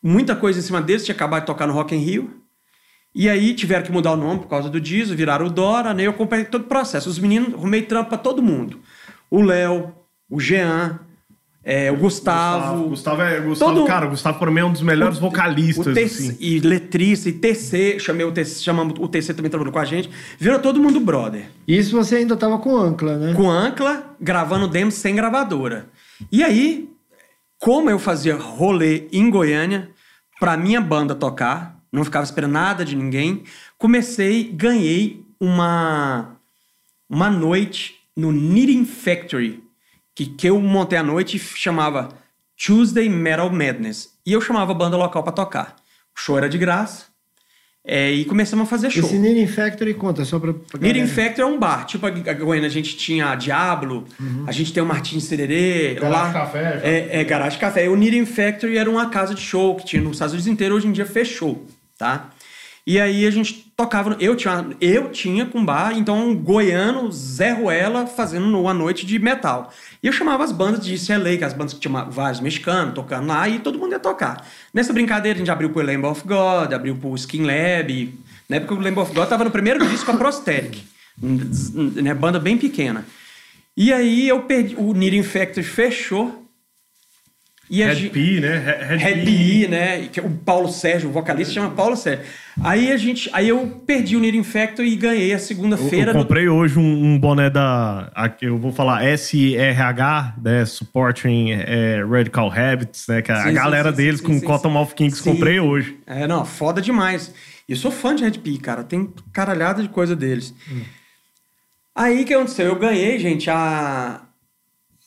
muita 0.04 0.36
coisa 0.36 0.60
em 0.60 0.62
cima 0.62 0.82
deles, 0.82 1.06
tinha 1.06 1.16
acabado 1.16 1.44
de 1.44 1.48
tocar 1.48 1.66
no 1.66 1.74
Rock 1.74 1.96
in 1.96 2.00
Rio. 2.00 2.45
E 3.16 3.30
aí 3.30 3.54
tiveram 3.54 3.86
que 3.86 3.92
mudar 3.94 4.12
o 4.12 4.18
nome 4.18 4.42
por 4.42 4.48
causa 4.50 4.70
do 4.70 4.80
Diesel, 4.82 5.16
viraram 5.16 5.46
o 5.46 5.50
Dora, 5.50 5.94
né? 5.94 6.06
Eu 6.06 6.12
acompanhei 6.12 6.44
todo 6.46 6.64
o 6.64 6.68
processo. 6.68 7.10
Os 7.10 7.18
meninos, 7.18 7.54
arrumei 7.54 7.82
trampo 7.82 8.10
pra 8.10 8.18
todo 8.18 8.44
mundo. 8.44 8.80
O 9.32 9.42
Léo, 9.42 9.94
o 10.30 10.38
Jean, 10.40 11.00
é, 11.64 11.90
o 11.92 11.96
Gustavo. 11.96 12.90
Gustavo, 12.90 13.22
é, 13.22 13.40
Gustavo 13.40 13.74
Todo- 13.74 13.88
cara, 13.88 14.06
o 14.06 14.10
Gustavo 14.10 14.38
pra 14.38 14.52
mim 14.52 14.60
é 14.60 14.66
um 14.66 14.72
dos 14.72 14.82
melhores 14.82 15.18
vocalistas, 15.18 15.88
o 15.88 16.00
assim. 16.00 16.38
E 16.42 16.60
letrista, 16.60 17.30
e 17.30 17.32
TC, 17.34 18.00
chamei 18.00 18.26
o 18.26 18.32
TC, 18.34 18.62
chamamos 18.62 18.96
o 19.00 19.08
TC 19.08 19.34
também 19.34 19.50
trabalhando 19.50 19.74
com 19.74 19.80
a 19.80 19.86
gente. 19.86 20.10
Virou 20.38 20.60
todo 20.60 20.80
mundo 20.80 21.00
brother. 21.00 21.46
Isso 21.68 21.96
você 21.96 22.18
ainda 22.18 22.36
tava 22.36 22.60
com 22.60 22.76
Ancla, 22.76 23.18
né? 23.18 23.34
Com 23.34 23.50
Ancla, 23.50 24.04
gravando 24.20 24.68
demo 24.68 24.92
sem 24.92 25.16
gravadora. 25.16 25.88
E 26.32 26.44
aí, 26.44 26.90
como 27.58 27.90
eu 27.90 27.98
fazia 27.98 28.36
rolê 28.36 29.08
em 29.12 29.30
Goiânia, 29.30 29.90
pra 30.40 30.56
minha 30.58 30.82
banda 30.82 31.16
tocar, 31.16 31.75
não 31.96 32.04
ficava 32.04 32.26
esperando 32.26 32.52
nada 32.52 32.84
de 32.84 32.96
ninguém. 32.96 33.44
Comecei, 33.78 34.52
ganhei 34.52 35.26
uma, 35.40 36.38
uma 37.10 37.30
noite 37.30 37.96
no 38.16 38.32
Knitting 38.32 38.86
Factory, 38.86 39.64
que, 40.14 40.26
que 40.26 40.48
eu 40.48 40.60
montei 40.60 40.98
à 40.98 41.04
noite 41.04 41.38
e 41.38 41.40
chamava 41.40 42.10
Tuesday 42.56 43.10
Metal 43.10 43.50
Madness. 43.50 44.10
E 44.26 44.34
eu 44.34 44.42
chamava 44.42 44.72
a 44.72 44.76
banda 44.76 44.98
local 44.98 45.24
pra 45.24 45.32
tocar. 45.32 45.76
O 46.16 46.20
show 46.20 46.38
era 46.38 46.50
de 46.50 46.58
graça. 46.58 47.16
É, 47.88 48.12
e 48.12 48.26
começamos 48.26 48.66
a 48.66 48.70
fazer 48.70 48.90
show. 48.90 49.04
Esse 49.04 49.16
Knitting 49.20 49.46
Factory 49.46 49.94
conta, 49.94 50.26
só 50.26 50.40
pra... 50.40 50.54
pra 50.54 50.80
Knitting. 50.80 51.06
Factory 51.06 51.42
é 51.42 51.46
um 51.46 51.60
bar. 51.60 51.86
Tipo 51.86 52.08
a 52.08 52.10
a 52.10 52.34
Goiânia, 52.34 52.68
a 52.68 52.72
gente 52.72 52.98
tinha 52.98 53.30
a 53.30 53.36
Diablo, 53.36 54.06
a 54.48 54.52
gente 54.52 54.74
tem 54.74 54.82
o 54.82 54.86
Martins 54.88 55.26
Sererê. 55.26 55.94
Garagem 55.94 56.10
lá, 56.10 56.34
Café. 56.34 56.82
É, 56.84 57.22
é 57.22 57.24
Garagem 57.24 57.60
Café. 57.60 57.88
O 57.88 57.96
Knitting 57.96 58.26
Factory 58.26 58.78
era 58.78 58.90
uma 58.90 59.10
casa 59.12 59.36
de 59.36 59.42
show 59.42 59.76
que 59.76 59.86
tinha 59.86 60.02
nos 60.02 60.14
Estados 60.14 60.34
Unidos 60.34 60.48
inteiro, 60.48 60.74
hoje 60.74 60.88
em 60.88 60.92
dia 60.92 61.06
fechou, 61.06 61.64
tá? 61.98 62.30
E 62.88 63.00
aí 63.00 63.26
a 63.26 63.32
gente 63.32 63.74
tocava. 63.76 64.16
Eu 64.20 64.36
tinha, 64.36 64.68
eu 64.80 65.10
tinha 65.10 65.46
com 65.48 65.66
bar, 65.66 65.98
então 65.98 66.30
um 66.30 66.36
goiano, 66.36 67.12
Zé 67.12 67.52
Ruela, 67.52 68.06
fazendo 68.06 68.46
uma 68.60 68.76
noite 68.76 69.08
de 69.08 69.18
metal. 69.18 69.74
E 70.04 70.08
eu 70.08 70.14
chamava 70.14 70.44
as 70.44 70.52
bandas 70.52 70.86
de 70.86 70.96
CLA, 71.04 71.36
que 71.36 71.44
as 71.44 71.54
bandas 71.54 71.74
que 71.74 71.80
tinham 71.80 72.12
vários 72.12 72.40
mexicanos 72.40 72.94
tocando 72.94 73.28
lá, 73.28 73.50
e 73.50 73.58
todo 73.58 73.80
mundo 73.80 73.94
ia 73.94 74.00
tocar. 74.00 74.48
Nessa 74.72 74.94
brincadeira, 74.94 75.36
a 75.36 75.40
gente 75.40 75.50
abriu 75.50 75.72
pro 75.72 75.82
Lamb 75.82 76.06
of 76.06 76.22
God, 76.28 76.74
abriu 76.74 76.96
pro 76.96 77.16
Skin 77.16 77.44
Lab. 77.44 78.14
Na 78.48 78.58
época 78.58 78.76
o 78.76 78.80
Lamb 78.80 79.00
of 79.00 79.12
God 79.16 79.28
tava 79.28 79.44
no 79.44 79.50
primeiro 79.50 79.84
disco 79.88 80.12
a 80.12 80.18
Prosthetic, 80.18 80.84
né? 81.18 82.14
Banda 82.14 82.40
bem 82.40 82.56
pequena. 82.56 83.04
E 83.76 83.92
aí 83.92 84.28
eu 84.28 84.44
perdi. 84.44 84.76
O 84.76 84.94
Knitting 84.94 85.24
Factory 85.24 85.66
fechou. 85.66 86.45
E 87.68 87.84
Red 87.84 87.96
gente- 87.96 88.10
P, 88.12 88.40
né? 88.42 88.58
Red, 88.90 88.98
Red 88.98 89.26
PI, 89.26 89.68
né? 89.68 90.08
Que 90.12 90.22
o 90.22 90.30
Paulo 90.30 90.68
Sérgio, 90.70 91.10
o 91.10 91.12
vocalista, 91.12 91.52
chama 91.54 91.72
Paulo 91.72 91.96
Sérgio. 91.96 92.24
Aí 92.64 92.92
a 92.92 92.98
gente, 92.98 93.28
aí 93.34 93.50
eu 93.50 93.82
perdi 93.88 94.16
o 94.16 94.20
Knitting 94.20 94.44
Factory 94.44 94.88
e 94.94 94.96
ganhei 94.96 95.32
a 95.32 95.36
Eu, 95.36 95.40
segunda-feira. 95.40 96.12
eu 96.12 96.14
no- 96.14 96.22
comprei 96.22 96.48
hoje 96.48 96.78
um, 96.78 96.84
um 97.06 97.20
boné 97.20 97.50
da. 97.50 98.12
aqui 98.14 98.46
Eu 98.46 98.58
vou 98.60 98.72
falar 98.72 99.04
SRH, 99.04 100.36
né? 100.42 100.64
Supporting 100.66 101.52
eh, 101.52 102.06
Radical 102.08 102.52
Habits, 102.52 103.08
né? 103.08 103.22
Que 103.24 103.32
a 103.32 103.44
Sim, 103.44 103.54
galera 103.54 103.90
sim, 103.90 103.98
deles 103.98 104.20
sim, 104.20 104.26
com 104.28 104.40
sim. 104.40 104.46
Cottonmouth 104.46 104.94
Kings 104.94 105.24
comprei 105.24 105.60
hoje. 105.60 105.98
É, 106.06 106.28
não, 106.28 106.46
foda 106.46 106.82
demais. 106.82 107.34
E 107.68 107.72
eu 107.72 107.78
sou 107.78 107.90
fã 107.90 108.16
de 108.16 108.24
Red 108.24 108.34
PI, 108.40 108.60
cara. 108.60 108.84
Tem 108.84 109.12
caralhada 109.34 109.82
de 109.82 109.90
coisa 109.90 110.16
deles. 110.16 110.54
Aí 111.96 112.22
o 112.22 112.26
que 112.26 112.34
aconteceu? 112.34 112.68
Eu 112.68 112.76
ganhei, 112.78 113.18
gente, 113.18 113.50
a, 113.50 114.22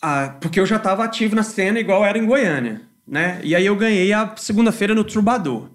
a. 0.01 0.29
Porque 0.41 0.59
eu 0.61 0.67
já 0.67 0.79
tava 0.79 1.05
ativo 1.05 1.35
na 1.35 1.43
cena 1.43 1.79
igual 1.79 2.05
era 2.05 2.19
em 2.19 2.27
Goiânia, 2.27 2.83
né? 3.07 3.41
E 3.43 3.55
aí 3.55 3.67
eu 3.67 3.77
ganhei 3.77 4.13
a 4.13 4.35
segunda-feira 4.37 4.95
no 4.95 5.05
Trubador. 5.05 5.69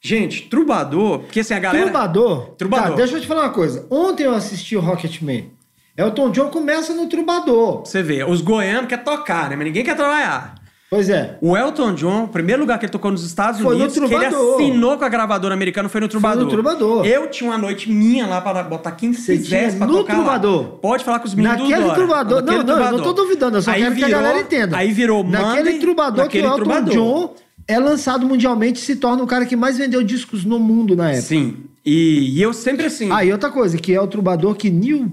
Gente, 0.00 0.42
Trubador, 0.48 1.20
porque 1.20 1.40
assim, 1.40 1.54
a 1.54 1.58
galera. 1.58 1.84
Trubador? 1.84 2.54
Trubador. 2.56 2.90
Tá, 2.90 2.96
deixa 2.96 3.16
eu 3.16 3.20
te 3.20 3.26
falar 3.26 3.42
uma 3.42 3.52
coisa. 3.52 3.86
Ontem 3.90 4.24
eu 4.24 4.34
assisti 4.34 4.76
o 4.76 4.80
Rocketman. 4.80 5.50
Elton 5.96 6.30
John 6.30 6.50
começa 6.50 6.92
no 6.92 7.08
Trubador. 7.08 7.80
Você 7.80 8.02
vê, 8.02 8.22
os 8.22 8.42
goianos 8.42 8.88
querem 8.88 9.04
tocar, 9.04 9.48
né? 9.48 9.56
Mas 9.56 9.66
ninguém 9.66 9.82
quer 9.82 9.96
trabalhar. 9.96 10.54
Pois 10.96 11.08
é. 11.10 11.36
O 11.40 11.56
Elton 11.56 11.94
John, 11.94 12.24
o 12.24 12.28
primeiro 12.28 12.60
lugar 12.62 12.78
que 12.78 12.86
ele 12.86 12.92
tocou 12.92 13.10
nos 13.10 13.22
Estados 13.24 13.60
Foi 13.60 13.74
no 13.76 13.84
Unidos, 13.84 13.94
que 13.98 14.14
ele 14.14 14.26
Trubador. 14.26 14.54
assinou 14.60 14.96
com 14.98 15.04
a 15.04 15.08
gravadora 15.08 15.54
americana, 15.54 15.88
foi 15.88 16.00
no 16.00 16.08
Trubador. 16.08 16.48
Trubador. 16.48 17.06
Eu 17.06 17.28
tinha 17.30 17.50
uma 17.50 17.58
noite 17.58 17.90
minha 17.90 18.26
lá 18.26 18.40
para 18.40 18.62
botar 18.62 18.92
quem 18.92 19.12
Você 19.12 19.36
quisesse 19.36 19.76
pra 19.76 19.86
no 19.86 19.98
tocar 19.98 20.14
lá. 20.14 20.18
Trubador. 20.20 20.64
Pode 20.80 21.04
falar 21.04 21.18
com 21.18 21.26
os 21.26 21.34
meninos 21.34 21.60
Naquele 21.68 21.88
do. 21.88 21.94
Trubador. 21.94 22.42
Não, 22.42 22.62
não, 22.62 22.78
eu 22.82 22.92
não 22.92 23.02
tô 23.02 23.12
duvidando. 23.12 23.58
Eu 23.58 23.62
só 23.62 23.70
Aí 23.70 23.82
quero 23.82 23.94
que 23.94 24.02
a 24.04 24.06
virou- 24.06 24.22
galera 24.22 24.40
entenda. 24.40 24.76
Aí 24.76 24.92
virou 24.92 25.22
Naquele 25.24 25.64
Monday, 25.64 25.78
Trubador 25.78 26.24
naquele 26.24 26.42
que 26.42 26.48
o 26.48 26.52
Elton 26.52 26.64
Trubador. 26.64 26.94
John 26.94 27.34
é 27.68 27.78
lançado 27.78 28.26
mundialmente 28.26 28.80
e 28.80 28.82
se 28.84 28.96
torna 28.96 29.22
o 29.22 29.26
cara 29.26 29.44
que 29.44 29.56
mais 29.56 29.76
vendeu 29.78 30.02
discos 30.02 30.44
no 30.44 30.58
mundo 30.58 30.94
na 30.96 31.10
época. 31.10 31.22
Sim. 31.22 31.56
E, 31.84 32.36
e 32.38 32.42
eu 32.42 32.52
sempre 32.52 32.86
assim... 32.86 33.08
Ah, 33.12 33.24
e 33.24 33.30
outra 33.32 33.50
coisa, 33.50 33.76
que 33.76 33.92
é 33.94 34.00
o 34.00 34.06
Trubador 34.06 34.54
que 34.56 34.70
Neil 34.70 35.12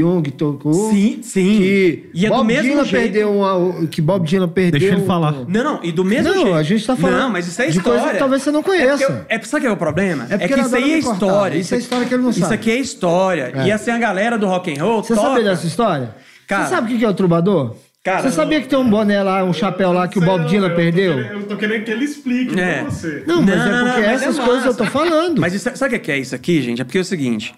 Young 0.00 0.22
tocou. 0.30 0.90
Sim, 0.90 1.20
sim. 1.22 1.58
Que 1.58 2.10
E 2.14 2.26
é 2.26 2.28
do 2.28 2.34
Bob 2.36 2.46
mesmo 2.46 2.62
Dylan 2.70 2.84
jeito. 2.84 3.02
perdeu 3.02 3.32
uma, 3.32 3.86
que 3.86 4.00
Bob 4.02 4.26
Dylan 4.26 4.48
perdeu. 4.48 4.80
Deixa 4.80 4.96
ele 4.96 5.06
falar. 5.06 5.32
um- 5.34 5.44
Não, 5.48 5.64
não, 5.64 5.80
e 5.82 5.92
do 5.92 6.04
mesmo 6.04 6.28
Não, 6.32 6.42
jeito. 6.42 6.54
a 6.54 6.62
gente 6.62 6.86
tá 6.86 6.96
falando 6.96 7.18
Não, 7.20 7.30
mas 7.30 7.46
isso 7.48 7.60
é 7.62 7.66
de 7.66 7.76
história. 7.78 7.98
coisa 8.00 8.12
que 8.14 8.18
talvez 8.18 8.42
você 8.42 8.50
não 8.50 8.60
É, 8.60 8.62
porque 8.62 8.78
conheça. 8.78 9.26
é, 9.28 9.42
sabe 9.42 9.60
que 9.62 9.66
é 9.66 9.72
o 9.72 9.76
problema? 9.76 10.26
É 10.30 10.38
porque 10.38 10.54
que 10.54 10.60
isso 10.60 10.76
aí 10.76 10.92
é 10.94 11.00
cortar. 11.02 11.14
história. 11.26 11.58
Isso 11.58 11.74
é 11.74 11.78
história 11.78 12.06
que 12.06 12.14
ele 12.14 12.22
não 12.22 12.30
Isso 12.30 12.40
sabe. 12.40 12.54
aqui 12.54 12.70
é 12.70 12.76
história. 12.78 13.52
É. 13.54 13.66
E 13.66 13.72
assim, 13.72 13.90
a 13.90 13.98
galera 13.98 14.36
do 14.38 14.46
rock 14.46 14.72
and 14.76 14.82
roll 14.82 15.02
Você 15.02 15.14
toca... 15.14 15.28
sabe 15.28 15.44
dessa 15.44 15.66
história? 15.66 16.14
Cara- 16.46 16.64
você 16.64 16.70
sabe 16.74 16.86
o 16.86 16.90
que 16.92 16.98
que 16.98 17.04
é 17.04 17.08
o 17.08 17.14
Trubador? 17.14 17.74
Cara, 18.02 18.20
você 18.20 18.32
sabia 18.32 18.60
que 18.60 18.68
tem 18.68 18.78
um 18.78 18.86
boné 18.90 19.22
lá, 19.22 19.42
um 19.42 19.52
chapéu 19.54 19.90
lá 19.90 20.06
que 20.06 20.18
o 20.18 20.20
Bob 20.22 20.44
Dylan 20.44 20.74
perdeu? 20.74 21.18
Eu 21.20 21.42
tô 21.44 21.56
querendo 21.56 21.84
que 21.84 21.90
ele 21.90 22.04
explique 22.04 22.60
É. 22.60 22.80
pra 22.82 22.90
você. 22.90 23.24
Não, 23.26 23.40
mas 23.40 23.56
Não, 23.56 23.64
é 23.66 23.70
não, 23.70 23.86
porque 23.86 24.00
não, 24.02 24.08
essas 24.10 24.38
é 24.38 24.42
coisas 24.42 24.64
eu 24.66 24.74
tô 24.74 24.84
falando. 24.84 25.40
Mas 25.40 25.54
isso- 25.54 25.70
sabe 25.74 25.96
o 25.96 26.00
que 26.00 26.12
é 26.12 26.18
isso 26.18 26.34
aqui, 26.34 26.60
gente? 26.60 26.82
É 26.82 26.84
porque 26.84 26.98
é 26.98 27.00
o 27.00 27.04
seguinte. 27.04 27.54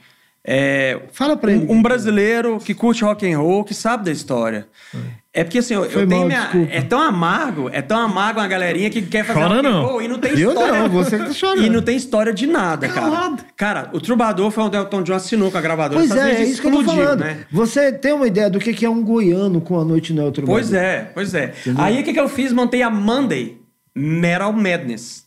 É, 0.49 1.01
Fala 1.11 1.37
pra 1.37 1.51
ele. 1.51 1.67
um, 1.67 1.73
um 1.79 1.83
brasileiro 1.83 2.59
que 2.65 2.73
curte 2.73 3.03
rock 3.03 3.29
and 3.31 3.37
roll, 3.39 3.65
que 3.65 3.75
sabe 3.75 4.05
da 4.05 4.13
história. 4.13 4.69
É 5.35 5.43
porque 5.43 5.59
assim, 5.59 5.75
eu, 5.75 5.85
eu 5.87 6.07
mal, 6.09 6.25
minha. 6.25 6.69
É 6.71 6.81
tão 6.81 7.01
amargo, 7.01 7.69
é 7.73 7.83
tão 7.83 7.99
amargo 7.99 8.39
uma 8.41 8.47
galerinha 8.47 8.89
que 8.89 9.03
quer 9.03 9.25
fazer 9.25 9.41
Chora 9.41 9.55
rock 9.57 9.67
and 9.67 9.71
não. 9.71 9.85
roll 9.85 10.01
e 10.03 10.09
não 10.09 10.19
tem 10.19 10.31
Eu 10.39 10.51
história. 10.51 10.79
não, 10.79 10.89
você 10.89 11.19
que 11.19 11.25
tá 11.25 11.33
chorando. 11.33 11.65
E 11.67 11.69
não 11.69 11.83
tem 11.83 11.97
história 11.97 12.33
de 12.33 12.47
nada, 12.47 12.89
cara. 12.89 13.01
Calado. 13.11 13.45
Cara, 13.57 13.91
o 13.93 14.01
Trubador 14.01 14.51
foi 14.53 14.63
onde 14.65 14.77
o 14.77 14.81
Elton 14.81 15.03
John 15.03 15.15
assinou 15.15 15.51
com 15.51 15.59
a 15.59 15.61
gravadora. 15.61 16.01
Pois 16.07 16.17
é, 16.17 16.37
é 16.37 16.45
isso 16.45 16.63
que 16.63 16.69
eu 16.69 16.73
tô 16.73 16.85
falando. 16.85 17.21
né? 17.21 17.45
Você 17.51 17.93
tem 17.93 18.13
uma 18.13 18.27
ideia 18.29 18.49
do 18.49 18.61
que 18.61 18.73
que 18.73 18.87
é 18.87 18.89
um 18.89 19.03
goiano 19.03 19.61
com 19.61 19.79
a 19.81 19.85
noite 19.85 20.13
no 20.15 20.31
Trubador? 20.31 20.55
Pois 20.61 20.73
é, 20.73 21.11
pois 21.13 21.35
é. 21.35 21.53
Aí 21.77 22.01
o 22.01 22.05
que, 22.05 22.13
que 22.13 22.21
eu 22.21 22.29
fiz? 22.29 22.53
Montei 22.53 22.83
a 22.83 22.89
Monday 22.89 23.59
Metal 23.95 24.53
Madness. 24.53 25.27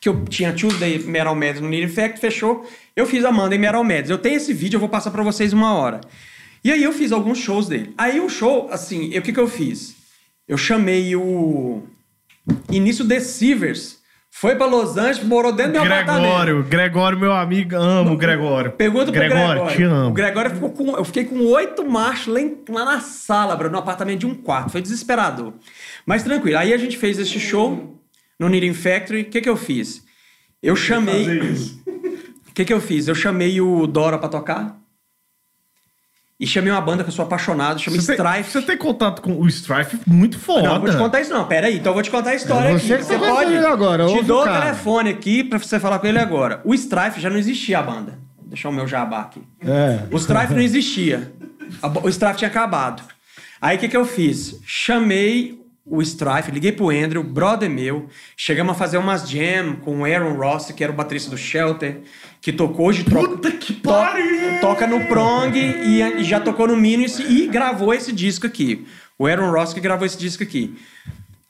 Que 0.00 0.08
eu 0.08 0.24
tinha 0.26 0.52
Tuesday 0.52 0.98
Metal 1.00 1.34
Madness 1.34 1.60
no 1.60 1.68
Need 1.68 1.86
Effect, 1.86 2.20
fechou. 2.20 2.64
Eu 2.98 3.06
fiz 3.06 3.24
a 3.24 3.30
Monday 3.30 3.58
Metal 3.58 3.82
Madness. 3.84 4.10
Eu 4.10 4.18
tenho 4.18 4.36
esse 4.36 4.52
vídeo, 4.52 4.76
eu 4.76 4.80
vou 4.80 4.88
passar 4.88 5.10
pra 5.12 5.22
vocês 5.22 5.52
uma 5.52 5.72
hora. 5.74 6.00
E 6.64 6.72
aí 6.72 6.82
eu 6.82 6.92
fiz 6.92 7.12
alguns 7.12 7.38
shows 7.38 7.68
dele. 7.68 7.94
Aí 7.96 8.18
o 8.18 8.28
show, 8.28 8.68
assim, 8.72 9.10
eu- 9.12 9.20
o 9.20 9.22
que, 9.22 9.32
que 9.32 9.38
eu 9.38 9.46
fiz? 9.46 9.94
Eu 10.48 10.58
chamei 10.58 11.14
o 11.14 11.82
Início 12.70 13.04
Deceivers. 13.04 13.98
Foi 14.30 14.56
pra 14.56 14.66
Los 14.66 14.96
Angeles, 14.96 15.22
morou 15.24 15.52
dentro 15.52 15.72
do 15.74 15.80
meu 15.80 15.92
apartamento. 15.92 16.22
Gregório, 16.22 16.62
Gregório, 16.64 17.18
meu 17.18 17.32
amigo, 17.32 17.76
amo 17.76 18.12
o 18.14 18.16
Gregório. 18.16 18.72
Pergunta 18.72 19.06
pro 19.06 19.20
Gregório. 19.20 19.46
Gregório. 19.48 19.76
te 19.76 19.82
amo. 19.84 20.10
O 20.10 20.12
Gregório 20.12 20.50
ficou 20.50 20.70
com. 20.70 20.96
Eu 20.96 21.04
fiquei 21.04 21.24
com 21.24 21.38
oito 21.46 21.88
machos 21.88 22.26
lá, 22.34 22.40
em- 22.40 22.56
lá 22.68 22.84
na 22.84 23.00
sala, 23.00 23.56
bro, 23.56 23.70
no 23.70 23.78
apartamento 23.78 24.20
de 24.20 24.26
um 24.26 24.34
quarto. 24.34 24.70
Foi 24.70 24.82
desesperador. 24.82 25.54
Mas 26.04 26.22
tranquilo. 26.24 26.58
Aí 26.58 26.72
a 26.72 26.76
gente 26.76 26.96
fez 26.98 27.18
esse 27.18 27.38
show 27.40 27.98
no 28.38 28.48
Knitting 28.48 28.74
Factory. 28.74 29.22
O 29.22 29.24
que, 29.26 29.40
que 29.40 29.48
eu 29.48 29.56
fiz? 29.56 30.02
Eu 30.62 30.76
chamei. 30.76 31.24
Fazer 31.24 31.44
isso. 31.44 31.82
O 31.86 32.07
que, 32.58 32.64
que 32.64 32.72
eu 32.72 32.80
fiz? 32.80 33.06
Eu 33.08 33.14
chamei 33.14 33.60
o 33.60 33.86
Dora 33.86 34.18
pra 34.18 34.28
tocar. 34.28 34.76
E 36.40 36.46
chamei 36.46 36.70
uma 36.70 36.80
banda 36.80 37.02
que 37.02 37.10
eu 37.10 37.14
sou 37.14 37.24
apaixonado, 37.24 37.80
chama 37.80 37.96
Você 38.00 38.14
tem, 38.16 38.24
Strife. 38.24 38.50
você 38.52 38.62
tem 38.62 38.76
contato 38.76 39.20
com 39.22 39.40
o 39.40 39.48
Strife 39.48 39.98
muito 40.06 40.38
foda. 40.38 40.68
Não, 40.68 40.80
vou 40.80 40.88
te 40.88 40.96
contar 40.96 41.20
isso 41.20 41.32
não. 41.32 41.44
Pera 41.46 41.66
aí, 41.66 41.76
então 41.78 41.90
eu 41.90 41.94
vou 41.94 42.02
te 42.02 42.10
contar 42.12 42.30
a 42.30 42.34
história 42.36 42.68
É 42.68 42.78
você 42.78 42.94
aqui. 42.94 43.04
contando 43.06 43.50
ele 43.52 43.66
agora, 43.66 44.06
Te 44.06 44.22
dou 44.22 44.42
o 44.42 44.44
telefone 44.44 45.10
aqui 45.10 45.42
pra 45.42 45.58
você 45.58 45.80
falar 45.80 45.98
com 45.98 46.06
ele 46.06 46.18
agora. 46.18 46.60
O 46.64 46.72
Strife 46.74 47.20
já 47.20 47.28
não 47.28 47.38
existia 47.38 47.80
a 47.80 47.82
banda. 47.82 48.18
Vou 48.36 48.46
deixar 48.48 48.68
o 48.68 48.72
meu 48.72 48.86
jabá 48.86 49.22
aqui. 49.22 49.42
É. 49.60 50.06
O 50.12 50.16
Strife 50.16 50.54
não 50.54 50.60
existia. 50.60 51.32
O 52.04 52.08
Strife 52.08 52.36
tinha 52.38 52.48
acabado. 52.48 53.02
Aí 53.60 53.76
o 53.76 53.80
que, 53.80 53.88
que 53.88 53.96
eu 53.96 54.04
fiz? 54.04 54.60
Chamei 54.64 55.57
o 55.90 56.02
Strife, 56.02 56.50
liguei 56.50 56.72
pro 56.72 56.90
Andrew, 56.90 57.22
brother 57.22 57.70
meu. 57.70 58.08
Chegamos 58.36 58.72
a 58.72 58.74
fazer 58.74 58.98
umas 58.98 59.28
jam 59.28 59.76
com 59.76 60.00
o 60.00 60.04
Aaron 60.04 60.34
Ross, 60.34 60.70
que 60.70 60.82
era 60.82 60.92
o 60.92 60.96
baterista 60.96 61.30
do 61.30 61.36
Shelter, 61.36 62.02
que 62.40 62.52
tocou 62.52 62.86
hoje. 62.86 63.04
Puta 63.04 63.50
que 63.50 63.72
pariu! 63.72 64.60
Toca 64.60 64.86
no 64.86 65.06
Prong 65.06 65.56
e, 65.56 66.02
e 66.02 66.24
já 66.24 66.40
tocou 66.40 66.68
no 66.68 66.76
Minus 66.76 67.18
e 67.18 67.46
gravou 67.46 67.92
esse 67.94 68.12
disco 68.12 68.46
aqui. 68.46 68.86
O 69.18 69.26
Aaron 69.26 69.50
Ross 69.50 69.72
que 69.72 69.80
gravou 69.80 70.06
esse 70.06 70.18
disco 70.18 70.42
aqui. 70.42 70.76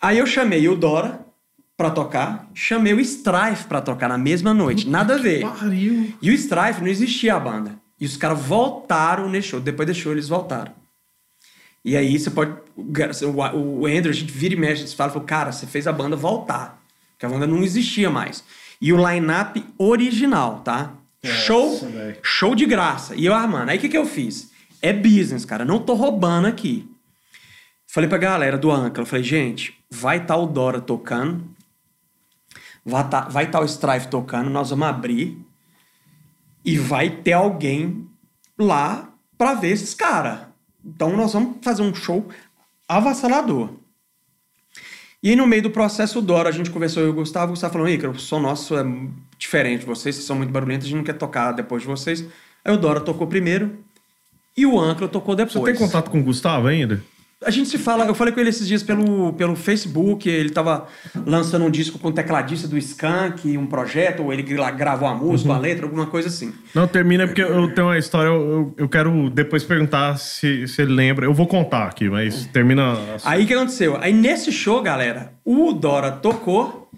Aí 0.00 0.18
eu 0.18 0.26
chamei 0.26 0.68
o 0.68 0.76
Dora 0.76 1.20
pra 1.76 1.90
tocar, 1.90 2.48
chamei 2.54 2.92
o 2.92 3.00
Strife 3.00 3.64
pra 3.64 3.80
tocar 3.80 4.08
na 4.08 4.18
mesma 4.18 4.54
noite. 4.54 4.88
Nada 4.88 5.14
a 5.14 5.18
ver. 5.18 5.42
Pariu. 5.42 6.12
E 6.20 6.30
o 6.30 6.34
Strife 6.34 6.80
não 6.80 6.88
existia 6.88 7.34
a 7.34 7.40
banda. 7.40 7.78
E 8.00 8.06
os 8.06 8.16
caras 8.16 8.38
voltaram 8.40 9.28
nesse 9.28 9.48
show. 9.48 9.60
Depois 9.60 9.96
show, 9.96 10.12
eles 10.12 10.28
voltaram. 10.28 10.72
E 11.88 11.96
aí 11.96 12.18
você 12.18 12.30
pode. 12.30 12.52
O 12.76 13.86
Andrew, 13.86 14.10
a 14.10 14.14
gente 14.14 14.30
vira 14.30 14.52
e 14.52 14.58
mexe, 14.58 14.82
gente 14.82 14.94
fala, 14.94 15.18
cara, 15.22 15.50
você 15.50 15.66
fez 15.66 15.86
a 15.86 15.92
banda 15.92 16.14
voltar. 16.14 16.82
Porque 17.12 17.24
a 17.24 17.28
banda 17.30 17.46
não 17.46 17.62
existia 17.62 18.10
mais. 18.10 18.44
E 18.78 18.92
o 18.92 19.08
line-up 19.08 19.64
original, 19.78 20.60
tá? 20.60 20.92
show, 21.24 21.78
velho. 21.78 22.18
show 22.22 22.54
de 22.54 22.66
graça. 22.66 23.14
E 23.16 23.24
eu 23.24 23.32
armando. 23.32 23.70
Aí 23.70 23.78
o 23.78 23.80
que, 23.80 23.88
que 23.88 23.96
eu 23.96 24.04
fiz? 24.04 24.50
É 24.82 24.92
business, 24.92 25.46
cara. 25.46 25.64
Não 25.64 25.78
tô 25.78 25.94
roubando 25.94 26.46
aqui. 26.46 26.86
Falei 27.86 28.06
pra 28.06 28.18
galera 28.18 28.58
do 28.58 28.70
eu 28.70 29.06
falei, 29.06 29.24
gente, 29.24 29.74
vai 29.90 30.18
estar 30.18 30.36
o 30.36 30.44
Dora 30.44 30.82
tocando, 30.82 31.42
vai 32.84 33.02
estar 33.02 33.30
vai 33.30 33.50
tá 33.50 33.60
o 33.60 33.64
Strife 33.64 34.08
tocando, 34.08 34.50
nós 34.50 34.68
vamos 34.68 34.86
abrir 34.86 35.38
e 36.62 36.76
vai 36.76 37.08
ter 37.08 37.32
alguém 37.32 38.06
lá 38.58 39.10
pra 39.38 39.54
ver 39.54 39.70
esses 39.70 39.94
caras. 39.94 40.47
Então 40.84 41.16
nós 41.16 41.32
vamos 41.32 41.56
fazer 41.62 41.82
um 41.82 41.94
show 41.94 42.28
avassalador. 42.88 43.70
E 45.22 45.30
aí, 45.30 45.36
no 45.36 45.46
meio 45.46 45.62
do 45.62 45.70
processo, 45.70 46.20
o 46.20 46.22
Dora, 46.22 46.48
a 46.48 46.52
gente 46.52 46.70
conversou 46.70 47.02
eu 47.02 47.08
e 47.08 47.10
o 47.10 47.14
Gustavo, 47.14 47.46
o 47.46 47.50
Gustavo 47.50 47.72
falou, 47.72 47.88
Ícaro, 47.88 48.12
o 48.12 48.18
som 48.18 48.38
nosso 48.38 48.78
é 48.78 48.84
diferente 49.36 49.80
de 49.80 49.86
vocês, 49.86 50.14
vocês 50.14 50.26
são 50.26 50.36
muito 50.36 50.52
barulhentos, 50.52 50.86
a 50.86 50.88
gente 50.88 50.98
não 50.98 51.04
quer 51.04 51.14
tocar 51.14 51.52
depois 51.52 51.82
de 51.82 51.88
vocês. 51.88 52.24
Aí 52.64 52.72
o 52.72 52.76
Dora 52.76 53.00
tocou 53.00 53.26
primeiro 53.26 53.78
e 54.56 54.64
o 54.64 54.78
Ancla 54.78 55.08
tocou 55.08 55.34
depois. 55.34 55.54
Você 55.54 55.72
tem 55.72 55.74
contato 55.74 56.10
com 56.10 56.20
o 56.20 56.22
Gustavo 56.22 56.68
ainda? 56.68 57.02
A 57.44 57.50
gente 57.52 57.68
se 57.68 57.78
fala, 57.78 58.04
eu 58.04 58.16
falei 58.16 58.34
com 58.34 58.40
ele 58.40 58.50
esses 58.50 58.66
dias 58.66 58.82
pelo, 58.82 59.32
pelo 59.34 59.54
Facebook, 59.54 60.28
ele 60.28 60.50
tava 60.50 60.88
lançando 61.24 61.64
um 61.66 61.70
disco 61.70 61.96
com 61.96 62.08
o 62.08 62.12
tecladista 62.12 62.66
do 62.66 62.76
Skank, 62.76 63.56
um 63.56 63.64
projeto, 63.64 64.24
ou 64.24 64.32
ele 64.32 64.56
lá 64.56 64.72
gravou 64.72 65.08
a 65.08 65.14
música, 65.14 65.50
Uhum. 65.50 65.56
a 65.56 65.58
letra, 65.60 65.86
alguma 65.86 66.06
coisa 66.06 66.26
assim. 66.26 66.52
Não, 66.74 66.88
termina 66.88 67.28
porque 67.28 67.40
eu 67.40 67.72
tenho 67.72 67.86
uma 67.86 67.96
história, 67.96 68.28
eu, 68.28 68.74
eu 68.76 68.88
quero 68.88 69.30
depois 69.30 69.62
perguntar 69.62 70.18
se, 70.18 70.66
se 70.66 70.82
ele 70.82 70.92
lembra. 70.92 71.26
Eu 71.26 71.32
vou 71.32 71.46
contar 71.46 71.84
aqui, 71.84 72.08
mas 72.10 72.44
termina. 72.46 72.94
a- 72.94 72.96
Aí 73.30 73.44
o 73.44 73.46
que 73.46 73.54
aconteceu? 73.54 73.96
Aí 74.00 74.12
nesse 74.12 74.50
show, 74.50 74.82
galera, 74.82 75.32
o 75.44 75.72
Dora 75.72 76.10
tocou 76.10 76.90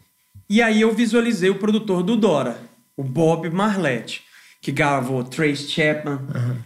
e 0.49 0.63
aí 0.63 0.81
eu 0.81 0.91
visualizei 0.95 1.51
o 1.51 1.57
produtor 1.57 2.03
do 2.03 2.17
Dora, 2.17 2.57
o 2.97 3.05
Bob 3.05 3.51
Marlette, 3.51 4.23
que 4.63 4.71
gravou 4.73 5.25
Trace 5.25 5.69
Chapman, 5.69 6.19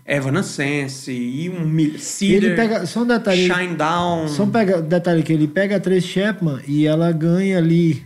Evanescence 0.05 1.13
e 1.13 1.49
um 1.49 1.65
mil- 1.65 1.99
Cedar, 1.99 2.37
Ele 2.37 2.55
pega- 2.57 2.87
só 2.87 3.03
um 3.03 3.07
detalhe, 3.07 3.47
Shine 3.47 3.77
Down. 3.77 4.27
Só 4.29 4.43
um 4.43 4.51
pega, 4.51 4.83
detalhe 4.83 5.23
que 5.23 5.33
ele 5.33 5.47
pega 5.47 5.77
a 5.77 5.81
Trace 5.81 6.07
Chapman 6.09 6.61
e 6.67 6.87
ela 6.87 7.13
ganha 7.13 7.59
ali 7.59 8.03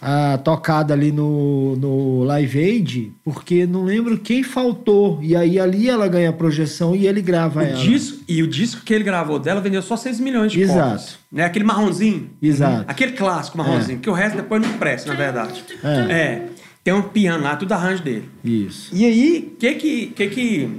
a 0.00 0.36
tocada 0.38 0.92
ali 0.92 1.10
no, 1.10 1.74
no 1.76 2.24
Live 2.24 2.58
Aid, 2.58 3.12
porque 3.24 3.66
não 3.66 3.84
lembro 3.84 4.18
quem 4.18 4.42
faltou. 4.42 5.18
E 5.22 5.34
aí 5.34 5.58
ali 5.58 5.88
ela 5.88 6.06
ganha 6.06 6.28
a 6.30 6.32
projeção 6.32 6.94
e 6.94 7.06
ele 7.06 7.22
grava 7.22 7.60
O 7.60 7.62
ela. 7.64 7.76
disco, 7.80 8.22
e 8.28 8.40
o 8.42 8.46
disco 8.46 8.82
que 8.82 8.92
ele 8.94 9.02
gravou 9.04 9.38
dela 9.38 9.60
vendeu 9.60 9.80
só 9.82 9.96
6 9.96 10.20
milhões 10.20 10.52
de 10.52 10.60
Exato. 10.60 10.78
cópias. 10.80 11.18
Né? 11.32 11.44
Aquele 11.44 11.64
marronzinho. 11.64 12.30
Exato. 12.42 12.84
Aquele 12.86 13.12
clássico 13.12 13.56
marronzinho, 13.58 13.98
que 13.98 14.10
o 14.10 14.12
resto 14.12 14.36
depois 14.36 14.60
não 14.62 14.74
presta, 14.78 15.08
na 15.10 15.16
verdade. 15.16 15.64
É. 15.82 16.12
É. 16.12 16.46
Tem 16.84 16.92
um 16.92 17.02
piano 17.02 17.42
lá, 17.42 17.56
tudo 17.56 17.72
arranjo 17.72 18.02
dele. 18.02 18.28
Isso. 18.44 18.94
E 18.94 19.06
aí, 19.06 19.52
o 19.54 19.56
que 19.56 19.74
que, 19.74 20.06
que 20.08 20.28
que 20.28 20.78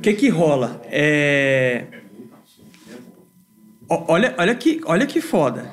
que 0.00 0.12
que 0.14 0.28
rola? 0.28 0.80
É... 0.86 1.86
Olha, 3.88 4.34
olha 4.38 4.54
que, 4.54 4.80
olha 4.84 5.04
que 5.04 5.20
foda. 5.20 5.70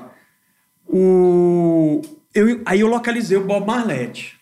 O 0.87 2.01
eu, 2.33 2.61
aí 2.65 2.79
eu 2.79 2.87
localizei 2.87 3.37
o 3.37 3.45
Bob 3.45 3.65
Marlette. 3.65 4.37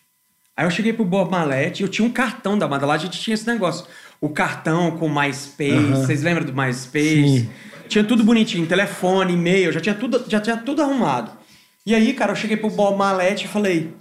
Aí 0.56 0.66
eu 0.66 0.70
cheguei 0.70 0.92
pro 0.92 1.04
Bob 1.04 1.30
Marlette, 1.30 1.82
eu 1.82 1.88
tinha 1.88 2.06
um 2.06 2.10
cartão 2.10 2.58
da 2.58 2.66
banda 2.66 2.84
lá, 2.84 2.94
a 2.94 2.98
gente 2.98 3.20
tinha 3.20 3.34
esse 3.34 3.46
negócio. 3.46 3.86
O 4.20 4.28
cartão 4.28 4.90
com 4.92 5.08
MySpace, 5.08 5.72
Aham. 5.72 5.94
vocês 5.94 6.22
lembram 6.22 6.44
do 6.44 6.52
MySpace? 6.52 7.40
Sim. 7.40 7.50
Tinha 7.88 8.04
tudo 8.04 8.24
bonitinho, 8.24 8.66
telefone, 8.66 9.32
e-mail, 9.34 9.72
já 9.72 9.80
tinha 9.80 9.94
tudo, 9.94 10.24
já 10.28 10.40
tinha 10.40 10.56
tudo 10.56 10.82
arrumado. 10.82 11.30
E 11.86 11.94
aí, 11.94 12.12
cara, 12.12 12.32
eu 12.32 12.36
cheguei 12.36 12.56
pro 12.56 12.68
Bob 12.68 12.98
Marlette 12.98 13.46
e 13.46 13.48
falei: 13.48 13.94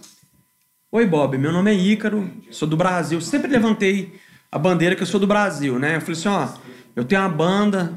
Oi, 0.89 1.05
Bob, 1.05 1.37
meu 1.37 1.51
nome 1.51 1.69
é 1.69 1.73
Ícaro, 1.73 2.31
sou 2.49 2.65
do 2.65 2.77
Brasil. 2.77 3.19
Sempre 3.19 3.51
levantei 3.51 4.13
a 4.49 4.57
bandeira 4.57 4.95
que 4.95 5.03
eu 5.03 5.07
sou 5.07 5.19
do 5.19 5.27
Brasil, 5.27 5.77
né? 5.77 5.97
Eu 5.97 6.01
falei 6.01 6.15
assim: 6.15 6.29
ó, 6.29 6.47
eu 6.95 7.03
tenho 7.03 7.19
uma 7.21 7.29
banda, 7.29 7.93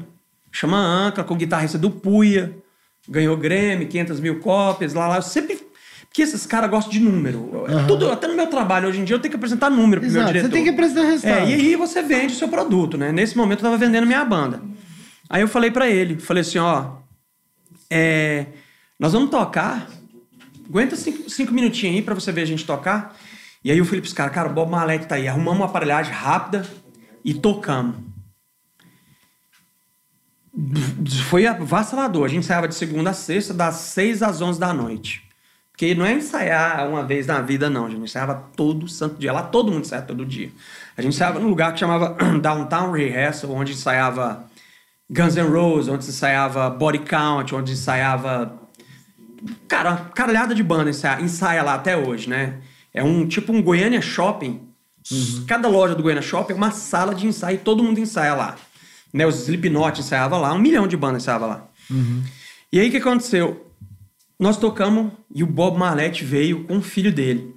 chama 0.51 0.77
Anca, 0.77 1.23
com 1.23 1.35
guitarrista 1.37 1.77
do 1.77 1.89
Puia, 1.89 2.53
ganhou 3.07 3.37
Grammy, 3.37 3.85
500 3.85 4.19
mil 4.19 4.39
cópias, 4.41 4.93
lá, 4.93 5.07
lá. 5.07 5.15
Eu 5.15 5.21
sempre. 5.21 5.71
Porque 6.01 6.21
esses 6.21 6.45
caras 6.45 6.69
gostam 6.69 6.91
de 6.91 6.99
número. 6.99 7.65
Tudo, 7.87 8.11
até 8.11 8.27
no 8.27 8.35
meu 8.35 8.47
trabalho 8.47 8.89
hoje 8.89 8.99
em 8.99 9.05
dia 9.05 9.15
eu 9.15 9.19
tenho 9.21 9.31
que 9.31 9.37
apresentar 9.37 9.69
número 9.69 10.01
pro 10.01 10.09
meu 10.09 10.19
Exato. 10.19 10.33
diretor. 10.33 10.49
Você 10.49 10.53
tem 10.53 10.63
que 10.65 10.69
apresentar 10.71 11.03
resultado. 11.03 11.47
É, 11.47 11.49
e 11.49 11.53
aí 11.53 11.75
você 11.77 12.01
vende 12.01 12.33
o 12.33 12.37
seu 12.37 12.49
produto, 12.49 12.97
né? 12.97 13.13
Nesse 13.13 13.37
momento 13.37 13.59
eu 13.59 13.63
tava 13.63 13.77
vendendo 13.77 14.05
minha 14.05 14.25
banda. 14.25 14.61
Aí 15.29 15.41
eu 15.41 15.47
falei 15.47 15.71
pra 15.71 15.89
ele, 15.89 16.19
falei 16.19 16.41
assim, 16.41 16.57
ó, 16.57 16.97
é, 17.89 18.47
nós 18.99 19.13
vamos 19.13 19.29
tocar, 19.29 19.87
aguenta 20.67 20.95
cinco, 20.95 21.29
cinco 21.29 21.53
minutinhos 21.53 21.95
aí 21.95 22.01
pra 22.01 22.13
você 22.13 22.31
ver 22.31 22.41
a 22.41 22.45
gente 22.45 22.65
tocar. 22.65 23.17
E 23.63 23.71
aí 23.71 23.77
eu 23.77 23.85
falei 23.85 24.01
pros 24.01 24.13
caras, 24.13 24.33
cara, 24.33 24.49
o 24.49 24.53
Bob 24.53 24.71
Marlette 24.71 25.05
tá 25.05 25.15
aí, 25.15 25.27
arrumamos 25.27 25.59
uma 25.59 25.67
aparelhagem 25.67 26.11
rápida 26.11 26.65
e 27.23 27.33
tocamos. 27.33 27.95
Foi 31.29 31.45
avassalador. 31.45 32.25
A 32.25 32.27
gente 32.27 32.39
ensaiava 32.39 32.67
de 32.67 32.75
segunda 32.75 33.11
a 33.11 33.13
sexta, 33.13 33.53
das 33.53 33.75
6 33.75 34.21
às 34.21 34.41
11 34.41 34.59
da 34.59 34.73
noite. 34.73 35.23
Porque 35.71 35.95
não 35.95 36.05
é 36.05 36.13
ensaiar 36.13 36.87
uma 36.89 37.03
vez 37.03 37.25
na 37.25 37.41
vida, 37.41 37.69
não. 37.69 37.85
A 37.85 37.89
gente 37.89 38.03
ensaiava 38.03 38.35
todo 38.55 38.87
santo 38.87 39.15
dia. 39.17 39.31
Lá 39.31 39.43
todo 39.43 39.71
mundo 39.71 39.85
ensaia 39.85 40.01
todo 40.01 40.25
dia. 40.25 40.51
A 40.95 41.01
gente 41.01 41.13
ensaiava 41.13 41.39
num 41.39 41.47
lugar 41.47 41.73
que 41.73 41.79
chamava 41.79 42.15
Downtown 42.39 42.91
Rehearsal, 42.91 43.51
onde 43.51 43.71
ensaiava 43.71 44.45
Guns 45.09 45.35
N' 45.35 45.49
Roses, 45.49 45.87
onde 45.87 46.05
ensaiava 46.05 46.69
Body 46.69 46.99
Count, 46.99 47.55
onde 47.55 47.71
ensaiava. 47.71 48.60
Cara, 49.67 49.95
caralhada 50.15 50.53
de 50.53 50.63
banda 50.63 50.89
ensaia, 50.89 51.21
ensaia 51.21 51.63
lá 51.63 51.75
até 51.75 51.97
hoje, 51.97 52.29
né? 52.29 52.61
É 52.93 53.03
um 53.03 53.27
tipo 53.27 53.51
um 53.51 53.61
Goiânia 53.61 54.01
Shopping. 54.01 54.67
Cada 55.47 55.67
loja 55.67 55.95
do 55.95 56.03
Goiânia 56.03 56.21
Shopping 56.21 56.53
é 56.53 56.55
uma 56.55 56.71
sala 56.71 57.15
de 57.15 57.25
ensaio 57.25 57.55
e 57.55 57.59
todo 57.59 57.83
mundo 57.83 57.99
ensaia 57.99 58.33
lá. 58.33 58.55
Né? 59.13 59.25
Os 59.25 59.41
Slipknot 59.41 59.99
ensaiava 59.99 60.37
lá, 60.37 60.53
um 60.53 60.59
milhão 60.59 60.87
de 60.87 60.95
bandas 60.95 61.23
ensaiava 61.23 61.45
lá. 61.45 61.67
E 62.71 62.79
aí 62.79 62.87
o 62.87 62.91
que 62.91 62.97
aconteceu? 62.97 63.67
Nós 64.39 64.57
tocamos 64.57 65.11
e 65.33 65.43
o 65.43 65.47
Bob 65.47 65.77
Marlette 65.77 66.23
veio 66.23 66.63
com 66.63 66.77
o 66.77 66.81
filho 66.81 67.11
dele. 67.11 67.55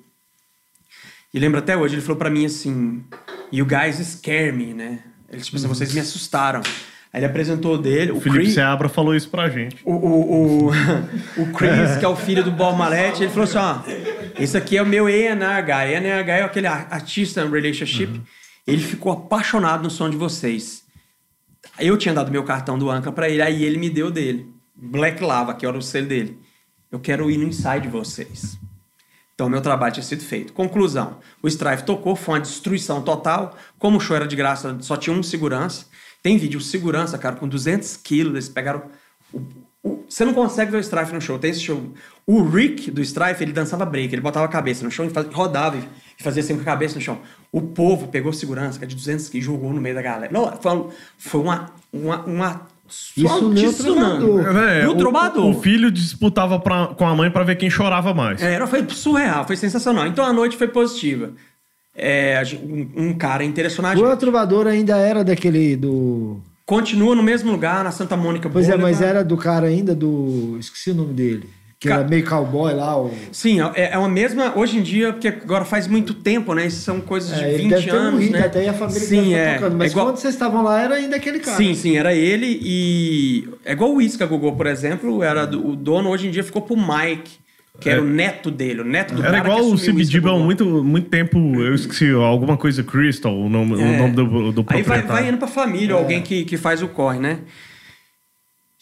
E 1.33 1.39
lembro 1.39 1.59
até 1.59 1.77
hoje, 1.77 1.95
ele 1.95 2.03
falou 2.03 2.17
pra 2.17 2.31
mim 2.31 2.47
assim: 2.47 3.03
You 3.53 3.67
guys 3.67 3.97
scare 4.07 4.53
me, 4.53 4.73
né? 4.75 5.03
Ele, 5.29 5.43
tipo 5.43 5.57
assim, 5.57 5.67
vocês 5.67 5.93
me 5.93 6.01
assustaram. 6.01 6.61
Aí 7.15 7.21
ele 7.21 7.27
apresentou 7.27 7.75
o 7.77 7.79
dele, 7.79 8.11
o, 8.11 8.17
O 8.17 8.21
Felipe 8.21 8.41
Chris, 8.43 8.55
Seabra 8.55 8.89
falou 8.89 9.15
isso 9.15 9.29
pra 9.31 9.49
gente. 9.49 9.77
o, 9.85 9.93
o, 9.93 10.67
o, 10.67 10.71
o 11.39 11.53
Chris, 11.53 11.97
que 11.97 12.05
é 12.05 12.09
o 12.09 12.17
filho 12.17 12.43
do 12.43 12.51
Bob 12.51 12.77
Marlette, 12.77 13.23
ele 13.23 13.31
falou 13.31 13.45
assim: 13.45 13.57
ó, 13.59 13.79
esse 14.37 14.57
aqui 14.57 14.77
é 14.77 14.83
o 14.83 14.87
meu. 14.87 15.07
A&R 15.07 15.63
guy 15.63 16.31
é 16.33 16.43
aquele 16.43 16.67
ar- 16.67 16.89
artista 16.91 17.47
relationship. 17.49 18.21
Ele 18.67 18.83
ficou 18.83 19.13
apaixonado 19.13 19.85
no 19.85 19.91
som 19.91 20.11
de 20.11 20.17
vocês. 20.17 20.83
Eu 21.79 21.97
tinha 21.97 22.13
dado 22.13 22.33
meu 22.33 22.43
cartão 22.43 22.77
do 22.77 22.91
Anca 22.91 23.13
pra 23.13 23.29
ele, 23.29 23.43
aí 23.43 23.63
ele 23.63 23.79
me 23.79 23.89
deu 23.89 24.11
dele. 24.11 24.49
Black 24.75 25.23
Lava, 25.23 25.55
que 25.55 25.65
era 25.65 25.79
o 25.79 25.83
selo 25.83 26.09
dele. 26.09 26.37
Eu 26.91 26.99
quero 26.99 27.31
ir 27.31 27.39
no 27.39 27.45
ensaio 27.47 27.81
de 27.81 27.89
vocês. 27.89 28.59
Então, 29.35 29.49
meu 29.49 29.61
trabalho 29.61 29.93
tinha 29.95 30.03
sido 30.05 30.25
feito. 30.25 30.53
Conclusão: 30.53 31.19
o 31.41 31.47
Strife 31.47 31.85
tocou, 31.85 32.17
foi 32.17 32.35
uma 32.35 32.41
destruição 32.41 33.03
total. 33.03 33.57
Como 33.79 33.99
o 33.99 34.01
show 34.01 34.17
era 34.17 34.27
de 34.27 34.35
graça, 34.35 34.77
só 34.81 34.97
tinha 34.97 35.15
um 35.15 35.23
segurança. 35.23 35.87
Tem 36.25 36.39
vídeo, 36.39 36.59
o 36.59 36.63
segurança, 36.63 37.19
cara, 37.19 37.37
com 37.37 37.47
200 37.47 37.99
quilos, 37.99 38.33
eles 38.33 38.49
pegaram. 38.49 38.83
o- 39.31 39.41
o- 39.83 40.05
você 40.09 40.25
não 40.25 40.33
consegue 40.33 40.71
ver 40.71 40.79
o 40.79 40.81
Strife 40.81 41.13
no 41.13 41.21
show, 41.21 41.39
tem 41.39 41.51
esse 41.51 41.61
show. 41.61 41.83
O 42.27 42.43
Rick 42.43 42.91
do 42.91 43.03
Strife, 43.03 43.43
ele 43.45 43.53
dançava 43.53 43.85
break, 43.85 44.15
ele 44.15 44.23
botava 44.23 44.47
a 44.47 44.49
cabeça 44.49 44.83
no 44.83 44.91
chão, 44.91 45.05
e 45.05 45.11
faz- 45.11 45.27
rodava 45.31 45.77
e 45.77 46.23
fazia 46.23 46.43
assim 46.43 46.55
com 46.55 46.63
a 46.63 46.65
cabeça 46.65 46.95
no 46.95 47.01
chão. 47.03 47.19
O 47.53 47.61
povo 47.61 48.09
pegou 48.09 48.33
segurança, 48.33 48.83
é 48.83 48.87
de 48.87 48.95
200 48.97 49.29
quilos, 49.29 49.45
jogou 49.45 49.71
no 49.75 49.81
meio 49.83 49.95
da 49.95 50.01
galera. 50.01 50.33
Não, 50.33 50.51
foi, 50.63 50.87
foi 51.19 51.41
uma. 51.43 51.67
uma, 51.93 52.25
uma 52.25 52.61
Isso 52.89 53.49
nem 53.51 53.67
o 53.69 53.73
trovador. 53.75 54.57
É, 54.57 54.85
E 54.85 54.87
o 54.87 54.95
trovador. 54.97 55.47
O, 55.51 55.61
filho 55.61 55.91
disputava 55.91 56.59
pra- 56.59 56.87
com 56.89 57.07
a 57.07 57.15
mãe 57.15 57.31
pra 57.31 57.43
ver 57.45 57.57
quem 57.57 57.69
chorava 57.69 58.15
mais. 58.15 58.41
É, 58.41 58.55
Era, 58.55 58.67
foi 58.67 58.87
surreal, 58.89 59.47
foi 59.47 59.57
sensacional. 59.57 60.07
Então 60.07 60.25
a 60.25 60.33
noite 60.33 60.57
foi 60.57 60.69
positiva. 60.69 61.33
É, 61.97 62.43
um, 62.65 63.09
um 63.09 63.13
cara 63.15 63.45
interessou 63.45 63.83
na 63.83 63.93
O 63.93 64.17
trovador 64.17 64.67
ainda 64.67 64.97
era 64.97 65.23
daquele 65.23 65.77
do. 65.77 66.41
Continua 66.67 67.15
no 67.15 67.23
mesmo 67.23 67.53
lugar, 67.53 67.85
na 67.85 67.91
Santa 67.91 68.17
Mônica 68.17 68.49
Pois 68.49 68.69
é, 68.69 68.77
mas 68.77 69.01
era 69.03 69.23
do 69.23 69.37
cara 69.37 69.67
ainda 69.67 69.95
do. 69.95 70.57
Esqueci 70.59 70.91
o 70.91 70.95
nome 70.95 71.13
dele. 71.13 71.49
Que 71.79 71.89
Ca- 71.89 71.97
era 71.97 72.09
meio 72.09 72.25
cowboy 72.25 72.73
lá. 72.73 72.99
O... 72.99 73.11
Sim, 73.31 73.61
é, 73.75 73.91
é 73.93 73.99
uma 73.99 74.09
mesma. 74.09 74.55
Hoje 74.57 74.79
em 74.79 74.83
dia, 74.83 75.13
porque 75.13 75.29
agora 75.29 75.65
faz 75.67 75.87
muito 75.87 76.15
tempo, 76.15 76.55
né? 76.55 76.67
Isso 76.67 76.81
são 76.81 77.01
coisas 77.01 77.37
de 77.37 77.45
É, 77.45 77.49
ele 77.53 77.65
20 77.65 77.71
deve 77.71 77.85
ter 77.85 77.91
anos. 77.97 78.13
morrido 78.15 78.33
né? 78.39 78.47
até 78.47 78.69
a 78.69 78.73
família 78.73 79.01
sim, 79.01 79.35
é. 79.35 79.39
estar 79.43 79.55
tocando. 79.57 79.77
Mas 79.77 79.91
é 79.91 79.93
igual... 79.93 80.07
quando 80.07 80.17
vocês 80.17 80.35
estavam 80.35 80.63
lá, 80.63 80.81
era 80.81 80.95
ainda 80.95 81.17
aquele 81.17 81.39
cara. 81.41 81.57
Sim, 81.59 81.75
sim, 81.75 81.97
era 81.97 82.15
ele 82.15 82.59
e. 82.63 83.49
É 83.65 83.73
igual 83.73 83.93
o 83.95 84.01
Isca 84.01 84.25
Gogô, 84.25 84.53
por 84.53 84.67
exemplo, 84.67 85.23
era 85.23 85.47
do- 85.47 85.69
o 85.69 85.77
dono, 85.77 86.09
hoje 86.09 86.27
em 86.29 86.31
dia 86.31 86.43
ficou 86.43 86.63
pro 86.63 86.77
Mike, 86.77 87.33
que 87.81 87.91
era 87.91 88.01
o 88.01 88.05
neto 88.05 88.51
dele, 88.51 88.83
o 88.83 88.85
neto 88.85 89.15
do 89.15 89.23
Era 89.23 89.33
cara 89.33 89.49
igual 89.49 89.65
o 89.71 89.75
Isca 89.75 90.31
há 90.31 90.39
muito, 90.39 90.65
muito 90.85 91.09
tempo. 91.09 91.39
Eu 91.61 91.75
esqueci 91.75 92.11
alguma 92.11 92.57
coisa 92.57 92.83
Crystal, 92.85 93.37
o 93.37 93.49
nome, 93.49 93.75
o 93.75 93.81
É. 93.81 93.99
nome 93.99 94.15
do, 94.15 94.53
do 94.53 94.65
Aí 94.69 94.83
vai, 94.83 95.03
vai 95.03 95.29
indo 95.29 95.39
pra 95.39 95.49
família, 95.49 95.95
alguém 95.95 96.23
que, 96.23 96.45
que 96.45 96.57
faz 96.57 96.83
o 96.83 96.89
corre, 96.89 97.19
né? 97.19 97.41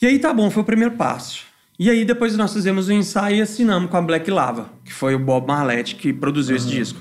E 0.01 0.07
aí 0.07 0.19
tá 0.19 0.35
bom, 0.35 0.51
foi 0.51 0.63
o 0.63 0.67
primeiro 0.67 0.95
passo. 0.95 1.45
E 1.79 1.89
aí 1.89 2.05
depois 2.05 2.37
nós 2.37 2.53
fizemos 2.53 2.89
o 2.89 2.93
ensaio 2.93 3.37
e 3.37 3.41
assinamos 3.41 3.91
com 3.91 3.97
a 3.97 4.03
Black 4.03 4.31
Lava, 4.31 4.71
que 4.85 4.93
foi 4.93 5.15
o 5.15 5.19
Bob 5.19 5.47
Marlette 5.47 5.95
que 5.97 6.13
produziu 6.13 6.55
esse 6.55 6.69
disco. 6.69 7.01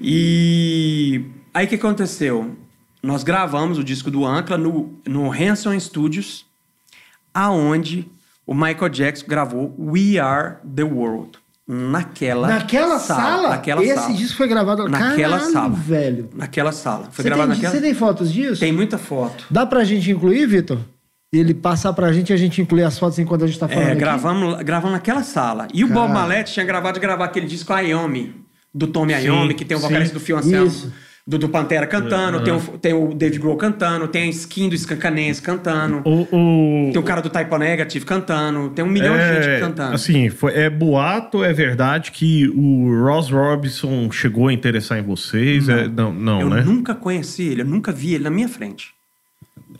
E 0.00 1.24
aí 1.52 1.66
o 1.66 1.68
que 1.68 1.74
aconteceu? 1.74 2.54
Nós 3.02 3.22
gravamos 3.22 3.78
o 3.78 3.84
disco 3.84 4.10
do 4.10 4.24
Ancla 4.24 4.56
no, 4.56 4.98
no 5.06 5.30
Hanson 5.32 5.78
Studios, 5.78 6.46
aonde 7.32 8.06
o 8.46 8.54
Michael 8.54 8.88
Jackson 8.90 9.26
gravou 9.26 9.74
We 9.78 10.18
Are 10.18 10.56
The 10.74 10.82
World. 10.84 11.38
Naquela, 11.66 12.46
Naquela 12.46 12.98
sala? 12.98 13.48
Naquela 13.50 13.82
Esse 13.82 13.94
sala. 13.94 14.12
disco 14.14 14.36
foi 14.36 14.46
gravado 14.48 14.86
Naquela 14.86 15.38
Caralho, 15.38 15.52
sala. 15.52 15.68
velho. 15.70 16.28
Naquela 16.34 16.72
sala. 16.72 17.04
Foi 17.10 17.22
Você 17.22 17.22
gravado 17.22 17.48
tem, 17.52 17.56
naquela 17.56 17.74
você 17.74 17.80
tem 17.80 17.94
fotos 17.94 18.30
disso? 18.32 18.60
Tem 18.60 18.70
muita 18.72 18.98
foto. 18.98 19.46
Dá 19.50 19.64
pra 19.64 19.82
gente 19.82 20.10
incluir, 20.10 20.46
Vitor? 20.46 20.78
ele 21.32 21.52
passar 21.52 21.92
pra 21.92 22.12
gente 22.12 22.30
e 22.30 22.32
a 22.32 22.36
gente 22.36 22.62
incluir 22.62 22.84
as 22.84 22.96
fotos 22.96 23.18
enquanto 23.18 23.42
a 23.42 23.46
gente 23.48 23.58
tá 23.58 23.66
falando. 23.66 23.88
É, 23.88 23.90
aqui? 23.90 23.98
gravamos, 23.98 24.62
gravamos 24.62 24.92
naquela 24.92 25.24
sala. 25.24 25.66
E 25.74 25.82
o 25.82 25.88
Bob 25.88 26.06
Cara. 26.06 26.20
Malete 26.20 26.52
tinha 26.52 26.64
gravado 26.64 26.94
de 26.94 27.00
gravar 27.00 27.24
aquele 27.24 27.46
disco 27.46 27.72
Iommi, 27.76 28.36
do 28.72 28.86
Tommy 28.86 29.14
Iommi, 29.14 29.52
que 29.54 29.64
tem 29.64 29.76
o 29.76 29.80
vocalista 29.80 30.14
do 30.14 30.20
Phil 30.20 30.36
Anselmo, 30.36 30.68
Isso. 30.68 30.92
Do, 31.26 31.38
do 31.38 31.48
Pantera 31.48 31.86
cantando, 31.86 32.42
tem, 32.44 32.52
o, 32.52 32.60
tem 32.60 32.92
o 32.92 33.14
Dave 33.14 33.38
Grohl 33.38 33.56
cantando, 33.56 34.06
tem 34.08 34.24
a 34.24 34.26
skin 34.26 34.68
do 34.68 34.74
Skankanense 34.74 35.40
cantando, 35.40 36.02
O, 36.04 36.22
o- 36.88 36.92
tem 36.92 37.00
o 37.00 37.02
cara 37.02 37.22
do 37.22 37.30
Typo 37.30 37.56
Negative 37.56 38.04
cantando, 38.04 38.68
tem 38.70 38.84
um 38.84 38.88
milhão 38.88 39.16
de 39.16 39.22
gente 39.42 39.60
cantando. 39.60 39.94
Assim, 39.94 40.28
foi, 40.28 40.52
é 40.54 40.68
boato, 40.68 41.42
é 41.42 41.52
verdade 41.52 42.10
que 42.12 42.46
o 42.54 43.04
Ross 43.06 43.30
Robinson 43.30 44.10
chegou 44.12 44.48
a 44.48 44.52
interessar 44.52 44.98
em 44.98 45.02
vocês? 45.02 45.66
Não, 45.66 45.74
é, 45.78 45.88
não, 45.88 46.12
não 46.12 46.40
eu 46.42 46.50
né? 46.50 46.60
nunca 46.62 46.94
conheci 46.94 47.44
ele, 47.44 47.62
eu 47.62 47.66
nunca 47.66 47.90
vi 47.90 48.14
ele 48.14 48.24
na 48.24 48.30
minha 48.30 48.48
frente. 48.48 48.92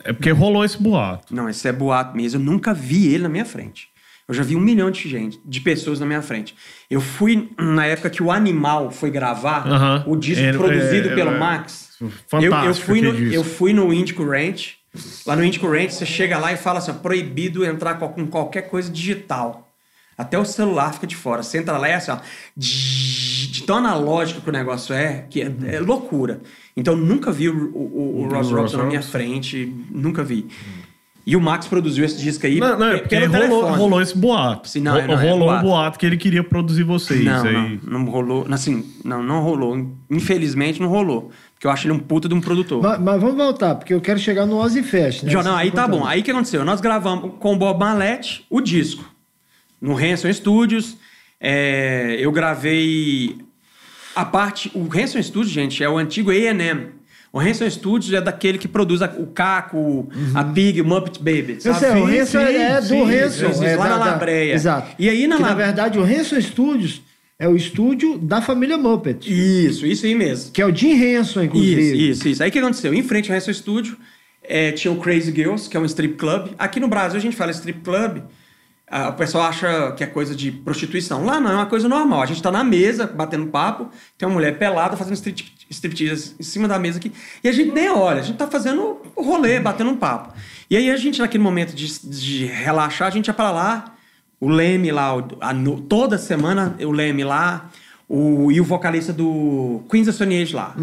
É 0.03 0.11
porque 0.13 0.31
rolou 0.31 0.65
esse 0.65 0.81
boato. 0.81 1.33
Não, 1.33 1.47
esse 1.49 1.67
é 1.67 1.71
boato 1.71 2.15
mesmo. 2.17 2.39
Eu 2.41 2.43
nunca 2.45 2.73
vi 2.73 3.07
ele 3.13 3.23
na 3.23 3.29
minha 3.29 3.45
frente. 3.45 3.87
Eu 4.27 4.33
já 4.33 4.41
vi 4.41 4.55
um 4.55 4.59
milhão 4.59 4.89
de 4.89 5.07
gente, 5.07 5.39
de 5.45 5.61
pessoas 5.61 5.99
na 5.99 6.05
minha 6.05 6.21
frente. 6.21 6.55
Eu 6.89 6.99
fui 6.99 7.49
na 7.59 7.85
época 7.85 8.09
que 8.09 8.23
o 8.23 8.31
Animal 8.31 8.89
foi 8.89 9.11
gravar 9.11 9.67
Aham. 9.67 10.03
o 10.07 10.15
disco 10.15 10.43
É, 10.43 10.51
produzido 10.51 11.09
é, 11.09 11.15
pelo 11.15 11.31
é, 11.31 11.39
Max. 11.39 11.89
fantástico 12.27 12.43
Eu, 12.43 12.69
eu, 12.69 12.73
fui 12.73 13.01
no, 13.01 13.13
disco. 13.13 13.35
eu 13.35 13.43
fui 13.43 13.73
no 13.73 13.87
Ranch. 14.23 14.77
Lá 15.25 15.35
no 15.35 15.43
Indico 15.43 15.67
Ranch, 15.67 15.91
você 15.93 16.05
chega 16.05 16.37
lá 16.37 16.53
e 16.53 16.57
fala 16.57 16.79
assim: 16.79 16.93
proibido 16.93 17.65
entrar 17.65 17.95
com 17.95 18.25
qualquer 18.27 18.63
coisa 18.63 18.89
digital. 18.89 19.69
Até 20.17 20.39
o 20.39 20.45
celular 20.45 20.93
fica 20.93 21.05
de 21.05 21.15
fora. 21.15 21.43
Você 21.43 21.57
entra 21.57 21.77
lá 21.77 21.89
e 21.89 21.91
é 21.91 21.95
assim, 21.95 22.11
ó, 22.11 22.17
de 22.55 23.63
tão 23.63 23.77
analógico 23.77 24.39
que 24.39 24.49
o 24.49 24.53
negócio 24.53 24.95
é, 24.95 25.25
que 25.29 25.41
é, 25.41 25.51
é 25.73 25.79
loucura. 25.81 26.41
Então, 26.75 26.93
eu 26.93 26.99
nunca 26.99 27.31
vi 27.31 27.49
o, 27.49 27.71
o, 27.75 28.21
o 28.21 28.23
Ross 28.29 28.47
Ross 28.47 28.51
Robinson 28.51 28.77
na 28.77 28.83
minha 28.85 29.01
frente, 29.01 29.73
nunca 29.91 30.23
vi. 30.23 30.47
E 31.25 31.35
o 31.35 31.41
Max 31.41 31.65
produziu 31.67 32.05
esse 32.05 32.21
disco 32.21 32.45
aí 32.45 32.59
Não, 32.59 32.77
não, 32.77 32.87
é 32.89 32.97
porque 32.99 33.17
rolou, 33.25 33.65
rolou 33.73 34.01
esse 34.01 34.15
boato. 34.15 34.69
Sim, 34.69 34.81
não, 34.81 34.95
é, 34.95 35.01
Ro- 35.01 35.07
não, 35.07 35.13
é 35.19 35.29
rolou 35.31 35.47
boato. 35.47 35.65
um 35.65 35.69
boato 35.69 35.99
que 35.99 36.05
ele 36.05 36.17
queria 36.17 36.43
produzir 36.43 36.83
vocês. 36.83 37.25
Não, 37.25 37.43
aí... 37.43 37.79
não, 37.83 37.99
não 37.99 38.05
rolou. 38.11 38.45
Assim, 38.51 38.85
não, 39.03 39.23
não 39.23 39.41
rolou. 39.41 39.89
Infelizmente, 40.09 40.79
não 40.79 40.87
rolou. 40.87 41.31
Porque 41.53 41.65
eu 41.65 41.71
acho 41.71 41.87
ele 41.87 41.93
um 41.93 41.99
puta 41.99 42.29
de 42.29 42.35
um 42.35 42.41
produtor. 42.41 42.83
Mas, 42.83 42.99
mas 42.99 43.19
vamos 43.19 43.37
voltar, 43.37 43.73
porque 43.73 43.91
eu 43.91 44.01
quero 44.01 44.19
chegar 44.19 44.45
no 44.45 44.57
Ozzy 44.57 44.83
Fest, 44.83 45.23
né? 45.23 45.31
Já, 45.31 45.41
não, 45.41 45.55
aí 45.55 45.71
tá 45.71 45.87
bom. 45.87 46.05
Aí 46.05 46.21
o 46.21 46.23
que 46.23 46.29
aconteceu? 46.29 46.63
Nós 46.63 46.79
gravamos 46.79 47.31
com 47.39 47.53
o 47.53 47.57
Bob 47.57 47.79
Malete 47.79 48.45
o 48.47 48.61
disco. 48.61 49.03
No 49.81 49.97
Hanson 49.97 50.31
Studios. 50.31 50.95
É, 51.41 52.17
eu 52.19 52.31
gravei 52.31 53.35
a 54.15 54.23
parte... 54.25 54.71
O 54.75 54.87
Hanson 54.95 55.21
Studios, 55.21 55.51
gente, 55.51 55.83
é 55.83 55.89
o 55.89 55.97
antigo 55.97 56.29
A&M. 56.29 56.87
O 57.35 57.39
Hanson 57.41 57.69
Studios 57.69 58.13
é 58.13 58.21
daquele 58.21 58.57
que 58.57 58.65
produz 58.67 59.01
a- 59.01 59.13
o 59.17 59.27
Caco, 59.27 60.07
a 60.33 60.41
Pig, 60.41 60.79
o 60.79 60.85
Muppet 60.85 61.19
Baby. 61.19 61.57
Eu 61.65 61.73
Sabe? 61.73 61.79
sei, 61.79 61.89
o 62.01 62.05
Hanson 62.05 62.39
é 62.39 62.81
do 62.81 63.03
Hanson. 63.03 63.63
é 63.65 63.75
lá 63.75 63.89
da- 63.89 63.97
na 63.99 64.05
Labreia. 64.05 64.53
Exato. 64.53 64.91
E 64.97 65.09
aí 65.09 65.27
na 65.27 65.35
que, 65.35 65.41
na 65.41 65.49
Lab- 65.49 65.57
verdade, 65.57 65.99
o 65.99 66.03
Hanson 66.03 66.39
Studios 66.39 67.01
é 67.37 67.45
o 67.45 67.53
estúdio 67.57 68.17
da 68.17 68.41
família 68.41 68.77
Muppet. 68.77 69.27
Isso, 69.29 69.85
isso 69.85 70.05
aí 70.05 70.15
mesmo. 70.15 70.51
Que 70.53 70.61
é 70.61 70.65
o 70.65 70.73
Jim 70.73 70.93
Henson, 70.93 71.43
inclusive. 71.43 71.81
Isso, 71.81 71.95
isso, 71.95 72.27
isso. 72.29 72.43
Aí 72.43 72.47
o 72.47 72.51
que 72.53 72.59
aconteceu? 72.59 72.93
Em 72.93 73.03
frente 73.03 73.29
ao 73.29 73.37
Hanson 73.37 73.51
Studio, 73.51 73.97
é, 74.41 74.71
tinha 74.71 74.91
o 74.93 74.95
Crazy 74.95 75.33
Girls, 75.35 75.69
que 75.69 75.75
é 75.75 75.79
um 75.79 75.83
strip 75.85 76.13
club. 76.15 76.51
Aqui 76.57 76.79
no 76.79 76.87
Brasil 76.87 77.17
a 77.17 77.21
gente 77.21 77.35
fala 77.35 77.51
strip 77.51 77.81
club, 77.81 78.19
o 79.09 79.13
pessoal 79.13 79.45
acha 79.45 79.91
que 79.93 80.03
é 80.03 80.07
coisa 80.07 80.35
de 80.35 80.51
prostituição. 80.51 81.25
Lá 81.25 81.39
não, 81.39 81.51
é 81.51 81.55
uma 81.55 81.65
coisa 81.65 81.89
normal. 81.89 82.21
A 82.21 82.25
gente 82.25 82.41
tá 82.41 82.51
na 82.51 82.63
mesa, 82.63 83.07
batendo 83.07 83.47
papo, 83.47 83.89
tem 84.17 84.27
uma 84.27 84.33
mulher 84.35 84.57
pelada 84.59 84.95
fazendo 84.95 85.15
strip, 85.15 85.43
striptease 85.69 86.35
em 86.39 86.43
cima 86.43 86.67
da 86.67 86.77
mesa 86.77 86.99
aqui. 86.99 87.11
E 87.43 87.49
a 87.49 87.51
gente 87.51 87.71
nem 87.71 87.89
olha, 87.89 88.19
a 88.19 88.23
gente 88.23 88.37
tá 88.37 88.47
fazendo 88.47 88.97
o 89.15 89.21
rolê, 89.23 89.59
batendo 89.59 89.89
um 89.89 89.97
papo. 89.97 90.33
E 90.69 90.77
aí 90.77 90.89
a 90.91 90.97
gente, 90.97 91.19
naquele 91.19 91.43
momento 91.43 91.73
de, 91.75 91.99
de 92.07 92.45
relaxar, 92.45 93.07
a 93.07 93.11
gente 93.11 93.27
ia 93.27 93.33
pra 93.33 93.51
lá, 93.51 93.85
o 94.39 94.47
Leme 94.49 94.91
lá, 94.91 95.11
a 95.41 95.53
toda 95.89 96.17
semana 96.17 96.75
o 96.79 96.91
Leme 96.91 97.23
lá, 97.23 97.69
o, 98.07 98.51
e 98.51 98.61
o 98.61 98.63
vocalista 98.63 99.11
do 99.11 99.81
Queens 99.89 100.07
of 100.07 100.15
Stone 100.15 100.41
Age 100.41 100.55
lá. 100.55 100.75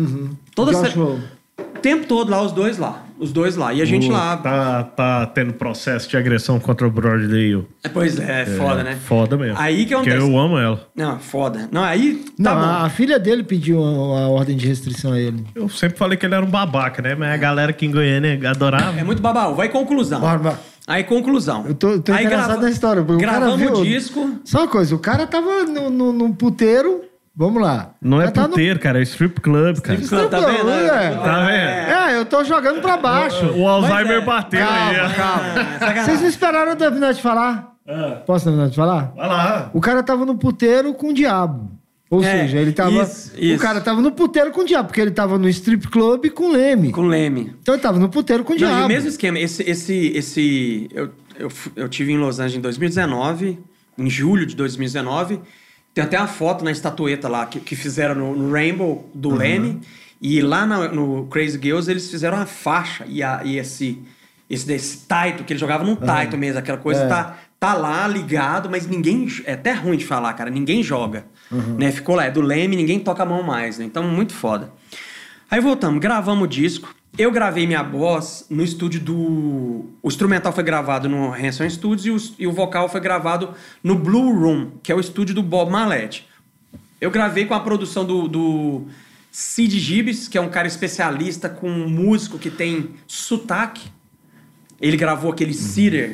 Toda 0.57 0.73
Josh 0.73 0.93
se- 0.93 0.99
Homme. 0.99 1.23
o 1.59 1.79
tempo 1.81 2.07
todo 2.07 2.31
lá, 2.31 2.43
os 2.43 2.51
dois 2.53 2.79
lá. 2.79 3.05
Os 3.23 3.33
dois 3.33 3.55
lá. 3.57 3.73
E 3.73 3.81
a 3.81 3.85
gente 3.85 4.09
O- 4.09 4.13
lá. 4.13 4.37
Tá, 4.37 4.83
tá 4.83 5.27
tendo 5.27 5.53
processo 5.53 6.09
de 6.09 6.17
agressão 6.17 6.59
contra 6.59 6.87
o 6.87 6.91
Broadway. 6.91 7.65
É, 7.85 7.89
Pois 7.89 8.19
é, 8.19 8.45
foda, 8.47 8.83
né? 8.83 8.97
Foda 9.05 9.37
mesmo. 9.37 9.57
Aí 9.59 9.85
que 9.87 9.95
Porque 9.95 10.11
acontece. 10.11 10.31
eu 10.33 10.39
amo 10.39 10.59
ela. 10.59 10.81
Não, 10.97 11.19
foda. 11.19 11.69
Não, 11.71 11.85
aí. 11.85 12.25
Não, 12.39 12.53
Tá 12.53 12.55
bom. 12.61 12.85
a, 12.87 12.89
filha 12.91 13.19
dele 13.19 13.43
pediu 13.45 13.83
a, 13.83 13.89
a 14.23 14.29
ordem 14.29 14.57
de 14.57 14.67
restrição 14.67 15.13
a 15.13 15.21
ele. 15.21 15.45
Eu 15.55 15.69
sempre 15.69 15.97
falei 15.97 16.17
que 16.19 16.27
ele 16.27 16.35
era 16.35 16.45
um 16.45 16.51
babaca, 16.51 17.01
né? 17.01 17.15
Mas 17.15 17.31
a 17.33 17.37
galera 17.37 17.71
aqui 17.71 17.87
em 17.87 17.91
Goiânia 17.93 18.39
adorava. 18.51 18.99
É 18.99 19.05
muito 19.05 19.23
babaú. 19.23 19.55
Vai 19.55 19.69
conclusão. 19.69 20.21
Bora. 20.21 20.59
Aí, 20.85 21.05
conclusão. 21.05 21.65
Eu 21.69 21.75
tô, 21.77 22.01
tô 22.01 22.13
aí 22.13 22.25
interessado 22.25 22.49
grava- 22.49 22.63
na 22.63 22.71
história. 22.71 23.03
porque 23.05 23.25
o 23.25 23.29
cara 23.29 23.39
Gravamos 23.47 23.61
viu- 23.61 23.73
o 23.81 23.85
disco. 23.85 24.33
Só 24.45 24.59
uma 24.63 24.69
coisa, 24.69 24.93
o 24.97 24.99
cara 24.99 25.29
tava 25.29 25.63
no, 25.63 25.89
no, 25.91 26.13
no 26.13 26.35
puteiro. 26.35 27.03
Vamos 27.35 27.63
lá. 27.63 27.95
Não 28.01 28.21
é 28.21 28.31
tá 28.31 28.43
no- 28.43 28.51
puteiro, 28.51 28.79
cara. 28.79 28.99
É 28.99 29.03
strip 29.03 29.41
club, 29.41 29.79
cara. 29.81 29.99
Club, 29.99 30.29
tá 30.31 30.41
vendo? 30.41 30.71
é. 30.71 31.11
Tá 31.17 31.41
vendo? 31.47 31.51
É, 32.13 32.17
eu 32.19 32.27
tô 32.27 32.45
jogando 32.45 32.81
pra 32.83 32.97
baixo. 32.99 33.47
O 33.57 33.67
Alzheimer 33.67 34.19
é. 34.19 34.21
bateu 34.21 34.61
aí. 34.61 34.97
Calma, 34.97 35.11
ó. 35.11 35.17
calma. 35.81 35.95
Vocês 36.05 36.21
não 36.21 36.29
esperaram 36.29 36.73
eu 36.73 36.77
terminar 36.77 37.13
de 37.15 37.23
falar? 37.23 37.73
Posso 38.27 38.45
terminar 38.45 38.69
de 38.69 38.77
falar? 38.77 39.13
Vai 39.17 39.29
lá. 39.29 39.71
O 39.73 39.81
cara 39.81 40.03
tava 40.03 40.27
no 40.27 40.37
puteiro 40.37 40.93
com 40.95 41.09
o 41.09 41.15
diabo. 41.15 41.71
Ou 42.11 42.23
É, 42.23 42.43
seja, 42.43 42.59
ele 42.59 42.73
tava. 42.73 42.91
isso, 43.03 43.33
isso. 43.39 43.57
O 43.57 43.59
cara 43.59 43.81
tava 43.81 44.03
no 44.03 44.13
puteiro 44.13 44.51
com 44.51 44.61
o 44.61 44.65
diabo, 44.67 44.89
porque 44.89 45.01
ele 45.01 45.11
tava 45.11 45.39
no 45.39 45.49
strip 45.49 45.89
club 45.89 46.29
com 46.31 46.51
o 46.51 46.53
Leme. 46.53 46.93
Com 46.93 47.01
o 47.01 47.07
Leme. 47.09 47.57
Então 47.63 47.75
ele 47.75 47.83
tava 47.83 47.99
no 47.99 48.11
puteiro 48.11 48.45
com 48.45 48.53
o 48.53 48.57
Não, 48.59 48.59
diabo. 48.69 48.83
e 48.83 48.85
o 48.85 48.89
mesmo 48.89 49.09
esquema. 49.09 49.39
Esse. 49.39 49.63
esse, 49.63 50.13
esse 50.15 50.89
eu, 50.93 51.09
eu, 51.39 51.49
eu 51.75 51.89
tive 51.89 52.13
em 52.13 52.19
Los 52.19 52.39
Angeles 52.39 52.59
em 52.59 52.61
2019, 52.61 53.59
em 53.97 54.11
julho 54.11 54.45
de 54.45 54.55
2019. 54.55 55.41
Tem 55.95 56.03
até 56.05 56.19
uma 56.19 56.27
foto 56.29 56.65
na 56.65 56.71
estatueta 56.71 57.29
lá 57.29 57.45
que, 57.47 57.61
que 57.61 57.77
fizeram 57.77 58.15
no, 58.15 58.35
no 58.37 58.53
Rainbow 58.53 59.11
do 59.15 59.31
Leme. 59.35 59.81
E 60.21 60.41
lá 60.41 60.65
na- 60.65 60.89
no 60.89 61.27
Crazy 61.27 61.59
Girls 61.63 61.91
eles 61.91 62.11
fizeram 62.11 62.39
uma 62.39 62.47
faixa. 62.47 63.05
E, 63.09 63.23
a, 63.23 63.43
e 63.45 63.59
esse, 63.59 63.99
esse 64.49 64.67
desse 64.67 64.99
taito, 65.07 65.45
que 65.45 65.53
ele 65.53 65.61
jogava 65.61 65.85
num 65.85 65.97
taito 65.97 66.37
mesmo, 66.39 66.59
aquela 66.59 66.79
coisa 66.79 67.03
É. 67.03 67.09
tá, 67.09 67.37
tá 67.61 67.75
lá 67.75 68.07
ligado, 68.09 68.71
mas 68.71 68.87
ninguém. 68.87 69.27
É 69.45 69.53
até 69.55 69.73
ruim 69.73 69.97
de 69.99 70.07
falar, 70.07 70.33
cara. 70.35 70.49
Ninguém 70.49 70.83
joga. 70.83 71.25
Né? 71.77 71.91
Ficou 71.93 72.15
lá, 72.17 72.25
é 72.25 72.31
do 72.31 72.41
Leme, 72.41 72.77
ninguém 72.77 72.99
toca 73.01 73.23
a 73.23 73.27
mão 73.27 73.43
mais, 73.43 73.79
né? 73.79 73.85
Então, 73.85 74.03
muito 74.05 74.33
foda. 74.33 74.73
Aí 75.53 75.61
voltamos, 75.61 76.01
gravamos 76.01 76.45
o 76.45 76.47
disco. 76.47 76.95
Eu 77.19 77.31
gravei 77.31 77.67
minha 77.67 77.83
voz 77.83 78.47
no 78.49 78.65
estúdio 78.65 78.99
do. 78.99 79.85
O 80.03 80.09
instrumental 80.09 80.51
foi 80.51 80.65
gravado 80.65 81.11
no 81.11 81.31
Hanson 81.35 81.69
Studios 81.69 82.07
e 82.07 82.11
o, 82.11 82.45
e 82.45 82.47
o 82.47 82.53
vocal 82.53 82.89
foi 82.89 83.03
gravado 83.03 83.51
no 83.85 83.95
Blue 83.95 84.33
Room, 84.33 84.71
que 84.83 84.91
é 84.91 84.95
o 84.95 85.01
estúdio 85.01 85.35
do 85.35 85.43
Bob 85.43 85.71
Malete. 85.71 86.27
Eu 86.99 87.11
gravei 87.11 87.45
com 87.45 87.53
a 87.53 87.61
produção 87.61 88.03
do, 88.07 88.27
do 88.29 88.87
Sid 89.31 89.79
Gibbs, 89.79 90.27
que 90.27 90.39
é 90.39 90.41
um 90.41 90.49
cara 90.49 90.67
especialista 90.67 91.51
com 91.51 91.69
um 91.69 91.87
músico 91.87 92.39
que 92.39 92.49
tem 92.51 92.89
sotaque. 93.07 93.91
Ele 94.81 94.97
gravou 94.97 95.31
aquele 95.31 95.53
Cedar, 95.53 96.11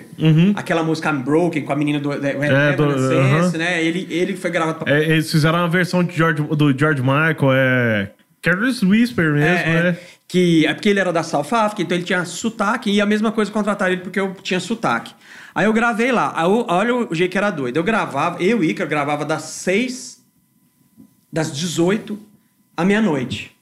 aquela 0.56 0.82
música 0.82 1.10
I'm 1.10 1.23
Broken 1.23 1.62
com 1.62 1.73
a 1.73 1.77
menina 1.77 2.01
do, 2.01 2.12
É, 2.12 2.19
do- 2.19 2.27
Evanescence, 2.27 3.15
aham. 3.15 3.59
né? 3.59 3.82
Ele, 3.85 4.06
ele 4.10 4.36
foi 4.36 4.51
gravado 4.51 4.85
pra 4.85 4.93
É, 4.93 5.05
eles 5.12 5.31
fizeram 5.31 5.60
uma 5.60 5.69
versão 5.69 6.02
de 6.02 6.15
George, 6.15 6.43
do 6.43 6.77
George 6.77 7.01
Michael, 7.01 7.52
é. 7.52 8.10
Careless 8.43 8.85
Whisper 8.85 9.32
mesmo, 9.32 9.47
É, 9.47 9.78
é, 9.78 9.82
né? 9.93 9.98
que 10.27 10.66
é 10.66 10.73
porque 10.74 10.89
ele 10.89 11.01
era 11.01 11.12
da 11.12 11.23
South 11.23 11.48
Africa, 11.52 11.82
então 11.82 11.97
ele 11.97 12.05
tinha 12.05 12.24
sotaque, 12.24 12.90
e 12.90 13.01
a 13.01 13.06
mesma 13.06 13.32
coisa 13.32 13.51
contrataram 13.51 13.93
ele 13.93 14.02
porque 14.02 14.20
eu 14.20 14.35
tinha 14.35 14.60
sotaque. 14.60 15.15
Aí 15.55 15.65
eu 15.66 15.73
gravei 15.73 16.12
lá. 16.12 16.35
Eu- 16.40 16.65
olha 16.69 16.94
o 16.94 17.15
jeito 17.15 17.32
que 17.32 17.39
era 17.39 17.51
doido. 17.51 17.77
Eu 17.77 17.82
gravava, 17.82 18.40
eu 18.43 18.62
e 18.62 18.70
Ícaro 18.70 18.89
gravava 18.89 19.24
das 19.24 19.43
6, 19.43 20.23
das 21.32 21.51
18 21.56 22.19
à 22.77 22.85
meia-noite. 22.85 23.56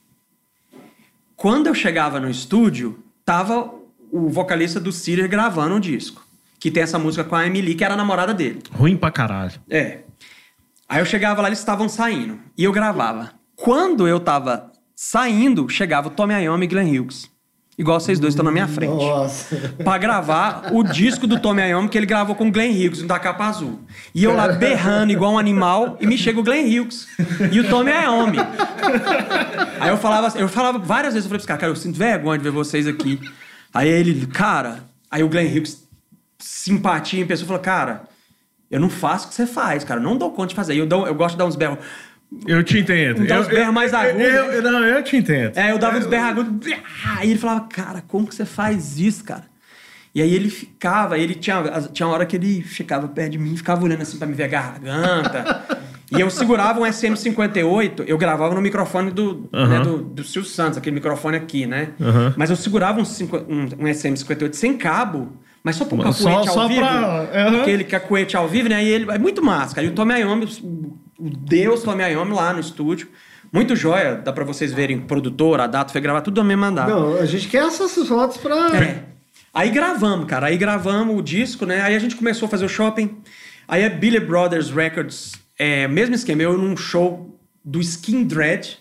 Quando 1.36 1.66
eu 1.66 1.74
chegava 1.74 2.18
no 2.20 2.28
estúdio, 2.30 2.98
tava 3.24 3.72
o 4.10 4.28
vocalista 4.28 4.78
do 4.80 4.92
Cedar 4.92 5.28
gravando 5.28 5.74
um 5.76 5.80
disco. 5.80 6.24
Que 6.58 6.70
tem 6.70 6.82
essa 6.82 6.98
música 6.98 7.22
com 7.22 7.36
a 7.36 7.46
Emily, 7.46 7.74
que 7.74 7.84
era 7.84 7.94
a 7.94 7.96
namorada 7.96 8.32
dele. 8.32 8.62
Ruim 8.72 8.96
pra 8.96 9.10
caralho. 9.10 9.52
É. 9.68 10.00
Aí 10.88 11.00
eu 11.00 11.04
chegava 11.06 11.42
lá, 11.42 11.48
eles 11.48 11.58
estavam 11.58 11.88
saindo. 11.88 12.38
E 12.56 12.64
eu 12.64 12.72
gravava. 12.72 13.32
Quando 13.56 14.06
eu 14.06 14.20
tava 14.20 14.70
saindo, 14.94 15.68
chegava 15.68 16.08
o 16.08 16.10
Tommy 16.10 16.34
Iommi 16.34 16.64
e 16.64 16.68
Glenn 16.68 16.98
Hughes. 17.00 17.30
Igual 17.78 18.00
vocês 18.00 18.18
dois 18.18 18.32
estão 18.32 18.44
na 18.44 18.50
minha 18.50 18.66
frente. 18.66 18.94
Nossa. 18.94 19.74
Pra 19.84 19.98
gravar 19.98 20.70
o 20.72 20.82
disco 20.82 21.26
do 21.26 21.38
Tommy 21.38 21.60
Iommi 21.62 21.88
que 21.90 21.98
ele 21.98 22.06
gravou 22.06 22.34
com 22.34 22.48
o 22.48 22.50
Glenn 22.50 22.70
Hughes, 22.72 23.02
da 23.02 23.18
capa 23.18 23.44
azul. 23.46 23.80
E 24.14 24.24
eu 24.24 24.34
lá 24.34 24.48
berrando 24.48 25.12
igual 25.12 25.32
um 25.34 25.38
animal 25.38 25.96
e 26.00 26.06
me 26.06 26.16
chega 26.16 26.40
o 26.40 26.42
Glenn 26.42 26.64
Hughes. 26.64 27.06
E 27.52 27.60
o 27.60 27.68
Tommy 27.68 27.90
Iommi. 27.92 28.38
Aí 29.80 29.90
eu 29.90 29.98
falava, 29.98 30.38
eu 30.38 30.48
falava 30.48 30.78
várias 30.78 31.12
vezes, 31.12 31.26
eu 31.26 31.28
falei 31.28 31.38
pros 31.38 31.46
caras, 31.46 31.60
cara, 31.60 31.72
eu 31.72 31.76
sinto 31.76 31.98
vergonha 31.98 32.38
de 32.38 32.44
ver 32.44 32.50
vocês 32.50 32.86
aqui. 32.86 33.20
Aí 33.74 33.88
ele, 33.88 34.26
cara, 34.26 34.84
aí 35.10 35.22
o 35.22 35.28
Glenn 35.28 35.46
Hughes, 35.46 35.86
simpatia 36.38 37.22
em 37.22 37.26
pessoa, 37.26 37.46
falou, 37.46 37.62
cara, 37.62 38.04
eu 38.70 38.80
não 38.80 38.88
faço 38.88 39.26
o 39.26 39.28
que 39.28 39.34
você 39.34 39.46
faz, 39.46 39.84
cara, 39.84 40.00
eu 40.00 40.04
não 40.04 40.16
dou 40.16 40.30
conta 40.32 40.48
de 40.48 40.54
fazer. 40.54 40.74
Eu, 40.76 40.86
dou- 40.86 41.06
eu 41.06 41.14
gosto 41.14 41.32
de 41.34 41.38
dar 41.38 41.44
uns 41.46 41.56
berros. 41.56 41.78
Eu 42.46 42.62
te 42.64 42.78
entendo. 42.78 43.24
Eu, 43.24 43.40
uns 43.40 43.46
berros 43.48 43.74
mais 43.74 43.94
agudos, 43.94 44.20
eu- 44.26 44.52
eu- 44.52 44.62
Não, 44.62 44.84
eu 44.84 45.02
te 45.02 45.16
entendo. 45.16 45.56
É, 45.56 45.70
eu 45.70 45.78
dava 45.78 45.98
uns 45.98 46.06
berros 46.06 46.28
agudos. 46.30 46.72
Aí 47.18 47.30
ele 47.30 47.38
falava, 47.38 47.60
cara, 47.68 48.02
como 48.08 48.26
que 48.26 48.34
você 48.34 48.44
faz 48.44 48.98
isso, 48.98 49.22
cara? 49.24 49.44
E 50.14 50.20
aí 50.22 50.34
ele 50.34 50.48
ficava, 50.50 51.18
ele 51.18 51.34
tinha, 51.34 51.62
tinha 51.92 52.06
uma 52.06 52.14
hora 52.14 52.26
que 52.26 52.36
ele 52.36 52.62
ficava 52.62 53.06
perto 53.06 53.32
de 53.32 53.38
mim, 53.38 53.54
ficava 53.56 53.84
olhando 53.84 54.00
assim 54.02 54.16
pra 54.18 54.26
me 54.26 54.32
ver 54.34 54.44
a 54.44 54.48
garganta. 54.48 55.62
e 56.10 56.20
eu 56.20 56.30
segurava 56.30 56.80
um 56.80 56.84
SM58, 56.84 58.04
eu 58.06 58.16
gravava 58.18 58.54
no 58.54 58.60
microfone 58.62 59.10
do, 59.10 59.48
Aham. 59.52 59.68
né, 59.68 59.80
do, 59.84 59.98
do 59.98 60.24
Silvio 60.24 60.50
Santos, 60.50 60.78
aquele 60.78 60.94
microfone 60.96 61.36
aqui, 61.36 61.66
né? 61.66 61.90
Mas 62.36 62.48
eu 62.50 62.56
segurava 62.56 62.98
um, 62.98 63.02
um, 63.02 63.62
um 63.62 63.84
SM58 63.90 64.54
sem 64.54 64.76
cabo, 64.76 65.32
mas 65.62 65.76
só 65.76 65.84
pro 65.84 65.96
Só- 66.12 66.30
cacuete 66.30 66.48
ao 66.48 66.54
só 66.54 66.66
vivo. 66.68 66.80
pra- 66.80 67.28
aham. 67.34 67.60
Aquele 67.60 67.84
cacuete 67.84 68.36
ao 68.36 68.48
vivo, 68.48 68.68
né? 68.70 68.82
E 68.82 68.88
ele 68.88 69.10
é 69.10 69.18
muito 69.18 69.44
massa, 69.44 69.74
cara. 69.74 69.86
E 69.86 69.90
o 69.90 69.92
Tommy 69.94 70.14
Iommi, 70.20 70.46
o 71.18 71.30
Deus 71.30 71.82
Tommy 71.82 72.02
Iommi 72.04 72.32
lá 72.32 72.52
no 72.52 72.60
estúdio. 72.60 73.08
Muito 73.52 73.76
joia, 73.76 74.16
dá 74.16 74.32
pra 74.32 74.44
vocês 74.44 74.72
verem, 74.72 75.00
produtor, 75.00 75.60
a 75.60 75.66
data 75.66 75.92
foi 75.92 76.00
gravar 76.00 76.20
tudo 76.20 76.38
na 76.38 76.44
mesma 76.44 76.70
data. 76.70 76.90
Não, 76.90 77.16
a 77.16 77.26
gente 77.26 77.48
quer 77.48 77.64
essas 77.64 77.94
fotos 78.06 78.36
pra. 78.36 78.76
É. 78.76 79.04
Aí 79.54 79.70
gravamos, 79.70 80.26
cara. 80.26 80.48
Aí 80.48 80.56
gravamos 80.58 81.18
o 81.18 81.22
disco, 81.22 81.64
né? 81.64 81.80
Aí 81.80 81.94
a 81.94 81.98
gente 81.98 82.16
começou 82.16 82.46
a 82.46 82.50
fazer 82.50 82.66
o 82.66 82.68
shopping. 82.68 83.16
Aí 83.66 83.84
a 83.84 83.88
Billy 83.88 84.20
Brothers 84.20 84.70
Records, 84.70 85.32
é, 85.58 85.88
mesmo 85.88 86.14
esquema, 86.14 86.42
eu 86.42 86.58
num 86.58 86.76
show 86.76 87.34
do 87.64 87.80
Skin 87.80 88.24
Dread. 88.24 88.78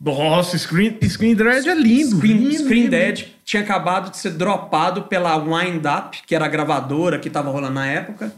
Nossa, 0.00 0.56
Screen, 0.56 0.96
screen 1.08 1.34
Dread 1.34 1.68
é 1.68 1.74
lindo. 1.74 2.16
Screen, 2.16 2.36
lindo, 2.36 2.54
Screen 2.54 2.82
lindo. 2.82 2.90
Dead 2.90 3.24
tinha 3.44 3.62
acabado 3.62 4.10
de 4.10 4.16
ser 4.16 4.30
dropado 4.30 5.02
pela 5.02 5.36
Wind 5.36 5.84
Up, 5.84 6.22
que 6.26 6.34
era 6.34 6.44
a 6.44 6.48
gravadora 6.48 7.18
que 7.18 7.28
tava 7.28 7.50
rolando 7.50 7.74
na 7.74 7.86
época. 7.86 8.32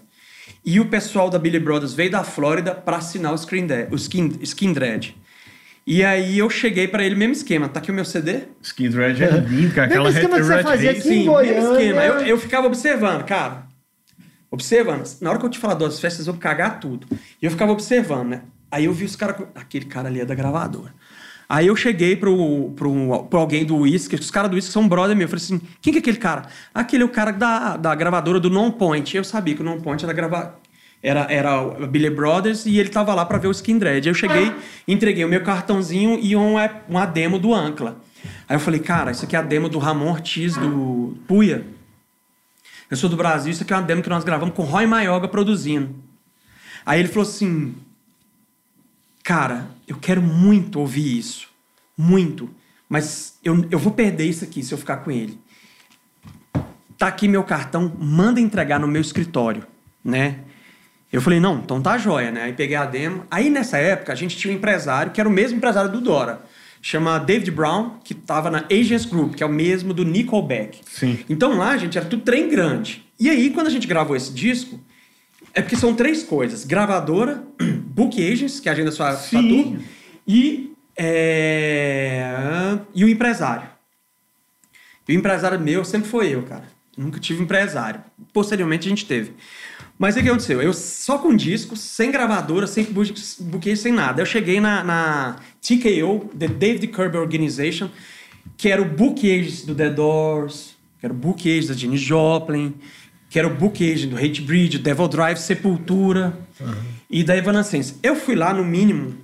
E 0.65 0.79
o 0.79 0.87
pessoal 0.87 1.31
da 1.31 1.39
Billy 1.39 1.59
Brothers 1.59 1.95
veio 1.95 2.11
da 2.11 2.23
Flórida 2.23 2.75
pra 2.75 2.97
assinar 2.99 3.33
o 3.33 3.39
Screen 3.39 3.67
o 3.91 3.95
Skin, 3.97 4.33
Skin 4.43 4.73
Dread. 4.73 5.17
E 5.87 6.05
aí 6.05 6.39
eu 6.39 6.51
cheguei 6.51 6.87
pra 6.87 7.03
ele, 7.03 7.15
mesmo 7.15 7.33
esquema, 7.33 7.69
tá 7.69 7.81
aqui 7.81 7.91
o 7.91 7.95
meu 7.95 8.05
CD? 8.05 8.41
Skin 8.63 8.91
Dread 8.91 9.23
é 9.25 9.31
lindo, 9.39 9.75
cara. 9.75 9.89
Mesmo 9.89 10.03
Aquela 10.07 10.11
esquema 10.11 10.37
que 10.37 10.43
você 10.45 10.55
Red 10.57 10.63
fazia 10.63 10.91
aqui 10.91 10.99
em 10.99 11.03
Sim, 11.03 11.25
Goiânia. 11.25 11.55
mesmo 11.61 11.73
esquema. 11.73 12.05
Eu, 12.05 12.15
eu 12.21 12.39
ficava 12.39 12.67
observando, 12.67 13.25
cara. 13.25 13.65
Observando. 14.51 15.05
Na 15.21 15.31
hora 15.31 15.39
que 15.39 15.47
eu 15.47 15.51
te 15.51 15.59
falar 15.59 15.75
das 15.75 15.99
festas, 16.01 16.27
eu 16.27 16.33
vou 16.33 16.41
cagar 16.43 16.81
tudo. 16.81 17.07
E 17.41 17.45
eu 17.47 17.51
ficava 17.51 17.73
observando, 17.73 18.29
né? 18.29 18.43
Aí 18.71 18.85
eu 18.85 18.93
vi 18.93 19.05
os 19.05 19.17
caras. 19.17 19.37
com- 19.37 19.47
Aquele 19.55 19.87
cara 19.87 20.09
ali 20.09 20.21
é 20.21 20.25
da 20.25 20.35
gravadora. 20.35 20.93
Aí 21.51 21.67
eu 21.67 21.75
cheguei 21.75 22.15
pro, 22.15 22.71
pro, 22.77 23.25
pro 23.25 23.41
alguém 23.41 23.65
do 23.65 23.79
Whisky, 23.79 24.15
os 24.15 24.31
caras 24.31 24.49
do 24.49 24.55
Whisky 24.55 24.71
são 24.73 24.87
brother 24.87 25.17
meu. 25.17 25.25
Eu 25.25 25.29
falei 25.29 25.45
assim: 25.45 25.61
quem 25.83 25.93
que 25.93 25.99
é 25.99 26.01
aquele 26.01 26.17
cara? 26.17 26.43
Aquele 26.73 27.03
é 27.03 27.07
o 27.07 27.09
cara 27.09 27.33
da, 27.33 27.77
da 27.77 27.93
gravadora 27.93 28.39
do 28.39 28.49
Non 28.49 28.71
Point. 28.71 29.17
Eu 29.17 29.25
sabia 29.25 29.57
que 29.57 29.61
o 29.61 29.65
Non 29.65 29.81
Point 29.81 30.05
era 30.05 30.13
grava... 30.13 30.55
Era, 31.03 31.27
era 31.29 31.61
o 31.61 31.89
Billy 31.89 32.11
Brothers 32.11 32.67
e 32.67 32.79
ele 32.79 32.91
tava 32.91 33.13
lá 33.15 33.25
pra 33.25 33.39
ver 33.39 33.49
o 33.49 33.51
Skin 33.51 33.79
Dread. 33.79 34.07
Eu 34.07 34.15
cheguei, 34.15 34.53
entreguei 34.87 35.25
o 35.25 35.29
meu 35.29 35.43
cartãozinho 35.43 36.21
e 36.23 36.37
uma, 36.37 36.71
uma 36.89 37.05
demo 37.05 37.37
do 37.37 37.53
Ancla. 37.53 38.01
Aí 38.49 38.55
eu 38.55 38.61
falei, 38.61 38.79
cara, 38.79 39.11
isso 39.11 39.25
aqui 39.25 39.35
é 39.35 39.39
a 39.39 39.43
demo 39.43 39.69
do 39.69 39.79
Ramon 39.79 40.11
Ortiz, 40.11 40.57
do 40.57 41.17
Puia. 41.27 41.67
Eu 42.89 42.97
sou 42.97 43.11
do 43.11 43.17
Brasil, 43.17 43.51
isso 43.51 43.65
aqui 43.65 43.73
é 43.73 43.77
uma 43.77 43.83
demo 43.83 44.03
que 44.03 44.11
nós 44.11 44.23
gravamos 44.23 44.55
com 44.55 44.63
Roy 44.63 44.87
Maioga 44.87 45.27
produzindo. 45.27 45.97
Aí 46.87 47.01
ele 47.01 47.09
falou 47.09 47.29
assim: 47.29 47.75
Cara, 49.31 49.69
eu 49.87 49.95
quero 49.95 50.21
muito 50.21 50.81
ouvir 50.81 51.17
isso. 51.17 51.47
Muito. 51.97 52.51
Mas 52.89 53.39
eu, 53.45 53.65
eu 53.71 53.79
vou 53.79 53.93
perder 53.93 54.25
isso 54.25 54.43
aqui 54.43 54.61
se 54.61 54.75
eu 54.75 54.79
ficar 54.79 54.97
com 54.97 55.11
ele. 55.13 55.39
Tá 56.99 57.07
aqui 57.07 57.29
meu 57.29 57.45
cartão, 57.45 57.97
manda 57.97 58.41
entregar 58.41 58.81
no 58.81 58.89
meu 58.89 59.01
escritório, 59.01 59.65
né? 60.05 60.41
Eu 61.13 61.23
falei, 61.23 61.39
não, 61.39 61.59
então 61.59 61.81
tá 61.81 61.97
jóia, 61.97 62.33
né? 62.33 62.43
Aí 62.43 62.53
peguei 62.55 62.75
a 62.75 62.85
demo. 62.85 63.25
Aí 63.31 63.49
nessa 63.51 63.79
época 63.79 64.13
a 64.13 64.17
gente 64.17 64.37
tinha 64.37 64.53
um 64.53 64.57
empresário 64.57 65.13
que 65.13 65.21
era 65.21 65.29
o 65.29 65.33
mesmo 65.33 65.59
empresário 65.59 65.93
do 65.93 66.01
Dora. 66.01 66.43
Chama 66.83 67.17
David 67.21 67.53
Brown, 67.53 68.01
que 68.03 68.15
tava 68.15 68.51
na 68.51 68.65
Agents 68.69 69.05
Group, 69.05 69.37
que 69.37 69.45
é 69.45 69.47
o 69.47 69.53
mesmo 69.53 69.95
do 69.95 70.05
Nickelback. 70.05 70.81
Sim. 70.85 71.21
Então 71.29 71.57
lá, 71.57 71.77
gente, 71.77 71.97
era 71.97 72.05
tudo 72.05 72.25
trem 72.25 72.49
grande. 72.49 73.07
E 73.17 73.31
aí, 73.31 73.51
quando 73.51 73.69
a 73.69 73.71
gente 73.71 73.87
gravou 73.87 74.17
esse 74.17 74.35
disco, 74.35 74.81
é 75.55 75.63
porque 75.63 75.77
são 75.77 75.95
três 75.95 76.25
coisas: 76.25 76.65
gravadora, 76.65 77.45
book 78.03 78.33
agents, 78.33 78.61
que 78.61 78.69
agenda 78.69 78.91
sua, 78.91 79.15
sua 79.17 79.41
tour, 79.43 79.79
e, 80.27 80.73
é, 80.97 82.79
e 82.95 83.05
o 83.05 83.09
empresário. 83.09 83.69
E 85.09 85.15
o 85.15 85.19
empresário 85.19 85.59
meu 85.61 85.85
sempre 85.85 86.09
foi 86.09 86.29
eu, 86.35 86.43
cara. 86.45 86.65
Nunca 86.97 87.19
tive 87.19 87.43
empresário. 87.43 88.01
Posteriormente 88.33 88.87
a 88.87 88.91
gente 88.91 89.07
teve. 89.07 89.33
Mas 89.99 90.17
o 90.17 90.23
que 90.23 90.29
aconteceu? 90.29 90.63
Eu 90.63 90.73
só 90.73 91.19
com 91.19 91.35
disco, 91.35 91.77
sem 91.77 92.11
gravadora, 92.11 92.67
sem 92.67 92.85
bu- 92.85 93.03
buquê, 93.41 93.75
sem 93.77 93.93
nada. 93.93 94.23
Eu 94.23 94.27
cheguei 94.27 94.61
na, 94.61 94.83
na 94.85 95.37
TKO, 95.61 96.31
The 96.39 96.49
David 96.49 96.87
Kirby 96.89 97.19
Organization, 97.19 97.91
que 98.57 98.69
era 98.69 98.81
o 98.81 98.85
book 98.85 99.31
agent 99.31 99.67
do 99.67 99.75
The 99.75 99.91
Doors, 99.91 100.75
que 100.99 101.07
era 101.07 101.13
o 101.13 101.17
book 101.17 101.49
agent 101.51 101.69
da 101.69 101.75
Janis 101.75 102.01
Joplin, 102.01 102.75
que 103.29 103.39
era 103.39 103.47
o 103.49 103.55
book 103.55 103.83
agent 103.93 104.11
do 104.11 104.17
Hate 104.17 104.41
Breed, 104.43 104.79
Devil 104.79 105.09
Drive, 105.09 105.39
Sepultura 105.39 106.39
e 107.11 107.25
da 107.25 107.37
Evanescence. 107.37 107.97
Eu 108.03 108.15
fui 108.15 108.37
lá, 108.37 108.55
no 108.55 108.65
mínimo, 108.65 109.17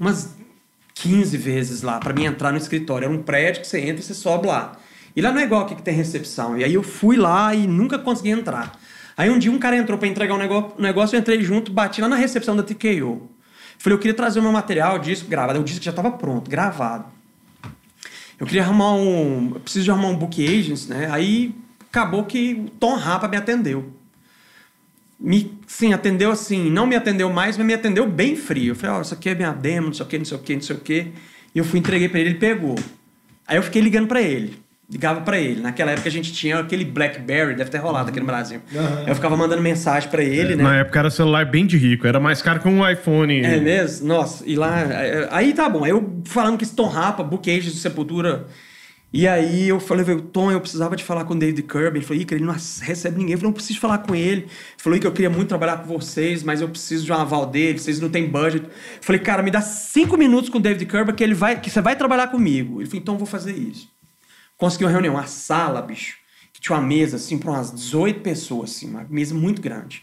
umas 0.00 0.34
15 0.94 1.36
vezes 1.36 1.82
lá 1.82 1.98
para 1.98 2.14
mim 2.14 2.24
entrar 2.24 2.50
no 2.50 2.58
escritório. 2.58 3.04
Era 3.04 3.14
um 3.14 3.22
prédio 3.22 3.60
que 3.60 3.68
você 3.68 3.80
entra 3.80 4.00
e 4.00 4.02
você 4.02 4.14
sobe 4.14 4.46
lá. 4.46 4.78
E 5.14 5.20
lá 5.20 5.30
não 5.30 5.40
é 5.40 5.44
igual 5.44 5.62
aqui 5.62 5.74
que 5.74 5.82
tem 5.82 5.94
recepção. 5.94 6.56
E 6.56 6.64
aí 6.64 6.74
eu 6.74 6.82
fui 6.82 7.16
lá 7.16 7.54
e 7.54 7.66
nunca 7.66 7.98
consegui 7.98 8.30
entrar. 8.30 8.80
Aí 9.16 9.30
um 9.30 9.38
dia 9.38 9.52
um 9.52 9.58
cara 9.58 9.76
entrou 9.76 9.98
para 9.98 10.08
entregar 10.08 10.34
um 10.34 10.82
negócio, 10.82 11.14
eu 11.14 11.20
entrei 11.20 11.42
junto, 11.42 11.70
bati 11.70 12.00
lá 12.00 12.08
na 12.08 12.16
recepção 12.16 12.56
da 12.56 12.62
TKO. 12.62 13.28
Falei, 13.78 13.96
eu 13.96 13.98
queria 13.98 14.14
trazer 14.14 14.40
o 14.40 14.42
meu 14.42 14.50
material, 14.50 14.98
disco 14.98 15.28
gravado. 15.28 15.60
O 15.60 15.64
disco 15.64 15.84
já 15.84 15.90
estava 15.90 16.10
pronto, 16.10 16.50
gravado. 16.50 17.04
Eu 18.40 18.46
queria 18.46 18.62
arrumar 18.62 18.94
um. 18.94 19.52
Eu 19.54 19.60
preciso 19.60 19.84
de 19.84 19.90
arrumar 19.90 20.08
um 20.08 20.16
book 20.16 20.44
agents, 20.44 20.88
né? 20.88 21.08
Aí 21.12 21.54
acabou 21.88 22.24
que 22.24 22.54
o 22.54 22.70
Tom 22.70 22.96
Rapa 22.96 23.28
me 23.28 23.36
atendeu. 23.36 23.92
Me, 25.24 25.58
sim, 25.66 25.94
atendeu 25.94 26.30
assim, 26.30 26.70
não 26.70 26.86
me 26.86 26.94
atendeu 26.94 27.32
mais, 27.32 27.56
mas 27.56 27.66
me 27.66 27.72
atendeu 27.72 28.06
bem 28.06 28.36
frio. 28.36 28.72
Eu 28.72 28.76
falei, 28.76 28.96
ó, 28.96 29.00
isso 29.00 29.14
aqui 29.14 29.30
é 29.30 29.34
minha 29.34 29.52
demo, 29.52 29.86
não 29.86 29.94
sei 29.94 30.04
o 30.04 30.08
que, 30.08 30.18
não 30.18 30.24
sei 30.26 30.36
o 30.36 30.40
que, 30.40 30.54
não 30.54 30.62
sei 30.62 30.76
o 30.76 30.78
que. 30.80 31.12
E 31.54 31.58
eu 31.58 31.64
fui, 31.64 31.78
entreguei 31.78 32.10
pra 32.10 32.20
ele, 32.20 32.30
ele 32.30 32.38
pegou. 32.38 32.78
Aí 33.48 33.56
eu 33.56 33.62
fiquei 33.62 33.80
ligando 33.80 34.06
pra 34.06 34.20
ele. 34.20 34.62
Ligava 34.90 35.22
pra 35.22 35.38
ele. 35.38 35.62
Naquela 35.62 35.92
época 35.92 36.10
a 36.10 36.12
gente 36.12 36.30
tinha 36.30 36.58
aquele 36.58 36.84
Blackberry, 36.84 37.54
deve 37.54 37.70
ter 37.70 37.78
rolado 37.78 38.10
aqui 38.10 38.20
no 38.20 38.26
Brasil. 38.26 38.60
Eu 39.06 39.14
ficava 39.14 39.34
mandando 39.34 39.62
mensagem 39.62 40.10
pra 40.10 40.22
ele, 40.22 40.56
né? 40.56 40.62
Na 40.62 40.76
época 40.76 40.98
era 40.98 41.10
celular 41.10 41.46
bem 41.46 41.64
de 41.64 41.78
rico, 41.78 42.06
era 42.06 42.20
mais 42.20 42.42
caro 42.42 42.60
que 42.60 42.68
um 42.68 42.86
iPhone. 42.86 43.42
É 43.42 43.58
mesmo? 43.58 44.06
Nossa, 44.06 44.44
e 44.46 44.56
lá. 44.56 44.80
é, 44.80 45.26
Aí 45.30 45.54
tá 45.54 45.70
bom. 45.70 45.84
Aí 45.84 45.90
eu 45.90 46.20
falando 46.26 46.58
que 46.58 46.64
esse 46.64 46.76
Tom 46.76 46.86
Rapa, 46.86 47.22
Book 47.22 47.60
do 47.60 47.70
Sepultura. 47.70 48.46
E 49.16 49.28
aí 49.28 49.68
eu 49.68 49.78
falei, 49.78 50.04
velho, 50.04 50.20
Tom, 50.22 50.50
eu 50.50 50.60
precisava 50.60 50.96
de 50.96 51.04
falar 51.04 51.24
com 51.24 51.34
o 51.34 51.38
David 51.38 51.62
Kirby. 51.62 51.98
Ele 51.98 52.04
falou, 52.04 52.20
Ih, 52.20 52.24
cara, 52.24 52.36
ele 52.36 52.46
não 52.46 52.52
recebe 52.52 53.16
ninguém. 53.16 53.34
Eu 53.34 53.38
falei, 53.38 53.48
não 53.48 53.52
preciso 53.52 53.78
falar 53.78 53.98
com 53.98 54.12
ele. 54.12 54.40
Ele 54.40 54.50
falou, 54.76 54.98
que 54.98 55.06
eu 55.06 55.12
queria 55.12 55.30
muito 55.30 55.48
trabalhar 55.48 55.76
com 55.76 55.86
vocês, 55.86 56.42
mas 56.42 56.60
eu 56.60 56.68
preciso 56.68 57.04
de 57.04 57.12
um 57.12 57.14
aval 57.14 57.46
dele, 57.46 57.78
vocês 57.78 58.00
não 58.00 58.10
têm 58.10 58.28
budget. 58.28 58.66
Eu 58.66 58.72
falei, 59.00 59.20
cara, 59.20 59.40
me 59.40 59.52
dá 59.52 59.60
cinco 59.60 60.16
minutos 60.16 60.50
com 60.50 60.58
o 60.58 60.60
David 60.60 60.84
Kirby 60.86 61.12
que 61.12 61.22
ele 61.22 61.32
vai, 61.32 61.60
que 61.60 61.70
você 61.70 61.80
vai 61.80 61.94
trabalhar 61.94 62.26
comigo. 62.26 62.80
Ele 62.80 62.86
falou, 62.86 63.00
então 63.00 63.14
eu 63.14 63.18
vou 63.18 63.26
fazer 63.26 63.52
isso. 63.56 63.88
Consegui 64.56 64.82
uma 64.82 64.90
reunião, 64.90 65.14
uma 65.14 65.28
sala, 65.28 65.80
bicho, 65.80 66.16
que 66.52 66.60
tinha 66.60 66.76
uma 66.76 66.84
mesa, 66.84 67.14
assim, 67.14 67.38
para 67.38 67.52
umas 67.52 67.72
18 67.72 68.18
pessoas, 68.18 68.70
assim, 68.70 68.90
uma 68.90 69.06
mesa 69.08 69.32
muito 69.32 69.62
grande. 69.62 70.02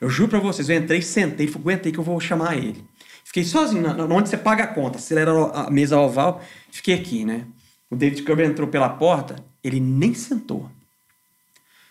Eu 0.00 0.08
juro 0.08 0.30
pra 0.30 0.38
vocês, 0.38 0.68
eu 0.68 0.76
entrei, 0.76 1.02
sentei, 1.02 1.48
falei, 1.48 1.60
aguentei 1.60 1.90
que 1.90 1.98
eu 1.98 2.04
vou 2.04 2.20
chamar 2.20 2.56
ele. 2.56 2.84
Fiquei 3.24 3.42
sozinho, 3.42 3.84
onde 4.12 4.28
você 4.28 4.36
paga 4.36 4.62
a 4.62 4.68
conta, 4.68 4.98
acelera 4.98 5.32
a 5.32 5.68
mesa 5.72 5.98
oval, 5.98 6.40
fiquei 6.70 6.94
aqui, 6.94 7.24
né? 7.24 7.46
O 7.94 7.96
David 7.96 8.22
Kirby 8.22 8.42
entrou 8.42 8.66
pela 8.68 8.88
porta, 8.88 9.36
ele 9.62 9.78
nem 9.80 10.12
sentou. 10.14 10.68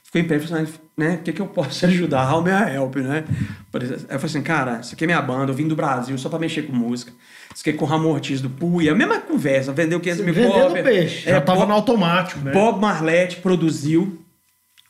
Ficou 0.03 0.21
em 0.21 0.25
pé 0.25 0.35
e 0.35 0.39
falou 0.39 0.61
assim, 0.63 0.73
né? 0.97 1.15
O 1.15 1.17
que, 1.23 1.31
que 1.33 1.41
eu 1.41 1.47
posso 1.47 1.85
ajudar? 1.87 2.31
How 2.31 2.41
may 2.41 2.51
I 2.53 2.75
help, 2.75 2.95
né? 2.97 3.23
Exemplo, 3.27 4.05
Aí 4.09 4.15
eu 4.15 4.19
falei 4.19 4.25
assim, 4.25 4.41
cara, 4.43 4.79
isso 4.81 4.93
aqui 4.93 5.05
é 5.05 5.07
minha 5.07 5.21
banda, 5.21 5.51
eu 5.51 5.55
vim 5.55 5.67
do 5.67 5.75
Brasil 5.75 6.15
só 6.17 6.29
pra 6.29 6.37
mexer 6.37 6.63
com 6.63 6.73
música. 6.73 7.11
Isso 7.53 7.61
aqui 7.61 7.71
é 7.71 7.73
com 7.73 7.85
o 7.85 7.87
Ramon 7.87 8.09
Ortiz 8.11 8.41
do 8.41 8.49
Puia, 8.49 8.91
a 8.91 8.95
mesma 8.95 9.19
conversa, 9.19 9.71
vendeu 9.71 9.99
500 9.99 10.25
mil 10.25 10.33
Vendendo 10.33 10.53
cópias. 10.53 10.83
peixe. 10.85 11.29
Já 11.29 11.37
É, 11.37 11.39
tava 11.39 11.59
Bob- 11.61 11.69
no 11.69 11.73
automático, 11.75 12.39
né? 12.41 12.51
Bob 12.51 12.79
Marlette 12.81 13.37
produziu. 13.37 14.19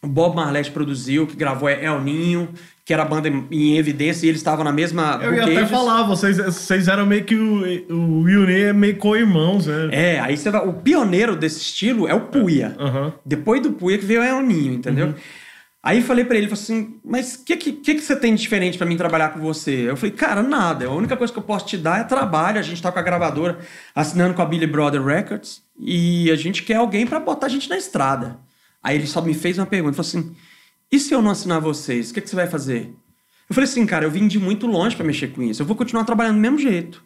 Bob 0.04 0.36
Marlette 0.36 0.72
produziu, 0.72 1.26
que 1.26 1.36
gravou 1.36 1.70
El 1.70 2.02
Ninho, 2.02 2.50
que 2.86 2.94
era 2.94 3.04
a 3.04 3.06
banda 3.06 3.30
em 3.30 3.78
evidência, 3.78 4.26
e 4.26 4.30
eles 4.30 4.42
estavam 4.42 4.64
na 4.64 4.72
mesma. 4.72 5.20
Eu 5.24 5.34
ia 5.34 5.44
até 5.44 5.66
falar, 5.66 6.04
vocês, 6.04 6.38
vocês 6.38 6.88
eram 6.88 7.06
meio 7.06 7.24
que 7.24 7.36
o, 7.36 7.64
o 7.94 8.22
Will 8.24 8.50
é 8.50 8.74
meio 8.74 8.98
co-irmãos, 8.98 9.68
né? 9.68 9.90
É, 9.92 10.20
aí 10.20 10.36
você 10.36 10.52
vai. 10.52 10.68
O 10.68 10.74
pioneiro 10.74 11.36
desse 11.36 11.62
estilo 11.62 12.08
é 12.08 12.14
o 12.14 12.22
Puia. 12.22 12.76
Aham. 12.78 13.14
Depois 13.26 13.62
do 13.62 13.72
Puia 13.72 13.98
que 13.98 14.06
veio 14.06 14.22
o 14.22 14.24
El 14.24 14.42
Ninho, 14.42 14.74
entendeu? 14.74 15.16
Aí 15.82 16.02
falei 16.02 16.24
pra 16.24 16.38
ele, 16.38 16.52
assim, 16.52 16.96
mas 17.04 17.36
o 17.36 17.44
que, 17.44 17.58
que, 17.58 17.74
que 17.74 17.96
que 17.96 18.02
você 18.02 18.16
tem 18.16 18.34
de 18.34 18.42
diferente 18.42 18.78
pra 18.78 18.88
mim 18.88 18.96
trabalhar 18.96 19.30
com 19.30 19.42
você? 19.42 19.90
Eu 19.90 19.98
falei, 19.98 20.12
cara, 20.12 20.42
nada. 20.42 20.86
A 20.86 20.92
única 20.94 21.18
coisa 21.18 21.32
que 21.32 21.40
eu 21.40 21.44
posso 21.44 21.66
te 21.66 21.78
dar 21.78 22.00
é 22.00 22.04
trabalho. 22.06 22.58
A 22.58 22.62
gente 22.62 22.82
tá 22.82 22.90
com 22.90 23.00
a 23.00 23.02
gravadora 23.02 23.60
assinando 23.94 24.34
com 24.34 24.42
a 24.42 24.46
Billy 24.46 24.66
Brother 24.66 25.04
Records 25.04 25.62
e 25.78 26.32
a 26.32 26.38
gente 26.38 26.64
quer 26.64 26.76
alguém 26.76 27.06
pra 27.06 27.20
botar 27.20 27.48
a 27.48 27.50
gente 27.50 27.70
na 27.70 27.78
estrada. 27.78 28.38
Aí 28.84 28.98
ele 28.98 29.08
só 29.08 29.22
me 29.22 29.34
fez 29.34 29.58
uma 29.58 29.66
pergunta, 29.66 29.96
falou 29.96 30.08
assim, 30.10 30.36
e 30.92 31.00
se 31.00 31.14
eu 31.14 31.22
não 31.22 31.32
assinar 31.32 31.62
vocês, 31.62 32.12
o 32.12 32.14
que, 32.14 32.22
que 32.22 32.30
você 32.30 32.36
vai 32.36 32.48
fazer? 32.48 32.94
Eu 33.50 33.56
falei 33.56 33.70
assim, 33.70 33.86
cara, 33.86 34.06
eu 34.06 34.12
vim 34.12 34.28
de 34.28 34.38
muito 34.40 34.68
longe 34.68 34.96
pra 34.96 35.06
mexer 35.06 35.28
com 35.30 35.42
isso. 35.42 35.62
Eu 35.62 35.66
vou 35.66 35.76
continuar 35.76 36.04
trabalhando 36.04 36.36
do 36.36 36.42
mesmo 36.42 36.58
jeito. 36.60 37.04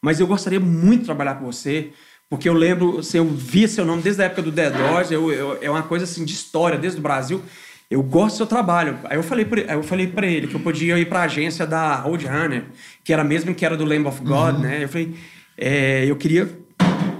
Mas 0.00 0.18
eu 0.20 0.26
gostaria 0.26 0.58
muito 0.60 1.00
de 1.00 1.06
trabalhar 1.06 1.36
com 1.36 1.44
você, 1.46 1.90
Porque 2.30 2.48
eu 2.48 2.54
lembro, 2.54 3.00
assim, 3.00 3.18
eu 3.18 3.28
via 3.28 3.68
seu 3.68 3.84
nome 3.84 4.00
desde 4.00 4.22
a 4.22 4.24
época 4.24 4.40
do 4.40 4.50
Dead 4.50 4.72
Doors, 4.74 5.10
eu, 5.10 5.30
eu- 5.30 5.58
é 5.60 5.68
uma 5.70 5.82
coisa 5.82 6.04
assim 6.06 6.24
de 6.24 6.32
história 6.32 6.78
desde 6.78 6.98
o 6.98 7.02
Brasil. 7.02 7.42
Eu 7.90 8.02
gosto 8.02 8.34
do 8.34 8.36
seu 8.38 8.46
trabalho. 8.46 8.98
Aí 9.04 9.18
eu 9.18 9.22
falei 9.22 9.44
pra, 9.44 9.60
aí 9.60 9.74
eu 9.76 9.82
falei 9.82 10.06
pra 10.06 10.26
ele 10.26 10.46
que 10.46 10.54
eu 10.54 10.60
podia 10.60 10.98
ir 10.98 11.06
pra 11.10 11.24
agência 11.24 11.66
da 11.66 11.94
Roadrunner, 11.96 12.64
que 13.04 13.12
era 13.12 13.20
a 13.20 13.24
mesma 13.24 13.52
que 13.52 13.66
era 13.66 13.76
do 13.76 13.84
Lamb 13.84 14.06
of 14.08 14.22
God, 14.22 14.60
né? 14.60 14.82
Eu 14.82 14.88
falei, 14.88 15.14
é, 15.58 16.06
eu 16.06 16.16
queria 16.16 16.48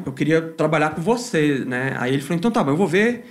eu 0.06 0.12
queria 0.14 0.40
trabalhar 0.40 0.94
com 0.94 1.02
você, 1.02 1.62
né? 1.66 1.94
Aí 1.98 2.14
ele 2.14 2.22
falou, 2.22 2.38
então 2.38 2.50
tá 2.50 2.64
bom, 2.64 2.70
eu 2.70 2.76
vou 2.78 2.88
ver 2.88 3.30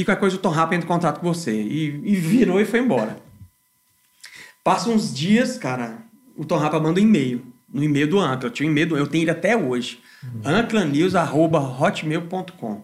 e 0.00 0.04
qualquer 0.04 0.20
coisa 0.20 0.36
o 0.36 0.38
Tom 0.38 0.48
Rapa 0.50 0.74
entra 0.74 0.84
em 0.86 0.88
contato 0.88 1.20
com 1.20 1.32
você. 1.32 1.52
E, 1.52 2.00
e 2.04 2.14
virou 2.16 2.60
e 2.60 2.64
foi 2.64 2.80
embora. 2.80 3.18
Passa 4.64 4.88
uns 4.90 5.12
dias, 5.14 5.56
cara, 5.58 5.98
o 6.36 6.44
Tom 6.44 6.56
Rapa 6.56 6.78
manda 6.80 7.00
um 7.00 7.02
e-mail. 7.02 7.42
No 7.72 7.82
e-mail 7.82 8.06
do 8.08 8.18
Ancla. 8.20 8.48
Eu 8.48 8.52
tinha 8.52 8.68
um 8.68 8.72
e-mail, 8.72 8.88
do- 8.88 8.96
eu 8.98 9.06
tenho 9.06 9.22
ele 9.24 9.30
até 9.30 9.56
hoje. 9.56 9.98
anclanews.hotmail.com 10.44 12.82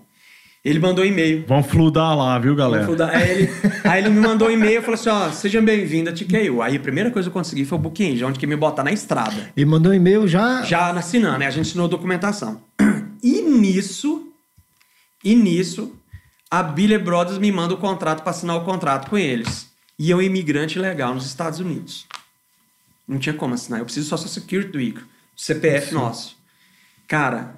Ele 0.64 0.78
mandou 0.78 1.04
um 1.04 1.06
e-mail. 1.06 1.44
Vamos 1.46 1.66
fludar 1.66 2.14
lá, 2.16 2.38
viu, 2.38 2.54
galera? 2.56 2.86
Vou 2.86 2.96
dar- 2.96 3.10
Aí 3.14 3.30
ele, 3.30 3.50
aí 3.84 4.00
ele 4.02 4.08
me 4.10 4.20
mandou 4.20 4.48
um 4.48 4.50
e-mail 4.50 4.78
e 4.80 4.82
falou 4.82 4.94
assim: 4.94 5.08
ó, 5.10 5.30
seja 5.30 5.60
bem-vindo 5.62 6.10
a 6.10 6.12
TKU. 6.12 6.62
Aí 6.62 6.76
a 6.76 6.80
primeira 6.80 7.10
coisa 7.10 7.28
que 7.28 7.36
eu 7.36 7.40
consegui 7.40 7.64
foi 7.64 7.78
o 7.78 7.80
Booking 7.80 8.04
Engine, 8.12 8.24
onde 8.24 8.38
que 8.38 8.46
me 8.46 8.56
botar 8.56 8.82
na 8.82 8.92
estrada. 8.92 9.50
Ele 9.56 9.66
mandou 9.66 9.92
um 9.92 9.94
e-mail 9.94 10.26
já. 10.26 10.62
Já 10.62 10.90
assinando, 10.90 11.38
né? 11.38 11.46
A 11.46 11.50
gente 11.50 11.68
assinou 11.68 11.86
a 11.86 11.90
documentação. 11.90 12.60
E 13.20 13.42
nisso, 13.42 14.28
e 15.24 15.34
nisso, 15.34 15.92
a 16.50 16.62
Billy 16.62 16.98
Brothers 16.98 17.38
me 17.38 17.52
manda 17.52 17.74
o 17.74 17.78
contrato 17.78 18.22
para 18.22 18.30
assinar 18.30 18.56
o 18.56 18.64
contrato 18.64 19.10
com 19.10 19.18
eles. 19.18 19.70
E 19.98 20.10
eu, 20.10 20.22
imigrante 20.22 20.78
legal 20.78 21.14
nos 21.14 21.26
Estados 21.26 21.58
Unidos. 21.58 22.06
Não 23.06 23.18
tinha 23.18 23.34
como 23.34 23.54
assinar. 23.54 23.80
Eu 23.80 23.84
preciso 23.84 24.06
do 24.06 24.10
Social 24.10 24.28
Security 24.28 24.70
do 24.70 24.80
ICO, 24.80 25.02
CPF 25.36 25.92
nosso. 25.92 26.36
Cara, 27.06 27.56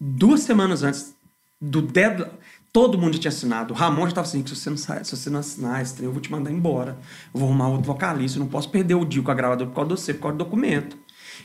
duas 0.00 0.40
semanas 0.40 0.82
antes 0.82 1.14
do 1.60 1.82
deadline, 1.82 2.30
todo 2.72 2.98
mundo 2.98 3.14
já 3.14 3.20
tinha 3.20 3.28
assinado. 3.30 3.74
O 3.74 3.76
Ramon 3.76 4.02
já 4.02 4.08
estava 4.08 4.26
assim, 4.26 4.44
se 4.46 4.56
você 4.56 4.70
não 4.70 4.76
sai, 4.76 5.04
se 5.04 5.16
você 5.16 5.28
não 5.28 5.40
assinar 5.40 5.82
esse 5.82 5.94
trem, 5.94 6.06
eu 6.06 6.12
vou 6.12 6.20
te 6.20 6.30
mandar 6.30 6.50
embora. 6.50 6.96
Eu 7.32 7.40
vou 7.40 7.48
arrumar 7.48 7.68
outro 7.68 7.86
vocalista, 7.86 8.38
eu 8.38 8.40
não 8.40 8.48
posso 8.48 8.70
perder 8.70 8.94
o 8.94 9.04
deal 9.04 9.22
com 9.22 9.30
a 9.30 9.34
gravadora 9.34 9.68
por 9.68 9.76
causa 9.76 9.94
de 9.94 10.00
você, 10.00 10.14
por 10.14 10.22
causa 10.22 10.38
do 10.38 10.44
documento. 10.44 10.96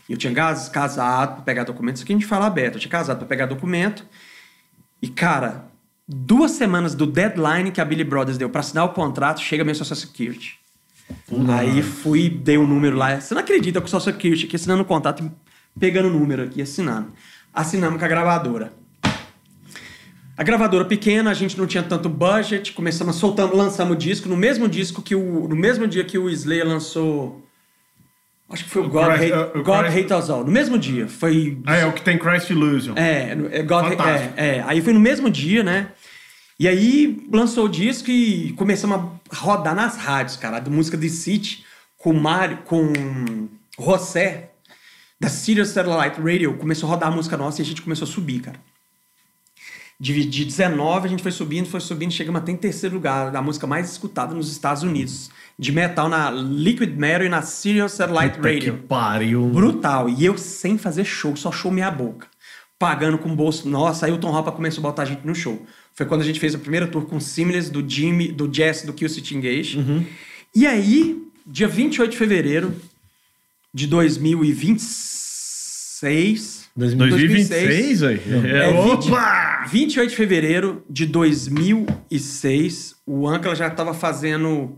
E 0.07 0.13
eu 0.13 0.17
tinha 0.17 0.33
casado 0.33 1.35
para 1.35 1.43
pegar 1.43 1.63
documento, 1.65 1.97
isso 1.97 2.03
aqui 2.03 2.13
a 2.13 2.15
gente 2.15 2.25
fala 2.25 2.47
aberto. 2.47 2.75
Eu 2.75 2.79
tinha 2.79 2.91
casado 2.91 3.17
para 3.17 3.27
pegar 3.27 3.45
documento. 3.45 4.05
E, 5.01 5.07
cara, 5.07 5.65
duas 6.07 6.51
semanas 6.51 6.95
do 6.95 7.05
deadline 7.05 7.71
que 7.71 7.81
a 7.81 7.85
Billy 7.85 8.03
Brothers 8.03 8.37
deu 8.37 8.49
para 8.49 8.61
assinar 8.61 8.85
o 8.85 8.89
contrato, 8.89 9.41
chega 9.41 9.63
meu 9.63 9.75
Social 9.75 9.97
Security. 9.97 10.59
Aí 11.49 11.81
fui, 11.81 12.29
dei 12.29 12.57
um 12.57 12.67
número 12.67 12.95
lá. 12.95 13.19
Você 13.19 13.33
não 13.33 13.41
acredita 13.41 13.81
com 13.81 13.87
o 13.87 13.89
Social 13.89 14.13
Security 14.13 14.45
aqui 14.45 14.55
assinando 14.55 14.83
o 14.83 14.85
contrato, 14.85 15.29
pegando 15.79 16.07
o 16.07 16.11
número 16.11 16.43
aqui, 16.43 16.61
assinando. 16.61 17.11
Assinamos 17.53 17.99
com 17.99 18.05
a 18.05 18.07
gravadora. 18.07 18.73
A 20.37 20.43
gravadora 20.43 20.85
pequena, 20.85 21.31
a 21.31 21.33
gente 21.33 21.57
não 21.57 21.65
tinha 21.65 21.81
tanto 21.81 22.07
budget, 22.07 22.71
começamos, 22.73 23.15
soltamos, 23.15 23.57
lançamos 23.57 23.95
o 23.95 23.97
disco. 23.97 24.29
No 24.29 24.37
mesmo 24.37 24.67
disco 24.69 25.01
que 25.01 25.15
o. 25.15 25.47
No 25.47 25.55
mesmo 25.55 25.87
dia 25.87 26.03
que 26.03 26.17
o 26.17 26.29
Slayer 26.29 26.67
lançou. 26.67 27.43
Acho 28.49 28.63
que 28.63 28.69
foi 28.69 28.81
o 28.83 28.89
God, 28.89 29.05
Christ- 29.17 29.33
Hate, 29.33 29.57
uh, 29.57 29.59
o 29.59 29.63
God 29.63 29.85
Christ- 29.85 29.97
Hate 30.11 30.13
Us 30.23 30.29
All. 30.29 30.43
No 30.45 30.51
mesmo 30.51 30.77
dia. 30.79 31.07
Foi. 31.07 31.57
Ah, 31.65 31.75
é 31.75 31.85
o 31.85 31.91
que 31.91 32.01
tem 32.01 32.17
Christ 32.17 32.49
Illusion. 32.49 32.93
É, 32.95 33.31
é, 33.51 33.61
God, 33.63 33.89
Fantástico. 33.89 34.33
é, 34.37 34.57
é. 34.57 34.63
Aí 34.65 34.81
foi 34.81 34.93
no 34.93 34.99
mesmo 34.99 35.29
dia, 35.29 35.63
né? 35.63 35.89
E 36.59 36.67
aí 36.67 37.27
lançou 37.31 37.65
o 37.65 37.69
disco 37.69 38.09
e 38.09 38.53
começamos 38.53 38.97
a 39.29 39.35
rodar 39.35 39.75
nas 39.75 39.97
rádios, 39.97 40.37
cara. 40.37 40.57
A 40.65 40.69
música 40.69 40.95
de 40.97 41.09
City 41.09 41.65
com 41.97 42.13
Mário, 42.13 42.59
com 42.65 43.47
José, 43.77 44.51
da 45.19 45.27
Sirius 45.29 45.69
Satellite 45.69 46.19
Radio, 46.21 46.53
começou 46.55 46.87
a 46.87 46.93
rodar 46.93 47.09
a 47.11 47.15
música 47.15 47.35
nossa 47.35 47.61
e 47.61 47.63
a 47.63 47.65
gente 47.65 47.81
começou 47.81 48.07
a 48.07 48.09
subir, 48.11 48.39
cara. 48.41 48.59
De, 49.99 50.23
de 50.25 50.45
19 50.45 51.07
a 51.07 51.09
gente 51.09 51.23
foi 51.23 51.31
subindo, 51.31 51.67
foi 51.67 51.79
subindo, 51.79 52.11
chegamos 52.11 52.39
até 52.41 52.51
em 52.51 52.55
terceiro 52.57 52.95
lugar, 52.95 53.31
da 53.31 53.41
música 53.41 53.65
mais 53.65 53.89
escutada 53.91 54.33
nos 54.33 54.51
Estados 54.51 54.83
Unidos. 54.83 55.29
De 55.59 55.71
metal 55.71 56.07
na 56.07 56.29
Liquid 56.29 56.95
Metal 56.95 57.25
e 57.25 57.29
na 57.29 57.41
Sirius 57.41 57.93
Satellite 57.93 58.35
Puta 58.35 58.47
Radio. 58.47 58.73
que 58.73 58.79
pariu. 58.83 59.47
Brutal. 59.47 60.07
E 60.07 60.23
eu 60.23 60.37
sem 60.37 60.77
fazer 60.77 61.03
show, 61.03 61.35
só 61.35 61.51
show 61.51 61.71
meia 61.71 61.89
boca. 61.89 62.27
Pagando 62.77 63.17
com 63.17 63.31
o 63.31 63.35
bolso. 63.35 63.67
Nossa, 63.67 64.05
aí 64.05 64.11
o 64.11 64.19
Tom 64.19 64.31
Hopper 64.35 64.53
começou 64.53 64.81
a 64.81 64.83
botar 64.89 65.01
a 65.01 65.05
gente 65.05 65.25
no 65.25 65.33
show. 65.33 65.65
Foi 65.95 66.05
quando 66.05 66.21
a 66.21 66.23
gente 66.23 66.39
fez 66.39 66.53
a 66.53 66.59
primeira 66.59 66.85
tour 66.85 67.05
com 67.05 67.15
o 67.17 67.21
Simless, 67.21 67.71
do 67.71 67.83
Jimmy, 67.89 68.27
do 68.31 68.47
Jess, 68.53 68.83
do 68.85 68.93
Kill 68.93 69.09
City 69.09 69.35
Engage. 69.35 70.05
E 70.53 70.67
aí, 70.67 71.19
dia 71.45 71.67
28 71.67 72.11
de 72.11 72.17
fevereiro 72.17 72.75
de 73.73 73.87
2026... 73.87 76.67
2026, 76.75 78.01
velho? 78.01 78.21
É, 78.45 78.69
É, 78.69 78.83
20 78.95 79.11
opa! 79.11 79.65
28 79.71 80.09
de 80.11 80.15
fevereiro 80.15 80.83
de 80.87 81.07
2006, 81.07 82.95
o 83.05 83.27
Ankla 83.27 83.55
já 83.55 83.65
estava 83.67 83.95
fazendo 83.95 84.77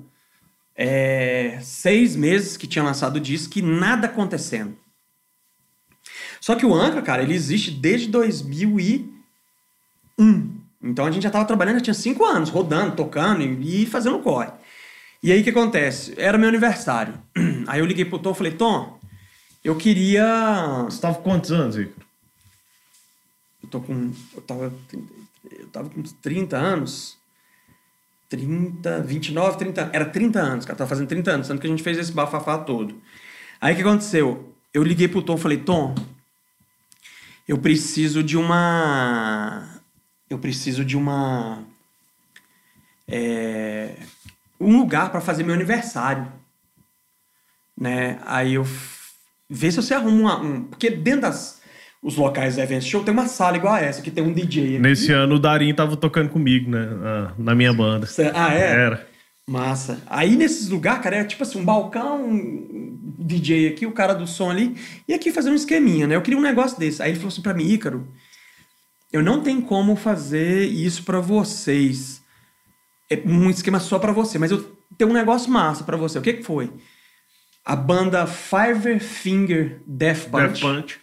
é, 0.81 1.59
seis 1.61 2.15
meses 2.15 2.55
que 2.55 2.65
tinha 2.65 2.81
lançado 2.81 3.17
o 3.17 3.19
disco 3.19 3.59
e 3.59 3.61
nada 3.61 4.07
acontecendo. 4.07 4.77
Só 6.39 6.55
que 6.55 6.65
o 6.65 6.73
Ankla, 6.73 7.01
cara, 7.01 7.21
ele 7.21 7.33
existe 7.33 7.69
desde 7.69 8.07
2001. 8.07 10.57
Então 10.81 11.05
a 11.05 11.11
gente 11.11 11.23
já 11.23 11.27
estava 11.27 11.43
trabalhando, 11.43 11.79
já 11.79 11.83
tinha 11.83 11.93
cinco 11.93 12.23
anos, 12.23 12.49
rodando, 12.49 12.95
tocando 12.95 13.41
e, 13.41 13.83
e 13.83 13.85
fazendo 13.85 14.19
corre. 14.19 14.53
E 15.21 15.33
aí 15.33 15.41
o 15.41 15.43
que 15.43 15.49
acontece? 15.49 16.13
Era 16.15 16.37
meu 16.37 16.47
aniversário. 16.47 17.21
Aí 17.67 17.81
eu 17.81 17.85
liguei 17.85 18.05
pro 18.05 18.17
Tom 18.17 18.31
e 18.31 18.35
falei, 18.35 18.53
Tom, 18.53 18.97
eu 19.61 19.75
queria 19.75 20.85
Você 20.85 21.01
tava 21.01 21.15
com 21.15 21.23
quantos 21.23 21.51
anos, 21.51 21.75
Ícaro? 21.75 22.07
eu 23.61 23.69
tô 23.69 23.81
com. 23.81 24.13
Eu 24.33 24.41
tava, 24.43 24.73
eu 25.51 25.67
tava 25.67 25.89
com 25.89 25.99
uns 25.99 26.13
30 26.13 26.55
anos. 26.55 27.18
30, 28.29 29.01
29, 29.01 29.57
30. 29.57 29.89
Era 29.91 30.05
30 30.05 30.39
anos, 30.39 30.65
cara. 30.65 30.77
Tava 30.77 30.87
fazendo 30.89 31.07
30 31.07 31.31
anos, 31.31 31.47
tanto 31.47 31.59
que 31.59 31.67
a 31.67 31.69
gente 31.69 31.83
fez 31.83 31.97
esse 31.97 32.11
bafafá 32.11 32.57
todo. 32.59 33.01
Aí 33.59 33.73
o 33.73 33.75
que 33.75 33.81
aconteceu? 33.81 34.53
Eu 34.73 34.83
liguei 34.83 35.07
pro 35.07 35.21
Tom 35.21 35.35
falei: 35.35 35.57
Tom, 35.57 35.95
eu 37.47 37.57
preciso 37.57 38.23
de 38.23 38.37
uma. 38.37 39.67
Eu 40.29 40.37
preciso 40.37 40.85
de 40.85 40.95
uma. 40.95 41.63
é, 43.07 43.95
um 44.59 44.77
lugar 44.77 45.09
para 45.11 45.21
fazer 45.21 45.43
meu 45.43 45.55
aniversário. 45.55 46.31
Né? 47.75 48.19
Aí 48.25 48.53
eu. 48.53 48.65
Vê 49.49 49.71
se 49.71 49.77
você 49.77 49.95
arruma 49.95 50.35
uma- 50.35 50.39
um. 50.41 50.63
Porque 50.65 50.91
dentro 50.91 51.21
das. 51.21 51.58
Os 52.01 52.15
locais 52.15 52.55
do 52.55 52.61
event 52.61 52.81
show 52.83 53.03
tem 53.03 53.13
uma 53.13 53.27
sala 53.27 53.57
igual 53.57 53.73
a 53.73 53.81
essa, 53.81 54.01
que 54.01 54.09
tem 54.09 54.23
um 54.23 54.31
DJ. 54.31 54.63
aqui. 54.75 54.79
Nesse 54.79 55.11
ano 55.11 55.35
o 55.35 55.39
Darim 55.39 55.73
tava 55.73 55.97
tocando 55.97 56.29
comigo, 56.29 56.69
né? 56.71 56.85
na- 56.85 57.33
Na 57.37 57.55
minha 57.55 57.73
banda. 57.73 58.07
Ah, 58.33 58.53
é? 58.53 58.71
Era. 58.71 59.07
Massa. 59.49 60.01
Aí 60.07 60.35
nesses 60.37 60.69
lugares, 60.69 61.01
cara, 61.01 61.17
é 61.17 61.23
tipo 61.25 61.43
assim, 61.43 61.59
um 61.59 61.65
balcão, 61.65 62.23
um 62.23 63.13
DJ 63.19 63.67
aqui, 63.67 63.85
o 63.85 63.91
cara 63.91 64.13
do 64.13 64.25
som 64.27 64.49
ali, 64.49 64.75
e 65.07 65.13
aqui 65.13 65.31
fazer 65.31 65.49
um 65.49 65.55
esqueminha, 65.55 66.07
né? 66.07 66.15
Eu 66.15 66.21
queria 66.21 66.37
um 66.39 66.43
negócio 66.43 66.79
desse. 66.79 67.01
Aí 67.01 67.09
ele 67.09 67.17
falou 67.17 67.29
assim 67.29 67.41
pra 67.41 67.53
mim, 67.53 67.67
Ícaro, 67.67 68.07
eu 69.11 69.21
não 69.23 69.41
tenho 69.41 69.61
como 69.63 69.95
fazer 69.95 70.65
isso 70.67 71.03
pra 71.03 71.19
vocês. 71.19 72.21
É 73.11 73.19
um 73.25 73.49
esquema 73.49 73.79
só 73.79 73.97
pra 73.99 74.11
você, 74.13 74.37
mas 74.37 74.51
eu 74.51 74.77
tenho 74.97 75.09
um 75.09 75.13
negócio 75.13 75.51
massa 75.51 75.83
pra 75.83 75.97
você. 75.97 76.19
O 76.19 76.21
que 76.21 76.33
que 76.33 76.43
foi? 76.43 76.71
A 77.65 77.75
banda 77.75 78.25
Five 78.27 78.99
Finger 78.99 79.81
Death 79.85 80.29
Punch, 80.29 80.47
Death 80.53 80.59
Punch. 80.61 80.99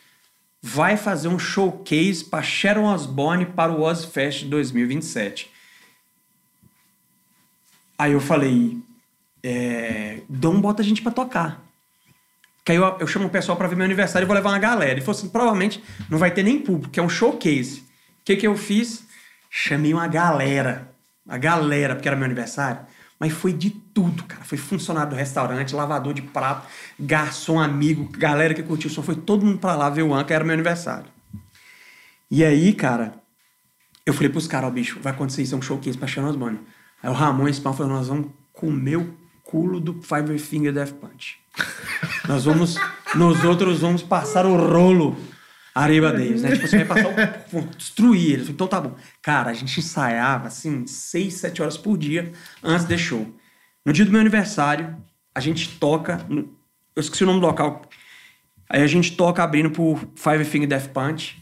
Vai 0.67 0.97
fazer 0.97 1.29
um 1.29 1.39
showcase 1.39 2.25
pra 2.25 2.43
Sharon 2.43 2.93
Osbourne 2.93 3.47
para 3.47 3.71
o 3.71 3.83
Ozfest 3.83 4.47
2027. 4.47 5.49
Aí 7.97 8.11
eu 8.11 8.21
falei, 8.21 8.77
é, 9.45 10.23
Dom 10.29 10.61
bota 10.61 10.83
a 10.83 10.85
gente 10.85 11.03
pra 11.03 11.13
tocar. 11.13 11.65
Que 12.65 12.73
aí 12.73 12.79
eu, 12.79 12.97
eu 12.99 13.07
chamo 13.07 13.27
o 13.27 13.31
pessoal 13.31 13.57
pra 13.57 13.69
ver 13.69 13.77
meu 13.77 13.85
aniversário 13.85 14.27
e 14.27 14.27
vou 14.27 14.35
levar 14.35 14.51
uma 14.51 14.59
galera. 14.59 14.91
Ele 14.91 15.03
falou 15.03 15.17
assim, 15.17 15.29
provavelmente 15.29 15.81
não 16.11 16.19
vai 16.19 16.33
ter 16.33 16.43
nem 16.43 16.59
público, 16.59 16.93
que 16.93 16.99
é 16.99 17.03
um 17.03 17.09
showcase. 17.09 17.79
O 18.21 18.25
que 18.25 18.35
que 18.35 18.47
eu 18.47 18.57
fiz? 18.57 19.07
Chamei 19.49 19.95
uma 19.95 20.09
galera. 20.09 20.91
A 21.29 21.39
galera, 21.39 21.95
porque 21.95 22.09
era 22.09 22.17
meu 22.17 22.25
aniversário. 22.25 22.81
Mas 23.19 23.33
foi 23.33 23.53
de 23.53 23.71
tudo, 23.71 24.25
cara. 24.25 24.45
Foi 24.45 24.59
funcionário 24.59 25.11
do 25.11 25.17
restaurante, 25.17 25.75
lavador 25.75 26.13
de 26.13 26.23
prato, 26.23 26.67
garçom, 26.99 27.59
amigo, 27.59 28.09
galera 28.19 28.53
que 28.53 28.63
curtiu 28.63 28.91
o 28.91 28.93
som. 28.93 29.03
Foi 29.03 29.17
todo 29.17 29.45
mundo 29.45 29.59
pra 29.59 29.75
lá 29.75 29.89
ver 29.89 30.03
o 30.03 30.15
Anca, 30.15 30.35
era 30.35 30.45
meu 30.45 30.53
aniversário. 30.53 31.07
E 32.31 32.45
aí, 32.45 32.73
cara, 32.73 33.15
eu 34.05 34.13
falei 34.13 34.29
pros 34.29 34.47
caras, 34.47 34.69
ó, 34.69 34.73
bicho, 34.73 35.01
vai 35.01 35.13
acontecer 35.13 35.43
isso, 35.43 35.55
é 35.55 35.59
um 35.59 35.63
showcase 35.63 35.97
pra 35.97 36.07
Sharon 36.07 36.29
Osbourne. 36.29 36.61
Aí 37.03 37.11
o 37.11 37.13
Ramon 37.13 37.49
e 37.49 37.55
falou, 37.55 37.87
nós 37.87 38.09
vamos 38.09 38.31
comer 38.53 38.97
o 38.97 39.15
culo 39.45 39.81
do 39.81 40.03
Five 40.03 40.39
Finger 40.39 40.73
Death 40.73 40.93
Punch. 40.95 41.39
nós 42.29 42.45
vamos, 42.45 42.77
nós 43.15 43.45
outros 43.45 43.81
vamos 43.81 44.03
passar 44.03 44.45
o 44.45 44.57
rolo 44.57 45.17
arriba 45.85 46.13
deles, 46.13 46.43
né? 46.43 46.53
Tipo, 46.53 46.67
você 46.69 46.85
vai 46.85 47.03
passar 47.03 47.45
o... 47.53 47.61
destruir 47.77 48.33
eles. 48.33 48.49
Então 48.49 48.67
tá 48.67 48.81
bom. 48.81 48.95
Cara, 49.23 49.51
a 49.51 49.55
gente 49.55 49.79
ensaiava, 49.79 50.49
assim, 50.49 50.87
seis, 50.87 51.35
sete 51.35 51.61
horas 51.63 51.77
por 51.77 51.97
dia 51.99 52.33
antes 52.63 52.85
do 52.87 52.97
show. 52.99 53.27
No 53.85 53.93
dia 53.93 54.05
do 54.05 54.11
meu 54.11 54.21
aniversário, 54.21 54.97
a 55.35 55.41
gente 55.41 55.79
toca... 55.79 56.25
no- 56.29 56.49
Eu 56.95 57.01
esqueci 57.01 57.23
o 57.25 57.27
nome 57.27 57.41
do 57.41 57.47
local. 57.47 57.83
Aí 58.69 58.83
a 58.83 58.87
gente 58.87 59.17
toca 59.17 59.43
abrindo 59.43 59.71
por 59.71 59.99
Five 60.17 60.45
Finger 60.45 60.69
Death 60.69 60.89
Punch. 60.89 61.41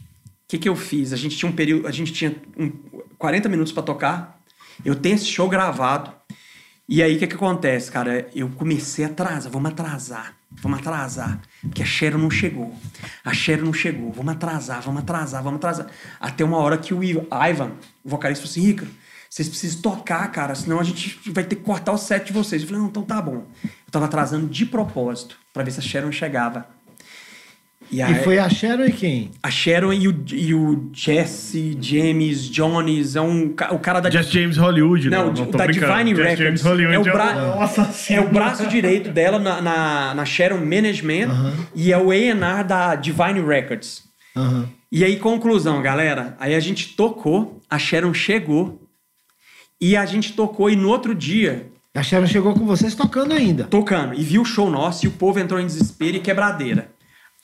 que, 0.49 0.59
que 0.59 0.69
eu 0.69 0.77
fiz? 0.77 1.13
A 1.13 1.17
gente 1.17 1.37
tinha 1.37 1.51
um 1.51 1.55
período, 1.55 1.87
a 1.87 1.91
gente 1.91 2.13
tinha 2.13 2.35
um, 2.59 2.71
40 3.19 3.49
minutos 3.49 3.73
para 3.73 3.83
tocar. 3.83 4.41
Eu 4.85 4.95
tenho 4.95 5.15
esse 5.15 5.27
show 5.27 5.49
gravado. 5.49 6.13
E 6.87 7.03
aí, 7.03 7.17
o 7.17 7.19
que, 7.19 7.27
que 7.29 7.35
acontece, 7.35 7.91
cara? 7.91 8.29
Eu 8.35 8.51
comecei 8.51 9.05
a 9.07 9.09
atrasar, 9.09 9.51
vamos 9.51 9.71
atrasar, 9.71 10.37
vamos 10.55 10.79
atrasar. 10.79 11.41
Porque 11.63 11.83
a 11.83 11.87
Sharon 11.87 12.19
não 12.19 12.31
chegou. 12.31 12.75
A 13.25 13.33
Sharon 13.33 13.65
não 13.65 13.73
chegou, 13.73 14.13
vamos 14.13 14.35
atrasar, 14.35 14.83
vamos 14.83 15.03
atrasar, 15.03 15.43
vamos 15.43 15.59
atrasar. 15.59 15.87
Até 16.21 16.45
uma 16.45 16.59
hora 16.59 16.79
que 16.79 16.95
o 16.95 17.03
Ivan, 17.03 17.73
o 18.05 18.09
vocalista, 18.09 18.43
falou 18.43 18.51
assim: 18.51 18.67
Rica, 18.67 18.87
vocês 19.29 19.49
precisam 19.49 19.83
tocar, 19.83 20.31
cara, 20.31 20.55
senão 20.55 20.79
a 20.79 20.85
gente 20.85 21.21
vai 21.31 21.45
ter 21.45 21.57
que 21.57 21.63
cortar 21.63 21.93
o 21.93 21.99
set 21.99 22.27
de 22.27 22.33
vocês. 22.33 22.63
Eu 22.63 22.69
falei: 22.69 22.83
não, 22.83 22.89
então 22.89 23.03
tá 23.03 23.21
bom. 23.21 23.47
Eu 23.65 23.91
tava 23.91 24.05
atrasando 24.05 24.47
de 24.47 24.65
propósito, 24.67 25.37
para 25.53 25.63
ver 25.63 25.71
se 25.71 25.81
a 25.81 25.83
Sharon 25.83 26.13
chegava. 26.13 26.74
E, 27.91 28.03
aí, 28.03 28.13
e 28.13 28.25
foi 28.25 28.39
a 28.39 28.49
Sharon 28.49 28.85
e 28.85 28.93
quem? 28.93 29.31
A 29.43 29.51
Sharon 29.51 29.93
e 29.93 30.09
o, 30.09 30.25
e 30.33 30.55
o 30.55 30.91
Jesse, 30.93 31.77
James, 31.81 32.49
Jones, 32.51 33.15
é 33.17 33.21
um, 33.21 33.55
o 33.71 33.79
cara 33.79 34.01
da... 34.01 34.11
Jesse 34.11 34.33
James 34.33 34.57
Hollywood, 34.57 35.11
não, 35.11 35.33
não, 35.33 35.45
não 35.45 35.51
da 35.51 35.67
Divine 35.67 36.15
Records. 36.15 36.39
James 36.39 36.63
Hollywood 36.63 36.95
é 36.95 36.99
o, 36.99 37.15
bra... 37.15 37.59
é, 38.09 38.15
é 38.15 38.21
o 38.21 38.29
braço 38.29 38.67
direito 38.67 39.11
dela 39.11 39.39
na, 39.39 39.61
na, 39.61 40.15
na 40.15 40.25
Sharon 40.25 40.59
Management 40.59 41.29
uh 41.29 41.47
-huh. 41.47 41.53
e 41.75 41.93
é 41.93 41.99
o 41.99 42.11
A&R 42.11 42.65
da 42.67 42.95
Divine 42.95 43.41
Records. 43.47 44.03
Uh 44.35 44.41
-huh. 44.41 44.69
E 44.91 45.05
aí, 45.05 45.17
conclusão, 45.17 45.83
galera, 45.83 46.37
aí 46.39 46.55
a 46.55 46.61
gente 46.61 46.97
tocou, 46.97 47.61
a 47.69 47.79
Sharon 47.79 48.15
chegou 48.15 48.81
e 49.81 49.97
a 49.97 50.07
gente 50.07 50.33
tocou 50.33 50.71
e 50.71 50.77
no 50.77 50.89
outro 50.89 51.15
dia... 51.15 51.67
A 51.95 52.03
Sharon 52.03 52.27
chegou 52.27 52.55
com 52.55 52.67
vocês 52.67 52.95
tocando 52.95 53.33
ainda. 53.33 53.65
Tocando, 53.65 54.15
e 54.15 54.23
viu 54.23 54.43
o 54.43 54.45
show 54.45 54.69
nosso 54.69 55.05
e 55.05 55.09
o 55.09 55.13
povo 55.13 55.39
entrou 55.39 55.61
em 55.61 55.67
desespero 55.67 56.17
e 56.17 56.21
quebradeira. 56.21 56.94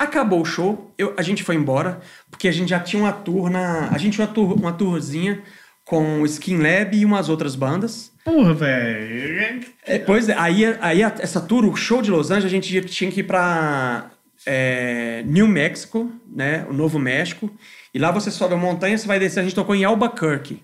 Acabou 0.00 0.40
o 0.40 0.46
show, 0.46 0.90
eu, 0.96 1.12
a 1.14 1.20
gente 1.20 1.44
foi 1.44 1.56
embora, 1.56 2.00
porque 2.30 2.48
a 2.48 2.52
gente 2.52 2.70
já 2.70 2.80
tinha 2.80 3.02
uma 3.02 3.12
tour 3.12 3.50
na. 3.50 3.90
A 3.90 3.98
gente 3.98 4.14
tinha 4.14 4.26
uma, 4.26 4.32
tour, 4.32 4.54
uma 4.54 4.72
tourzinha 4.72 5.42
com 5.84 6.22
o 6.22 6.24
Skin 6.24 6.56
Lab 6.56 6.96
e 6.96 7.04
umas 7.04 7.28
outras 7.28 7.54
bandas. 7.54 8.10
Porra, 8.24 8.54
velho. 8.54 9.60
É, 9.84 9.98
pois 9.98 10.30
é, 10.30 10.34
aí, 10.38 10.64
aí 10.80 11.02
essa 11.02 11.38
tour, 11.38 11.66
o 11.66 11.76
show 11.76 12.00
de 12.00 12.10
Los 12.10 12.30
Angeles, 12.30 12.46
a 12.46 12.48
gente 12.48 12.80
tinha 12.86 13.10
que 13.10 13.20
ir 13.20 13.24
pra 13.24 14.10
é, 14.46 15.22
New 15.26 15.46
Mexico, 15.46 16.10
né? 16.26 16.64
O 16.70 16.72
Novo 16.72 16.98
México. 16.98 17.50
E 17.92 17.98
lá 17.98 18.10
você 18.10 18.30
sobe 18.30 18.54
a 18.54 18.56
montanha, 18.56 18.96
você 18.96 19.06
vai 19.06 19.18
descer. 19.18 19.40
A 19.40 19.42
gente 19.42 19.54
tocou 19.54 19.74
em 19.74 19.84
Albuquerque. 19.84 20.62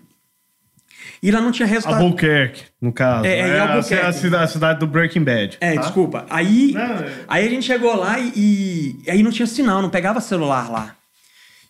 E 1.21 1.31
lá 1.31 1.41
não 1.41 1.51
tinha 1.51 1.67
resultado. 1.67 2.01
Albuquerque, 2.01 2.63
no 2.81 2.91
caso. 2.91 3.25
É, 3.25 3.39
é, 3.39 3.49
é 3.49 3.59
Albuquerque. 3.59 4.05
A, 4.05 4.13
cidade, 4.13 4.43
a, 4.43 4.47
cidade, 4.47 4.79
do 4.79 4.87
Breaking 4.87 5.23
Bad. 5.23 5.57
É, 5.59 5.73
tá? 5.73 5.81
desculpa. 5.81 6.25
Aí, 6.29 6.73
não, 6.73 6.81
é... 6.81 7.25
aí 7.27 7.47
a 7.47 7.49
gente 7.49 7.65
chegou 7.65 7.95
lá 7.95 8.19
e, 8.19 8.31
e, 9.05 9.09
aí 9.09 9.23
não 9.23 9.31
tinha 9.31 9.47
sinal, 9.47 9.81
não 9.81 9.89
pegava 9.89 10.21
celular 10.21 10.69
lá. 10.69 10.95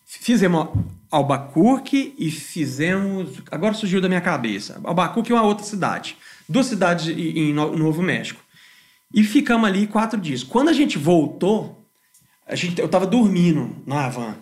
Fizemos 0.06 0.68
Albuquerque 1.10 2.14
e 2.18 2.30
fizemos. 2.30 3.42
Agora 3.50 3.74
surgiu 3.74 4.00
da 4.00 4.08
minha 4.08 4.20
cabeça. 4.20 4.80
Albuquerque 4.84 5.32
é 5.32 5.34
uma 5.34 5.44
outra 5.44 5.64
cidade. 5.64 6.16
Duas 6.48 6.66
cidades 6.66 7.08
em 7.08 7.52
Novo 7.52 8.02
México. 8.02 8.40
E 9.12 9.24
ficamos 9.24 9.66
ali 9.66 9.86
quatro 9.86 10.20
dias. 10.20 10.42
Quando 10.42 10.68
a 10.68 10.72
gente 10.72 10.98
voltou, 10.98 11.86
a 12.46 12.54
gente, 12.54 12.80
eu 12.80 12.88
tava 12.88 13.06
dormindo 13.06 13.76
na 13.86 14.08
van. 14.08 14.36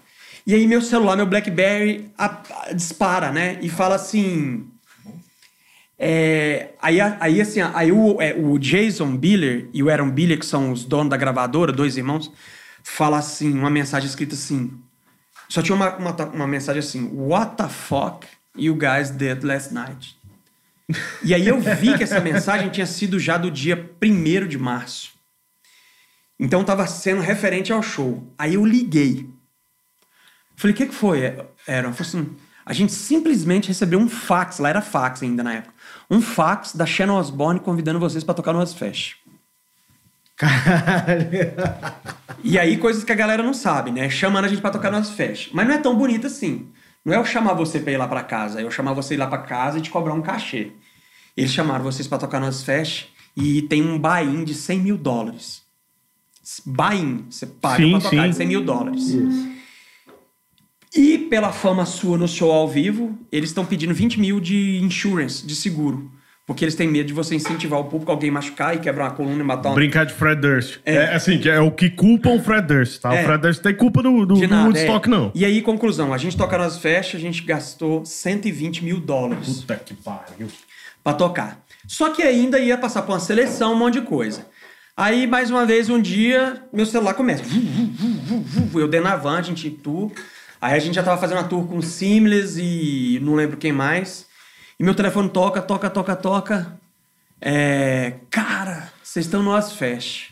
E 0.47 0.55
aí 0.55 0.67
meu 0.67 0.81
celular, 0.81 1.17
meu 1.17 1.27
BlackBerry, 1.27 2.11
a, 2.17 2.41
a, 2.69 2.73
dispara, 2.73 3.33
né? 3.33 3.59
E 3.63 3.69
fala 3.69 3.97
assim: 3.97 4.67
é, 5.99 6.75
aí, 6.81 7.01
aí, 7.01 7.41
assim, 7.41 7.61
aí 7.61 7.91
o, 7.91 8.21
é, 8.21 8.35
o 8.35 8.59
Jason 8.59 9.17
Biller 9.17 9.69
e 9.73 9.83
o 9.83 9.91
Aaron 9.91 10.11
Biller, 10.11 10.39
que 10.39 10.47
são 10.47 10.71
os 10.71 10.85
donos 10.85 11.11
da 11.11 11.17
gravadora, 11.17 11.73
dois 11.73 11.97
irmãos, 11.97 12.31
fala 12.83 13.19
assim, 13.19 13.53
uma 13.59 13.71
mensagem 13.71 14.09
escrita 14.09 14.35
assim. 14.35 14.79
Só 15.49 15.63
tinha 15.63 15.75
uma, 15.75 15.97
uma, 15.97 16.13
uma 16.27 16.47
mensagem 16.47 16.81
assim: 16.81 17.11
What 17.15 17.57
the 17.57 17.69
fuck 17.69 18.27
you 18.57 18.75
guys 18.75 19.11
did 19.11 19.43
last 19.43 19.73
night? 19.73 20.19
e 21.23 21.35
aí 21.35 21.47
eu 21.49 21.59
vi 21.61 21.97
que 21.97 22.05
essa 22.05 22.21
mensagem 22.21 22.69
tinha 22.69 22.87
sido 22.87 23.19
já 23.19 23.39
do 23.39 23.51
dia 23.51 23.91
1 24.03 24.47
de 24.47 24.59
março. 24.59 25.15
Então 26.39 26.61
estava 26.61 26.87
sendo 26.87 27.23
referente 27.23 27.73
ao 27.73 27.83
show. 27.83 28.31
Aí 28.37 28.55
eu 28.55 28.67
liguei. 28.67 29.31
Falei, 30.55 30.75
o 30.75 30.77
que, 30.77 30.87
que 30.87 30.95
foi, 30.95 31.27
Aaron? 31.67 31.93
Falei 31.93 32.01
assim, 32.01 32.37
a 32.65 32.73
gente 32.73 32.93
simplesmente 32.93 33.69
recebeu 33.69 33.99
um 33.99 34.09
fax, 34.09 34.59
lá 34.59 34.69
era 34.69 34.83
fax 34.83 35.23
ainda 35.23 35.43
na 35.43 35.55
época 35.55 35.76
um 36.11 36.21
fax 36.21 36.75
da 36.75 36.87
Shannon 36.87 37.17
Osborne 37.17 37.61
convidando 37.61 37.99
vocês 37.99 38.23
para 38.23 38.35
tocar 38.35 38.53
no 38.53 38.61
Ozfest. 38.61 39.17
Caralho. 40.37 41.29
E 42.45 42.59
aí, 42.59 42.77
coisas 42.77 43.03
que 43.03 43.13
a 43.13 43.17
galera 43.17 43.43
não 43.43 43.55
sabe, 43.55 43.91
né? 43.91 44.09
Chamando 44.11 44.45
a 44.45 44.49
gente 44.49 44.61
pra 44.61 44.71
tocar 44.71 44.91
no 44.91 44.99
Ozfest. 44.99 45.51
Mas 45.53 45.67
não 45.67 45.75
é 45.75 45.79
tão 45.79 45.97
bonito 45.97 46.27
assim. 46.27 46.69
Não 47.05 47.15
é 47.15 47.17
eu 47.17 47.25
chamar 47.25 47.55
você 47.55 47.81
pra 47.81 47.93
ir 47.93 47.97
lá 47.97 48.07
pra 48.07 48.23
casa, 48.23 48.61
é 48.61 48.65
eu 48.65 48.71
chamar 48.71 48.93
você 48.93 49.15
ir 49.15 49.17
lá 49.17 49.27
pra 49.27 49.39
casa 49.39 49.79
e 49.79 49.81
te 49.81 49.91
cobrar 49.91 50.13
um 50.13 50.23
cachê. 50.23 50.73
Eles 51.37 51.53
chamaram 51.53 51.85
vocês 51.85 52.07
para 52.09 52.19
tocar 52.19 52.41
no 52.41 52.47
Ozfest 52.47 53.09
e 53.37 53.63
tem 53.63 53.83
um 53.83 53.99
buy-in 53.99 54.45
de 54.45 54.55
100 54.55 54.81
mil 54.81 54.99
dólares. 54.99 55.63
Buy-in, 56.65 57.27
você 57.31 57.47
paga 57.47 57.83
sim, 57.83 57.91
pra 57.93 58.01
tocar 58.01 58.23
sim. 58.25 58.31
de 58.31 58.37
100 58.37 58.47
mil 58.47 58.65
dólares. 58.65 59.09
Isso. 59.09 59.56
E 60.97 61.19
pela 61.19 61.53
fama 61.53 61.85
sua 61.85 62.17
no 62.17 62.27
show 62.27 62.51
ao 62.51 62.67
vivo, 62.67 63.19
eles 63.31 63.51
estão 63.51 63.65
pedindo 63.65 63.93
20 63.93 64.19
mil 64.19 64.41
de 64.41 64.79
insurance, 64.83 65.47
de 65.47 65.55
seguro. 65.55 66.11
Porque 66.47 66.65
eles 66.65 66.77
têm 66.77 66.87
medo 66.87 67.09
de 67.09 67.13
você 67.13 67.35
incentivar 67.35 67.81
o 67.81 67.85
público, 67.85 68.11
alguém 68.11 68.31
machucar 68.31 68.75
e 68.77 68.79
quebrar 68.79 69.07
uma 69.07 69.11
coluna 69.11 69.41
e 69.41 69.43
matar 69.43 69.71
uma... 69.71 69.75
Brincar 69.75 70.07
de 70.07 70.15
Fred 70.15 70.41
Durst. 70.41 70.79
É, 70.87 70.95
é 70.95 71.15
assim, 71.15 71.39
que 71.39 71.51
é 71.51 71.59
o 71.59 71.73
que 71.73 71.91
culpam 71.91 72.31
o 72.31 72.41
Fred 72.41 72.69
Durst, 72.69 73.01
tá? 73.01 73.13
É. 73.13 73.21
O 73.21 73.25
Fred 73.25 73.43
Durst 73.43 73.61
tem 73.61 73.75
culpa 73.75 74.01
do, 74.01 74.25
do, 74.25 74.35
do 74.37 74.55
Woodstock, 74.55 75.09
é. 75.09 75.11
não. 75.11 75.33
E 75.35 75.45
aí, 75.45 75.61
conclusão, 75.61 76.15
a 76.15 76.19
gente 76.19 76.37
toca 76.37 76.57
nas 76.57 76.79
festas, 76.79 77.17
a 77.17 77.23
gente 77.23 77.43
gastou 77.43 78.07
120 78.07 78.85
mil 78.85 79.01
dólares. 79.01 79.61
Puta 79.61 79.75
que 79.75 79.95
pariu. 79.95 80.47
Pra 81.03 81.15
tocar. 81.15 81.61
Só 81.87 82.11
que 82.11 82.23
ainda 82.23 82.61
ia 82.61 82.79
passar 82.79 83.03
por 83.03 83.13
uma 83.13 83.21
seleção, 83.21 83.73
um 83.73 83.79
monte 83.79 83.95
de 83.95 84.03
coisa. 84.03 84.47
Aí, 84.97 85.27
mais 85.27 85.51
uma 85.51 85.67
vez, 85.67 85.91
um 85.91 86.01
dia, 86.01 86.63
meu 86.73 86.87
celular 86.87 87.15
começa. 87.15 87.43
Eu 88.73 88.87
dei 88.87 89.01
na 89.01 89.17
van, 89.17 89.39
a 89.39 89.43
gente 89.43 89.69
tu 89.69 90.13
Aí 90.61 90.75
a 90.75 90.79
gente 90.79 90.95
já 90.95 91.03
tava 91.03 91.21
fazendo 91.21 91.41
a 91.41 91.45
tour 91.45 91.67
com 91.67 91.81
Seamless 91.83 92.61
e 92.61 93.21
não 93.21 93.35
lembro 93.35 93.57
quem 93.57 93.73
mais. 93.73 94.27
E 94.79 94.85
meu 94.85 94.95
telefone 94.95 95.29
toca, 95.29 95.63
toca, 95.63 95.89
toca, 95.91 96.17
toca. 96.17 96.81
É, 97.41 98.15
cara, 98.31 98.93
vocês 99.03 99.27
estão 99.27 99.43
no 99.43 99.51
Ozfest. 99.51 100.31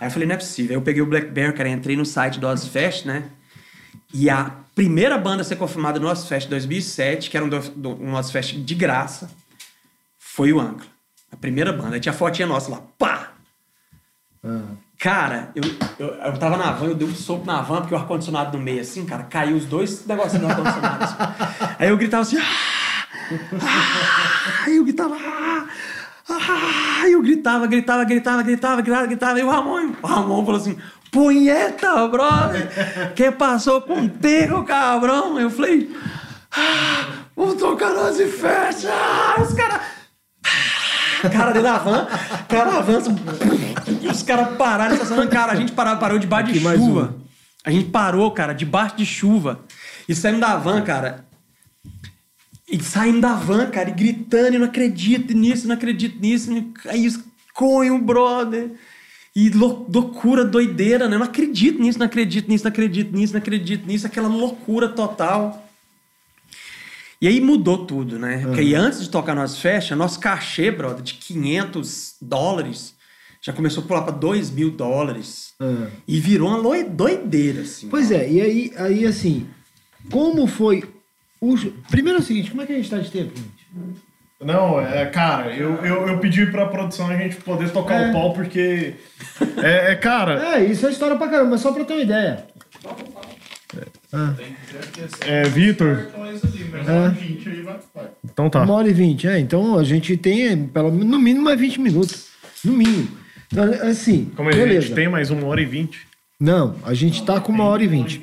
Aí 0.00 0.06
eu 0.06 0.10
falei, 0.10 0.28
não 0.28 0.34
é 0.34 0.38
possível. 0.38 0.72
Aí 0.72 0.76
eu 0.76 0.82
peguei 0.82 1.02
o 1.02 1.06
Blackberry, 1.06 1.52
cara, 1.52 1.68
entrei 1.68 1.96
no 1.96 2.04
site 2.04 2.38
do 2.38 2.46
Ozfest, 2.46 3.06
né? 3.06 3.30
E 4.14 4.30
a 4.30 4.52
primeira 4.74 5.18
banda 5.18 5.42
a 5.42 5.44
ser 5.44 5.56
confirmada 5.56 5.98
no 5.98 6.08
Ozfest 6.08 6.48
2007, 6.48 7.30
que 7.30 7.36
era 7.36 7.44
um, 7.44 7.48
do, 7.48 7.90
um 8.02 8.14
Ozfest 8.14 8.54
de 8.56 8.74
graça, 8.74 9.30
foi 10.18 10.52
o 10.52 10.60
Ancla. 10.60 10.86
A 11.32 11.36
primeira 11.36 11.72
banda. 11.72 11.94
Aí 11.94 12.00
tinha 12.00 12.12
a 12.12 12.16
fotinha 12.16 12.46
nossa 12.46 12.70
lá. 12.70 12.82
Pá! 12.98 13.32
Ah. 14.44 14.85
Cara, 14.98 15.50
eu, 15.54 15.62
eu, 15.98 16.14
eu 16.14 16.38
tava 16.38 16.56
na 16.56 16.72
van, 16.72 16.86
eu 16.86 16.94
dei 16.94 17.06
um 17.06 17.14
soco 17.14 17.44
na 17.44 17.60
van, 17.60 17.80
porque 17.80 17.94
o 17.94 17.98
ar-condicionado 17.98 18.56
no 18.56 18.64
meio, 18.64 18.80
assim, 18.80 19.04
cara, 19.04 19.24
caiu 19.24 19.56
os 19.56 19.66
dois 19.66 20.06
negocinhos 20.06 20.46
do 20.46 20.50
ar-condicionado. 20.50 21.04
Assim. 21.04 21.16
Aí 21.78 21.88
eu 21.90 21.96
gritava 21.98 22.22
assim, 22.22 22.38
ah! 22.38 23.06
ah! 23.60 24.64
Aí 24.64 24.76
eu 24.76 24.84
gritava, 24.84 25.14
ah! 25.14 25.66
ah! 26.30 27.08
Eu 27.08 27.22
gritava, 27.22 27.66
gritava, 27.66 28.04
gritava, 28.04 28.42
gritava, 28.42 28.80
gritava, 28.80 29.06
gritava. 29.06 29.38
E 29.38 29.42
o 29.42 29.50
Ramon, 29.50 29.92
o 30.02 30.06
Ramon 30.06 30.44
falou 30.46 30.60
assim, 30.60 30.78
punheta, 31.10 32.08
brother! 32.08 33.12
Que 33.14 33.30
passou 33.30 33.82
contigo, 33.82 34.64
cabrão? 34.64 35.38
Eu 35.38 35.50
falei, 35.50 35.94
ah, 36.52 37.06
vamos 37.36 37.56
tocar 37.56 37.90
nós 37.90 38.18
e 38.18 38.26
fecha! 38.26 38.94
Os 39.42 39.52
caras 39.52 39.95
cara 41.22 41.52
dentro 41.52 41.62
da 41.62 41.78
van, 41.78 42.06
cara 42.48 42.78
avança, 42.78 43.10
os 44.10 44.22
caras 44.22 44.56
pararam 44.56 44.94
estacionando. 44.94 45.30
Cara, 45.30 45.52
a 45.52 45.56
gente 45.56 45.72
parou, 45.72 45.96
parou 45.96 46.18
debaixo 46.18 46.50
Aqui 46.50 46.58
de 46.58 46.64
chuva. 46.64 47.16
A 47.64 47.70
gente 47.70 47.90
parou, 47.90 48.30
cara, 48.30 48.52
debaixo 48.52 48.96
de 48.96 49.06
chuva. 49.06 49.60
E 50.08 50.14
saímos 50.14 50.40
da 50.40 50.56
van, 50.56 50.82
cara. 50.82 51.24
E 52.68 52.82
saindo 52.82 53.20
da 53.20 53.34
van, 53.34 53.66
cara, 53.66 53.90
e 53.90 53.92
gritando, 53.92 54.54
e 54.54 54.58
não 54.58 54.66
acredito 54.66 55.32
nisso, 55.34 55.66
não 55.66 55.74
acredito 55.74 56.20
nisso. 56.20 56.50
Aí 56.86 57.06
os 57.06 57.18
conho, 57.56 57.98
brother. 57.98 58.72
E 59.34 59.50
loucura, 59.50 60.44
doideira, 60.44 61.08
né? 61.08 61.16
Eu 61.16 61.18
não 61.18 61.26
acredito 61.26 61.80
nisso, 61.80 61.98
não 61.98 62.06
acredito 62.06 62.48
nisso, 62.48 62.64
não 62.64 62.70
acredito 62.70 63.14
nisso, 63.14 63.32
não 63.32 63.40
acredito 63.40 63.86
nisso. 63.86 64.06
Aquela 64.06 64.28
loucura 64.28 64.88
total. 64.88 65.65
E 67.26 67.28
aí 67.28 67.40
mudou 67.40 67.84
tudo, 67.84 68.20
né? 68.20 68.36
Uhum. 68.36 68.42
Porque 68.42 68.60
aí 68.60 68.72
antes 68.76 69.00
de 69.02 69.10
tocar 69.10 69.34
nosso 69.34 69.60
festa, 69.60 69.96
nosso 69.96 70.20
cachê, 70.20 70.70
brother, 70.70 71.02
de 71.02 71.14
500 71.14 72.14
dólares, 72.22 72.94
já 73.42 73.52
começou 73.52 73.82
a 73.82 73.86
pular 73.88 74.02
para 74.02 74.12
2 74.12 74.48
mil 74.52 74.70
dólares. 74.70 75.52
Uhum. 75.58 75.88
E 76.06 76.20
virou 76.20 76.48
uma 76.48 76.84
doideira, 76.84 77.62
assim. 77.62 77.88
Pois 77.88 78.12
é, 78.12 78.30
e 78.30 78.40
aí, 78.40 78.72
aí 78.76 79.04
assim, 79.04 79.48
como 80.08 80.46
foi 80.46 80.84
o... 81.40 81.56
Primeiro 81.90 82.20
é 82.20 82.22
o 82.22 82.24
seguinte, 82.24 82.48
como 82.48 82.62
é 82.62 82.66
que 82.66 82.72
a 82.74 82.76
gente 82.76 82.90
tá 82.90 82.98
de 82.98 83.10
tempo, 83.10 83.32
gente? 83.36 83.66
Não, 84.40 84.80
é, 84.80 85.04
cara, 85.06 85.52
eu, 85.52 85.84
eu, 85.84 86.06
eu 86.06 86.18
pedi 86.20 86.46
pra 86.46 86.66
produção 86.66 87.08
a 87.08 87.16
gente 87.16 87.38
poder 87.38 87.72
tocar 87.72 88.02
é. 88.02 88.10
o 88.10 88.12
pau, 88.12 88.34
porque. 88.34 88.94
É, 89.56 89.92
é, 89.92 89.96
cara. 89.96 90.58
É, 90.58 90.64
isso 90.64 90.86
é 90.86 90.92
história 90.92 91.16
pra 91.16 91.26
caramba, 91.26 91.50
mas 91.50 91.60
só 91.60 91.72
pra 91.72 91.84
ter 91.84 91.94
uma 91.94 92.02
ideia. 92.02 92.46
É, 95.26 95.42
Vitor. 95.44 96.08
Então 98.24 98.50
tá. 98.50 98.62
Uma 98.62 98.74
hora 98.74 98.88
e 98.88 98.92
vinte, 98.92 99.26
é. 99.26 99.38
Então 99.38 99.78
a 99.78 99.84
gente 99.84 100.16
tem, 100.16 100.66
pelo, 100.66 100.90
no 100.90 101.18
mínimo, 101.18 101.44
mais 101.44 101.58
20 101.58 101.80
minutos. 101.80 102.28
No 102.64 102.72
mínimo. 102.72 103.08
Então, 103.52 103.64
assim, 103.88 104.30
Como 104.36 104.50
é 104.50 104.52
que 104.52 104.58
a 104.60 104.62
beleza. 104.64 104.86
gente 104.86 104.94
tem 104.94 105.08
mais 105.08 105.30
uma 105.30 105.46
hora 105.46 105.60
e 105.60 105.64
vinte? 105.64 106.00
Não, 106.38 106.76
a 106.84 106.92
gente 106.92 107.24
tá 107.24 107.40
com 107.40 107.52
uma 107.52 107.64
hora 107.64 107.82
e 107.82 107.86
vinte. 107.86 108.20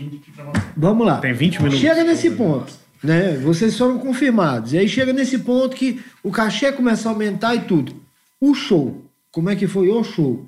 Vamos 0.75 1.05
lá. 1.07 1.17
Tem 1.17 1.33
20 1.33 1.57
minutos. 1.59 1.79
Chega 1.79 2.03
nesse 2.03 2.29
ponto, 2.31 2.71
né? 3.03 3.37
Vocês 3.37 3.77
foram 3.77 3.97
confirmados. 3.97 4.73
E 4.73 4.77
aí 4.77 4.87
chega 4.87 5.11
nesse 5.13 5.39
ponto 5.39 5.75
que 5.75 5.99
o 6.21 6.29
cachê 6.31 6.71
começa 6.71 7.07
a 7.09 7.11
aumentar 7.11 7.55
e 7.55 7.61
tudo. 7.61 7.95
O 8.39 8.53
show. 8.53 9.03
Como 9.31 9.49
é 9.49 9.55
que 9.55 9.65
foi 9.65 9.89
o 9.89 10.03
show? 10.03 10.47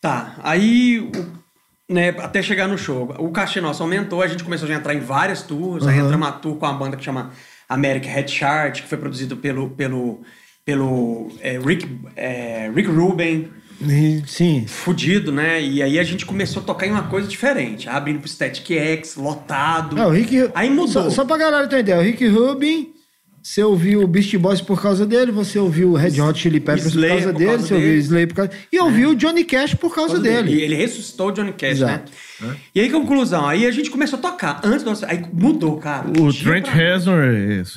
Tá, 0.00 0.36
aí, 0.42 0.98
o- 1.00 1.43
né, 1.88 2.10
até 2.18 2.42
chegar 2.42 2.66
no 2.66 2.78
show, 2.78 3.14
o 3.18 3.30
cachê 3.30 3.60
nosso 3.60 3.82
aumentou, 3.82 4.22
a 4.22 4.26
gente 4.26 4.42
começou 4.42 4.68
a 4.68 4.72
entrar 4.72 4.94
em 4.94 5.00
várias 5.00 5.42
tours, 5.42 5.86
aí 5.86 5.94
Aham. 5.98 6.06
entramos 6.06 6.26
uma 6.26 6.32
tour 6.32 6.56
com 6.56 6.66
uma 6.66 6.74
banda 6.74 6.96
que 6.96 7.04
chama 7.04 7.30
American 7.68 8.10
Head 8.10 8.30
Chart, 8.30 8.80
que 8.80 8.88
foi 8.88 8.98
produzido 8.98 9.36
pelo, 9.36 9.70
pelo, 9.70 10.22
pelo 10.64 11.30
é, 11.40 11.58
Rick, 11.58 11.86
é, 12.16 12.70
Rick 12.74 12.88
Rubin, 12.88 13.50
sim. 14.26 14.64
fudido, 14.66 15.32
né? 15.32 15.62
E 15.62 15.82
aí 15.82 15.98
a 15.98 16.04
gente 16.04 16.24
começou 16.24 16.62
a 16.62 16.64
tocar 16.64 16.86
em 16.86 16.90
uma 16.90 17.08
coisa 17.08 17.28
diferente, 17.28 17.88
abrindo 17.88 18.20
pro 18.20 18.28
Static 18.28 18.70
X, 18.70 19.16
lotado. 19.16 20.00
Ah, 20.00 20.06
o 20.06 20.10
Rick. 20.10 20.50
Aí 20.54 20.70
mudou. 20.70 20.88
Só, 20.88 21.10
só 21.10 21.24
pra 21.24 21.36
galera 21.36 21.78
ideia, 21.78 21.98
o 21.98 22.02
Rick 22.02 22.26
Rubin, 22.28 22.93
você 23.46 23.62
ouviu 23.62 24.00
o 24.02 24.06
Beast 24.06 24.34
Boys 24.38 24.62
por 24.62 24.80
causa 24.80 25.04
dele, 25.04 25.30
você 25.30 25.58
ouviu 25.58 25.90
o 25.90 25.94
Red 25.96 26.18
Hot 26.18 26.38
Chili 26.38 26.60
Peppers 26.60 26.86
Slayer 26.86 27.16
por 27.16 27.22
causa 27.24 27.32
por 27.32 27.38
dele, 27.38 27.50
causa 27.50 27.66
você 27.66 27.74
ouviu 27.74 27.86
o 27.88 27.90
dele. 27.92 28.02
Slayer 28.02 28.28
por 28.28 28.34
causa. 28.36 28.50
E 28.72 28.80
ouviu 28.80 29.10
o 29.10 29.14
Johnny 29.14 29.44
Cash 29.44 29.74
por 29.74 29.94
causa, 29.94 30.14
Por 30.14 30.22
causa 30.22 30.42
dele. 30.42 30.54
E 30.58 30.62
ele 30.62 30.74
ressuscitou 30.74 31.28
o 31.28 31.32
Johnny 31.32 31.52
Cash, 31.52 31.70
Exato. 31.72 32.10
né? 32.40 32.56
E 32.74 32.80
aí, 32.80 32.90
conclusão, 32.90 33.46
aí 33.46 33.66
a 33.66 33.70
gente 33.70 33.90
começou 33.90 34.18
a 34.18 34.22
tocar. 34.22 34.60
Antes 34.64 34.82
do 34.82 34.88
nosso. 34.90 35.04
Aí 35.04 35.22
mudou, 35.32 35.76
cara. 35.76 36.08
O 36.08 36.32
Dia 36.32 36.42
Trent 36.50 36.64
pra- 36.64 36.72
Reznor 36.74 37.22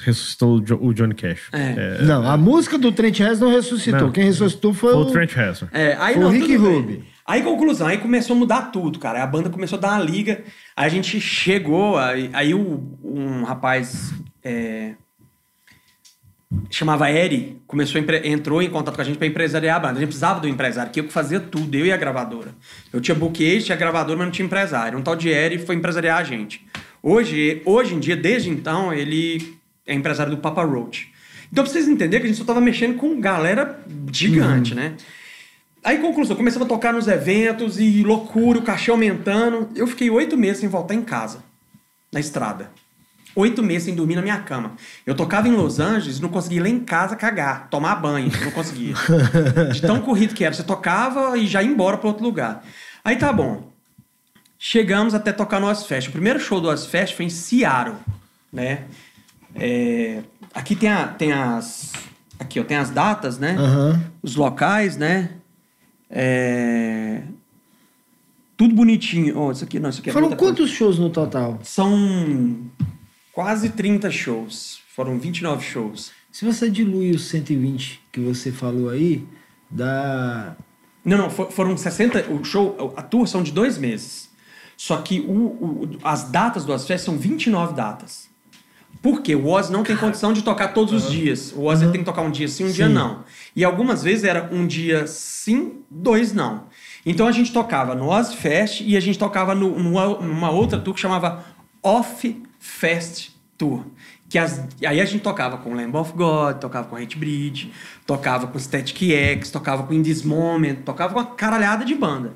ressuscitou 0.03 0.55
o 0.57 0.65
Jo- 0.65 0.79
o 0.81 0.93
Johnny 0.93 1.13
Cash. 1.13 1.49
É. 1.51 2.01
Não, 2.01 2.25
a 2.25 2.37
música 2.37 2.77
do 2.77 2.91
Trent 2.91 3.19
Reznor 3.19 3.49
não 3.49 3.55
ressuscitou. 3.57 4.01
Não. 4.01 4.11
Quem 4.11 4.23
ressuscitou 4.23 4.73
foi, 4.73 4.93
Foi 4.93 5.03
o 5.03 5.05
o 5.07 5.11
Trent 5.11 5.33
Reznor. 5.33 5.69
É, 5.73 5.97
aí 5.99 6.13
Foi 6.13 6.23
não, 6.23 6.29
o 6.29 6.31
Rick 6.31 6.47
tudo 6.47 6.63
bem. 6.63 6.75
Rubin. 6.81 7.03
Aí, 7.25 7.41
conclusão, 7.43 7.87
aí 7.87 7.97
começou 7.97 8.37
a 8.37 8.39
mudar 8.39 8.61
tudo, 8.71 8.99
cara. 8.99 9.21
A 9.21 9.27
banda 9.27 9.49
começou 9.49 9.77
a 9.77 9.81
dar 9.81 9.89
uma 9.99 10.03
liga. 10.03 10.43
Aí 10.75 10.85
a 10.85 10.89
gente 10.89 11.19
chegou, 11.19 11.97
aí, 11.97 12.29
aí 12.31 12.53
o, 12.53 12.81
um 13.03 13.43
rapaz 13.43 14.13
é, 14.41 14.93
chamava 16.69 17.11
Eri, 17.11 17.61
começou 17.67 18.01
entrou 18.23 18.61
em 18.61 18.69
contato 18.69 18.95
com 18.95 19.01
a 19.01 19.03
gente 19.03 19.17
para 19.17 19.27
empresariar 19.27 19.77
a 19.77 19.79
banda. 19.79 19.93
A 19.93 19.99
gente 19.99 20.07
precisava 20.07 20.39
do 20.39 20.47
empresário, 20.47 20.91
que 20.91 20.99
eu 20.99 21.03
que 21.03 21.11
fazia 21.11 21.39
tudo, 21.39 21.75
eu 21.75 21.85
e 21.85 21.91
a 21.91 21.97
gravadora. 21.97 22.55
Eu 22.91 23.01
tinha 23.01 23.15
bookage, 23.15 23.65
tinha 23.65 23.77
gravadora, 23.77 24.17
mas 24.17 24.27
não 24.27 24.31
tinha 24.31 24.45
empresário. 24.45 24.97
Um 24.97 25.01
tal 25.01 25.15
de 25.15 25.29
Eri 25.29 25.57
foi 25.57 25.75
empresariar 25.75 26.19
a 26.19 26.23
gente. 26.23 26.65
Hoje, 27.03 27.61
hoje 27.65 27.95
em 27.95 27.99
dia, 27.99 28.15
desde 28.15 28.49
então, 28.49 28.93
ele 28.93 29.57
é 29.85 29.93
empresário 29.93 30.35
do 30.35 30.41
Papa 30.41 30.63
Roach. 30.63 31.11
Então, 31.51 31.63
pra 31.63 31.71
vocês 31.71 31.87
entenderem 31.87 32.21
que 32.21 32.25
a 32.25 32.29
gente 32.29 32.37
só 32.37 32.45
tava 32.45 32.59
mexendo 32.59 32.97
com 32.97 33.19
galera 33.19 33.79
gigante, 34.11 34.75
né? 34.75 34.95
Aí, 35.83 35.99
conclusão, 35.99 36.35
começamos 36.35 36.65
a 36.65 36.69
tocar 36.69 36.93
nos 36.93 37.07
eventos 37.07 37.79
e 37.79 38.03
loucura, 38.03 38.59
o 38.59 38.61
cachê 38.61 38.91
aumentando. 38.91 39.69
Eu 39.75 39.87
fiquei 39.87 40.09
oito 40.09 40.35
meses 40.35 40.59
sem 40.59 40.67
voltar 40.67 40.93
em 40.93 41.01
casa, 41.01 41.43
na 42.11 42.19
estrada. 42.19 42.69
Oito 43.39 43.61
meses 43.61 43.83
sem 43.83 43.93
dormir 43.95 44.15
na 44.15 44.21
minha 44.23 44.39
cama. 44.39 44.71
Eu 45.05 45.13
tocava 45.13 45.47
em 45.47 45.51
Los 45.51 45.79
Angeles, 45.79 46.19
não 46.19 46.27
conseguia 46.29 46.57
ir 46.59 46.63
lá 46.63 46.69
em 46.69 46.79
casa 46.79 47.15
cagar, 47.15 47.67
tomar 47.69 47.95
banho, 47.97 48.31
não 48.43 48.49
conseguia. 48.51 48.95
De 49.71 49.79
tão 49.81 50.01
corrido 50.01 50.33
que 50.33 50.43
era. 50.43 50.53
Você 50.55 50.63
tocava 50.63 51.37
e 51.37 51.45
já 51.45 51.61
ia 51.61 51.69
embora 51.69 51.97
para 51.97 52.07
outro 52.07 52.23
lugar. 52.23 52.63
Aí 53.05 53.15
tá 53.15 53.31
bom. 53.31 53.71
Chegamos 54.57 55.13
até 55.13 55.31
tocar 55.31 55.59
no 55.59 55.67
Ozfest. 55.67 56.09
O 56.09 56.11
primeiro 56.11 56.39
show 56.39 56.59
do 56.59 56.67
Ozfest 56.67 57.15
foi 57.15 57.25
em 57.25 57.29
Seattle, 57.29 57.95
né? 58.51 58.85
É, 59.55 60.23
aqui 60.53 60.75
tem, 60.75 60.89
a- 60.89 61.07
tem 61.07 61.31
as... 61.31 61.93
Aqui, 62.39 62.59
ó, 62.59 62.63
tem 62.63 62.75
as 62.77 62.89
datas, 62.89 63.37
né? 63.37 63.55
Aham. 63.57 64.01
os 64.23 64.35
locais, 64.35 64.97
né? 64.97 65.29
É, 66.09 67.21
Tudo 68.55 68.73
bonitinho. 68.73 69.37
Oh, 69.39 69.51
isso 69.51 69.63
aqui 69.63 69.79
não, 69.79 69.89
isso 69.91 69.99
aqui 70.01 70.09
é 70.09 70.13
Foram 70.13 70.27
muita 70.29 70.39
coisa. 70.39 70.55
quantos 70.55 70.71
shows 70.71 70.97
no 70.97 71.09
total? 71.11 71.59
São 71.63 72.61
quase 73.37 73.69
30 73.69 74.09
shows. 74.09 74.79
Foram 74.95 75.19
29 75.19 75.63
shows. 75.63 76.11
Se 76.31 76.43
você 76.43 76.71
dilui 76.71 77.11
os 77.11 77.25
120 77.27 78.01
que 78.11 78.19
você 78.19 78.51
falou 78.51 78.89
aí, 78.89 79.23
dá. 79.69 80.55
Não, 81.05 81.17
não, 81.19 81.29
for- 81.29 81.51
foram 81.51 81.77
60. 81.77 82.31
O 82.31 82.43
show, 82.43 82.93
a 82.97 83.01
tour 83.03 83.27
são 83.27 83.43
de 83.43 83.51
dois 83.51 83.77
meses. 83.77 84.27
Só 84.75 84.97
que 84.97 85.19
o, 85.19 85.31
o- 85.31 85.89
as 86.03 86.31
datas 86.31 86.65
do 86.65 86.73
Ozfest 86.73 87.05
são 87.05 87.15
29 87.15 87.75
datas. 87.75 88.27
Por 89.03 89.21
quê? 89.21 89.35
O 89.35 89.45
Oz 89.45 89.69
não 89.69 89.83
tem 89.83 89.95
condição 89.95 90.33
de 90.33 90.41
tocar 90.41 90.69
todos 90.69 90.91
os 90.91 91.11
dias. 91.11 91.53
O 91.55 91.65
Oz 91.65 91.79
ele 91.83 91.91
tem 91.91 92.01
que 92.01 92.05
tocar 92.05 92.23
um 92.23 92.31
dia 92.31 92.47
sim, 92.47 92.65
um 92.65 92.71
dia 92.71 92.87
Sim. 92.87 92.93
não. 92.93 93.23
E 93.55 93.63
algumas 93.63 94.01
vezes 94.01 94.23
era 94.23 94.49
um 94.51 94.65
dia 94.65 95.05
sim, 95.05 95.81
dois 95.91 96.33
não. 96.33 96.63
Então 97.05 97.27
a 97.27 97.31
gente 97.31 97.53
tocava 97.53 97.93
no 97.93 98.09
Ozfest 98.09 98.81
e 98.81 98.97
a 98.97 98.99
gente 98.99 99.19
tocava 99.19 99.53
no- 99.53 99.77
numa, 99.77 100.07
numa 100.19 100.49
outra 100.49 100.79
tour 100.79 100.95
que 100.95 100.99
chamava 100.99 101.45
Off 101.83 102.41
Fest 102.67 103.29
Tour. 103.57 103.85
Que 104.29 104.37
as, 104.37 104.61
aí 104.85 104.99
a 104.99 105.05
gente 105.05 105.21
tocava 105.21 105.57
com 105.57 105.73
Lamb 105.73 105.95
of 105.95 106.11
God, 106.13 106.57
tocava 106.57 106.87
com 106.87 106.97
Hate 106.97 107.17
Bridge, 107.17 107.71
tocava 108.05 108.45
com 108.45 108.59
Static 108.59 109.09
X, 109.11 109.49
tocava 109.49 109.83
com 109.83 109.93
In 109.93 110.03
This 110.03 110.21
Moment, 110.21 110.75
tocava 110.83 111.13
com 111.13 111.19
uma 111.19 111.25
caralhada 111.27 111.85
de 111.85 111.95
banda. 111.95 112.33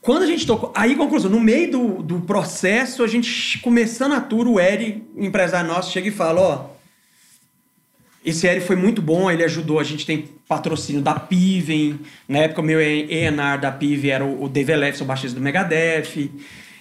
Quando 0.00 0.22
a 0.22 0.26
gente 0.26 0.46
tocou. 0.46 0.72
Aí, 0.74 0.96
conclusão, 0.96 1.30
no 1.30 1.40
meio 1.40 1.70
do, 1.70 2.02
do 2.02 2.20
processo, 2.20 3.02
a 3.02 3.08
gente 3.08 3.58
começando 3.58 4.12
a 4.12 4.20
tour, 4.20 4.46
o 4.46 4.60
Eri, 4.60 5.04
empresário 5.16 5.68
nosso, 5.68 5.92
chega 5.92 6.08
e 6.08 6.12
fala: 6.12 6.40
Ó, 6.40 6.70
esse 8.24 8.46
Eri 8.46 8.60
foi 8.60 8.76
muito 8.76 9.02
bom, 9.02 9.30
ele 9.30 9.44
ajudou. 9.44 9.78
A 9.78 9.84
gente 9.84 10.06
tem 10.06 10.28
patrocínio 10.48 11.02
da 11.02 11.14
Piven. 11.14 12.00
Na 12.28 12.38
época, 12.38 12.60
o 12.60 12.64
meu 12.64 12.80
ENR 12.80 13.60
da 13.60 13.72
Piven 13.72 14.10
era 14.10 14.24
o, 14.24 14.44
o 14.44 14.48
Dave 14.48 14.72
Ellefson, 14.72 15.04
o 15.04 15.06
baixista 15.06 15.38
do 15.38 15.42
Megadeth. 15.42 16.30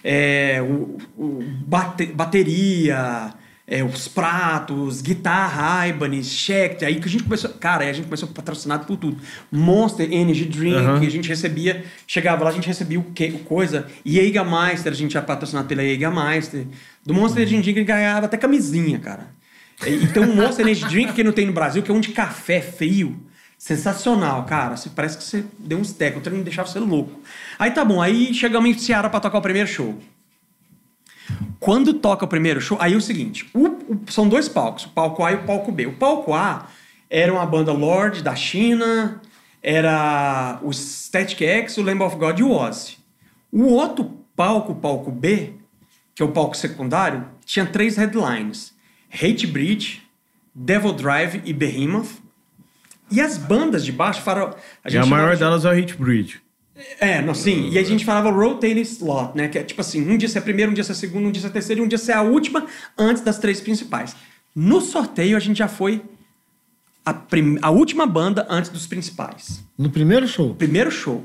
É, 0.04 0.62
o, 0.62 0.98
o 1.18 1.44
bate- 1.66 2.08
bateria, 2.08 3.34
é, 3.68 3.84
os 3.84 4.08
pratos, 4.08 5.02
guitarra, 5.02 5.88
Ibanez, 5.88 6.28
Schecter. 6.28 6.88
Aí 6.88 7.00
que 7.00 7.08
a 7.08 7.12
gente 7.12 7.24
começou. 7.24 7.52
Cara, 7.52 7.84
aí 7.84 7.90
a 7.90 7.94
gente 7.94 8.06
começou 8.06 8.28
patrocinado 8.30 8.86
por 8.86 8.98
tudo. 8.98 9.18
Monster 9.52 10.12
Energy 10.12 10.46
Drink, 10.46 10.76
Aham. 10.76 11.00
a 11.00 11.10
gente 11.10 11.30
recebia. 11.30 11.84
Chegava 12.08 12.44
lá, 12.44 12.50
a 12.50 12.54
gente 12.54 12.68
recebia 12.68 13.00
o 13.00 13.04
que, 13.04 13.28
o 13.28 13.40
coisa. 13.40 13.88
Jägermeister, 14.06 14.92
a 14.92 14.96
gente 14.96 15.16
era 15.16 15.26
patrocinado 15.26 15.68
pela 15.68 15.84
Jägermeister. 15.84 16.66
Do 17.06 17.14
Monster 17.14 17.44
Energy 17.44 17.62
Drink, 17.72 17.84
ganhava 17.84 18.26
até 18.26 18.38
camisinha, 18.38 19.00
cara. 19.00 19.28
E 19.86 19.90
e 20.04 20.08
tem 20.08 20.24
um 20.24 20.36
Monster 20.36 20.66
Energy 20.66 20.86
Drink 20.88 21.14
que 21.14 21.24
não 21.24 21.32
tem 21.32 21.46
no 21.46 21.54
Brasil, 21.54 21.82
que 21.82 21.90
é 21.90 21.94
um 21.94 22.00
de 22.02 22.10
café 22.10 22.60
frio. 22.62 23.20
Sensacional, 23.62 24.44
cara. 24.46 24.76
Você, 24.76 24.90
parece 24.90 25.20
que 25.20 25.24
você 25.24 25.46
deu 25.60 25.78
uns 25.78 25.94
tecos, 25.94 26.20
o 26.20 26.24
treino 26.24 26.44
deixava 26.44 26.68
você 26.68 26.80
louco. 26.80 27.20
Aí 27.60 27.70
tá 27.70 27.86
bom, 27.86 28.02
aí 28.02 28.34
chegamos 28.34 28.68
em 28.68 28.74
Ceará 28.74 29.08
pra 29.08 29.20
tocar 29.20 29.38
o 29.38 29.42
primeiro 29.42 29.68
show. 29.70 30.00
Quando 31.60 31.94
toca 31.94 32.26
o 32.26 32.28
primeiro 32.28 32.60
show, 32.60 32.76
aí 32.82 32.94
é 32.94 32.98
o 32.98 33.02
seguinte: 33.02 33.48
o- 33.54 33.68
o- 33.68 34.02
são 34.10 34.28
dois 34.28 34.50
palcos, 34.50 34.86
o 34.86 34.90
palco 34.90 35.24
A 35.24 35.32
e 35.32 35.36
o 35.36 35.44
palco 35.44 35.72
B. 35.72 35.86
O 35.86 35.94
palco 35.94 36.34
A 36.34 36.70
era 37.08 37.32
uma 37.32 37.46
banda 37.46 37.72
Lorde 37.72 38.24
da 38.24 38.34
China, 38.36 39.22
era 39.62 40.60
o 40.64 40.74
Static 40.74 41.40
X, 41.44 41.78
o 41.78 41.84
Lamb 41.84 42.02
of 42.02 42.16
God 42.16 42.40
e 42.40 42.44
o 42.44 42.50
Ozzy. 42.52 42.98
O 43.52 43.66
outro 43.66 44.06
palco, 44.36 44.72
o 44.72 44.76
palco 44.76 45.12
B, 45.12 45.54
que 46.16 46.24
é 46.24 46.26
o 46.26 46.32
palco 46.32 46.58
secundário, 46.58 47.28
tinha 47.46 47.68
três 47.68 47.96
headlines: 47.96 48.74
Hate 49.14 49.46
Breed, 49.46 50.00
Devil 50.56 50.94
Drive 50.94 51.44
e 51.46 51.54
Behemoth. 51.54 52.21
E 53.12 53.20
as 53.20 53.38
bandas 53.38 53.84
de 53.84 53.92
baixo 53.92 54.22
falaram. 54.22 54.56
E 54.90 54.98
a 54.98 55.06
maior 55.06 55.34
de- 55.34 55.40
delas 55.40 55.66
é 55.66 55.70
o 55.70 55.74
Hit 55.74 55.96
Bridge. 55.98 56.40
é, 57.00 57.22
não, 57.22 57.34
sim. 57.36 57.70
E 57.70 57.78
a 57.78 57.84
gente 57.84 58.04
falava 58.06 58.30
rotating 58.32 58.80
slot, 58.82 59.36
né? 59.38 59.48
Que 59.48 59.60
é 59.60 59.64
tipo 59.64 59.82
assim, 59.82 60.02
um 60.10 60.18
dia 60.18 60.28
você 60.30 60.38
é 60.38 60.42
primeiro, 60.42 60.72
um 60.72 60.74
dia 60.74 60.84
você 60.84 60.94
é 60.94 60.96
segundo, 60.96 61.28
um 61.28 61.32
dia 61.32 61.42
você 61.42 61.48
é 61.48 61.52
terceiro 61.52 61.82
e 61.82 61.86
um 61.86 61.88
dia 61.88 61.98
você 61.98 62.12
é 62.12 62.16
a 62.16 62.22
última 62.22 62.66
antes 62.98 63.22
das 63.22 63.38
três 63.38 63.60
principais. 63.62 64.16
No 64.56 64.82
sorteio, 64.82 65.36
a 65.38 65.40
gente 65.40 65.58
já 65.58 65.68
foi 65.68 66.02
a, 67.06 67.14
prim- 67.14 67.58
a 67.62 67.70
última 67.70 68.06
banda 68.06 68.46
antes 68.50 68.70
dos 68.72 68.88
principais. 68.88 69.64
No 69.78 69.90
primeiro 69.90 70.28
show. 70.28 70.56
Primeiro 70.56 70.90
show. 70.92 71.24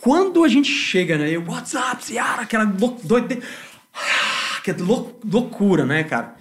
Quando 0.00 0.42
a 0.44 0.48
gente 0.48 0.70
chega, 0.70 1.16
né? 1.18 1.30
Eu, 1.30 1.42
What's 1.46 1.74
up, 1.74 2.04
Ciara? 2.04 2.42
Aquela 2.42 2.64
lou- 2.64 2.98
doide... 3.02 3.40
Aquela 4.58 4.78
lou- 4.84 5.18
loucura, 5.24 5.84
né, 5.86 6.04
cara? 6.04 6.34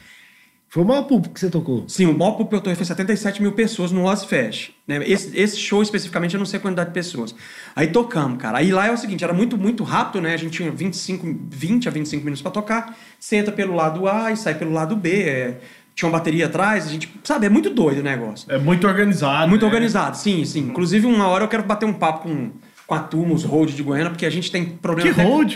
Foi 0.74 0.82
o 0.82 0.88
maior 0.88 1.04
público 1.04 1.36
que 1.36 1.40
você 1.40 1.52
tocou. 1.52 1.86
Sim, 1.88 2.08
o 2.08 2.18
maior 2.18 2.32
público 2.32 2.50
que 2.50 2.56
eu 2.56 2.62
tô 2.62 2.76
foi 2.76 2.84
77 2.84 3.44
mil 3.44 3.52
pessoas 3.52 3.91
no 3.91 4.06
Ozfest. 4.06 4.72
Né? 4.88 5.08
Esse, 5.08 5.38
esse 5.40 5.56
show 5.56 5.84
especificamente 5.84 6.34
eu 6.34 6.40
não 6.40 6.48
sei 6.48 6.58
a 6.58 6.62
quantidade 6.64 6.90
de 6.90 6.95
pessoas. 6.95 7.36
Aí 7.76 7.90
tocamos, 7.90 8.40
cara. 8.40 8.58
Aí 8.58 8.72
lá 8.72 8.88
é 8.88 8.91
o 8.91 8.98
seguinte, 8.98 9.24
era 9.24 9.34
muito, 9.34 9.56
muito 9.56 9.84
rápido, 9.84 10.20
né? 10.20 10.34
A 10.34 10.38
gente 10.38 10.58
tinha 10.58 10.72
25, 10.72 11.41
20 11.48 11.88
a 11.88 11.91
25 11.91 12.24
minutos 12.24 12.41
pra 12.41 12.50
tocar. 12.50 12.98
Você 13.20 13.36
entra 13.36 13.54
pelo 13.54 13.76
lado 13.76 14.08
A 14.08 14.32
e 14.32 14.36
sai 14.36 14.56
pelo 14.56 14.72
lado 14.72 14.95
B. 14.95 15.12
é, 15.22 15.60
Tinha 15.94 16.10
uma 16.10 16.18
bateria 16.18 16.48
atrás, 16.48 16.88
a 16.88 16.90
gente. 16.90 17.08
Sabe, 17.24 17.45
é 17.45 17.50
muito 17.50 17.70
doido 17.70 18.00
o 18.00 18.04
negócio. 18.04 18.52
É 18.52 18.58
muito 18.58 18.88
organizado. 18.88 19.48
Muito 19.48 19.62
né? 19.62 19.68
organizado, 19.68 20.18
sim, 20.18 20.44
sim. 20.44 20.62
Inclusive, 20.62 21.06
uma 21.06 21.28
hora 21.28 21.44
eu 21.44 21.48
quero 21.48 21.62
bater 21.62 21.86
um 21.86 21.94
papo 21.94 22.24
com, 22.24 22.50
com 22.86 22.96
a 22.96 23.00
turma, 23.00 23.34
os 23.34 23.44
hold 23.44 23.72
de 23.72 23.82
Goiânia, 23.84 24.10
porque 24.10 24.26
a 24.26 24.30
gente 24.30 24.52
tem 24.52 24.66
problema. 24.66 25.14
Que 25.14 25.20
até 25.22 25.30
hold? 25.30 25.56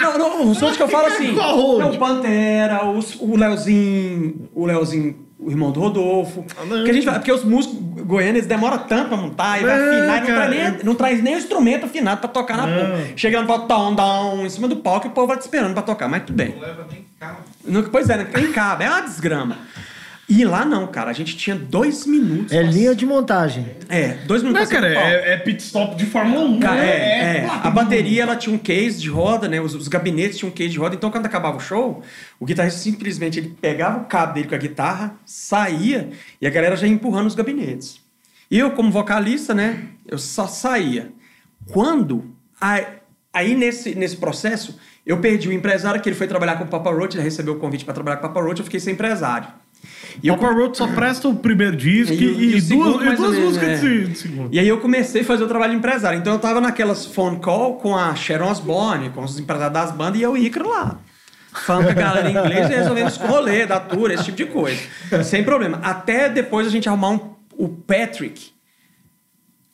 Não, 0.00 0.18
não, 0.18 0.50
os 0.50 0.60
hold 0.60 0.76
que 0.76 0.82
eu 0.82 0.88
falo 0.88 1.06
assim. 1.12 1.34
Qual 1.34 1.56
hold? 1.56 1.82
É 1.82 1.84
o 1.86 1.98
Pantera, 1.98 2.84
os- 2.86 3.16
o 3.20 3.36
Leozinho, 3.36 4.48
o 4.54 4.66
Leozinho, 4.66 5.16
o 5.38 5.50
irmão 5.50 5.70
do 5.72 5.80
Rodolfo. 5.80 6.44
Ah. 6.56 6.62
Porque, 6.68 6.90
a 6.90 6.92
gente, 6.94 7.10
porque 7.10 7.32
os 7.32 7.44
músicos 7.44 7.78
goianos 8.04 8.36
eles 8.36 8.46
demoram 8.46 8.78
tanto 8.78 9.08
pra 9.08 9.16
montar 9.16 9.60
e 9.60 9.64
vai 9.64 9.78
Não, 9.78 9.88
afinar, 9.88 10.16
e 10.16 10.20
não, 10.20 10.26
traz 10.26 10.50
nem, 10.50 10.84
não 10.84 10.94
traz 10.94 11.22
nem 11.22 11.34
o 11.34 11.38
instrumento 11.38 11.86
afinado 11.86 12.20
pra 12.20 12.28
tocar 12.28 12.56
na 12.56 12.66
Não. 12.66 12.76
porra. 12.90 13.04
Chega 13.16 13.36
lá 13.38 13.42
no 13.42 13.48
palco, 13.48 13.66
tom, 13.66 13.94
tom, 13.96 14.44
em 14.44 14.50
cima 14.50 14.68
do 14.68 14.76
palco 14.76 15.06
e 15.06 15.10
o 15.10 15.12
povo 15.12 15.26
vai 15.28 15.36
te 15.38 15.42
esperando 15.42 15.72
pra 15.72 15.82
tocar, 15.82 16.08
mas 16.08 16.22
tudo 16.24 16.36
bem. 16.36 16.54
Não 16.54 16.60
leva 16.60 16.86
nem. 16.90 17.04
Não, 17.66 17.82
pois 17.84 18.10
é, 18.10 18.18
né? 18.18 18.26
Nem 18.34 18.52
cabe, 18.52 18.84
é 18.84 18.88
uma 18.90 19.00
desgrama. 19.00 19.56
E 20.28 20.44
lá 20.44 20.64
não, 20.64 20.86
cara, 20.86 21.10
a 21.10 21.12
gente 21.12 21.36
tinha 21.36 21.54
dois 21.54 22.06
minutos. 22.06 22.52
É 22.52 22.62
linha 22.62 22.94
de 22.94 23.04
montagem. 23.04 23.66
É, 23.88 24.14
dois 24.26 24.42
minutos 24.42 24.70
Não, 24.70 24.70
cara, 24.70 24.88
é, 24.88 25.34
é 25.34 25.36
pit 25.36 25.62
stop 25.62 25.96
de 25.96 26.06
Fórmula 26.06 26.46
1. 26.46 26.60
Cara, 26.60 26.76
né? 26.76 26.88
é, 26.88 27.36
é. 27.36 27.40
pô, 27.42 27.68
A 27.68 27.70
bateria 27.70 28.22
ela 28.22 28.34
tinha 28.34 28.54
um 28.54 28.58
case 28.58 29.00
de 29.00 29.10
roda, 29.10 29.48
né? 29.48 29.60
Os, 29.60 29.74
os 29.74 29.86
gabinetes 29.86 30.38
tinham 30.38 30.50
um 30.50 30.54
case 30.54 30.70
de 30.70 30.78
roda. 30.78 30.94
Então, 30.94 31.10
quando 31.10 31.26
acabava 31.26 31.58
o 31.58 31.60
show, 31.60 32.02
o 32.40 32.46
guitarrista 32.46 32.80
simplesmente 32.80 33.38
ele 33.38 33.54
pegava 33.60 33.98
o 33.98 34.04
cabo 34.06 34.32
dele 34.32 34.48
com 34.48 34.54
a 34.54 34.58
guitarra, 34.58 35.14
saía 35.26 36.10
e 36.40 36.46
a 36.46 36.50
galera 36.50 36.74
já 36.74 36.86
ia 36.86 36.92
empurrando 36.92 37.26
os 37.26 37.34
gabinetes. 37.34 38.00
E 38.50 38.58
eu, 38.58 38.70
como 38.70 38.90
vocalista, 38.90 39.52
né? 39.52 39.84
Eu 40.06 40.18
só 40.18 40.46
saía. 40.46 41.12
Quando. 41.70 42.34
Aí, 42.58 42.86
aí 43.32 43.54
nesse, 43.54 43.94
nesse 43.94 44.16
processo, 44.16 44.78
eu 45.04 45.18
perdi 45.18 45.48
o 45.48 45.52
empresário, 45.52 46.00
que 46.00 46.08
ele 46.08 46.16
foi 46.16 46.26
trabalhar 46.26 46.56
com 46.56 46.64
o 46.64 46.68
Papa 46.68 46.90
Roach, 46.90 47.14
ele 47.14 47.24
recebeu 47.24 47.54
o 47.54 47.58
convite 47.58 47.84
para 47.84 47.92
trabalhar 47.92 48.16
com 48.16 48.26
o 48.26 48.28
Papa 48.28 48.40
Roach, 48.40 48.60
eu 48.60 48.64
fiquei 48.64 48.80
sem 48.80 48.94
empresário. 48.94 49.48
E 50.22 50.30
o 50.30 50.36
Power 50.36 50.56
Road 50.56 50.76
só 50.76 50.86
presta 50.88 51.28
o 51.28 51.34
primeiro 51.34 51.76
disco 51.76 52.14
E 52.14 52.16
e, 52.24 52.44
e 52.54 52.56
e 52.56 52.60
segundo, 52.60 52.98
duas, 52.98 53.12
e 53.12 53.16
duas 53.16 53.30
menos, 53.32 53.44
músicas 53.46 53.68
é. 53.68 53.76
de, 53.80 54.06
de 54.08 54.18
segundo. 54.18 54.48
E 54.54 54.58
aí 54.58 54.68
eu 54.68 54.78
comecei 54.80 55.22
a 55.22 55.24
fazer 55.24 55.44
o 55.44 55.48
trabalho 55.48 55.72
de 55.72 55.78
empresário. 55.78 56.18
Então 56.18 56.32
eu 56.32 56.38
tava 56.38 56.60
naquelas 56.60 57.04
phone 57.06 57.38
call 57.40 57.76
com 57.76 57.96
a 57.96 58.14
Sharon 58.14 58.50
Osbourne, 58.50 59.10
com 59.10 59.22
os 59.24 59.38
empresários 59.38 59.72
das 59.74 59.90
bandas, 59.92 60.18
e 60.20 60.22
eu 60.22 60.36
e 60.36 60.46
Icaro 60.46 60.68
lá. 60.70 60.98
Falando 61.52 61.84
com 61.84 61.90
a 61.92 61.94
galera 61.94 62.28
em 62.28 62.36
inglês 62.36 62.68
e 62.68 62.74
resolvendo 62.74 63.06
os 63.06 63.16
rolê 63.16 63.64
da 63.64 63.78
tour, 63.78 64.10
esse 64.10 64.24
tipo 64.24 64.36
de 64.38 64.46
coisa. 64.46 64.80
Sem 65.22 65.44
problema. 65.44 65.78
Até 65.82 66.28
depois 66.28 66.66
a 66.66 66.70
gente 66.70 66.88
arrumar 66.88 67.10
um, 67.10 67.20
o 67.56 67.68
Patrick 67.68 68.52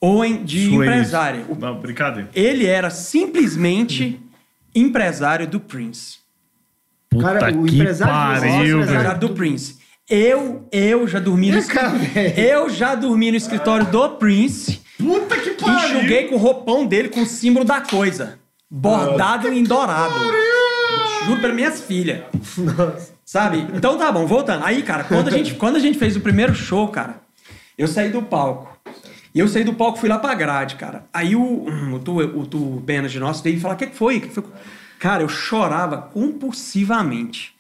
Owen 0.01 0.45
de 0.45 0.67
Swayze. 0.67 0.75
empresário. 0.85 1.45
O- 1.49 1.55
Não, 1.55 1.79
brincadeira. 1.81 2.29
ele 2.35 2.67
era 2.67 2.91
simplesmente 2.91 4.21
empresário 4.75 5.47
do 5.47 5.59
Prince. 5.61 6.19
Puta 7.09 7.25
Cara, 7.25 7.57
o 7.57 7.65
que 7.65 7.75
empresário 7.75 8.15
pariu, 8.15 8.79
o 8.79 8.81
velho. 8.81 8.83
Empresário 8.83 9.21
do 9.21 9.31
Prince. 9.31 9.80
Eu, 10.11 10.67
eu 10.73 11.07
já 11.07 11.21
dormi 11.21 11.53
no 11.53 11.59
escritório. 11.59 12.01
Eu 12.37 12.69
já 12.69 12.97
dormi 12.97 13.31
no 13.31 13.37
escritório 13.37 13.87
do 13.87 14.09
Prince. 14.17 14.81
Puta 14.99 15.37
que 15.37 15.51
pariu. 15.51 15.99
Enxuguei 15.99 16.25
com 16.25 16.35
o 16.35 16.39
roupão 16.39 16.85
dele 16.85 17.09
com 17.09 17.23
o 17.23 17.27
símbolo 17.27 17.65
da 17.65 17.81
coisa. 17.81 18.37
Bordado 18.69 19.47
em 19.47 19.63
dourado. 19.63 20.15
Juro 21.27 21.41
para 21.41 21.53
minhas 21.53 21.81
filhas. 21.83 22.23
Sabe? 23.25 23.65
Então 23.73 23.97
tá 23.97 24.11
bom, 24.11 24.27
voltando. 24.27 24.65
Aí, 24.65 24.83
cara, 24.83 25.05
quando 25.05 25.29
a, 25.29 25.31
gente, 25.31 25.55
quando 25.55 25.77
a 25.77 25.81
gente 25.81 25.97
fez 25.97 26.17
o 26.17 26.21
primeiro 26.21 26.57
show, 26.57 26.89
cara, 26.89 27.21
eu 27.79 27.87
saí 27.87 28.09
do 28.09 28.21
palco. 28.21 28.77
E 29.33 29.39
eu 29.39 29.47
saí 29.47 29.63
do 29.63 29.75
palco 29.75 30.01
fui 30.01 30.09
lá 30.09 30.19
pra 30.19 30.35
grade, 30.35 30.75
cara. 30.75 31.05
Aí 31.13 31.37
o, 31.37 31.67
o, 31.95 31.99
tu, 32.01 32.19
o 32.19 32.47
tu 32.47 32.83
de 33.09 33.21
nosso 33.21 33.45
veio 33.45 33.61
falar: 33.61 33.75
o 33.75 33.77
que 33.77 33.87
foi? 33.87 34.19
Que 34.19 34.29
foi? 34.29 34.43
Cara, 34.99 35.23
eu 35.23 35.29
chorava 35.29 35.99
compulsivamente. 35.99 37.55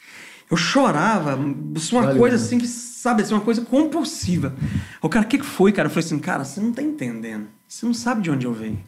Eu 0.50 0.56
chorava, 0.56 1.38
isso 1.76 1.96
é 1.96 2.00
uma 2.00 2.14
coisa 2.14 2.36
assim 2.36 2.58
que, 2.58 2.66
sabe, 2.66 3.22
assim, 3.22 3.32
uma 3.34 3.40
coisa 3.40 3.60
compulsiva. 3.62 4.52
O 5.00 5.08
cara, 5.08 5.24
o 5.24 5.28
que 5.28 5.38
que 5.38 5.46
foi, 5.46 5.70
cara? 5.72 5.86
Eu 5.86 5.90
falei 5.90 6.04
assim, 6.04 6.18
cara, 6.18 6.44
você 6.44 6.60
não 6.60 6.72
tá 6.72 6.82
entendendo. 6.82 7.46
Você 7.68 7.86
não 7.86 7.94
sabe 7.94 8.22
de 8.22 8.30
onde 8.30 8.46
eu 8.46 8.52
venho. 8.52 8.80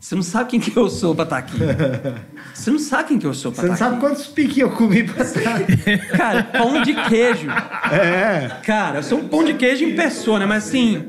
Você 0.00 0.16
não 0.16 0.22
sabe 0.24 0.50
quem 0.50 0.58
que 0.58 0.76
eu 0.76 0.90
sou 0.90 1.14
pra 1.14 1.22
estar 1.22 1.36
aqui. 1.38 1.56
Você 2.52 2.70
não 2.72 2.78
sabe 2.80 3.08
quem 3.08 3.18
que 3.20 3.26
eu 3.26 3.32
sou 3.32 3.52
pra 3.52 3.60
Você 3.60 3.66
não 3.68 3.74
estar 3.74 3.84
sabe 3.84 3.96
aqui. 3.98 4.06
quantos 4.06 4.26
piquinhos 4.26 4.70
eu 4.72 4.76
comi 4.76 5.04
pra 5.04 5.22
trás. 5.24 5.66
Cara, 6.16 6.42
pão 6.42 6.82
de 6.82 6.92
queijo. 7.08 7.48
É. 7.48 8.60
Cara, 8.64 8.98
eu 8.98 9.02
sou 9.04 9.20
um 9.20 9.28
pão 9.28 9.44
de 9.44 9.54
queijo 9.54 9.84
em 9.84 9.94
pessoa, 9.94 10.40
né? 10.40 10.46
Mas 10.46 10.66
assim. 10.66 11.04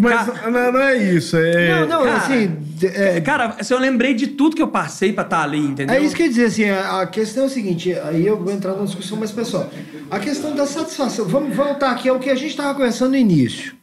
Mas 0.00 0.26
não, 0.44 0.72
não 0.72 0.80
é 0.80 0.96
isso. 0.96 1.36
É... 1.36 1.80
Não, 1.80 1.86
não, 1.86 2.04
cara, 2.04 2.16
assim. 2.16 2.58
é, 2.82 3.20
Cara, 3.20 3.56
assim, 3.58 3.74
eu 3.74 3.80
lembrei 3.80 4.14
de 4.14 4.28
tudo 4.28 4.56
que 4.56 4.62
eu 4.62 4.68
passei 4.68 5.12
pra 5.12 5.24
estar 5.24 5.42
ali, 5.42 5.58
entendeu? 5.58 5.94
É 5.94 6.00
isso 6.00 6.14
que 6.14 6.22
eu 6.22 6.26
ia 6.26 6.30
dizer, 6.30 6.46
assim, 6.46 6.70
a 6.70 7.06
questão 7.06 7.44
é 7.44 7.46
o 7.46 7.50
seguinte, 7.50 7.92
aí 7.92 8.26
eu 8.26 8.38
vou 8.42 8.52
entrar 8.52 8.72
numa 8.72 8.86
discussão 8.86 9.18
mais 9.18 9.32
pessoal. 9.32 9.70
A 10.10 10.18
questão 10.18 10.54
da 10.54 10.66
satisfação, 10.66 11.26
vamos 11.26 11.54
voltar 11.54 11.90
aqui 11.90 12.08
ao 12.08 12.18
que 12.18 12.30
a 12.30 12.34
gente 12.34 12.50
estava 12.50 12.74
conversando 12.74 13.10
no 13.10 13.16
início. 13.16 13.74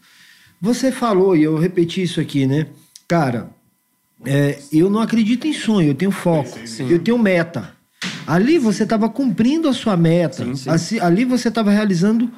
Você 0.62 0.92
falou, 0.92 1.36
e 1.36 1.44
eu 1.44 1.58
repeti 1.58 2.04
isso 2.04 2.22
aqui, 2.22 2.46
né? 2.46 2.68
Cara, 3.08 3.50
é, 4.26 4.60
eu 4.72 4.90
não 4.90 5.00
acredito 5.00 5.48
em 5.48 5.54
sonho, 5.54 5.90
eu 5.90 5.96
tenho 5.96 6.12
foco, 6.12 6.60
eu 6.90 7.00
tenho 7.00 7.18
meta. 7.18 7.74
Ali 8.28 8.58
você 8.58 8.84
estava 8.84 9.10
cumprindo 9.10 9.68
a 9.68 9.74
sua 9.74 9.98
meta, 9.98 10.46
Sim, 10.46 10.56
sim. 10.56 10.70
Assim, 10.70 11.00
ali 11.00 11.26
você 11.26 11.48
estava 11.48 11.72
realizando 11.72 12.32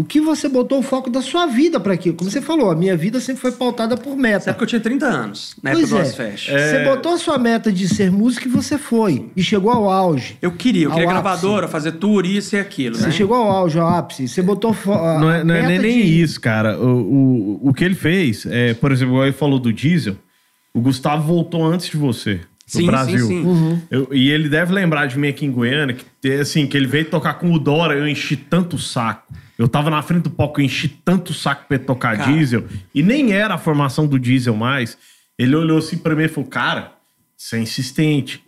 o 0.00 0.04
que 0.04 0.20
você 0.20 0.48
botou 0.48 0.78
o 0.78 0.82
foco 0.82 1.10
da 1.10 1.20
sua 1.20 1.46
vida 1.46 1.80
para 1.80 1.92
aquilo. 1.92 2.14
Como 2.14 2.30
você 2.30 2.40
falou, 2.40 2.70
a 2.70 2.76
minha 2.76 2.96
vida 2.96 3.18
sempre 3.18 3.42
foi 3.42 3.50
pautada 3.50 3.96
por 3.96 4.16
meta. 4.16 4.44
Sabe 4.44 4.56
que 4.58 4.62
eu 4.62 4.68
tinha 4.68 4.80
30 4.80 5.04
anos 5.06 5.56
na 5.60 5.70
época 5.70 5.86
Pois 5.88 6.14
do 6.14 6.22
é. 6.22 6.36
Você 6.36 6.84
botou 6.84 7.14
a 7.14 7.18
sua 7.18 7.36
meta 7.36 7.72
de 7.72 7.88
ser 7.88 8.08
músico 8.12 8.46
e 8.46 8.50
você 8.50 8.78
foi. 8.78 9.26
E 9.34 9.42
chegou 9.42 9.72
ao 9.72 9.90
auge. 9.90 10.36
Eu 10.40 10.52
queria, 10.52 10.84
eu 10.84 10.90
queria 10.90 11.04
ápice. 11.10 11.20
gravadora, 11.22 11.66
fazer 11.66 11.92
tour, 11.92 12.24
isso 12.24 12.54
e 12.54 12.60
aquilo, 12.60 12.94
Você 12.94 13.06
né? 13.06 13.10
chegou 13.10 13.36
ao 13.36 13.50
auge, 13.50 13.76
ao 13.78 13.88
ápice. 13.88 14.28
Você 14.28 14.40
botou. 14.40 14.72
Não 14.86 15.30
é, 15.32 15.42
não 15.42 15.54
é 15.54 15.62
nem, 15.62 15.68
meta 15.68 15.82
nem 15.82 16.02
de- 16.02 16.22
isso, 16.22 16.40
cara. 16.40 16.78
O, 16.78 17.58
o, 17.64 17.68
o 17.70 17.74
que 17.74 17.82
ele 17.82 17.96
fez, 17.96 18.46
é, 18.46 18.74
por 18.74 18.92
exemplo, 18.92 19.20
ele 19.24 19.32
falou 19.32 19.58
do 19.58 19.72
diesel, 19.72 20.14
o 20.72 20.80
Gustavo 20.80 21.24
voltou 21.26 21.64
antes 21.66 21.88
de 21.90 21.96
você. 21.96 22.34
No 22.34 22.40
Sim, 22.66 22.78
sim, 22.80 22.86
Brasil. 22.86 23.26
sim. 23.26 23.42
Uhum. 23.42 23.80
Eu- 23.90 24.08
e 24.12 24.30
ele 24.30 24.48
deve 24.48 24.72
lembrar 24.72 25.06
de 25.06 25.18
mim 25.18 25.26
aqui 25.28 25.44
em 25.46 25.50
Goiânia, 25.50 25.96
que, 26.22 26.32
assim, 26.34 26.66
que 26.66 26.76
ele 26.76 26.86
veio 26.86 27.06
tocar 27.06 27.34
com 27.34 27.50
o 27.52 27.58
Dora, 27.58 27.94
eu 27.94 28.06
enchi 28.06 28.36
tanto 28.36 28.76
o 28.76 28.78
saco. 28.78 29.32
Eu 29.58 29.66
tava 29.66 29.90
na 29.90 30.00
frente 30.02 30.22
do 30.22 30.30
palco, 30.30 30.60
eu 30.60 30.64
enchi 30.64 30.88
tanto 30.88 31.30
o 31.30 31.34
saco 31.34 31.66
pra 31.66 31.76
ele 31.76 31.84
tocar 31.84 32.16
Cara. 32.16 32.32
diesel. 32.32 32.64
E 32.94 33.02
nem 33.02 33.32
era 33.32 33.54
a 33.54 33.58
formação 33.58 34.06
do 34.06 34.18
diesel 34.18 34.54
mais. 34.54 34.96
Ele 35.36 35.56
olhou 35.56 35.78
assim 35.78 35.98
pra 35.98 36.14
mim 36.14 36.22
e 36.24 36.28
falou, 36.28 36.48
cara, 36.48 36.92
você 37.36 37.56
é 37.56 37.60
insistente. 37.60 38.42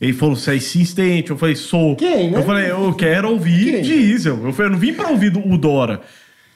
Ele 0.00 0.12
falou, 0.14 0.34
você 0.36 0.52
é 0.52 0.56
insistente. 0.56 1.30
Eu 1.30 1.36
falei, 1.36 1.54
sou. 1.54 1.96
Quem, 1.96 2.30
né? 2.30 2.38
Eu 2.38 2.42
falei, 2.44 2.70
eu 2.70 2.94
quero 2.94 3.30
ouvir 3.30 3.72
Quem? 3.72 3.82
diesel. 3.82 4.42
Eu 4.42 4.52
falei, 4.52 4.68
eu 4.68 4.72
não 4.72 4.78
vim 4.78 4.94
pra 4.94 5.08
ouvir 5.08 5.36
o 5.36 5.58
Dora. 5.58 6.00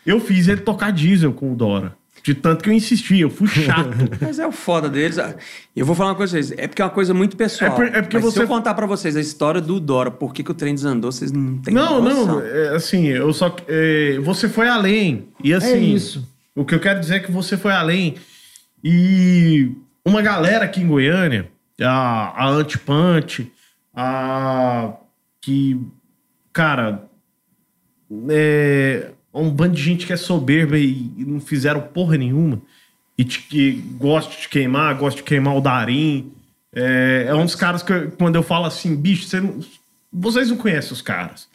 Eu 0.07 0.19
fiz 0.21 0.49
ele 0.49 0.63
tocar 0.63 0.91
diesel 0.91 1.33
com 1.33 1.53
o 1.53 1.55
Dora. 1.57 1.95
De 2.23 2.35
tanto 2.35 2.63
que 2.63 2.71
eu 2.71 2.73
insisti, 2.73 3.19
eu 3.21 3.29
fui 3.31 3.49
chato. 3.49 3.91
Mas 4.21 4.39
é 4.39 4.47
o 4.47 4.53
foda 4.53 4.89
deles. 4.89 5.17
Eu 5.75 5.85
vou 5.85 5.95
falar 5.97 6.11
uma 6.11 6.15
coisa 6.17 6.37
pra 6.37 6.43
vocês. 6.43 6.59
É 6.59 6.69
porque 6.69 6.81
é 6.81 6.85
uma 6.85 6.91
coisa 6.91 7.13
muito 7.13 7.37
pessoal. 7.37 7.73
É 7.73 7.75
por- 7.75 7.85
é 7.87 8.01
porque 8.03 8.17
Mas 8.17 8.25
você- 8.25 8.37
Se 8.39 8.43
eu 8.45 8.49
contar 8.49 8.75
pra 8.75 8.87
vocês 8.87 9.17
a 9.17 9.21
história 9.21 9.61
do 9.61 9.81
Dora, 9.81 10.11
por 10.11 10.33
que, 10.33 10.45
que 10.45 10.51
o 10.51 10.55
trem 10.55 10.75
desandou, 10.75 11.11
vocês 11.11 11.33
não 11.33 11.59
têm 11.59 11.75
Não, 11.75 12.01
noção. 12.01 12.27
não, 12.27 12.41
é, 12.41 12.69
assim, 12.77 13.07
eu 13.09 13.33
só. 13.33 13.55
é, 13.67 14.19
você 14.21 14.49
foi 14.49 14.69
além. 14.69 15.29
E 15.43 15.53
assim. 15.53 15.67
É 15.73 15.79
isso. 15.79 16.29
O 16.55 16.65
que 16.65 16.75
eu 16.75 16.81
quero 16.81 17.01
dizer 17.01 17.17
é 17.17 17.21
que 17.21 17.33
você 17.33 17.57
foi 17.57 17.73
além. 17.73 18.15
E 18.85 19.73
uma 20.05 20.23
galera 20.23 20.65
aqui 20.65 20.81
em 20.81 20.87
Goiânia, 20.87 21.49
a, 21.81 22.45
a 22.45 22.49
Antipante, 22.49 23.51
a. 23.95 24.93
Que. 25.41 25.81
Cara. 26.53 27.05
É, 28.29 29.11
um 29.35 29.51
bando 29.51 29.75
de 29.75 29.83
gente 29.83 30.07
que 30.07 30.13
é 30.13 30.17
soberba 30.17 30.79
e, 30.79 31.11
e 31.17 31.25
não 31.25 31.41
fizeram 31.41 31.81
porra 31.81 32.17
nenhuma. 32.17 32.61
E 33.17 33.25
te- 33.25 33.41
que 33.43 33.73
gosta 33.99 34.39
de 34.41 34.49
queimar, 34.49 34.95
gosta 34.97 35.19
de 35.19 35.23
queimar 35.23 35.57
o 35.57 35.61
Darim. 35.61 36.33
É, 36.75 37.27
é 37.29 37.35
um 37.35 37.45
dos 37.45 37.55
caras 37.55 37.83
que, 37.83 37.93
eu- 37.93 38.11
quando 38.13 38.35
eu 38.37 38.43
falo 38.43 38.67
assim, 38.67 38.97
bicho, 38.97 39.27
você 39.27 39.41
não- 39.41 39.61
vocês 40.13 40.49
não 40.51 40.57
conhecem 40.57 40.93
os 40.93 41.03
caras. 41.03 41.47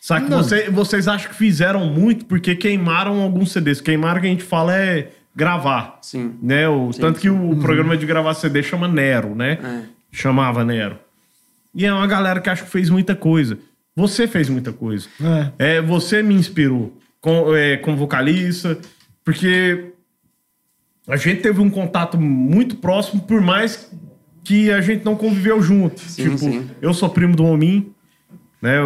Sabe? 0.00 0.28
Não. 0.30 0.38
Você, 0.42 0.70
vocês 0.70 1.08
acham 1.08 1.30
que 1.30 1.36
fizeram 1.36 1.86
muito 1.86 2.26
porque 2.26 2.54
queimaram 2.54 3.20
alguns 3.22 3.50
CDs. 3.52 3.80
Queimaram 3.80 4.20
que 4.20 4.26
a 4.26 4.30
gente 4.30 4.44
fala 4.44 4.74
é 4.76 5.10
gravar. 5.34 5.98
Sim. 6.02 6.34
Né? 6.42 6.68
O, 6.68 6.92
Sim, 6.92 7.00
tanto 7.00 7.18
que 7.20 7.28
o 7.28 7.56
programa 7.56 7.96
de 7.96 8.06
gravar 8.06 8.32
CD 8.34 8.62
chama 8.62 8.86
Nero, 8.88 9.34
né? 9.34 9.58
É. 9.62 9.82
Chamava 10.12 10.64
Nero. 10.64 10.98
E 11.74 11.84
é 11.84 11.92
uma 11.92 12.06
galera 12.06 12.40
que 12.40 12.48
acho 12.48 12.64
que 12.64 12.70
fez 12.70 12.88
muita 12.88 13.14
coisa. 13.16 13.58
Você 13.94 14.26
fez 14.28 14.48
muita 14.48 14.72
coisa. 14.72 15.08
É. 15.58 15.76
É, 15.76 15.80
você 15.82 16.22
me 16.22 16.34
inspirou 16.34 16.96
com, 17.20 17.54
é, 17.54 17.76
como 17.78 17.96
vocalista, 17.96 18.78
porque 19.24 19.92
a 21.08 21.16
gente 21.16 21.42
teve 21.42 21.60
um 21.60 21.70
contato 21.70 22.18
muito 22.18 22.76
próximo, 22.76 23.22
por 23.22 23.40
mais 23.40 23.90
que 24.44 24.70
a 24.70 24.80
gente 24.80 25.04
não 25.04 25.16
conviveu 25.16 25.60
junto. 25.60 26.00
Sim, 26.00 26.22
tipo, 26.22 26.38
sim. 26.38 26.70
eu 26.80 26.94
sou 26.94 27.08
primo 27.08 27.34
do 27.34 27.44
Homem, 27.44 27.92
né? 28.62 28.78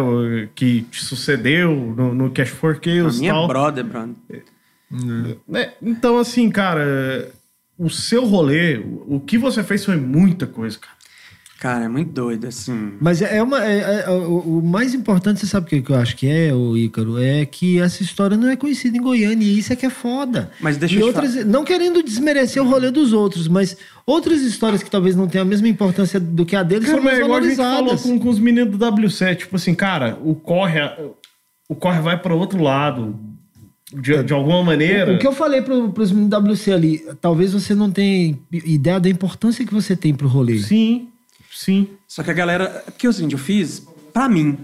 Que 0.55 0.81
te 0.83 1.03
sucedeu 1.03 1.71
no, 1.71 2.13
no 2.13 2.31
Cash 2.31 2.49
for 2.49 2.79
Chaos 2.83 3.19
minha 3.19 3.33
tal. 3.33 3.47
brother, 3.47 3.83
brother. 3.83 4.15
É, 5.53 5.73
então, 5.81 6.17
assim, 6.17 6.49
cara, 6.49 7.31
o 7.77 7.89
seu 7.89 8.25
rolê, 8.25 8.77
o 9.07 9.19
que 9.19 9.37
você 9.37 9.63
fez 9.63 9.85
foi 9.85 9.95
muita 9.95 10.45
coisa, 10.45 10.77
cara. 10.77 11.00
Cara, 11.61 11.85
é 11.85 11.87
muito 11.87 12.11
doido, 12.11 12.47
assim. 12.47 12.93
Mas 12.99 13.21
é 13.21 13.41
uma. 13.43 13.63
é- 13.63 14.05
é- 14.07 14.09
o, 14.09 14.57
o 14.57 14.61
mais 14.63 14.95
importante, 14.95 15.39
você 15.39 15.45
sabe 15.45 15.67
o 15.67 15.69
que 15.69 15.79
que 15.83 15.91
eu 15.91 15.95
acho 15.95 16.17
que 16.17 16.25
é, 16.27 16.51
o 16.51 16.75
Ícaro? 16.75 17.21
É 17.21 17.45
que 17.45 17.79
essa 17.79 18.01
história 18.01 18.35
não 18.35 18.49
é 18.49 18.55
conhecida 18.55 18.97
em 18.97 18.99
Goiânia 18.99 19.45
e 19.45 19.59
isso 19.59 19.71
é 19.71 19.75
que 19.75 19.85
é 19.85 19.89
foda. 19.91 20.49
Mas 20.59 20.77
deixa 20.77 20.95
e 20.95 20.97
eu 20.97 21.13
te 21.13 21.17
outras, 21.19 21.45
Não 21.45 21.63
querendo 21.63 22.01
desmerecer 22.01 22.63
o 22.63 22.67
rolê 22.67 22.89
dos 22.89 23.13
outros, 23.13 23.47
mas 23.47 23.77
outras 24.07 24.41
histórias 24.41 24.81
que 24.81 24.89
talvez 24.89 25.15
não 25.15 25.27
tenham 25.27 25.43
a 25.43 25.47
mesma 25.47 25.67
importância 25.67 26.19
do 26.19 26.47
que 26.47 26.55
a 26.55 26.63
deles 26.63 26.85
Cara, 26.85 26.97
são 26.97 27.03
mais 27.03 27.19
é 27.19 27.21
igual 27.21 27.37
a 27.37 27.41
gente 27.43 27.55
falou 27.57 27.73
valorizadas. 27.75 28.01
com, 28.01 28.19
com 28.19 28.29
os 28.29 28.39
meninos 28.39 28.75
do 28.75 28.83
W7. 28.83 29.35
Tipo 29.35 29.55
assim, 29.55 29.75
cara, 29.75 30.17
o 30.23 30.33
corre, 30.33 30.79
o 31.69 31.75
corre 31.75 32.01
vai 32.01 32.19
para 32.19 32.33
outro 32.33 32.59
lado. 32.59 33.19
De, 33.93 34.23
de 34.23 34.33
alguma 34.33 34.63
maneira. 34.63 35.13
O 35.13 35.19
que 35.19 35.27
eu 35.27 35.33
falei 35.33 35.61
pro, 35.61 35.91
pros 35.91 36.11
meninos 36.11 36.31
WC 36.39 36.71
ali, 36.71 37.05
talvez 37.21 37.53
você 37.53 37.75
não 37.75 37.91
tenha 37.91 38.35
ideia 38.51 38.99
da 38.99 39.09
importância 39.09 39.63
que 39.63 39.71
você 39.71 39.95
tem 39.95 40.11
pro 40.15 40.27
rolê. 40.27 40.57
Sim, 40.57 41.10
sim. 41.53 41.89
Só 42.07 42.23
que 42.23 42.31
a 42.31 42.33
galera. 42.33 42.83
Porque 42.85 43.05
é 43.05 43.09
o 43.09 43.13
seguinte, 43.13 43.33
eu 43.33 43.39
fiz 43.39 43.85
pra 44.13 44.27
mim. 44.29 44.57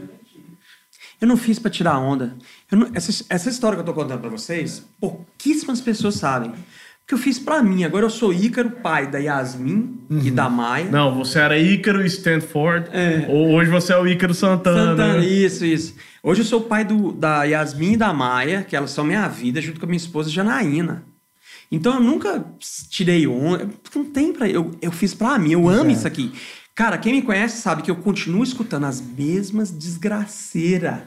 Eu 1.20 1.28
não 1.28 1.38
fiz 1.38 1.58
pra 1.60 1.72
tirar 1.72 1.98
onda. 1.98 2.36
Não- 2.72 2.90
essa, 2.94 3.26
essa 3.30 3.50
história 3.50 3.76
que 3.76 3.82
eu 3.82 3.86
tô 3.86 3.94
contando 3.94 4.20
pra 4.22 4.30
vocês, 4.30 4.84
pouquíssimas 5.00 5.82
pessoas 5.82 6.16
sabem. 6.16 6.52
Porque 7.00 7.14
eu 7.14 7.18
fiz 7.18 7.40
pra 7.40 7.64
mim. 7.64 7.86
Agora 7.86 8.06
eu 8.06 8.10
sou 8.10 8.34
Ícaro, 8.34 8.70
pai 8.70 9.10
da 9.10 9.18
Yasmin 9.18 9.98
e 10.26 10.30
da 10.30 10.50
Maia. 10.50 10.92
Não, 10.92 11.16
você 11.16 11.40
era 11.40 11.58
Ícaro 11.58 12.06
Stanford. 12.06 12.90
É. 12.92 13.26
Hoje 13.30 13.72
você 13.72 13.94
é 13.94 13.98
o 13.98 14.06
Ícaro 14.06 14.34
Santana. 14.34 14.92
Santana, 14.92 15.26
isso, 15.26 15.66
isso. 15.66 15.96
Hoje 16.22 16.42
eu 16.42 16.46
sou 16.46 16.60
o 16.60 16.64
pai 16.66 16.84
do, 16.84 17.14
da 17.14 17.46
Yasmin 17.46 17.94
e 17.94 17.98
da 17.98 18.14
Maia, 18.14 18.62
que 18.62 18.76
elas 18.76 18.92
são 18.92 19.06
minha 19.06 19.26
vida, 19.30 19.62
junto 19.62 19.80
com 19.80 19.86
a 19.86 19.90
minha 19.90 19.98
esposa 19.98 20.30
Janaína. 20.30 21.04
Então 21.72 21.94
eu 21.96 22.02
nunca 22.02 22.46
tirei 22.90 23.26
onda. 23.26 23.70
Não 23.96 24.04
tem 24.06 24.34
pra. 24.34 24.48
Eu, 24.50 24.76
eu 24.82 24.92
fiz 24.92 25.14
pra 25.14 25.40
mim, 25.40 25.52
eu 25.54 25.68
amo 25.70 25.90
isso 25.90 26.06
aqui. 26.06 26.34
Cara, 26.78 27.00
quem 27.00 27.12
me 27.12 27.24
conhece 27.24 27.60
sabe 27.60 27.82
que 27.82 27.90
eu 27.90 27.96
continuo 27.96 28.44
escutando 28.44 28.86
as 28.86 29.02
mesmas 29.02 29.72
desgraceiras. 29.72 31.00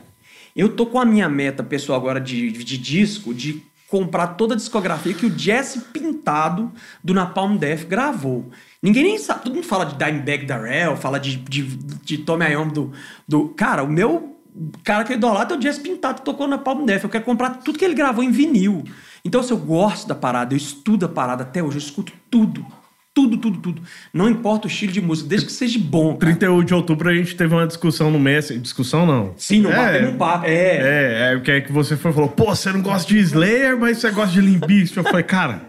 Eu 0.57 0.71
tô 0.71 0.85
com 0.85 0.99
a 0.99 1.05
minha 1.05 1.29
meta 1.29 1.63
pessoal 1.63 1.97
agora 1.97 2.21
de, 2.21 2.51
de 2.51 2.77
disco, 2.77 3.33
de 3.33 3.63
comprar 3.87 4.35
toda 4.35 4.55
a 4.55 4.57
discografia 4.57 5.15
que 5.15 5.27
o 5.27 5.39
Jesse 5.39 5.79
Pintado 5.79 6.73
do 7.05 7.15
Napalm 7.15 7.57
Death 7.57 7.85
gravou. 7.85 8.51
Ninguém 8.83 9.05
nem 9.05 9.19
sabe, 9.19 9.45
todo 9.45 9.55
mundo 9.55 9.65
fala 9.65 9.85
de 9.87 9.95
Dimebag 9.95 10.45
Darrell, 10.45 10.97
fala 10.97 11.21
de, 11.21 11.37
de, 11.37 11.63
de 11.63 12.19
Tommy 12.19 12.47
Iommi 12.47 12.73
do, 12.73 12.93
do... 13.29 13.51
Cara, 13.51 13.85
o 13.85 13.89
meu 13.89 14.41
cara 14.83 15.05
que 15.05 15.13
eu 15.13 15.19
idolatra 15.19 15.55
é 15.55 15.59
o 15.61 15.63
Jesse 15.63 15.79
Pintado, 15.79 16.19
que 16.19 16.25
tocou 16.25 16.49
na 16.49 16.59
Palm 16.59 16.85
Death. 16.85 17.05
Eu 17.05 17.11
quero 17.11 17.25
comprar 17.25 17.51
tudo 17.51 17.79
que 17.79 17.85
ele 17.85 17.95
gravou 17.95 18.25
em 18.25 18.33
vinil. 18.33 18.83
Então, 19.25 19.41
se 19.41 19.53
eu 19.53 19.57
gosto 19.57 20.09
da 20.09 20.17
parada, 20.17 20.53
eu 20.53 20.57
estudo 20.57 21.07
a 21.07 21.09
parada 21.09 21.45
até 21.45 21.63
hoje, 21.63 21.77
eu 21.77 21.83
escuto 21.83 22.13
tudo. 22.29 22.80
Tudo, 23.13 23.37
tudo, 23.39 23.59
tudo. 23.59 23.83
Não 24.15 24.29
importa 24.29 24.69
o 24.69 24.71
estilo 24.71 24.93
de 24.93 25.01
música, 25.01 25.29
desde 25.29 25.47
que 25.47 25.53
seja 25.53 25.79
bom. 25.81 26.17
cara. 26.17 26.33
31 26.37 26.65
de 26.65 26.75
outubro 26.75 27.09
a 27.09 27.15
gente 27.15 27.35
teve 27.35 27.53
uma 27.53 27.67
discussão 27.67 28.11
no 28.11 28.21
Messenger. 28.21 28.63
Discussão 28.63 29.05
não. 29.05 29.35
Sim, 29.37 29.63
não 29.63 29.73
é, 29.73 29.77
batemos 29.77 30.15
um 30.15 30.17
papo. 30.17 30.47
É. 30.47 30.53
É, 30.53 31.33
é 31.33 31.37
o 31.37 31.43
que 31.43 31.51
é 31.51 31.61
que 31.61 31.73
você 31.73 31.97
foi 31.97 32.13
falou, 32.13 32.29
pô, 32.29 32.55
você 32.55 32.73
não 32.73 32.81
gosta 32.81 33.09
de 33.09 33.19
Slayer, 33.19 33.77
mas 33.77 33.99
você 33.99 34.11
gosta 34.13 34.33
de 34.33 34.41
Limp 34.41 34.65
Bizkit. 34.65 34.97
Eu 34.97 35.05
falei, 35.05 35.25
cara, 35.25 35.63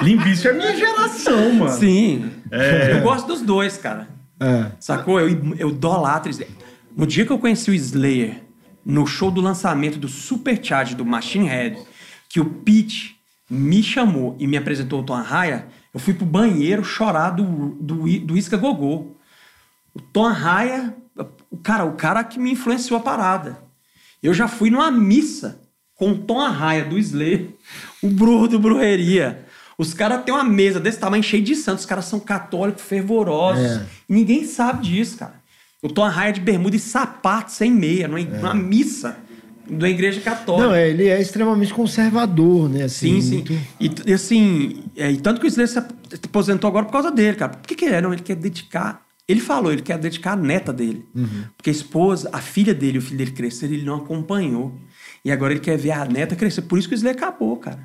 Limp 0.00 0.22
Bizkit 0.24 0.48
é 0.48 0.52
minha 0.54 0.74
geração, 0.74 1.52
mano. 1.52 1.72
Sim. 1.72 2.30
É. 2.50 2.92
Eu 2.92 3.02
gosto 3.02 3.26
dos 3.26 3.42
dois, 3.42 3.76
cara. 3.76 4.08
É. 4.40 4.66
Sacou? 4.80 5.20
Eu, 5.20 5.28
eu 5.58 5.68
idolatro 5.68 6.30
Slayer. 6.30 6.54
No 6.96 7.06
dia 7.06 7.26
que 7.26 7.30
eu 7.30 7.38
conheci 7.38 7.70
o 7.70 7.74
Slayer, 7.74 8.42
no 8.84 9.06
show 9.06 9.30
do 9.30 9.42
lançamento 9.42 9.98
do 9.98 10.08
Supercharge 10.08 10.94
do 10.94 11.04
Machine 11.04 11.46
Head, 11.46 11.78
que 12.30 12.40
o 12.40 12.46
Pete 12.46 13.16
me 13.48 13.82
chamou 13.82 14.34
e 14.38 14.46
me 14.46 14.56
apresentou 14.56 15.00
o 15.00 15.02
Tom 15.02 15.14
Arraia, 15.14 15.66
eu 15.92 16.00
fui 16.00 16.14
pro 16.14 16.26
banheiro 16.26 16.84
chorar 16.84 17.30
do, 17.30 17.76
do, 17.80 18.18
do 18.20 18.36
Isca 18.36 18.56
Gogô. 18.56 19.12
O 19.94 20.00
Tom 20.00 20.26
Arraia, 20.26 20.94
o 21.50 21.56
cara, 21.56 21.84
o 21.84 21.92
cara 21.94 22.22
que 22.22 22.38
me 22.38 22.52
influenciou 22.52 22.98
a 22.98 23.02
parada. 23.02 23.58
Eu 24.22 24.34
já 24.34 24.48
fui 24.48 24.70
numa 24.70 24.90
missa 24.90 25.60
com 25.94 26.12
o 26.12 26.18
Tom 26.18 26.40
Arraia 26.40 26.84
do 26.84 26.98
Slayer, 26.98 27.50
o 28.02 28.08
Bruno 28.08 28.48
do 28.48 28.58
Brujeria. 28.58 29.44
Os 29.76 29.94
caras 29.94 30.24
têm 30.24 30.34
uma 30.34 30.44
mesa 30.44 30.80
desse 30.80 30.98
tamanho 30.98 31.22
cheia 31.22 31.42
de 31.42 31.54
santos. 31.54 31.84
Os 31.84 31.88
caras 31.88 32.04
são 32.04 32.18
católicos 32.18 32.82
fervorosos. 32.82 33.64
É. 33.64 33.86
E 34.08 34.12
ninguém 34.12 34.44
sabe 34.44 34.82
disso, 34.82 35.16
cara. 35.18 35.34
O 35.80 35.88
Tom 35.88 36.04
Arraia 36.04 36.32
de 36.32 36.40
bermuda 36.40 36.74
e 36.74 36.80
sapato 36.80 37.52
sem 37.52 37.70
meia, 37.70 38.08
numa, 38.08 38.18
numa 38.20 38.54
missa 38.54 39.16
da 39.70 39.88
igreja 39.88 40.20
católica. 40.20 40.66
Não, 40.68 40.74
é, 40.74 40.88
ele 40.90 41.06
é 41.08 41.20
extremamente 41.20 41.72
conservador, 41.74 42.68
né? 42.68 42.88
Sim, 42.88 43.18
Assim, 43.18 43.20
sim. 43.20 43.34
muito- 43.36 43.52
E, 43.80 43.90
e 44.06 44.12
assim, 44.12 44.82
é, 44.96 45.10
e 45.10 45.16
tanto 45.18 45.40
que 45.40 45.46
o 45.46 45.48
Slayer 45.48 45.68
se 45.68 45.78
aposentou 45.78 46.68
agora 46.68 46.84
por 46.86 46.92
causa 46.92 47.10
dele, 47.10 47.36
cara. 47.36 47.52
Por 47.52 47.66
que, 47.66 47.74
que 47.74 47.84
ele 47.84 47.94
é? 47.94 48.00
Não, 48.00 48.12
ele 48.12 48.22
quer 48.22 48.36
dedicar. 48.36 49.02
Ele 49.26 49.40
falou, 49.40 49.70
ele 49.72 49.82
quer 49.82 49.98
dedicar 49.98 50.32
a 50.32 50.36
neta 50.36 50.72
dele. 50.72 51.04
Porque 51.56 51.68
a 51.68 51.72
esposa, 51.72 52.30
a 52.32 52.38
filha 52.40 52.72
dele, 52.74 52.98
o 52.98 53.02
filho 53.02 53.18
dele 53.18 53.32
crescer, 53.32 53.66
ele 53.66 53.84
não 53.84 53.96
acompanhou. 53.96 54.74
E 55.24 55.30
agora 55.30 55.52
ele 55.52 55.60
quer 55.60 55.76
ver 55.76 55.90
a 55.90 56.04
neta 56.06 56.34
crescer. 56.34 56.62
Por 56.62 56.78
isso 56.78 56.88
que 56.88 56.94
o 56.94 56.96
Slayer 56.96 57.16
acabou, 57.16 57.56
cara. 57.56 57.80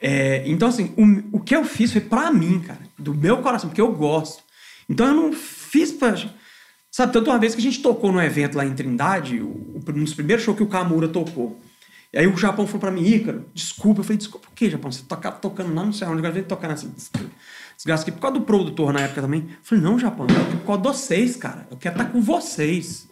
É, 0.00 0.42
então, 0.46 0.68
assim, 0.68 0.92
o, 0.96 1.36
o 1.38 1.40
que 1.40 1.54
eu 1.54 1.64
fiz 1.64 1.92
foi 1.92 2.00
pra 2.00 2.30
mim, 2.32 2.60
cara. 2.60 2.80
Do 2.98 3.14
meu 3.14 3.38
coração, 3.38 3.68
porque 3.70 3.80
eu 3.80 3.92
gosto. 3.92 4.42
Então 4.88 5.06
eu 5.06 5.14
não 5.14 5.32
fiz 5.32 5.92
pra. 5.92 6.14
Sabe, 7.00 7.14
tanto 7.14 7.30
uma 7.30 7.38
vez 7.38 7.54
que 7.54 7.60
a 7.60 7.64
gente 7.64 7.80
tocou 7.80 8.12
num 8.12 8.20
evento 8.20 8.56
lá 8.58 8.66
em 8.66 8.74
Trindade, 8.74 9.40
o, 9.40 9.80
um 9.88 10.04
dos 10.04 10.12
primeiros 10.12 10.44
shows 10.44 10.54
que 10.54 10.62
o 10.62 10.66
Kamura 10.66 11.08
tocou. 11.08 11.58
E 12.12 12.18
aí 12.18 12.26
o 12.26 12.36
Japão 12.36 12.66
falou 12.66 12.78
pra 12.80 12.90
mim, 12.90 13.02
Ícaro, 13.02 13.46
desculpa. 13.54 14.00
Eu 14.00 14.04
falei, 14.04 14.18
desculpa 14.18 14.48
o 14.48 14.54
quê, 14.54 14.68
Japão? 14.68 14.92
Você 14.92 15.02
toca, 15.08 15.32
tocando 15.32 15.72
lá, 15.74 15.82
não 15.82 15.94
sei 15.94 16.06
onde, 16.06 16.18
agora 16.18 16.34
vem 16.34 16.42
tocar 16.42 16.68
nessa 16.68 16.86
desgraça 17.74 18.02
aqui. 18.02 18.12
Por 18.12 18.20
causa 18.20 18.38
do 18.38 18.44
produtor 18.44 18.92
na 18.92 19.00
época 19.00 19.22
também. 19.22 19.46
Eu 19.48 19.56
falei, 19.62 19.82
não, 19.82 19.98
Japão, 19.98 20.26
eu 20.28 20.34
tô 20.34 20.40
aqui 20.42 20.56
por 20.58 20.66
causa 20.66 20.82
de 20.82 20.88
vocês, 20.88 21.36
cara. 21.36 21.66
Eu 21.70 21.78
quero 21.78 21.94
estar 21.94 22.12
com 22.12 22.20
vocês. 22.20 23.08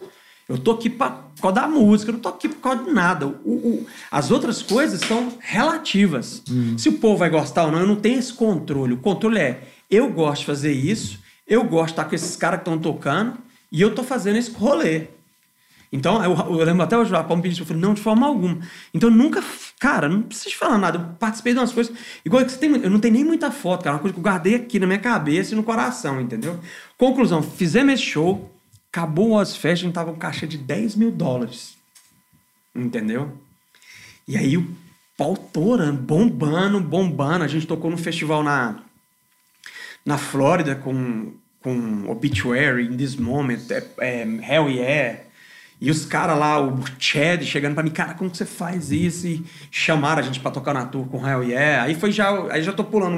Eu 0.47 0.59
tô 0.59 0.69
aqui 0.73 0.87
pra, 0.87 1.09
por 1.09 1.41
causa 1.41 1.55
da 1.61 1.67
música, 1.67 2.11
eu 2.11 2.13
não 2.13 2.19
tô 2.21 2.29
aqui 2.29 2.47
por 2.47 2.57
causa 2.61 2.83
de 2.83 2.91
nada. 2.91 3.25
O- 3.25 3.31
o- 3.53 3.87
as 4.11 4.29
outras 4.29 4.61
coisas 4.61 5.01
são 5.01 5.33
relativas. 5.39 6.43
Se 6.77 6.89
o 6.89 6.93
povo 6.99 7.17
vai 7.17 7.31
gostar 7.31 7.65
ou 7.65 7.71
não, 7.71 7.79
eu 7.79 7.87
não 7.87 7.95
tenho 7.95 8.19
esse 8.19 8.33
controle. 8.33 8.93
O 8.93 8.97
controle 8.97 9.39
é, 9.39 9.63
eu 9.89 10.11
gosto 10.11 10.41
de 10.41 10.45
fazer 10.45 10.73
isso, 10.73 11.17
eu 11.47 11.63
gosto 11.63 11.85
de 11.87 11.91
estar 11.93 12.05
com 12.05 12.13
esses 12.13 12.35
caras 12.35 12.59
que 12.59 12.69
estão 12.69 12.77
tocando, 12.77 13.33
e 13.71 13.81
eu 13.81 13.93
tô 13.93 14.03
fazendo 14.03 14.37
esse 14.37 14.51
rolê. 14.51 15.07
Então, 15.91 16.23
eu, 16.23 16.59
eu 16.59 16.65
lembro 16.65 16.83
até 16.83 16.97
hoje, 16.97 17.09
Japão 17.09 17.37
me 17.37 17.43
pediu, 17.43 17.63
eu 17.63 17.67
falei, 17.67 17.81
não, 17.81 17.95
de 17.95 18.01
forma 18.01 18.27
alguma. 18.27 18.59
Então, 18.93 19.09
nunca, 19.09 19.43
cara, 19.79 20.07
não 20.07 20.21
preciso 20.21 20.55
falar 20.55 20.77
nada. 20.77 20.99
Eu 20.99 21.15
participei 21.17 21.53
de 21.53 21.59
umas 21.59 21.71
coisas. 21.71 21.95
Igual 22.23 22.45
que 22.45 22.51
você 22.51 22.59
tem, 22.59 22.69
eu 22.69 22.89
não 22.89 22.99
tenho 22.99 23.15
nem 23.15 23.23
muita 23.23 23.49
foto, 23.49 23.83
cara. 23.83 23.95
Uma 23.95 24.01
coisa 24.01 24.13
que 24.13 24.19
eu 24.19 24.23
guardei 24.23 24.55
aqui 24.55 24.79
na 24.79 24.85
minha 24.85 24.99
cabeça 24.99 25.53
e 25.53 25.57
no 25.57 25.63
coração, 25.63 26.21
entendeu? 26.21 26.59
Conclusão, 26.97 27.41
fizemos 27.41 27.95
esse 27.95 28.03
show, 28.03 28.51
acabou 28.91 29.29
o 29.29 29.35
Ozfest, 29.35 29.83
a 29.83 29.85
gente 29.87 29.95
tava 29.95 30.13
com 30.13 30.19
caixa 30.19 30.45
de 30.45 30.57
10 30.57 30.95
mil 30.95 31.11
dólares. 31.11 31.75
Entendeu? 32.75 33.31
E 34.27 34.37
aí 34.37 34.57
o 34.57 34.77
pau 35.17 35.35
torando, 35.35 35.99
bombando, 35.99 36.79
bombando. 36.79 37.43
A 37.43 37.47
gente 37.47 37.65
tocou 37.65 37.89
num 37.89 37.97
festival 37.97 38.43
na, 38.43 38.79
na 40.05 40.19
Flórida 40.19 40.75
com, 40.75 41.33
com 41.61 42.09
Obituary, 42.09 42.85
In 42.85 42.97
This 42.97 43.15
Moment, 43.15 43.59
é, 43.69 43.83
é, 43.99 44.21
Hell 44.23 44.69
Yeah. 44.69 45.19
E 45.81 45.89
os 45.89 46.03
caras 46.05 46.37
lá, 46.37 46.59
o 46.61 46.83
Chad 46.99 47.41
chegando 47.43 47.73
pra 47.73 47.83
mim, 47.83 47.89
cara, 47.91 48.13
como 48.13 48.29
que 48.29 48.35
você 48.37 48.45
faz 48.45 48.91
isso? 48.91 49.25
E 49.27 49.45
chamaram 49.71 50.19
a 50.21 50.25
gente 50.25 50.39
pra 50.39 50.51
tocar 50.51 50.73
na 50.73 50.85
tour 50.85 51.07
com 51.07 51.25
Hell 51.25 51.43
Yeah. 51.43 51.83
Aí 51.83 51.95
foi 51.95 52.11
já, 52.11 52.29
aí 52.51 52.61
já 52.61 52.73
tô 52.73 52.83
pulando 52.83 53.15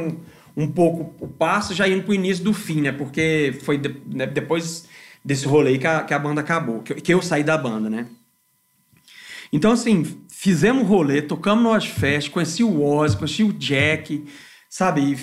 um, 0.56 0.64
um 0.64 0.68
pouco 0.72 1.16
o 1.24 1.28
passo, 1.28 1.74
já 1.74 1.88
indo 1.88 2.04
pro 2.04 2.14
início 2.14 2.44
do 2.44 2.54
fim, 2.54 2.82
né? 2.82 2.92
Porque 2.92 3.58
foi 3.64 3.78
de- 3.78 3.96
né, 4.06 4.26
depois 4.28 4.88
desse 5.26 5.46
rolê 5.48 5.78
que 5.78 5.88
a, 5.88 6.04
que 6.04 6.14
a 6.14 6.20
banda 6.20 6.42
acabou, 6.42 6.82
que, 6.82 6.94
eu- 6.94 6.98
que 6.98 7.14
eu 7.14 7.22
saí 7.22 7.44
da 7.44 7.58
banda, 7.58 7.90
né? 7.90 8.06
Então, 9.54 9.72
assim, 9.72 10.20
fizemos 10.30 10.88
rolê, 10.88 11.22
tocamos 11.22 11.64
no 11.64 11.72
Ozfest, 11.72 12.30
conheci 12.30 12.64
o 12.64 12.82
Oz, 12.84 13.16
conheci 13.16 13.44
o 13.44 13.52
Jack, 13.54 14.24
sabe? 14.70 15.18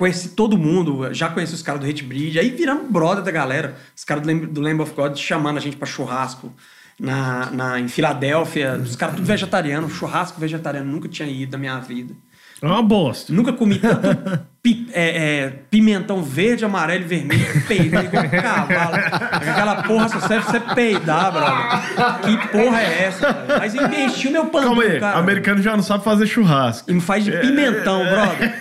Conheci 0.00 0.30
todo 0.30 0.56
mundo, 0.56 1.12
já 1.12 1.28
conheci 1.28 1.52
os 1.52 1.60
caras 1.60 1.78
do 1.78 1.86
Hate 1.86 2.02
Breed, 2.02 2.38
aí 2.38 2.48
viramos 2.48 2.90
brother 2.90 3.22
da 3.22 3.30
galera. 3.30 3.76
Os 3.94 4.02
caras 4.02 4.22
do 4.22 4.28
Lamb, 4.28 4.46
do 4.46 4.58
Lamb 4.58 4.80
of 4.80 4.94
God 4.94 5.14
chamando 5.14 5.58
a 5.58 5.60
gente 5.60 5.76
pra 5.76 5.86
churrasco 5.86 6.50
na, 6.98 7.50
na, 7.50 7.78
em 7.78 7.86
Filadélfia. 7.86 8.80
Os 8.82 8.96
caras 8.96 9.16
tudo 9.16 9.26
vegetariano, 9.26 9.90
churrasco 9.90 10.40
vegetariano, 10.40 10.90
nunca 10.90 11.06
tinha 11.06 11.28
ido 11.28 11.52
na 11.52 11.58
minha 11.58 11.78
vida. 11.80 12.14
É 12.62 12.66
uma 12.66 12.82
bosta. 12.82 13.30
Nunca 13.30 13.52
comi 13.52 13.78
tanto 13.78 14.40
pi- 14.62 14.88
é, 14.92 15.08
é, 15.44 15.52
pimentão 15.70 16.22
verde, 16.22 16.64
amarelo 16.64 17.04
e 17.04 17.06
vermelho, 17.06 17.62
peidei 17.66 18.00
igual 18.00 18.24
um 18.24 18.28
cavalo. 18.28 18.94
Aquela 19.32 19.82
porra 19.82 20.08
só 20.08 20.20
serve 20.20 20.44
pra 20.44 20.52
você 20.52 20.74
peidar, 20.74 21.32
brother. 21.32 22.20
Que 22.22 22.48
porra 22.48 22.80
é 22.82 23.04
essa? 23.04 23.32
cara? 23.34 23.58
Mas 23.58 23.74
encheu 23.74 24.30
meu 24.32 24.46
pano, 24.46 24.66
Calma 24.66 24.82
aí, 24.82 25.00
cara. 25.00 25.18
americano 25.18 25.62
já 25.62 25.76
não 25.76 25.82
sabe 25.82 26.04
fazer 26.04 26.26
churrasco. 26.26 26.90
E 26.90 26.94
me 26.94 27.00
faz 27.00 27.24
de 27.24 27.32
pimentão, 27.32 28.04
brother. 28.04 28.54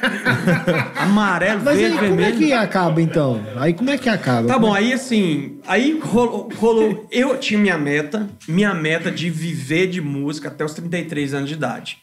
Amarelo, 0.97 1.61
Mas 1.63 1.77
verde, 1.77 1.97
aí 1.97 2.09
como 2.09 2.21
é 2.21 2.23
vermelho. 2.25 2.37
que 2.37 2.53
acaba, 2.53 3.01
então? 3.01 3.41
Aí 3.57 3.73
como 3.73 3.89
é 3.89 3.97
que 3.97 4.09
acaba? 4.09 4.47
Tá 4.47 4.57
bom, 4.59 4.73
aí 4.73 4.93
assim, 4.93 5.59
aí 5.67 5.99
rolou, 6.01 6.49
rolou- 6.57 7.07
Eu 7.11 7.37
tinha 7.37 7.59
minha 7.59 7.77
meta, 7.77 8.27
minha 8.47 8.73
meta 8.73 9.11
de 9.11 9.29
viver 9.29 9.87
de 9.87 10.01
música 10.01 10.47
até 10.49 10.63
os 10.63 10.73
33 10.73 11.33
anos 11.33 11.49
de 11.49 11.55
idade. 11.55 11.97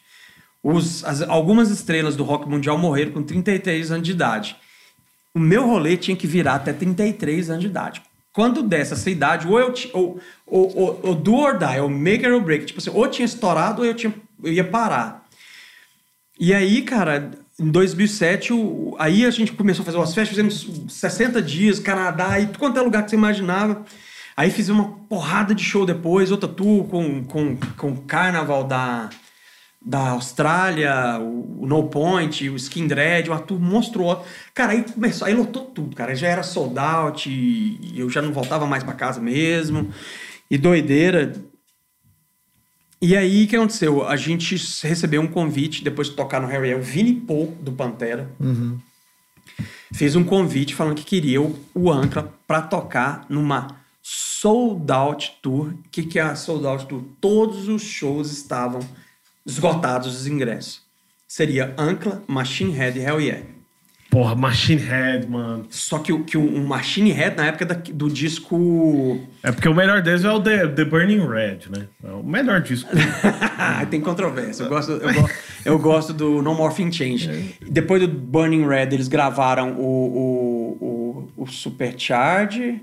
Os, 0.68 1.04
as- 1.04 1.22
algumas 1.22 1.70
estrelas 1.70 2.16
do 2.16 2.24
rock 2.24 2.48
mundial 2.48 2.76
morreram 2.76 3.12
com 3.12 3.22
33 3.22 3.90
anos 3.92 4.04
de 4.04 4.10
idade. 4.12 4.56
O 5.34 5.38
meu 5.38 5.66
rolê 5.66 5.96
tinha 5.96 6.16
que 6.16 6.26
virar 6.26 6.54
até 6.56 6.72
33 6.72 7.50
anos 7.50 7.62
de 7.62 7.68
idade. 7.68 8.02
quando 8.32 8.62
dessa 8.62 8.94
essa 8.94 9.08
idade, 9.08 9.46
ou 9.48 9.58
eu 9.58 9.72
ou, 9.94 10.20
ou, 10.46 10.76
ou, 10.76 11.00
ou 11.04 11.14
do 11.14 11.34
or 11.36 11.56
die, 11.56 11.80
ou 11.80 11.88
make 11.88 12.26
or 12.26 12.40
break. 12.42 12.66
Tipo 12.66 12.80
assim, 12.80 12.90
ou 12.92 13.08
tinha 13.08 13.24
estourado 13.24 13.80
ou 13.80 13.86
eu, 13.86 13.94
tinha, 13.94 14.12
eu 14.44 14.52
ia 14.52 14.64
parar. 14.64 15.24
E 16.38 16.52
aí, 16.52 16.82
cara, 16.82 17.30
em 17.58 17.70
2007, 17.70 18.52
o- 18.52 18.94
aí 18.98 19.24
a 19.24 19.30
gente 19.30 19.52
começou 19.52 19.82
a 19.82 19.86
fazer 19.86 19.96
umas 19.96 20.12
festas, 20.14 20.30
fizemos 20.36 20.92
60 20.92 21.40
dias, 21.40 21.78
Canadá, 21.78 22.38
e 22.38 22.46
quanto 22.58 22.78
é 22.78 22.82
lugar 22.82 23.04
que 23.04 23.10
você 23.10 23.16
imaginava. 23.16 23.84
Aí 24.36 24.50
fizemos 24.50 24.84
uma 24.84 24.92
porrada 25.08 25.54
de 25.54 25.62
show 25.64 25.86
depois, 25.86 26.30
outra 26.30 26.48
tour 26.48 26.84
com, 26.88 27.24
com, 27.24 27.56
com 27.76 27.96
Carnaval 27.96 28.64
da, 28.64 29.08
da 29.86 30.08
Austrália, 30.10 31.20
o, 31.20 31.62
o 31.62 31.66
No 31.66 31.84
Point, 31.84 32.50
o 32.50 32.56
Skin 32.56 32.88
Dread, 32.88 33.30
uma 33.30 33.38
tour 33.38 33.60
monstruosa. 33.60 34.22
Cara, 34.52 34.72
aí 34.72 34.82
começou, 34.82 35.28
aí 35.28 35.32
lotou 35.32 35.66
tudo, 35.66 35.94
cara. 35.94 36.12
Já 36.16 36.26
era 36.26 36.42
sold 36.42 36.76
out, 36.76 37.30
e, 37.30 37.92
eu 37.94 38.10
já 38.10 38.20
não 38.20 38.32
voltava 38.32 38.66
mais 38.66 38.82
pra 38.82 38.94
casa 38.94 39.20
mesmo. 39.20 39.88
E 40.50 40.58
doideira. 40.58 41.34
E 43.00 43.16
aí, 43.16 43.44
o 43.44 43.48
que 43.48 43.54
aconteceu? 43.54 44.04
A 44.08 44.16
gente 44.16 44.56
recebeu 44.82 45.22
um 45.22 45.28
convite, 45.28 45.84
depois 45.84 46.08
de 46.08 46.16
tocar 46.16 46.40
no 46.40 46.48
Harry, 46.48 46.74
o 46.74 46.82
Vini 46.82 47.14
Paul, 47.14 47.56
do 47.60 47.70
Pantera, 47.70 48.28
fez 49.92 50.16
um 50.16 50.24
convite 50.24 50.74
falando 50.74 50.96
que 50.96 51.04
queria 51.04 51.40
o, 51.40 51.56
o 51.72 51.92
Ancla 51.92 52.34
para 52.44 52.62
tocar 52.62 53.24
numa 53.28 53.68
sold 54.02 54.90
out 54.90 55.38
tour. 55.40 55.68
O 55.68 55.78
que, 55.92 56.02
que 56.02 56.18
é 56.18 56.22
a 56.22 56.34
sold 56.34 56.66
out 56.66 56.86
tour? 56.86 57.02
Todos 57.20 57.68
os 57.68 57.82
shows 57.82 58.32
estavam 58.32 58.80
esgotados 59.46 60.14
os 60.20 60.26
ingressos. 60.26 60.82
Seria 61.28 61.74
Ancla, 61.78 62.22
Machine 62.26 62.72
Head 62.72 62.98
e 62.98 63.02
Hell 63.02 63.20
Yeah. 63.20 63.44
Porra, 64.10 64.34
Machine 64.34 64.80
Head, 64.80 65.26
mano. 65.28 65.66
Só 65.68 65.98
que 65.98 66.12
o, 66.12 66.24
que 66.24 66.38
Machine 66.38 67.10
Head, 67.10 67.36
na 67.36 67.46
época 67.46 67.66
da- 67.66 67.74
do 67.74 68.08
disco. 68.08 69.20
É 69.42 69.50
porque 69.52 69.68
o 69.68 69.74
melhor 69.74 70.00
deles 70.00 70.24
é 70.24 70.30
o 70.30 70.40
The, 70.40 70.68
The 70.68 70.84
Burning 70.84 71.26
Red, 71.26 71.58
né? 71.68 71.88
É 72.02 72.10
o 72.12 72.22
melhor 72.22 72.62
disco. 72.62 72.88
Tem 73.90 74.00
controvérsia. 74.00 74.62
Eu 74.62 74.68
gosto, 74.68 74.92
eu, 74.92 75.12
go- 75.22 75.30
eu 75.66 75.78
gosto 75.78 76.12
do 76.14 76.40
No 76.40 76.54
Morphing 76.54 76.90
Change. 76.92 77.56
Depois 77.68 78.00
do 78.00 78.08
Burning 78.08 78.66
Red, 78.66 78.94
eles 78.94 79.08
gravaram 79.08 79.72
o, 79.72 79.82
o, 80.80 81.28
o, 81.36 81.42
o 81.42 81.46
Supercharge. 81.46 82.80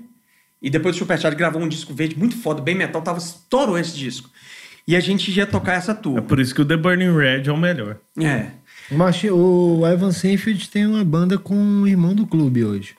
E 0.62 0.70
depois 0.70 0.94
do 0.94 0.98
Supercharge 1.00 1.36
gravou 1.36 1.60
um 1.60 1.68
disco 1.68 1.92
verde 1.92 2.16
muito 2.18 2.36
foda, 2.36 2.60
bem 2.62 2.74
metal. 2.74 3.02
Tava, 3.02 3.18
estourou 3.18 3.78
esse 3.78 3.96
disco. 3.96 4.30
E 4.86 4.94
a 4.94 5.00
gente 5.00 5.30
ia 5.30 5.46
tocar 5.46 5.74
essa 5.74 5.92
É 5.92 5.94
tour. 5.94 6.20
por 6.22 6.38
isso 6.38 6.54
que 6.54 6.60
o 6.60 6.64
The 6.64 6.76
Burning 6.76 7.16
Red 7.16 7.44
é 7.48 7.52
o 7.52 7.56
melhor. 7.56 7.96
É. 8.20 8.48
Mas 8.90 9.22
o 9.24 9.82
Evan 9.86 10.12
Seinfeld 10.12 10.68
tem 10.68 10.84
uma 10.86 11.02
banda 11.04 11.38
com 11.38 11.54
um 11.56 11.86
irmão 11.86 12.14
do 12.14 12.26
clube 12.26 12.64
hoje. 12.64 12.94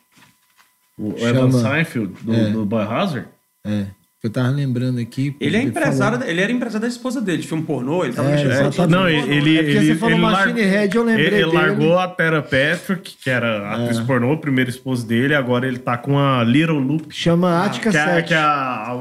O 0.98 1.16
Chama- 1.18 1.30
Evan 1.30 1.52
Seinfeld, 1.52 2.14
do, 2.24 2.34
É. 2.34 2.50
do 2.50 2.66
Biohazard. 2.66 3.28
É. 3.64 3.86
Eu 4.26 4.30
tava 4.32 4.50
lembrando 4.50 5.00
aqui. 5.00 5.36
Ele 5.40 5.56
é 5.56 5.60
falou- 5.60 5.70
empresário, 5.70 6.24
ele 6.28 6.42
era 6.42 6.52
empresário 6.52 6.82
da 6.82 6.88
esposa 6.88 7.22
dele, 7.22 7.44
de 7.44 7.48
filme 7.48 7.64
pornô, 7.64 8.04
ele 8.04 8.14
tava 8.14 8.30
É, 8.30 8.32
Não, 8.34 8.72
filme 8.72 8.88
ele, 9.12 9.22
pornô. 9.22 9.34
ele, 9.34 9.58
É 9.58 9.64
porque 9.64 9.78
ele, 9.78 9.86
você 9.88 9.96
falou 9.96 10.14
ele 10.16 10.22
Machine 10.22 10.62
Head, 10.62 10.96
eu 10.98 11.04
lembrei 11.04 11.26
ele, 11.28 11.36
ele 11.36 11.46
dele. 11.46 11.58
largou 11.58 12.00
a 12.00 12.08
Tara 12.08 12.42
Patrick, 12.42 13.16
que 13.22 13.30
era 13.30 13.60
a 13.68 13.84
atriz 13.84 14.00
pornô, 14.00 14.34
a 14.34 14.38
primeira 14.38 14.70
esposa 14.70 15.06
dele, 15.06 15.36
agora 15.36 15.68
ele 15.68 15.78
tá 15.78 15.98
com 15.98 16.18
a 16.18 16.44
Little 16.44 16.80
Loop, 16.80 17.06
Chama 17.12 17.64
Ática 17.66 17.92
que 17.92 17.98
é, 17.98 18.04
7. 18.06 18.28
que 18.30 18.34
é 18.34 18.38
a, 18.38 18.44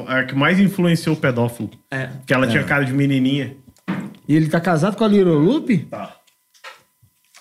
a- 0.07 0.19
a 0.21 0.25
que 0.25 0.35
mais 0.35 0.61
influenciou 0.61 1.15
o 1.17 1.19
pedófilo. 1.19 1.71
É. 1.91 2.09
Que 2.27 2.35
ela 2.35 2.47
tinha 2.47 2.63
cara 2.65 2.85
de 2.85 2.93
menininha. 2.93 3.57
E 4.29 4.35
ele 4.37 4.49
tá 4.49 4.61
casado 4.61 4.97
com 4.97 5.05
a 5.05 5.09
Little 5.09 5.39
Loop? 5.39 5.79
Tá. 5.91 6.17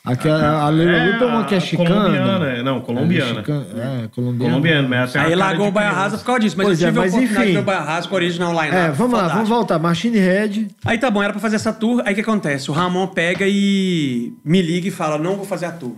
Aquela, 0.05 0.67
a 0.67 0.69
Little 0.71 0.93
É, 0.93 1.05
Loop 1.11 1.23
é 1.23 1.25
uma 1.27 1.45
que 1.45 1.53
é 1.55 1.57
a 1.57 1.61
chicana. 1.61 1.89
colombiana, 1.89 2.45
é, 2.49 2.61
não, 2.61 2.81
colombiana. 2.81 3.31
É, 3.31 3.35
chicana, 3.35 3.65
é, 4.03 4.07
colombiana. 4.09 4.49
Colombiano, 4.51 4.89
mas 4.89 5.15
uma 5.15 5.23
Aí 5.23 5.33
largou 5.35 5.67
o 5.69 5.71
Baia. 5.71 5.91
Rasa 5.91 6.17
por 6.17 6.25
causa 6.25 6.39
disso, 6.41 6.57
mas 6.57 6.67
Pois 6.67 6.81
eu 6.81 6.87
é, 6.87 6.91
tive 6.91 6.99
a 6.99 7.01
mas 7.03 7.13
oportunidade 7.13 7.41
enfim. 7.45 7.51
de 7.51 7.55
ver 7.57 7.63
o 7.63 7.65
Baia 7.65 7.79
Rasa 7.79 8.07
com 8.09 8.13
o 8.13 8.17
original 8.17 8.51
line 8.51 8.75
É, 8.75 8.91
vamos 8.91 9.17
lá, 9.17 9.27
vamos 9.29 9.47
voltar. 9.47 9.79
Machine 9.79 10.17
Head. 10.17 10.67
Aí 10.83 10.97
tá 10.97 11.09
bom, 11.09 11.23
era 11.23 11.31
pra 11.31 11.41
fazer 11.41 11.55
essa 11.55 11.71
tour. 11.71 12.01
Aí 12.05 12.11
o 12.11 12.15
que 12.15 12.21
acontece? 12.21 12.69
O 12.69 12.73
Ramon 12.73 13.07
pega 13.07 13.45
e 13.47 14.33
me 14.43 14.61
liga 14.61 14.89
e 14.89 14.91
fala: 14.91 15.17
não 15.17 15.37
vou 15.37 15.45
fazer 15.45 15.67
a 15.67 15.71
tour. 15.71 15.95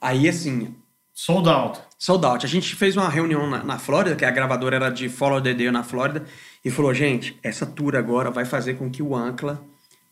Aí 0.00 0.28
assim, 0.28 0.74
Sold 1.14 1.48
out. 1.48 1.80
sold 1.98 2.24
out. 2.24 2.46
A 2.46 2.48
gente 2.48 2.74
fez 2.76 2.96
uma 2.96 3.08
reunião 3.08 3.50
na, 3.50 3.64
na 3.64 3.78
Flórida, 3.78 4.14
que 4.14 4.24
a 4.24 4.30
gravadora 4.30 4.76
era 4.76 4.90
de 4.90 5.08
Follow 5.08 5.40
the 5.40 5.54
Day 5.54 5.70
na 5.72 5.82
Flórida, 5.82 6.24
e 6.64 6.70
falou: 6.70 6.94
gente, 6.94 7.36
essa 7.42 7.66
tour 7.66 7.96
agora 7.96 8.30
vai 8.30 8.44
fazer 8.44 8.74
com 8.74 8.88
que 8.88 9.02
o 9.02 9.14
Ancla 9.16 9.60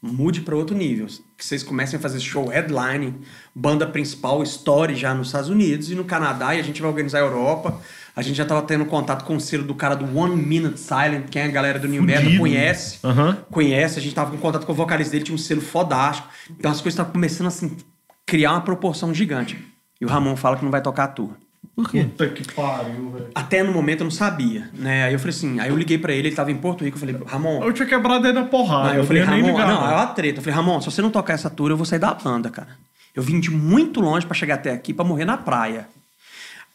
mude 0.03 0.41
para 0.41 0.57
outro 0.57 0.77
nível. 0.77 1.07
Que 1.37 1.45
vocês 1.45 1.63
comecem 1.63 1.99
a 1.99 2.01
fazer 2.01 2.21
show 2.21 2.49
headline, 2.49 3.15
banda 3.55 3.87
principal, 3.87 4.43
story 4.43 4.95
já 4.95 5.15
nos 5.15 5.29
Estados 5.29 5.49
Unidos 5.49 5.91
e 5.91 5.95
no 5.95 6.05
Canadá, 6.05 6.55
e 6.55 6.61
a 6.61 6.63
gente 6.63 6.81
vai 6.81 6.91
organizar 6.91 7.19
a 7.19 7.23
Europa. 7.23 7.81
A 8.15 8.23
gente 8.23 8.37
já 8.37 8.45
tava 8.45 8.63
tendo 8.63 8.85
contato 8.87 9.25
com 9.25 9.37
o 9.37 9.41
selo 9.41 9.65
do 9.65 9.75
cara 9.75 9.95
do 9.95 10.19
One 10.19 10.35
Minute 10.37 10.81
Silent, 10.81 11.29
que 11.31 11.39
é 11.39 11.45
a 11.45 11.49
galera 11.49 11.79
do 11.79 11.87
New 11.87 12.03
Metal 12.03 12.31
conhece. 12.39 12.99
Aham. 13.05 13.39
Conhece, 13.51 13.99
a 13.99 14.03
gente 14.03 14.15
tava 14.15 14.31
com 14.31 14.39
contato 14.39 14.67
com 14.67 14.73
o 14.73 14.75
vocalista 14.75 15.13
dele, 15.13 15.25
tinha 15.25 15.35
um 15.35 15.39
selo 15.39 15.61
fodástico. 15.61 16.29
Então 16.51 16.71
as 16.71 16.79
coisas 16.79 16.95
estavam 16.95 17.13
começando 17.13 17.47
assim, 17.47 17.77
criar 18.27 18.53
uma 18.53 18.61
proporção 18.63 19.15
gigante. 19.15 19.65
E 20.01 20.05
o 20.05 20.09
Ramon 20.09 20.35
fala 20.35 20.57
que 20.57 20.65
não 20.65 20.71
vai 20.71 20.83
tocar 20.83 21.05
a 21.05 21.09
tour. 21.09 21.31
Por? 21.83 22.05
Puta 22.05 22.29
que 22.29 22.53
pariu, 22.55 23.11
velho. 23.11 23.29
Até 23.35 23.63
no 23.63 23.73
momento 23.73 24.01
eu 24.01 24.05
não 24.05 24.11
sabia, 24.11 24.69
né? 24.75 25.05
Aí 25.05 25.13
eu 25.13 25.19
falei 25.19 25.35
assim, 25.35 25.61
aí 25.61 25.69
eu 25.71 25.77
liguei 25.77 25.99
pra 25.99 26.13
ele, 26.13 26.29
ele 26.29 26.37
tava 26.37 26.51
em 26.51 26.57
Porto 26.57 26.85
Rico, 26.85 26.97
eu 26.97 27.01
falei, 27.01 27.17
Ramon, 27.27 27.63
Eu 27.63 27.73
tinha 27.73 27.87
quebrado 27.87 28.27
ele 28.27 28.33
na 28.35 28.45
porrada. 28.45 28.91
Aí 28.93 28.97
eu 28.99 29.05
falei, 29.05 29.23
ia 29.23 29.31
nem 29.31 29.41
Ramon, 29.43 29.53
ligar, 29.57 29.69
não, 29.69 29.91
é 29.91 29.95
uma 29.95 30.07
treta. 30.09 30.39
Eu 30.39 30.43
falei, 30.43 30.57
Ramon, 30.57 30.81
se 30.81 30.91
você 30.91 31.01
não 31.03 31.11
tocar 31.11 31.35
essa 31.35 31.49
tour, 31.51 31.71
eu 31.71 31.77
vou 31.77 31.87
sair 31.87 31.99
da 31.99 32.13
banda, 32.15 32.51
cara. 32.51 32.69
Eu 33.15 33.23
vim 33.23 33.41
de 33.41 33.51
muito 33.51 34.01
longe 34.01 34.25
pra 34.27 34.35
chegar 34.35 34.55
até 34.55 34.71
aqui 34.73 34.95
pra 34.95 35.05
morrer 35.05 35.25
na 35.25 35.37
praia. 35.37 35.89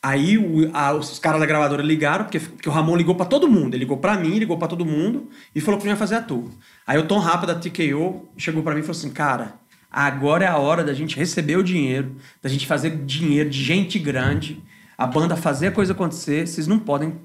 Aí 0.03 0.37
o- 0.37 0.69
a- 0.73 0.93
os 0.93 1.17
caras 1.17 1.39
da 1.39 1.45
gravadora 1.47 1.81
ligaram, 1.81 2.25
porque, 2.25 2.39
porque 2.39 2.69
o 2.69 2.71
Ramon 2.71 2.95
ligou 2.95 3.15
pra 3.15 3.25
todo 3.25 3.47
mundo. 3.47 3.73
Ele 3.73 3.79
ligou 3.79 3.97
pra 3.97 4.15
mim, 4.15 4.37
ligou 4.37 4.57
pra 4.57 4.67
todo 4.67 4.85
mundo 4.85 5.29
e 5.55 5.59
falou 5.59 5.79
que 5.79 5.85
não 5.85 5.93
ia 5.93 5.97
fazer 5.97 6.15
a 6.15 6.21
tour. 6.21 6.49
Aí 6.85 6.97
o 6.99 7.03
Tom 7.07 7.17
Rapa 7.17 7.47
da 7.47 7.55
TKO 7.55 8.29
chegou 8.37 8.61
pra 8.61 8.73
mim 8.75 8.81
e 8.81 8.83
falou 8.83 8.97
assim, 8.97 9.09
cara, 9.09 9.53
agora 9.91 10.45
é 10.45 10.47
a 10.47 10.57
hora 10.57 10.83
da 10.83 10.93
gente 10.93 11.15
receber 11.17 11.57
o 11.57 11.63
dinheiro, 11.63 12.15
da 12.43 12.47
gente 12.49 12.67
fazer 12.67 12.91
dinheiro 13.05 13.49
de 13.49 13.63
gente 13.63 13.97
grande, 13.97 14.61
a 14.97 15.05
banda 15.05 15.35
fazer 15.35 15.67
a 15.67 15.71
coisa 15.71 15.93
acontecer, 15.93 16.47
vocês 16.47 16.67
não 16.67 16.79
podem 16.79 17.19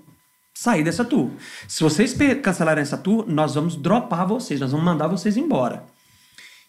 sair 0.55 0.83
dessa 0.83 1.05
tour. 1.05 1.31
Se 1.67 1.83
vocês 1.83 2.15
cancelarem 2.43 2.83
essa 2.83 2.99
tour, 2.99 3.25
nós 3.27 3.55
vamos 3.55 3.77
dropar 3.77 4.27
vocês, 4.27 4.61
nós 4.61 4.73
vamos 4.73 4.85
mandar 4.85 5.07
vocês 5.07 5.37
embora. 5.37 5.85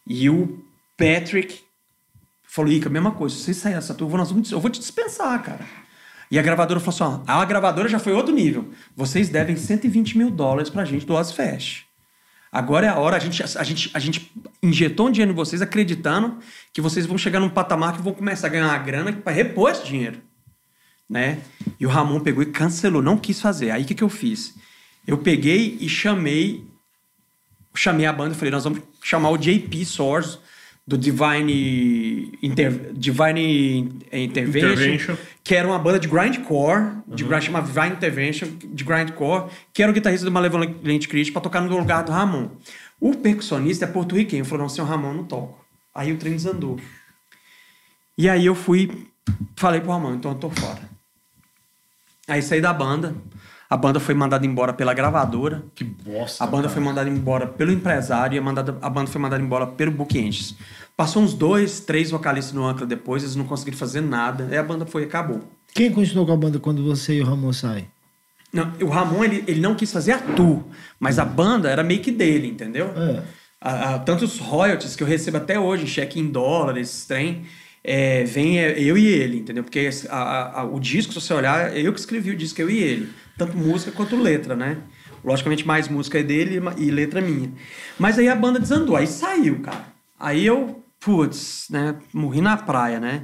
E 0.08 0.30
o 0.30 0.64
Patrick 0.98 1.60
falou, 2.44 2.72
Ica, 2.72 2.90
mesma 2.90 3.12
coisa, 3.12 3.36
se 3.36 3.44
vocês 3.44 3.58
saírem 3.58 3.80
dessa 3.80 3.94
tour, 3.94 4.10
nós 4.18 4.32
vamos, 4.32 4.52
eu 4.52 4.60
vou 4.60 4.70
te 4.70 4.80
dispensar, 4.80 5.42
cara. 5.44 5.66
E 6.30 6.40
a 6.40 6.42
gravadora 6.42 6.80
falou 6.80 7.18
assim, 7.18 7.24
ó, 7.28 7.32
a 7.42 7.46
gravadora 7.46 7.90
já 7.90 8.00
foi 8.00 8.14
outro 8.14 8.34
nível. 8.34 8.72
Vocês 8.96 9.28
devem 9.28 9.58
120 9.58 10.18
mil 10.18 10.32
dólares 10.32 10.70
pra 10.70 10.86
gente 10.86 11.06
do 11.06 11.14
Ozfest. 11.14 11.86
Agora 12.50 12.86
é 12.86 12.90
a 12.90 12.98
hora, 12.98 13.16
a 13.18 13.20
gente, 13.20 13.44
a, 13.44 13.64
gente, 13.64 13.92
a 13.94 14.00
gente 14.00 14.32
injetou 14.62 15.08
um 15.08 15.12
dinheiro 15.12 15.32
em 15.32 15.36
vocês 15.36 15.62
acreditando 15.62 16.38
que 16.74 16.82
vocês 16.82 17.06
vão 17.06 17.18
chegar 17.18 17.40
num 17.40 17.50
patamar 17.50 17.96
que 17.96 18.02
vão 18.02 18.14
começar 18.14 18.48
a 18.48 18.50
ganhar 18.50 18.68
uma 18.68 18.78
grana 18.78 19.14
para 19.14 19.32
repor 19.32 19.72
esse 19.72 19.86
dinheiro 19.86 20.22
né? 21.12 21.40
E 21.78 21.86
o 21.86 21.90
Ramon 21.90 22.22
pegou 22.22 22.42
e 22.42 22.46
cancelou, 22.46 23.02
não 23.02 23.18
quis 23.18 23.42
fazer. 23.42 23.70
Aí 23.70 23.84
o 23.84 23.86
que, 23.86 23.94
que 23.94 24.04
eu 24.04 24.10
fiz? 24.10 24.56
Eu 25.06 25.18
peguei 25.18 25.78
e 25.82 25.90
chamei, 25.90 26.66
chamei 27.76 28.06
a 28.06 28.14
banda 28.14 28.34
e 28.34 28.38
falei, 28.38 28.52
nós 28.52 28.64
vamos 28.64 28.80
chamar 29.04 29.30
o 29.30 29.38
JP 29.38 29.84
Source 29.84 30.40
do 30.88 30.98
Divine, 30.98 32.32
Inter, 32.42 32.94
Divine 32.94 34.00
Intervention, 34.12 34.72
Intervention. 34.72 35.18
que 35.44 35.54
era 35.54 35.68
uma 35.68 35.78
banda 35.78 36.00
de 36.00 36.08
grindcore, 36.08 36.94
de 37.08 37.26
grind, 37.26 37.44
chama 37.44 37.62
Divine 37.62 37.92
Intervention, 37.92 38.48
de 38.74 38.84
grindcore, 38.84 39.52
que 39.74 39.84
era 39.84 39.92
o 39.92 39.94
guitarrista 39.94 40.26
do 40.26 40.32
Malevolent 40.32 41.08
Creed 41.08 41.32
para 41.32 41.42
tocar 41.42 41.62
no 41.62 41.78
lugar 41.78 42.04
do 42.04 42.12
Ramon. 42.12 42.50
O 43.02 43.16
percussionista 43.16 43.84
é 43.84 43.88
porto-riquenho, 43.88 44.46
falou, 44.46 44.64
não, 44.64 44.70
senhor 44.70 44.88
Ramon, 44.88 45.14
não 45.14 45.24
toco. 45.26 45.60
Aí 45.94 46.14
o 46.14 46.18
trem 46.18 46.34
desandou. 46.34 46.80
E 48.18 48.30
aí 48.30 48.46
eu 48.46 48.56
fui, 48.56 49.08
falei 49.58 49.82
pro 49.82 49.92
Ramon, 49.92 50.16
então 50.16 50.32
eu 50.32 50.38
tô 50.38 50.50
fora. 50.50 50.91
Aí 52.32 52.42
saí 52.42 52.62
da 52.62 52.72
banda. 52.74 53.14
A 53.70 53.78
banda 53.78 54.00
foi 54.00 54.14
mandada 54.14 54.46
embora 54.46 54.74
pela 54.74 54.94
gravadora. 54.94 55.64
Que 55.74 55.84
bosta. 55.84 56.44
A 56.44 56.48
banda 56.48 56.64
cara. 56.64 56.74
foi 56.74 56.84
mandada 56.84 57.10
embora 57.10 57.48
pelo 57.48 57.72
empresário 57.72 58.36
e 58.36 58.40
a, 58.40 58.42
mandada, 58.42 58.78
a 58.82 58.90
banda 58.90 59.10
foi 59.10 59.22
mandada 59.22 59.42
embora 59.42 59.66
pelo 59.68 59.92
Book 59.92 60.18
Angels. 60.20 60.56
Passou 60.96 61.22
uns 61.24 61.34
dois, 61.34 61.80
três 61.80 62.12
vocalistas 62.12 62.54
no 62.54 62.66
Ancla 62.66 62.86
depois, 62.86 63.24
eles 63.24 63.36
não 63.36 63.46
conseguiram 63.46 63.78
fazer 63.78 64.02
nada. 64.02 64.48
Aí 64.52 64.58
a 64.58 64.64
banda 64.64 64.86
foi 64.86 65.04
e 65.04 65.06
acabou. 65.06 65.42
Quem 65.74 65.92
continuou 65.92 66.26
com 66.26 66.34
a 66.34 66.38
banda 66.38 66.60
quando 66.60 66.84
você 66.84 67.16
e 67.16 67.22
o 67.22 67.26
Ramon 67.26 67.54
saem? 67.54 67.88
Não, 68.52 68.72
o 68.82 68.88
Ramon, 68.88 69.24
ele, 69.24 69.44
ele 69.48 69.62
não 69.62 69.74
quis 69.76 69.90
fazer 69.92 70.12
a 70.12 70.20
tour, 70.20 70.64
mas 71.00 71.18
a 71.18 71.24
banda 71.24 71.70
era 71.70 71.82
meio 71.84 72.02
que 72.02 72.12
dele, 72.12 72.48
entendeu? 72.48 72.88
É. 72.96 73.24
A- 73.62 73.96
a- 73.96 74.00
tantos 74.00 74.38
royalties 74.40 74.96
que 74.98 75.04
eu 75.04 75.08
recebo 75.08 75.38
até 75.38 75.58
hoje, 75.58 75.88
cheque 75.88 76.20
em 76.20 76.28
dólares, 76.28 77.06
trem, 77.08 77.44
é, 77.84 78.24
vem 78.24 78.60
é, 78.60 78.80
eu 78.80 78.98
e 78.98 79.08
ele, 79.08 79.38
entendeu? 79.40 79.64
Porque 79.64 79.90
a- 80.10 80.62
a- 80.62 80.64
o 80.66 80.80
disco, 80.80 81.14
se 81.14 81.22
você 81.22 81.34
olhar, 81.34 81.76
é 81.76 81.82
eu 81.82 81.94
que 81.94 82.00
escrevi 82.00 82.32
o 82.32 82.36
disco, 82.36 82.62
eu 82.62 82.70
e 82.70 82.80
ele. 82.80 83.10
Tanto 83.38 83.58
música 83.58 83.92
quanto 83.92 84.16
letra, 84.16 84.56
né? 84.56 84.78
Logicamente, 85.24 85.66
mais 85.66 85.88
música 85.88 86.20
é 86.20 86.24
dele 86.24 86.60
e 86.78 86.92
letra 86.92 87.22
minha. 87.22 87.52
Mas 87.98 88.18
aí 88.18 88.28
a 88.28 88.36
banda 88.36 88.60
desandou, 88.60 88.96
aí 88.96 89.08
saiu, 89.08 89.60
cara. 89.62 89.86
Aí 90.20 90.46
eu, 90.46 90.84
putz, 91.00 91.68
né? 91.70 91.96
Morri 92.14 92.42
na 92.42 92.58
praia, 92.58 93.00
né? 93.00 93.24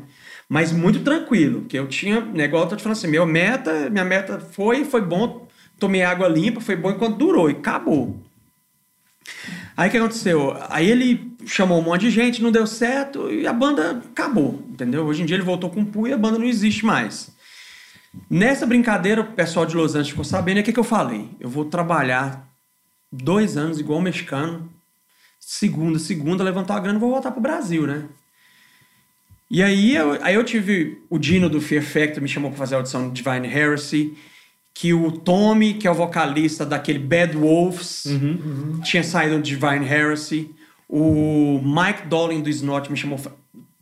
Mas 0.50 0.72
muito 0.72 1.00
tranquilo, 1.02 1.66
que 1.66 1.78
eu 1.78 1.88
tinha, 1.88 2.22
negócio, 2.22 2.66
eu 2.66 2.70
tô 2.70 2.76
te 2.78 2.84
falando 2.84 2.98
assim, 2.98 3.08
minha 3.08 3.26
meta, 3.26 3.90
minha 3.90 4.06
meta 4.06 4.40
foi, 4.40 4.86
foi 4.86 5.02
bom, 5.02 5.48
tomei 5.78 6.04
água 6.04 6.28
limpa, 6.28 6.62
foi 6.62 6.76
bom 6.76 6.90
enquanto 6.92 7.18
durou 7.18 7.50
e 7.50 7.54
acabou. 7.54 8.24
Aí 9.78 9.90
o 9.90 9.92
que 9.92 9.98
aconteceu? 9.98 10.58
Aí 10.70 10.90
ele 10.90 11.38
chamou 11.46 11.80
um 11.80 11.84
monte 11.84 12.02
de 12.02 12.10
gente, 12.10 12.42
não 12.42 12.52
deu 12.52 12.66
certo 12.66 13.32
e 13.32 13.46
a 13.46 13.54
banda 13.54 14.02
acabou, 14.12 14.66
entendeu? 14.68 15.06
Hoje 15.06 15.22
em 15.22 15.26
dia 15.26 15.36
ele 15.36 15.44
voltou 15.44 15.70
com 15.70 15.82
o 15.82 15.86
Pu 15.86 16.08
e 16.08 16.14
a 16.14 16.18
banda 16.18 16.40
não 16.40 16.48
existe 16.48 16.84
mais. 16.84 17.30
Nessa 18.28 18.66
brincadeira, 18.66 19.22
o 19.22 19.34
pessoal 19.34 19.68
de 19.68 19.76
Los 19.76 19.92
Angeles 19.92 20.10
ficou 20.10 20.26
sabendo, 20.26 20.58
e 20.58 20.62
o 20.62 20.64
que, 20.64 20.74
que 20.74 20.80
eu 20.80 20.84
falei? 20.84 21.30
Eu 21.40 21.48
vou 21.48 21.64
trabalhar 21.66 22.52
dois 23.12 23.56
anos 23.56 23.80
igual 23.80 24.02
mexicano, 24.02 24.68
segunda, 25.40 26.00
segunda, 26.00 26.44
levantar 26.44 26.78
a 26.78 26.80
grana 26.80 26.98
e 26.98 27.00
vou 27.00 27.12
voltar 27.12 27.30
pro 27.30 27.40
Brasil, 27.40 27.86
né? 27.86 28.06
E 29.50 29.62
aí 29.62 29.96
eu, 29.96 30.18
aí 30.24 30.34
eu 30.34 30.44
tive 30.44 31.02
o 31.08 31.20
Dino 31.20 31.50
do 31.50 31.62
Fear 31.62 31.84
Factor 31.84 32.22
me 32.22 32.28
chamou 32.28 32.50
para 32.50 32.58
fazer 32.58 32.76
a 32.76 32.80
audição 32.80 33.10
de 33.10 33.22
Divine 33.22 33.48
Heresy, 33.48 34.18
que 34.80 34.94
o 34.94 35.12
Tommy, 35.12 35.74
que 35.74 35.88
é 35.88 35.92
o 35.92 35.94
vocalista 35.96 36.64
daquele 36.64 37.00
Bad 37.00 37.36
Wolves, 37.36 38.04
tinha 38.84 39.04
saído 39.04 39.38
do 39.38 39.42
Divine 39.42 39.84
Heresy. 39.86 40.52
O 40.88 41.60
Mike 41.64 42.08
Dolan 42.08 42.42
do 42.42 42.50
Snot 42.50 42.90
me 42.92 42.96
chamou 42.98 43.20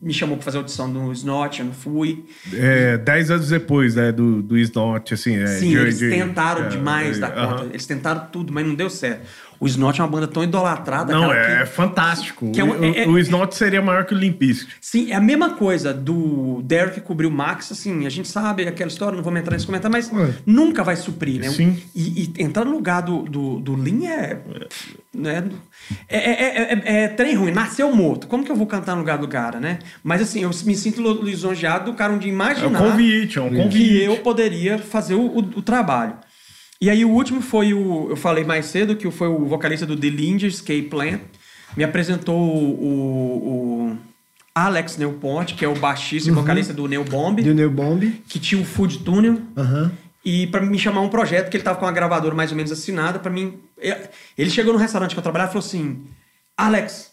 me 0.02 0.14
chamou 0.14 0.36
para 0.38 0.46
fazer 0.46 0.58
a 0.58 0.60
audição 0.60 0.92
do 0.92 1.12
Snot, 1.14 1.60
eu 1.60 1.66
não 1.66 1.74
fui. 1.74 2.26
É, 2.54 2.96
dez 2.98 3.32
anos 3.32 3.50
depois, 3.50 3.96
né, 3.96 4.12
do, 4.12 4.42
do 4.44 4.56
Snot, 4.58 5.14
assim... 5.16 5.36
É, 5.36 5.48
Sim, 5.48 5.70
de- 5.70 5.78
eles 5.78 5.98
de- 5.98 6.12
tentaram 6.12 6.66
é, 6.66 6.68
demais 6.68 7.18
é, 7.18 7.22
da 7.22 7.30
conta. 7.32 7.64
Eles 7.72 7.88
tentaram 7.88 8.28
tudo, 8.32 8.54
mas 8.54 8.68
não 8.68 8.76
deu 8.76 8.88
certo. 8.90 9.26
O 9.60 9.68
Snot 9.68 10.00
é 10.00 10.04
uma 10.04 10.10
banda 10.10 10.28
tão 10.28 10.44
idolatrada, 10.44 11.14
Não, 11.14 11.28
cara, 11.30 11.40
é 11.40 11.60
que- 11.60 11.66
fantástico. 11.68 12.52
que 12.52 12.60
é 12.60 12.64
um- 12.64 12.80
o, 12.80 12.86
é- 12.86 13.08
o 13.08 13.18
Snot 13.20 13.56
seria 13.56 13.82
maior 13.82 14.06
que 14.06 14.14
o 14.14 14.18
Limp 14.18 14.38
Bizkit. 14.40 14.72
Sim, 14.82 15.12
é 15.12 15.16
a 15.16 15.22
mesma 15.22 15.52
coisa 15.52 15.94
do 15.94 16.62
Derek 16.64 17.02
cobrir 17.02 17.28
o 17.28 17.32
Max, 17.32 17.72
assim, 17.72 18.06
a 18.06 18.10
gente 18.10 18.28
sabe 18.28 18.68
aquela 18.68 18.90
história, 18.90 19.16
não 19.16 19.24
vamos 19.24 19.40
entrar 19.40 19.54
nesse 19.54 19.66
comentário, 19.66 19.92
mas 19.96 20.12
Ué. 20.12 20.34
nunca 20.46 20.84
vai 20.84 20.96
suprir, 20.96 21.40
né? 21.42 21.50
Sim. 21.50 21.78
E, 21.96 22.32
e 22.38 22.44
entrar 22.44 22.66
no 22.66 22.72
lugar 22.72 23.02
do, 23.02 23.24
do, 23.24 23.60
do 23.60 23.76
Lin 23.76 24.06
é, 24.08 24.40
né? 25.14 25.44
É, 26.10 26.18
é, 26.18 26.34
é, 26.34 26.74
é- 26.86 27.04
é 27.04 27.08
trem 27.10 27.36
ruim, 27.36 27.52
nasceu 27.52 27.92
morto. 27.96 28.28
Como 28.28 28.44
que 28.44 28.52
eu 28.52 28.56
vou 28.56 28.68
cantar 28.68 28.94
no 28.96 29.00
lugar 29.02 29.18
do 29.18 29.28
cara, 29.28 29.60
né? 29.60 29.80
Mas 30.04 30.22
assim, 30.22 30.42
eu 30.42 30.50
me 30.66 30.76
sinto 30.76 31.02
lisonjeado 31.24 31.92
do 31.92 31.96
cara 31.98 32.12
um 32.12 32.18
dia 32.18 32.30
É 32.30 32.34
um 32.34 32.36
imaginar 32.36 32.80
convite, 32.80 33.38
é 33.38 33.42
um 33.42 33.50
que 33.50 33.56
convite. 33.58 34.04
eu 34.04 34.18
poderia 34.18 34.78
fazer 34.78 35.14
o, 35.16 35.22
o- 35.26 35.40
o 35.58 35.62
trabalho. 35.62 36.14
E 36.82 36.90
aí 36.90 37.06
o 37.06 37.10
último 37.10 37.42
foi 37.42 37.74
o. 37.74 38.10
Eu 38.10 38.16
falei 38.16 38.44
mais 38.44 38.66
cedo 38.66 38.96
que 38.96 39.10
foi 39.10 39.28
o 39.28 39.46
vocalista 39.46 39.86
do 39.86 39.96
The 39.96 40.10
Linger, 40.10 40.50
Escape 40.50 40.84
Plan. 40.84 41.20
Me 41.76 41.84
apresentou 41.84 42.38
o, 42.40 43.92
o 43.92 43.98
Alex 44.54 44.98
Neupont, 44.98 45.54
que 45.56 45.66
é 45.66 45.68
o 45.68 45.76
baixista 45.76 46.30
e 46.30 46.32
vocalista 46.32 46.74
do 46.74 46.88
Neo 46.88 47.04
Bomb, 47.04 47.42
Do 47.42 47.54
New 47.54 47.70
Bomb. 47.70 48.04
que 48.28 48.40
tinha 48.40 48.62
o 48.62 48.66
Food 48.66 49.00
Tunnel. 49.00 49.40
Aham. 49.58 49.92
E 50.24 50.48
para 50.48 50.62
me 50.62 50.80
chamar 50.80 51.02
um 51.02 51.10
projeto 51.10 51.50
que 51.50 51.58
ele 51.58 51.64
tava 51.64 51.78
com 51.78 51.86
uma 51.86 51.92
gravadora 51.92 52.34
mais 52.34 52.50
ou 52.52 52.58
menos 52.58 52.72
assinada 52.72 53.20
para 53.20 53.32
mim. 53.32 53.60
Ele 54.38 54.50
chegou 54.50 54.74
no 54.74 54.80
restaurante 54.80 55.14
que 55.14 55.20
eu 55.20 55.24
trabalhava 55.24 55.52
e 55.52 55.54
falou 55.54 55.66
assim: 55.68 56.02
Alex, 56.58 57.12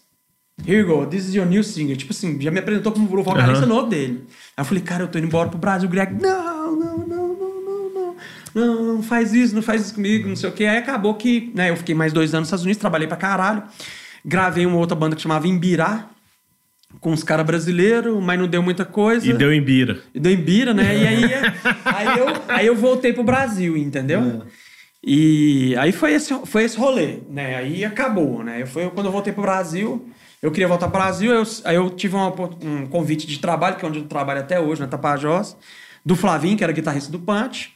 here 0.65 0.79
you 0.79 0.87
go, 0.87 1.05
this 1.05 1.27
is 1.27 1.35
your 1.35 1.45
new 1.45 1.63
singer. 1.63 1.95
Tipo 1.95 2.11
assim, 2.13 2.39
já 2.41 2.49
me 2.49 2.59
apresentou 2.59 2.91
como 2.91 3.05
o 3.05 3.23
vocalista 3.23 3.65
novo 3.65 3.87
dele. 3.87 4.23
Aí 4.57 4.61
eu 4.61 4.65
falei, 4.65 4.81
cara, 4.83 5.03
eu 5.03 5.07
tô 5.07 5.17
indo 5.19 5.27
embora 5.27 5.49
pro 5.49 5.59
Brasil. 5.59 5.87
O 5.87 5.91
Greg, 5.91 6.13
não, 6.21 6.62
não. 8.53 8.83
Não, 8.95 9.03
faz 9.03 9.33
isso, 9.33 9.55
não 9.55 9.61
faz 9.61 9.81
isso 9.81 9.95
comigo, 9.95 10.27
não 10.27 10.35
sei 10.35 10.49
o 10.49 10.53
quê. 10.53 10.65
Aí 10.65 10.77
acabou 10.77 11.13
que, 11.15 11.51
né, 11.55 11.69
eu 11.69 11.77
fiquei 11.77 11.95
mais 11.95 12.13
dois 12.13 12.33
anos 12.33 12.41
nos 12.41 12.47
Estados 12.47 12.63
Unidos, 12.63 12.79
trabalhei 12.79 13.07
pra 13.07 13.17
caralho. 13.17 13.63
Gravei 14.23 14.65
uma 14.65 14.77
outra 14.77 14.95
banda 14.95 15.15
que 15.15 15.21
chamava 15.21 15.47
Imbirá, 15.47 16.09
com 16.99 17.11
os 17.11 17.23
caras 17.23 17.45
brasileiros, 17.45 18.21
mas 18.23 18.39
não 18.39 18.47
deu 18.47 18.61
muita 18.61 18.85
coisa. 18.85 19.27
E 19.27 19.33
deu 19.33 19.51
em 19.51 19.61
bira. 19.61 19.99
E 20.13 20.19
deu 20.19 20.31
em 20.31 20.37
bira, 20.37 20.73
né? 20.73 20.97
E 20.97 21.07
aí, 21.07 21.23
aí, 21.85 22.19
eu, 22.19 22.27
aí 22.47 22.67
eu 22.67 22.75
voltei 22.75 23.11
pro 23.11 23.23
Brasil, 23.23 23.75
entendeu? 23.75 24.43
E 25.03 25.75
aí 25.77 25.91
foi 25.91 26.13
esse, 26.13 26.33
foi 26.45 26.63
esse 26.63 26.77
rolê, 26.77 27.17
né? 27.29 27.55
Aí 27.57 27.83
acabou, 27.83 28.41
né? 28.41 28.61
Eu, 28.61 28.67
foi 28.67 28.89
quando 28.89 29.07
eu 29.07 29.11
voltei 29.11 29.33
pro 29.33 29.41
Brasil, 29.41 30.09
eu 30.41 30.49
queria 30.49 30.67
voltar 30.67 30.87
pro 30.87 30.97
Brasil, 30.97 31.33
eu, 31.33 31.43
aí 31.65 31.75
eu 31.75 31.89
tive 31.89 32.15
uma 32.15 32.27
um 32.61 32.85
convite 32.87 33.27
de 33.27 33.39
trabalho, 33.39 33.75
que 33.75 33.83
é 33.83 33.87
onde 33.87 33.99
eu 33.99 34.05
trabalho 34.05 34.39
até 34.39 34.59
hoje, 34.59 34.79
na 34.79 34.87
Tapajós, 34.87 35.57
do 36.05 36.15
Flavinho, 36.15 36.55
que 36.55 36.63
era 36.63 36.71
guitarrista 36.71 37.11
do 37.11 37.19
Punch. 37.19 37.73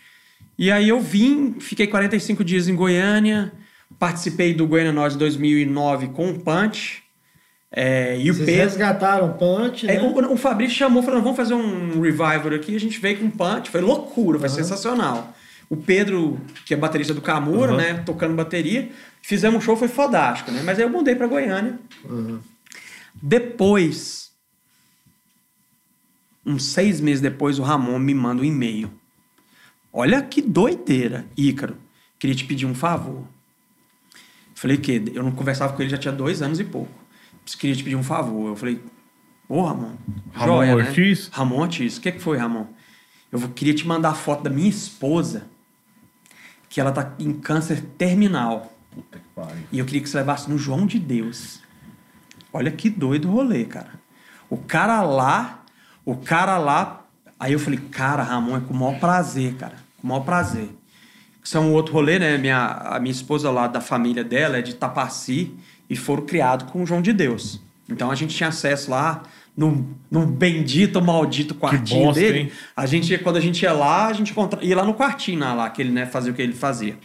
E 0.57 0.71
aí 0.71 0.89
eu 0.89 0.99
vim, 0.99 1.55
fiquei 1.59 1.85
45 1.87 2.43
dias 2.43 2.67
em 2.67 2.75
Goiânia, 2.75 3.51
participei 3.99 4.53
do 4.53 4.65
Goiânia 4.65 4.91
Nós 4.91 5.15
2009 5.15 6.07
com 6.07 6.31
o 6.31 6.39
Punch. 6.39 7.03
É, 7.71 8.17
e 8.17 8.31
o 8.31 8.33
Vocês 8.33 8.45
Pedro. 8.45 8.63
resgataram 8.63 9.29
o 9.29 9.33
Punch, 9.33 9.85
né? 9.85 9.95
É, 9.95 10.01
o, 10.01 10.33
o 10.33 10.37
Fabrício 10.37 10.75
chamou, 10.77 11.03
falou, 11.03 11.21
vamos 11.21 11.35
fazer 11.37 11.53
um 11.53 12.01
revival 12.01 12.53
aqui. 12.55 12.75
A 12.75 12.79
gente 12.79 12.99
veio 12.99 13.19
com 13.19 13.25
um 13.25 13.29
punch, 13.29 13.69
foi 13.69 13.81
loucura, 13.81 14.39
foi 14.39 14.49
sensacional. 14.49 15.35
O 15.69 15.75
Pedro, 15.75 16.39
que 16.65 16.73
é 16.73 16.77
baterista 16.77 17.13
do 17.13 17.21
Camura, 17.21 17.75
né, 17.75 18.01
tocando 18.05 18.33
bateria. 18.33 18.89
Fizemos 19.21 19.57
um 19.57 19.61
show, 19.61 19.75
foi 19.75 19.89
fodástico, 19.89 20.49
né? 20.49 20.61
Mas 20.63 20.79
aí 20.79 20.85
eu 20.85 20.89
mudei 20.89 21.13
pra 21.13 21.27
Goiânia. 21.27 21.77
Depois, 23.21 24.31
uns 26.45 26.63
seis 26.65 27.01
meses 27.01 27.19
depois, 27.21 27.59
o 27.59 27.63
Ramon 27.63 27.99
me 27.99 28.13
manda 28.13 28.41
um 28.41 28.45
e-mail. 28.45 28.89
Olha 29.99 30.21
que 30.21 30.43
doideira, 30.43 31.25
Ícaro. 31.35 31.75
Queria 32.19 32.35
te 32.35 32.45
pedir 32.45 32.67
um 32.67 32.75
favor. 32.75 33.23
Falei 34.53 34.77
que 34.77 35.11
eu 35.11 35.23
não 35.23 35.31
conversava 35.31 35.73
com 35.73 35.81
ele 35.81 35.89
já 35.89 35.97
tinha 35.97 36.11
dois 36.11 36.43
anos 36.43 36.59
e 36.59 36.63
pouco. 36.63 36.91
Queria 37.57 37.75
te 37.75 37.83
pedir 37.83 37.95
um 37.95 38.03
favor. 38.03 38.49
Eu 38.49 38.55
falei, 38.55 38.79
ô 39.49 39.63
Ramon, 39.63 39.95
Ramon 40.33 40.45
joia, 40.45 40.75
né? 40.75 40.83
Ortiz? 40.83 41.29
Ramon 41.29 41.61
Ortiz. 41.61 41.97
O 41.97 42.01
que, 42.01 42.11
que 42.11 42.19
foi, 42.19 42.37
Ramon? 42.37 42.67
Eu 43.31 43.39
queria 43.49 43.73
te 43.73 43.87
mandar 43.87 44.09
a 44.11 44.13
foto 44.13 44.43
da 44.43 44.51
minha 44.51 44.69
esposa, 44.69 45.47
que 46.69 46.79
ela 46.79 46.91
tá 46.91 47.15
em 47.17 47.33
câncer 47.33 47.81
terminal. 47.97 48.71
E 49.71 49.79
eu 49.79 49.85
queria 49.85 50.01
que 50.01 50.09
você 50.09 50.17
levasse 50.17 50.47
no 50.47 50.59
João 50.59 50.85
de 50.85 50.99
Deus. 50.99 51.59
Olha 52.53 52.69
que 52.69 52.87
doido 52.87 53.29
o 53.29 53.31
rolê, 53.31 53.65
cara. 53.65 53.99
O 54.47 54.57
cara 54.57 55.01
lá, 55.01 55.65
o 56.05 56.15
cara 56.15 56.59
lá. 56.59 57.03
Aí 57.39 57.53
eu 57.53 57.59
falei, 57.59 57.79
cara, 57.79 58.21
Ramon, 58.21 58.57
é 58.57 58.59
com 58.59 58.75
o 58.75 58.77
maior 58.77 58.99
prazer, 58.99 59.55
cara. 59.55 59.86
Com 59.99 60.07
o 60.07 60.09
maior 60.09 60.21
prazer. 60.21 60.69
Isso 61.43 61.57
é 61.57 61.59
um 61.59 61.71
outro 61.73 61.93
rolê, 61.93 62.19
né? 62.19 62.37
Minha, 62.37 62.65
a 62.65 62.99
minha 62.99 63.11
esposa 63.11 63.49
lá 63.49 63.67
da 63.67 63.79
família 63.79 64.23
dela 64.23 64.57
é 64.57 64.61
de 64.61 64.75
Tapaci 64.75 65.53
e 65.89 65.95
foram 65.95 66.25
criados 66.25 66.69
com 66.71 66.83
o 66.83 66.85
João 66.85 67.01
de 67.01 67.13
Deus. 67.13 67.61
Então 67.89 68.11
a 68.11 68.15
gente 68.15 68.35
tinha 68.35 68.49
acesso 68.49 68.91
lá 68.91 69.23
num, 69.55 69.87
num 70.11 70.25
bendito, 70.25 71.01
maldito 71.01 71.55
quartinho 71.55 72.05
bosta, 72.05 72.21
dele. 72.21 72.39
hein? 72.39 72.51
A 72.75 72.85
gente, 72.85 73.17
quando 73.19 73.37
a 73.37 73.39
gente 73.39 73.63
ia 73.63 73.73
lá, 73.73 74.07
a 74.07 74.13
gente 74.13 74.31
encontra... 74.31 74.63
ia 74.63 74.75
lá 74.75 74.83
no 74.83 74.93
quartinho 74.93 75.39
lá, 75.39 75.53
lá, 75.53 75.69
que 75.69 75.81
ele 75.81 75.91
né, 75.91 76.05
fazia 76.05 76.31
o 76.31 76.35
que 76.35 76.41
ele 76.41 76.53
fazia. 76.53 76.97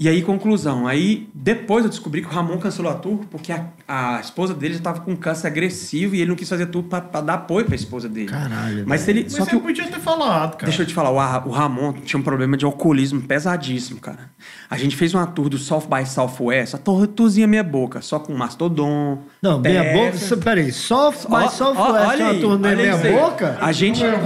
E 0.00 0.08
aí, 0.08 0.22
conclusão. 0.22 0.86
Aí, 0.86 1.28
depois 1.34 1.82
eu 1.84 1.90
descobri 1.90 2.22
que 2.22 2.28
o 2.28 2.30
Ramon 2.30 2.56
cancelou 2.58 2.92
a 2.92 2.94
tour 2.94 3.18
porque 3.28 3.50
a, 3.50 3.64
a 3.88 4.20
esposa 4.20 4.54
dele 4.54 4.76
estava 4.76 5.00
com 5.00 5.16
câncer 5.16 5.48
agressivo 5.48 6.14
e 6.14 6.20
ele 6.20 6.28
não 6.28 6.36
quis 6.36 6.48
fazer 6.48 6.66
tour 6.66 6.84
pra, 6.84 7.00
pra 7.00 7.20
dar 7.20 7.34
apoio 7.34 7.66
pra 7.66 7.74
esposa 7.74 8.08
dele. 8.08 8.28
Caralho, 8.28 8.84
Mas 8.86 9.00
se 9.00 9.10
ele, 9.10 9.24
Mas 9.24 9.32
só 9.32 9.42
você 9.44 9.50
que 9.50 9.56
o- 9.56 9.60
podia 9.60 9.88
ter 9.88 9.98
falado, 9.98 10.52
cara. 10.52 10.66
Deixa 10.66 10.82
eu 10.82 10.86
te 10.86 10.94
falar, 10.94 11.10
o, 11.10 11.48
o 11.48 11.50
Ramon 11.50 11.94
tinha 11.94 12.20
um 12.20 12.22
problema 12.22 12.56
de 12.56 12.64
alcoolismo 12.64 13.20
pesadíssimo, 13.22 13.98
cara. 13.98 14.30
A 14.70 14.78
gente 14.78 14.94
fez 14.94 15.12
uma 15.14 15.26
tour 15.26 15.48
do 15.48 15.58
South 15.58 15.88
by 15.92 16.06
Southwest, 16.06 16.74
a 16.76 16.78
tour, 16.78 17.06
tourzinha 17.08 17.48
meia 17.48 17.64
boca, 17.64 18.00
só 18.00 18.20
com 18.20 18.32
Mastodon. 18.34 19.18
Não, 19.42 19.58
meia 19.58 19.82
boca. 19.92 20.36
Peraí, 20.36 20.70
Soft, 20.70 21.24
Ó, 21.26 21.28
mas 21.30 21.52
Soft 21.54 21.76
ó, 21.80 21.92
West 21.92 22.06
olha 22.06 22.22
é 22.22 22.24
uma 22.26 22.34
turnê 22.40 22.68
olha 22.68 22.76
meia 22.76 22.96
boca? 23.20 23.58
A 23.60 23.72
gente. 23.72 24.00
Peraí. 24.00 24.18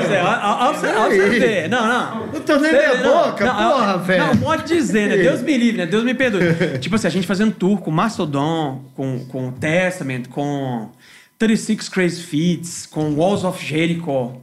Pois 0.00 0.10
é, 0.10 0.22
ó, 0.22 0.26
ó, 0.26 0.68
ó, 0.68 0.72
você- 0.72 0.86
ó, 0.88 0.92
pra 1.06 1.10
você 1.10 1.28
ver. 1.28 1.68
Não, 1.68 1.86
não. 1.86 2.26
Você- 2.28 2.58
meia 2.72 2.96
boca, 3.02 3.44
porra, 3.46 3.94
ó, 3.94 3.98
velho. 3.98 4.24
Não, 4.26 4.36
pode 4.38 4.69
dizer, 4.70 5.08
né? 5.08 5.16
Deus 5.22 5.42
me 5.42 5.56
livre, 5.56 5.76
né? 5.78 5.86
Deus 5.86 6.04
me 6.04 6.14
perdoe. 6.14 6.40
tipo 6.80 6.94
assim, 6.94 7.06
a 7.06 7.10
gente 7.10 7.26
fazendo 7.26 7.52
tour 7.52 7.80
com 7.80 7.90
Mastodon, 7.90 8.84
com, 8.94 9.24
com 9.26 9.52
Testament, 9.52 10.24
com 10.28 10.90
36 11.38 11.88
Crazy 11.88 12.22
Feats, 12.22 12.86
com 12.86 13.14
Walls 13.14 13.44
of 13.44 13.64
Jericho, 13.64 14.40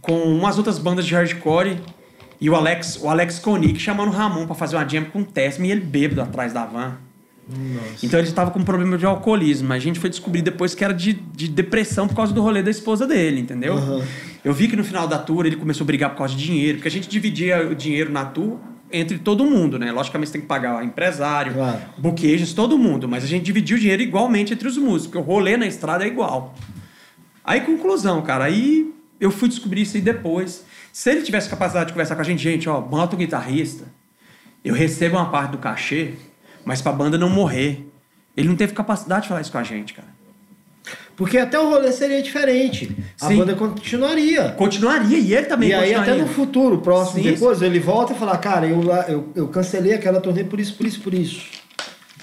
com 0.00 0.22
umas 0.22 0.58
outras 0.58 0.78
bandas 0.78 1.06
de 1.06 1.14
hardcore. 1.14 1.78
E 2.38 2.50
o 2.50 2.54
Alex, 2.54 2.98
o 3.00 3.08
Alex 3.08 3.38
Koenig 3.38 3.78
chamando 3.78 4.08
o 4.08 4.12
Ramon 4.12 4.46
pra 4.46 4.54
fazer 4.54 4.76
uma 4.76 4.86
jam 4.86 5.04
com 5.04 5.20
o 5.20 5.24
Testament 5.24 5.68
e 5.68 5.70
ele 5.72 5.80
bêbado 5.80 6.20
atrás 6.20 6.52
da 6.52 6.66
van. 6.66 6.98
Então 8.02 8.18
ele 8.18 8.28
estava 8.28 8.50
com 8.50 8.58
um 8.58 8.64
problema 8.64 8.98
de 8.98 9.06
alcoolismo. 9.06 9.72
A 9.72 9.78
gente 9.78 10.00
foi 10.00 10.10
descobrir 10.10 10.42
depois 10.42 10.74
que 10.74 10.84
era 10.84 10.92
de, 10.92 11.12
de 11.12 11.48
depressão 11.48 12.08
por 12.08 12.16
causa 12.16 12.32
do 12.34 12.42
rolê 12.42 12.62
da 12.62 12.70
esposa 12.70 13.06
dele, 13.06 13.40
entendeu? 13.40 14.02
Eu 14.44 14.52
vi 14.52 14.68
que 14.68 14.76
no 14.76 14.84
final 14.84 15.06
da 15.06 15.18
tour 15.18 15.46
ele 15.46 15.56
começou 15.56 15.84
a 15.84 15.86
brigar 15.86 16.10
por 16.10 16.18
causa 16.18 16.34
de 16.34 16.44
dinheiro, 16.44 16.78
porque 16.78 16.88
a 16.88 16.90
gente 16.90 17.08
dividia 17.08 17.68
o 17.68 17.74
dinheiro 17.74 18.12
na 18.12 18.24
tour 18.24 18.58
entre 18.92 19.18
todo 19.18 19.44
mundo, 19.44 19.78
né? 19.78 19.90
Logicamente 19.92 20.28
você 20.28 20.32
tem 20.34 20.40
que 20.42 20.46
pagar 20.46 20.84
empresário, 20.84 21.52
Claro. 21.54 21.80
todo 22.54 22.78
mundo, 22.78 23.08
mas 23.08 23.24
a 23.24 23.26
gente 23.26 23.44
dividia 23.44 23.76
o 23.76 23.78
dinheiro 23.78 24.02
igualmente 24.02 24.52
entre 24.52 24.68
os 24.68 24.76
músicos, 24.76 25.06
porque 25.06 25.18
o 25.18 25.22
rolê 25.22 25.56
na 25.56 25.66
estrada 25.66 26.04
é 26.04 26.06
igual. 26.06 26.54
Aí, 27.44 27.60
conclusão, 27.60 28.22
cara, 28.22 28.44
aí 28.44 28.92
eu 29.20 29.30
fui 29.30 29.48
descobrir 29.48 29.82
isso 29.82 29.96
aí 29.96 30.02
depois. 30.02 30.64
Se 30.92 31.10
ele 31.10 31.22
tivesse 31.22 31.48
capacidade 31.48 31.86
de 31.88 31.92
conversar 31.92 32.14
com 32.16 32.22
a 32.22 32.24
gente, 32.24 32.42
gente, 32.42 32.68
ó, 32.68 32.80
bota 32.80 33.14
o 33.14 33.18
guitarrista, 33.18 33.84
eu 34.64 34.74
recebo 34.74 35.16
uma 35.16 35.30
parte 35.30 35.52
do 35.52 35.58
cachê, 35.58 36.14
mas 36.64 36.80
pra 36.82 36.92
banda 36.92 37.16
não 37.18 37.30
morrer. 37.30 37.86
Ele 38.36 38.48
não 38.48 38.56
teve 38.56 38.72
capacidade 38.72 39.22
de 39.22 39.28
falar 39.28 39.40
isso 39.40 39.52
com 39.52 39.58
a 39.58 39.62
gente, 39.62 39.94
cara. 39.94 40.08
Porque 41.16 41.38
até 41.38 41.58
o 41.58 41.70
rolê 41.70 41.90
seria 41.92 42.20
diferente. 42.22 42.94
A 43.20 43.28
Sim. 43.28 43.38
banda 43.38 43.54
continuaria. 43.54 44.50
Continuaria, 44.52 45.18
e 45.18 45.34
ele 45.34 45.46
também 45.46 45.70
E 45.70 45.74
aí, 45.74 45.94
até 45.94 46.14
no 46.14 46.26
futuro, 46.26 46.78
próximo, 46.78 47.22
Sim, 47.22 47.30
depois, 47.32 47.62
ele 47.62 47.80
volta 47.80 48.12
e 48.12 48.16
fala, 48.18 48.36
cara, 48.36 48.66
eu, 48.66 48.82
eu, 49.08 49.32
eu 49.34 49.48
cancelei 49.48 49.94
aquela 49.94 50.20
turnê 50.20 50.44
por 50.44 50.60
isso, 50.60 50.74
por 50.74 50.86
isso, 50.86 51.00
por 51.00 51.14
isso. 51.14 51.40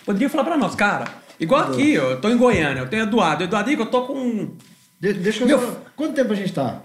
Poderia 0.05 0.29
falar 0.29 0.43
pra 0.43 0.57
nós, 0.57 0.75
cara, 0.75 1.05
igual 1.39 1.61
aqui, 1.71 1.93
eu 1.93 2.21
tô 2.21 2.29
em 2.29 2.37
Goiânia, 2.37 2.81
eu 2.81 2.87
tenho 2.87 3.03
Eduardo. 3.03 3.43
Eduardo, 3.45 3.71
eu 3.71 3.85
tô 3.87 4.03
com... 4.03 4.51
De- 4.99 5.13
deixa 5.13 5.43
eu 5.43 5.47
Meu- 5.47 5.59
só... 5.59 5.81
Quanto 5.95 6.13
tempo 6.13 6.31
a 6.31 6.35
gente 6.35 6.53
tá? 6.53 6.83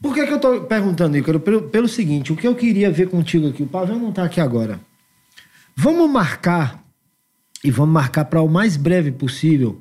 Por 0.00 0.14
que, 0.14 0.26
que 0.26 0.32
eu 0.32 0.38
tô 0.40 0.62
perguntando, 0.62 1.16
Ícaro? 1.16 1.40
Pelo, 1.40 1.62
pelo 1.62 1.88
seguinte, 1.88 2.32
o 2.32 2.36
que 2.36 2.46
eu 2.46 2.54
queria 2.54 2.90
ver 2.90 3.08
contigo 3.08 3.48
aqui, 3.48 3.62
o 3.62 3.66
Pavel 3.66 3.98
não 3.98 4.12
tá 4.12 4.24
aqui 4.24 4.40
agora. 4.40 4.80
Vamos 5.76 6.08
marcar, 6.10 6.82
e 7.62 7.70
vamos 7.70 7.92
marcar 7.92 8.24
para 8.26 8.40
o 8.40 8.48
mais 8.48 8.76
breve 8.76 9.10
possível, 9.12 9.80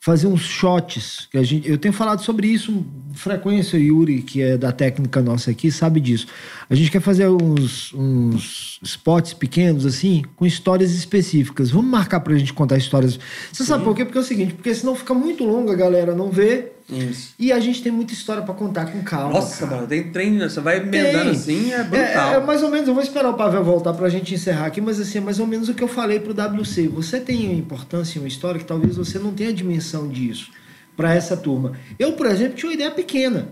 fazer 0.00 0.26
uns 0.26 0.42
shots. 0.42 1.28
Que 1.30 1.38
a 1.38 1.42
gente, 1.42 1.68
eu 1.68 1.78
tenho 1.78 1.92
falado 1.92 2.22
sobre 2.22 2.46
isso 2.46 2.84
frequência, 3.14 3.76
Yuri, 3.76 4.22
que 4.22 4.42
é 4.42 4.56
da 4.56 4.72
técnica 4.72 5.20
nossa 5.20 5.50
aqui, 5.50 5.70
sabe 5.70 6.00
disso. 6.00 6.26
A 6.70 6.74
gente 6.74 6.90
quer 6.90 7.00
fazer 7.00 7.26
uns, 7.28 7.94
uns 7.94 8.78
spots 8.82 9.32
pequenos, 9.32 9.86
assim, 9.86 10.22
com 10.36 10.44
histórias 10.44 10.92
específicas. 10.92 11.70
Vamos 11.70 11.90
marcar 11.90 12.20
pra 12.20 12.36
gente 12.36 12.52
contar 12.52 12.76
histórias. 12.76 13.18
Você 13.50 13.64
sabe 13.64 13.84
por 13.84 13.96
quê? 13.96 14.04
Porque 14.04 14.18
é 14.18 14.20
o 14.20 14.24
seguinte, 14.24 14.52
porque 14.52 14.74
senão 14.74 14.94
fica 14.94 15.14
muito 15.14 15.44
longo, 15.44 15.70
a 15.70 15.74
galera 15.74 16.14
não 16.14 16.30
vê. 16.30 16.72
Isso. 16.90 17.34
E 17.38 17.52
a 17.52 17.58
gente 17.60 17.82
tem 17.82 17.90
muita 17.90 18.12
história 18.12 18.42
pra 18.42 18.52
contar 18.54 18.86
com 18.92 19.02
calma. 19.02 19.32
Nossa, 19.34 19.64
cara. 19.64 19.76
mano, 19.76 19.88
tem 19.88 20.10
trem, 20.10 20.38
você 20.38 20.60
vai 20.60 20.78
emendando 20.78 21.30
assim, 21.30 21.72
é 21.72 21.76
É, 21.80 21.84
brutal. 21.84 22.34
é 22.34 22.40
mais 22.40 22.62
ou 22.62 22.70
menos, 22.70 22.86
eu 22.88 22.94
vou 22.94 23.02
esperar 23.02 23.30
o 23.30 23.34
Pavel 23.34 23.64
voltar 23.64 23.94
pra 23.94 24.08
gente 24.10 24.34
encerrar 24.34 24.66
aqui, 24.66 24.80
mas 24.80 25.00
assim, 25.00 25.18
é 25.18 25.20
mais 25.22 25.38
ou 25.38 25.46
menos 25.46 25.68
o 25.70 25.74
que 25.74 25.82
eu 25.82 25.88
falei 25.88 26.20
pro 26.20 26.32
WC. 26.34 26.88
Você 26.88 27.18
tem 27.20 27.58
importância 27.58 28.18
em 28.18 28.22
uma 28.22 28.28
história 28.28 28.58
que 28.58 28.66
talvez 28.66 28.96
você 28.96 29.18
não 29.18 29.32
tenha 29.32 29.52
dimensão 29.54 30.06
disso 30.08 30.50
pra 30.96 31.14
essa 31.14 31.34
turma. 31.36 31.72
Eu, 31.98 32.12
por 32.12 32.26
exemplo, 32.26 32.56
tinha 32.56 32.68
uma 32.68 32.74
ideia 32.74 32.90
pequena. 32.90 33.48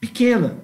Pequena. 0.00 0.58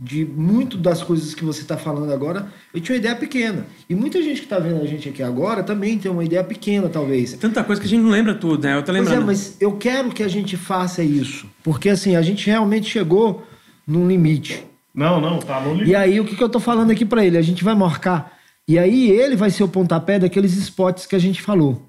De 0.00 0.24
muito 0.24 0.76
das 0.76 1.02
coisas 1.02 1.34
que 1.34 1.44
você 1.44 1.64
tá 1.64 1.76
falando 1.76 2.12
agora, 2.12 2.46
eu 2.72 2.80
tinha 2.80 2.94
uma 2.94 3.00
ideia 3.00 3.16
pequena. 3.16 3.66
E 3.90 3.96
muita 3.96 4.22
gente 4.22 4.42
que 4.42 4.46
tá 4.46 4.56
vendo 4.60 4.80
a 4.80 4.86
gente 4.86 5.08
aqui 5.08 5.24
agora 5.24 5.64
também 5.64 5.98
tem 5.98 6.08
uma 6.08 6.24
ideia 6.24 6.44
pequena, 6.44 6.88
talvez. 6.88 7.32
Tanta 7.32 7.64
coisa 7.64 7.80
que 7.80 7.86
a 7.88 7.90
gente 7.90 8.02
não 8.02 8.10
lembra 8.10 8.32
tudo, 8.36 8.62
né? 8.62 8.76
Eu 8.76 8.82
tô 8.84 8.92
Pois 8.92 8.96
é, 8.98 9.00
lembrando. 9.00 9.26
mas 9.26 9.56
eu 9.60 9.72
quero 9.72 10.10
que 10.10 10.22
a 10.22 10.28
gente 10.28 10.56
faça 10.56 11.02
isso. 11.02 11.48
Porque 11.64 11.88
assim, 11.88 12.14
a 12.14 12.22
gente 12.22 12.46
realmente 12.46 12.88
chegou 12.88 13.44
num 13.84 14.06
limite. 14.06 14.64
Não, 14.94 15.20
não, 15.20 15.40
tá 15.40 15.60
no 15.60 15.72
limite. 15.72 15.90
E 15.90 15.96
aí, 15.96 16.20
o 16.20 16.24
que, 16.24 16.36
que 16.36 16.42
eu 16.44 16.48
tô 16.48 16.60
falando 16.60 16.92
aqui 16.92 17.04
pra 17.04 17.24
ele? 17.24 17.36
A 17.36 17.42
gente 17.42 17.64
vai 17.64 17.74
marcar. 17.74 18.38
E 18.68 18.78
aí, 18.78 19.10
ele 19.10 19.34
vai 19.34 19.50
ser 19.50 19.64
o 19.64 19.68
pontapé 19.68 20.18
daqueles 20.20 20.54
spots 20.56 21.06
que 21.06 21.16
a 21.16 21.18
gente 21.18 21.42
falou. 21.42 21.82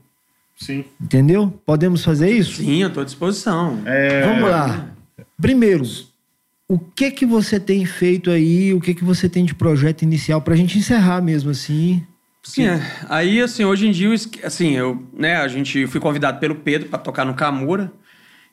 Sim. 0.58 0.84
Entendeu? 1.00 1.54
Podemos 1.64 2.04
fazer 2.04 2.32
isso? 2.32 2.56
Sim, 2.64 2.82
eu 2.82 2.90
tô 2.92 3.02
à 3.02 3.04
disposição. 3.06 3.84
É, 3.86 4.26
Vamos 4.26 4.50
lá. 4.50 4.88
Primeiro, 5.40 5.84
o 6.70 6.78
que 6.78 7.10
que 7.10 7.26
você 7.26 7.60
tem 7.60 7.84
feito 7.84 8.30
aí? 8.30 8.76
O 8.76 8.80
que 8.80 8.94
que 8.94 9.04
você 9.04 9.28
tem 9.28 9.44
de 9.44 9.56
projeto 9.56 10.04
inicial 10.04 10.40
pra 10.40 10.56
gente 10.56 10.78
encerrar 10.78 11.20
mesmo 11.20 11.50
assim? 11.50 12.04
Sim, 12.44 12.68
é. 12.68 12.80
Aí, 13.10 13.42
assim, 13.42 13.66
hoje 13.66 13.88
em 13.88 13.92
dia, 13.92 14.14
assim, 14.44 14.76
eu, 14.76 15.04
né, 15.12 15.38
a 15.38 15.48
gente 15.48 15.88
fui 15.88 16.00
convidado 16.00 16.40
pelo 16.40 16.56
Pedro 16.56 16.88
para 16.88 17.00
tocar 17.00 17.26
no 17.26 17.34
Camura. 17.34 17.92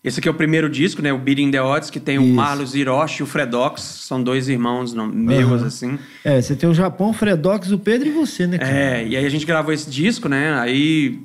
Esse 0.02 0.18
aqui 0.18 0.28
é 0.28 0.30
o 0.30 0.34
primeiro 0.34 0.70
disco, 0.70 1.02
né, 1.02 1.12
o 1.12 1.18
Beating 1.18 1.50
the 1.50 1.60
Odds, 1.60 1.90
que 1.90 2.00
tem 2.00 2.18
o 2.18 2.22
Isso. 2.22 2.32
Marlos 2.32 2.74
Hiroshi 2.74 3.20
e 3.20 3.22
o 3.22 3.26
Fredox, 3.26 3.82
são 3.82 4.22
dois 4.22 4.48
irmãos 4.48 4.94
não, 4.94 5.06
meus, 5.06 5.60
Aham. 5.60 5.66
assim. 5.66 5.98
É, 6.24 6.40
você 6.40 6.56
tem 6.56 6.68
o 6.68 6.74
Japão, 6.74 7.10
o 7.10 7.12
Fredox, 7.12 7.70
o 7.70 7.78
Pedro 7.78 8.08
e 8.08 8.12
você, 8.12 8.46
né? 8.46 8.58
cara? 8.58 8.70
É, 8.70 9.06
e 9.06 9.16
aí 9.16 9.26
a 9.26 9.28
gente 9.28 9.44
gravou 9.44 9.74
esse 9.74 9.90
disco, 9.90 10.28
né, 10.28 10.54
aí 10.58 11.18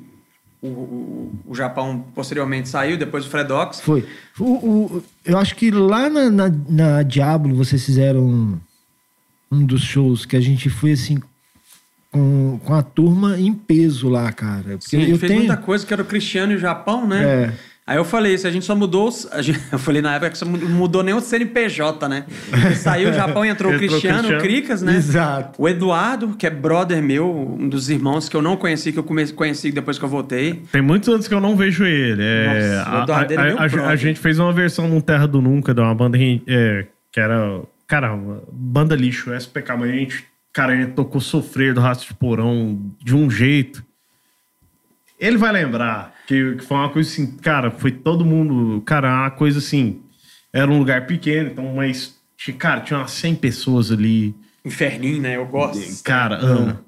o, 0.62 0.66
o, 0.68 1.32
o 1.48 1.54
Japão 1.54 2.04
posteriormente 2.14 2.68
saiu, 2.68 2.96
depois 2.96 3.26
o 3.26 3.28
Fredox. 3.28 3.80
Foi. 3.80 4.06
O, 4.38 4.44
o- 4.44 5.04
eu 5.24 5.36
acho 5.38 5.56
que 5.56 5.70
lá 5.70 6.08
na, 6.08 6.30
na, 6.30 6.52
na 6.68 7.02
Diablo 7.02 7.54
vocês 7.54 7.84
fizeram 7.84 8.60
um, 9.50 9.64
dos 9.66 9.82
shows 9.82 10.24
que 10.24 10.36
a 10.36 10.40
gente 10.40 10.70
foi 10.70 10.92
assim 10.92 11.20
com, 12.10 12.60
com 12.64 12.74
a 12.74 12.82
turma 12.82 13.38
em 13.40 13.52
peso 13.52 14.08
lá, 14.08 14.30
cara. 14.32 14.78
Porque 14.78 14.88
Sim, 14.96 15.02
eu 15.02 15.18
fez 15.18 15.30
tenho. 15.32 15.44
muita 15.44 15.56
coisa 15.56 15.84
que 15.84 15.92
era 15.92 16.02
o 16.02 16.06
Cristiano 16.06 16.52
e 16.52 16.56
o 16.56 16.58
Japão, 16.58 17.06
né? 17.06 17.24
É. 17.24 17.52
Aí 17.84 17.96
eu 17.96 18.04
falei, 18.04 18.38
se 18.38 18.46
a 18.46 18.50
gente 18.50 18.64
só 18.64 18.76
mudou. 18.76 19.08
os- 19.08 19.28
gente- 19.40 19.60
eu 19.72 19.78
falei 19.78 20.00
na 20.00 20.14
época 20.14 20.30
que 20.30 20.38
só 20.38 20.46
mu- 20.46 20.56
mudou 20.68 21.02
nem 21.02 21.12
o 21.14 21.20
CNPJ, 21.20 22.08
né? 22.08 22.24
Porque 22.48 22.76
saiu 22.76 23.10
o 23.10 23.12
Japão 23.12 23.44
e 23.44 23.48
entrou 23.48 23.72
o 23.72 23.74
Entrou 23.74 23.88
o 23.88 23.90
Cristiano, 24.00 24.36
o. 24.36 24.40
Cricas, 24.40 24.82
né? 24.82 24.94
Exato. 24.94 25.60
O 25.60 25.68
Eduardo, 25.68 26.36
que 26.36 26.46
é 26.46 26.50
brother 26.50 27.02
meu, 27.02 27.28
um 27.58 27.68
dos 27.68 27.90
irmãos 27.90 28.28
que 28.28 28.36
eu 28.36 28.42
não 28.42 28.56
conheci, 28.56 28.92
que 28.92 28.98
eu 29.00 29.02
come- 29.02 29.26
conheci 29.32 29.72
depois 29.72 29.98
que 29.98 30.04
eu 30.04 30.08
voltei. 30.08 30.62
Tem 30.70 30.80
muitos 30.80 31.08
anos 31.08 31.26
que 31.26 31.34
eu 31.34 31.40
não 31.40 31.56
vejo 31.56 31.84
ele. 31.84 32.22
É, 32.22 32.76
Nossa, 32.76 32.90
o 32.98 33.02
Eduardo 33.02 33.32
a- 33.32 33.34
é 33.34 33.44
meu 33.46 33.54
a- 33.58 33.68
brother. 33.68 33.88
a 33.88 33.96
gente 33.96 34.20
fez 34.20 34.38
uma 34.38 34.52
versão 34.52 34.86
no 34.86 35.02
Terra 35.02 35.26
do 35.26 35.40
Nunca, 35.42 35.74
de 35.74 35.80
uma 35.80 35.94
banda 35.94 36.16
que, 36.16 36.40
é, 36.46 36.86
que 37.10 37.18
era. 37.18 37.62
Cara, 37.88 38.16
banda 38.52 38.94
lixo, 38.94 39.34
SPK, 39.34 39.76
mas 39.76 39.90
a 39.90 39.92
gente, 39.92 40.24
cara, 40.52 40.72
a 40.72 40.76
gente 40.76 40.92
tocou 40.92 41.20
Sofrer 41.20 41.74
do 41.74 41.80
Rastro 41.80 42.06
de 42.08 42.14
Porão 42.14 42.80
de 43.02 43.14
um 43.14 43.28
jeito. 43.28 43.84
Ele 45.20 45.36
vai 45.36 45.52
lembrar 45.52 46.11
que, 46.26 46.56
que 46.56 46.64
foi 46.64 46.76
uma 46.76 46.88
coisa 46.88 47.08
assim, 47.10 47.26
cara, 47.38 47.70
foi 47.70 47.90
todo 47.92 48.24
mundo. 48.24 48.80
Cara, 48.82 49.08
uma 49.12 49.30
coisa 49.30 49.58
assim. 49.58 50.00
Era 50.52 50.70
um 50.70 50.78
lugar 50.78 51.06
pequeno, 51.06 51.50
então, 51.50 51.74
mas. 51.74 52.20
Cara, 52.58 52.80
tinha 52.80 52.98
umas 52.98 53.12
100 53.12 53.36
pessoas 53.36 53.92
ali. 53.92 54.34
Inferninho, 54.64 55.20
né? 55.22 55.36
Eu 55.36 55.46
gosto. 55.46 56.02
Cara, 56.02 56.36
amo. 56.36 56.78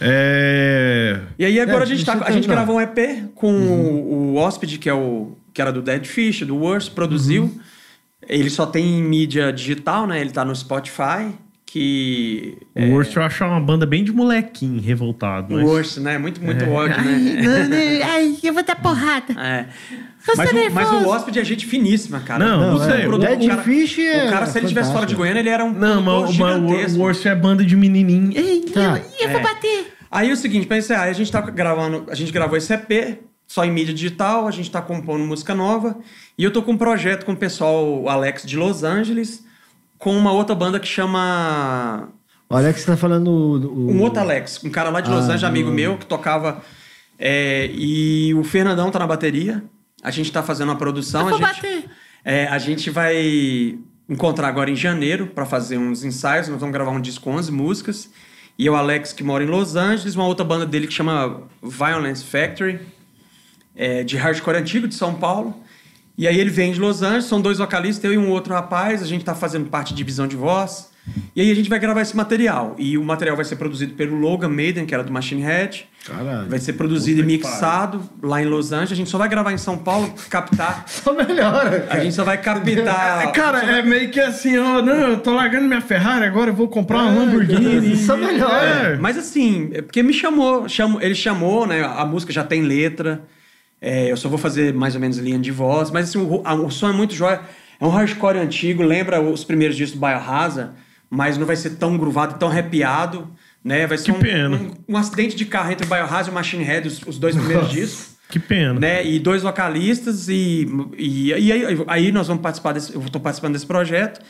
É. 0.00 1.20
E 1.38 1.44
aí 1.44 1.60
agora 1.60 1.80
É, 1.80 1.82
a 1.82 1.86
gente, 1.86 2.04
tá, 2.04 2.12
a 2.12 2.16
gente 2.30 2.46
terminar. 2.46 2.54
gravou 2.54 2.76
um 2.76 2.80
EP 2.80 3.30
com 3.34 3.52
o, 3.52 4.32
o 4.32 4.36
Hóspede, 4.36 4.78
que 4.78 4.88
é 4.88 4.94
o 4.94 5.36
que 5.52 5.60
era 5.60 5.72
do 5.72 5.82
Dead 5.82 6.04
Fish, 6.06 6.42
do 6.42 6.56
Worst, 6.56 6.92
produziu. 6.92 7.60
Ele 8.28 8.48
só 8.50 8.66
tem 8.66 9.02
mídia 9.02 9.52
digital, 9.52 10.06
né? 10.06 10.20
Ele 10.20 10.30
tá 10.30 10.44
no 10.44 10.54
Spotify, 10.54 11.32
que... 11.72 12.58
O 12.74 12.90
Worst 12.90 13.14
eu 13.14 13.22
acho 13.22 13.44
uma 13.44 13.60
banda 13.60 13.86
bem 13.86 14.02
de 14.02 14.12
molequinho, 14.12 14.80
revoltado. 14.82 15.54
O 15.54 15.56
Mas... 15.58 15.66
Worst, 15.68 15.96
né? 15.98 16.18
Muito, 16.18 16.42
muito 16.42 16.68
ódio, 16.68 17.00
né? 17.00 18.00
Ai, 18.02 18.36
eu 18.42 18.52
vou 18.52 18.64
dar 18.64 18.74
porrada. 18.74 19.32
É. 19.40 19.66
Eu 20.28 20.34
Mas, 20.36 20.50
sou 20.50 20.58
o, 20.58 20.72
mas 20.72 20.90
o 20.90 21.08
hóspede 21.08 21.38
é 21.38 21.44
gente 21.44 21.66
finíssima, 21.66 22.20
cara. 22.20 22.44
Não, 22.44 22.72
não 22.72 22.78
sei. 22.78 23.02
produtor- 23.04 23.14
O 23.14 23.18
Dead 23.18 23.42
o 23.44 23.48
cara- 23.48 23.62
Fish 23.62 23.98
é 24.00 24.26
O 24.26 24.30
cara, 24.30 24.46
se 24.46 24.58
ele 24.58 24.66
tivesse 24.66 24.92
fora 24.92 25.06
de. 25.06 25.14
Goiânia, 25.14 25.40
ele 25.40 25.48
era 25.48 25.64
um 25.64 25.72
Não, 25.72 26.02
mas, 26.02 26.36
mas 26.36 26.96
o. 26.96 27.00
Worst 27.00 27.24
é 27.26 27.34
banda 27.34 27.64
de 27.64 27.76
menininho. 27.76 28.32
Ei, 28.36 28.62
Tá. 28.62 29.00
Eu 29.20 29.30
vou 29.30 29.40
bater. 29.40 29.92
Aí 30.10 30.28
é 30.28 30.32
o 30.32 30.36
seguinte, 30.36 30.66
pra 30.66 30.76
encerrar, 30.76 31.04
a 31.04 31.12
gente 31.12 31.30
tá 31.30 31.40
gravando, 31.40 32.04
a 32.10 32.14
gente 32.16 32.32
gravou 32.32 32.56
esse 32.58 32.72
EP, 32.74 33.18
só 33.46 33.64
em 33.64 33.70
mídia 33.70 33.94
digital, 33.94 34.48
a 34.48 34.50
gente 34.50 34.68
tá 34.70 34.82
compondo 34.82 35.24
música 35.24 35.54
nova, 35.54 35.96
e 36.36 36.42
eu 36.42 36.50
tô 36.50 36.62
com 36.62 36.72
um 36.72 36.76
projeto 36.76 37.24
com 37.24 37.32
o 37.32 37.36
pessoal, 37.36 38.02
o 38.02 38.08
Alex 38.08 38.42
de 38.44 38.56
Los 38.56 38.82
Angeles, 38.82 39.44
com 40.00 40.16
uma 40.16 40.32
outra 40.32 40.54
banda 40.56 40.80
que 40.80 40.88
chama 40.88 42.08
O 42.48 42.56
Alex 42.56 42.84
tá 42.84 42.96
falando. 42.96 43.28
o- 43.28 43.90
um 43.92 44.00
outro 44.02 44.18
Alex, 44.20 44.60
um 44.64 44.70
cara 44.70 44.90
lá 44.90 45.00
de 45.00 45.08
Los 45.08 45.20
Ah, 45.28 45.34
Angeles, 45.34 45.44
amigo 45.44 45.68
não. 45.68 45.74
meu, 45.76 45.96
que 45.96 46.06
tocava. 46.06 46.60
é, 47.18 47.70
e 47.72 48.34
o 48.34 48.42
Fernandão 48.42 48.90
tá 48.90 48.98
na 48.98 49.06
bateria. 49.06 49.62
A 50.02 50.10
gente 50.10 50.32
tá 50.32 50.42
fazendo 50.42 50.70
uma 50.70 50.76
produção. 50.76 51.28
Eu 51.28 51.34
a 51.34 51.38
gente, 51.38 51.40
bater. 51.42 51.84
é, 52.24 52.46
a 52.48 52.56
gente 52.58 52.88
vai 52.90 53.78
encontrar 54.08 54.48
agora 54.48 54.70
em 54.70 54.74
janeiro 54.74 55.26
para 55.28 55.44
fazer 55.46 55.76
uns 55.76 56.02
ensaios. 56.02 56.48
Nós 56.48 56.58
vamos 56.58 56.72
gravar 56.72 56.90
um 56.90 57.00
disco 57.00 57.22
com 57.24 57.32
11 57.36 57.52
músicas. 57.52 58.10
E 58.58 58.68
o 58.68 58.74
Alex, 58.74 59.12
que 59.12 59.22
mora 59.22 59.44
em 59.44 59.46
Los 59.46 59.76
Angeles, 59.76 60.14
uma 60.16 60.26
outra 60.26 60.44
banda 60.44 60.64
dele 60.66 60.86
que 60.86 60.92
chama 60.94 61.42
Violence 61.62 62.24
Factory, 62.24 62.80
é, 63.76 64.02
de 64.02 64.16
hardcore 64.16 64.56
antigo 64.56 64.88
de 64.88 64.94
São 64.94 65.14
Paulo. 65.14 65.54
E 66.20 66.28
aí 66.28 66.38
ele 66.38 66.50
vem 66.50 66.70
de 66.70 66.78
Los 66.78 67.02
Angeles, 67.02 67.24
são 67.24 67.40
dois 67.40 67.56
vocalistas, 67.56 68.04
eu 68.04 68.12
e 68.12 68.18
um 68.18 68.28
outro 68.28 68.52
rapaz, 68.52 69.02
a 69.02 69.06
gente 69.06 69.24
tá 69.24 69.34
fazendo 69.34 69.70
parte 69.70 69.94
de 69.94 69.96
divisão 69.96 70.26
de 70.26 70.36
voz. 70.36 70.90
E 71.34 71.40
aí 71.40 71.50
a 71.50 71.54
gente 71.54 71.70
vai 71.70 71.78
gravar 71.78 72.02
esse 72.02 72.14
material. 72.14 72.76
E 72.78 72.98
o 72.98 73.02
material 73.02 73.36
vai 73.36 73.44
ser 73.46 73.56
produzido 73.56 73.94
pelo 73.94 74.16
Logan 74.18 74.50
Maiden, 74.50 74.84
que 74.84 74.92
era 74.92 75.02
do 75.02 75.10
Machine 75.10 75.40
Head. 75.40 75.88
Caralho. 76.04 76.46
Vai 76.50 76.58
ser 76.58 76.74
produzido 76.74 77.22
e 77.22 77.24
mixado 77.24 78.02
lá 78.22 78.42
em 78.42 78.44
Los 78.44 78.70
Angeles. 78.70 78.92
A 78.92 78.94
gente 78.96 79.08
só 79.08 79.16
vai 79.16 79.30
gravar 79.30 79.50
em 79.52 79.56
São 79.56 79.78
Paulo, 79.78 80.12
captar. 80.28 80.84
Só 80.92 81.14
melhora. 81.14 81.86
A 81.88 81.98
gente 82.00 82.14
só 82.14 82.22
vai 82.22 82.36
captar. 82.36 83.32
Cara, 83.32 83.62
é 83.78 83.82
meio 83.82 84.10
que 84.10 84.20
assim, 84.20 84.58
ó, 84.58 84.82
não, 84.82 84.92
eu 85.12 85.20
tô 85.20 85.32
largando 85.32 85.66
minha 85.66 85.80
Ferrari, 85.80 86.26
agora 86.26 86.50
eu 86.50 86.54
vou 86.54 86.68
comprar 86.68 86.98
uma 86.98 87.12
É, 87.12 87.18
Lamborghini. 87.24 87.96
só 87.96 88.14
melhora. 88.14 88.66
É. 88.66 88.96
Mas 88.98 89.16
assim, 89.16 89.70
é 89.72 89.80
porque 89.80 90.02
me 90.02 90.12
chamou, 90.12 90.68
chamou, 90.68 91.00
ele 91.00 91.14
chamou, 91.14 91.66
né? 91.66 91.82
A 91.82 92.04
música 92.04 92.30
já 92.30 92.44
tem 92.44 92.60
letra. 92.60 93.22
É, 93.80 94.10
eu 94.10 94.16
só 94.16 94.28
vou 94.28 94.38
fazer 94.38 94.72
mais 94.74 94.94
ou 94.94 95.00
menos 95.00 95.18
linha 95.18 95.38
de 95.38 95.50
voz. 95.50 95.90
Mas 95.90 96.08
assim, 96.10 96.18
o, 96.18 96.42
a- 96.44 96.54
o 96.54 96.70
som 96.70 96.88
é 96.90 96.92
muito 96.92 97.14
jóia. 97.14 97.40
É 97.80 97.84
um 97.84 97.88
hardcore 97.90 98.38
antigo, 98.38 98.82
lembra 98.82 99.20
os 99.22 99.42
primeiros 99.42 99.76
discos 99.76 99.98
do 99.98 100.06
Biohazard, 100.06 100.72
mas 101.08 101.38
não 101.38 101.46
vai 101.46 101.56
ser 101.56 101.70
tão 101.76 101.96
gruvado, 101.96 102.38
tão 102.38 102.48
arrepiado. 102.48 103.28
Né? 103.64 103.86
Vai 103.86 103.98
ser 103.98 104.04
Que 104.06 104.10
um, 104.12 104.20
pena. 104.20 104.56
um, 104.56 104.70
um 104.94 104.96
acidente 104.96 105.34
de 105.36 105.44
carro 105.46 105.70
entre 105.72 105.86
o 105.86 105.88
Biohazard 105.88 106.28
e 106.28 106.30
o 106.30 106.34
Machine 106.34 106.64
Head, 106.64 106.88
os, 106.88 107.02
os 107.06 107.18
dois 107.18 107.34
primeiros 107.36 107.70
discos. 107.70 108.10
Que 108.28 108.38
pena. 108.38 108.78
né? 108.78 109.04
E 109.04 109.18
dois 109.18 109.42
vocalistas 109.42 110.28
e, 110.28 110.68
e, 110.96 111.28
e 111.32 111.52
aí, 111.52 111.62
aí 111.88 112.12
nós 112.12 112.28
vamos 112.28 112.42
participar 112.42 112.72
desse, 112.72 112.94
eu 112.94 113.00
estou 113.00 113.20
participando 113.20 113.54
desse 113.54 113.66
projeto, 113.66 114.20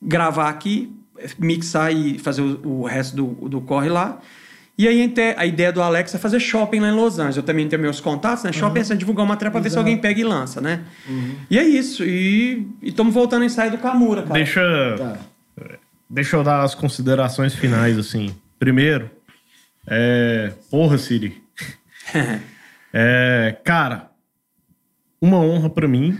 gravar 0.00 0.48
aqui, 0.48 0.92
mixar 1.38 1.92
e 1.92 2.18
fazer 2.18 2.42
o, 2.42 2.82
o 2.82 2.84
resto 2.84 3.16
do, 3.16 3.48
do 3.48 3.60
corre 3.60 3.88
lá. 3.88 4.20
E 4.76 4.88
aí 4.88 5.12
a 5.36 5.40
a 5.40 5.46
ideia 5.46 5.70
do 5.70 5.82
Alex 5.82 6.14
é 6.14 6.18
fazer 6.18 6.40
shopping 6.40 6.80
lá 6.80 6.88
em 6.88 6.92
Los 6.92 7.18
Angeles. 7.18 7.36
Eu 7.36 7.42
também 7.42 7.68
tenho 7.68 7.80
meus 7.82 8.00
contatos, 8.00 8.42
né? 8.44 8.52
Shopping 8.52 8.78
é 8.78 8.82
assim, 8.82 8.96
divulgar 8.96 9.24
uma 9.24 9.34
matéria 9.34 9.50
pra 9.50 9.60
ver 9.60 9.70
se 9.70 9.76
alguém 9.78 9.98
pega 9.98 10.20
e 10.20 10.24
lança, 10.24 10.60
né? 10.60 10.84
E 11.50 11.58
é 11.58 11.62
isso. 11.62 12.04
E 12.04 12.66
estamos 12.82 13.12
voltando 13.12 13.42
ao 13.42 13.46
ensaio 13.46 13.70
do 13.70 13.78
Kamura, 13.78 14.22
cara. 14.22 14.34
Deixa, 14.34 14.60
Tá. 14.98 15.18
deixa 16.08 16.36
eu 16.36 16.42
dar 16.42 16.62
as 16.62 16.74
considerações 16.74 17.54
finais, 17.54 17.98
assim. 17.98 18.34
Primeiro, 18.58 19.10
é... 19.86 20.52
Porra, 20.70 20.96
Siri. 20.98 21.40
É, 22.94 23.56
cara, 23.64 24.10
uma 25.18 25.38
honra 25.38 25.70
pra 25.70 25.88
mim. 25.88 26.18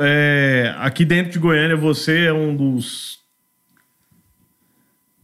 É, 0.00 0.74
aqui 0.78 1.04
dentro 1.04 1.32
de 1.32 1.38
Goiânia, 1.38 1.76
você 1.76 2.24
é 2.26 2.32
um 2.32 2.56
dos 2.56 3.18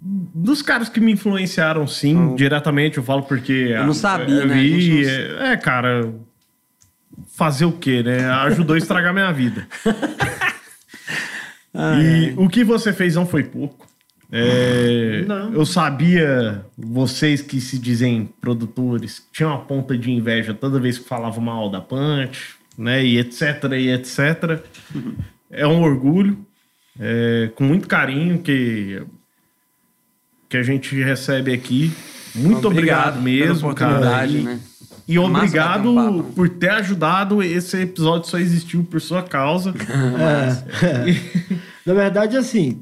dos 0.00 0.62
caras 0.62 0.88
que 0.88 1.00
me 1.00 1.12
influenciaram, 1.12 1.86
sim, 1.86 2.34
diretamente. 2.36 2.98
Eu 2.98 3.02
falo 3.02 3.22
porque 3.24 3.52
Eu 3.52 3.86
não 3.86 3.94
sabia, 3.94 4.34
eu 4.42 4.46
né? 4.46 4.54
Vi, 4.62 5.02
não- 5.02 5.42
é, 5.42 5.52
é, 5.52 5.56
cara, 5.56 6.12
fazer 7.36 7.64
o 7.64 7.72
quê, 7.72 8.02
né? 8.02 8.24
Ajudou 8.30 8.74
a 8.74 8.78
estragar 8.78 9.12
minha 9.12 9.32
vida. 9.32 9.66
e 12.00 12.32
o 12.36 12.48
que 12.48 12.64
você 12.64 12.92
fez 12.92 13.14
não 13.14 13.26
foi 13.26 13.44
pouco. 13.44 13.86
É, 14.30 15.24
Não. 15.26 15.52
Eu 15.54 15.64
sabia, 15.64 16.62
vocês 16.76 17.40
que 17.40 17.60
se 17.60 17.78
dizem 17.78 18.28
produtores, 18.40 19.26
tinham 19.32 19.50
uma 19.52 19.60
ponta 19.60 19.96
de 19.96 20.10
inveja 20.10 20.52
toda 20.52 20.78
vez 20.78 20.98
que 20.98 21.08
falavam 21.08 21.42
mal 21.42 21.70
da 21.70 21.80
Punch, 21.80 22.54
né? 22.76 23.02
E 23.04 23.18
etc, 23.18 23.64
e 23.78 23.88
etc. 23.90 24.60
É 25.50 25.66
um 25.66 25.80
orgulho, 25.82 26.38
é, 27.00 27.50
com 27.54 27.64
muito 27.64 27.88
carinho 27.88 28.38
que, 28.40 29.02
que 30.48 30.56
a 30.56 30.62
gente 30.62 30.94
recebe 31.02 31.52
aqui. 31.52 31.92
Muito 32.34 32.68
obrigado, 32.68 33.12
pela 33.14 33.24
mesmo, 33.24 33.74
cara. 33.74 33.92
oportunidade, 33.92 34.36
E- 34.38 34.42
né? 34.42 34.60
e 35.08 35.18
obrigado 35.18 35.90
um 35.90 36.22
por 36.22 36.48
ter 36.48 36.70
ajudado. 36.70 37.42
Esse 37.42 37.78
episódio 37.82 38.28
só 38.30 38.38
existiu 38.38 38.84
por 38.84 39.00
sua 39.00 39.22
causa. 39.22 39.74
Na 41.84 41.94
verdade, 41.94 42.36
assim, 42.36 42.78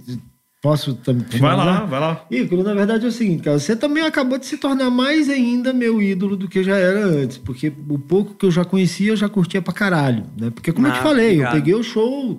posso 0.61 0.95
também. 0.95 1.25
vai 1.39 1.57
lá, 1.57 1.85
vai 1.85 2.01
lá. 2.01 2.25
Ícaro, 2.31 2.63
na 2.65 2.75
verdade 2.75 3.05
é 3.05 3.09
o 3.09 3.13
seguinte, 3.13 3.43
cara, 3.45 3.59
você 3.59 3.77
também 3.77 4.05
acabou 4.05 4.37
de 4.39 4.47
se 4.47 4.57
tornar 4.57 4.91
mais 4.91 5.29
ainda 5.29 5.73
meu 5.73 6.03
ídolo 6.03 6.37
do 6.37 6.49
que 6.49 6.63
já 6.65 6.77
era 6.77 7.05
antes, 7.07 7.39
porque 7.39 7.73
o 7.89 7.99
pouco 7.99 8.35
que 8.35 8.45
eu 8.47 8.51
já 8.51 8.65
conhecia, 8.65 9.13
eu 9.13 9.17
já 9.17 9.29
curtia 9.29 9.63
pra 9.63 9.73
caralho, 9.73 10.25
né? 10.39 10.51
Porque 10.51 10.73
como 10.73 10.89
eu 10.89 10.93
te 10.93 10.99
Ah, 10.99 11.03
falei, 11.03 11.27
obrigado. 11.35 11.55
eu 11.55 11.61
peguei 11.61 11.75
o 11.75 11.83
show, 11.85 12.39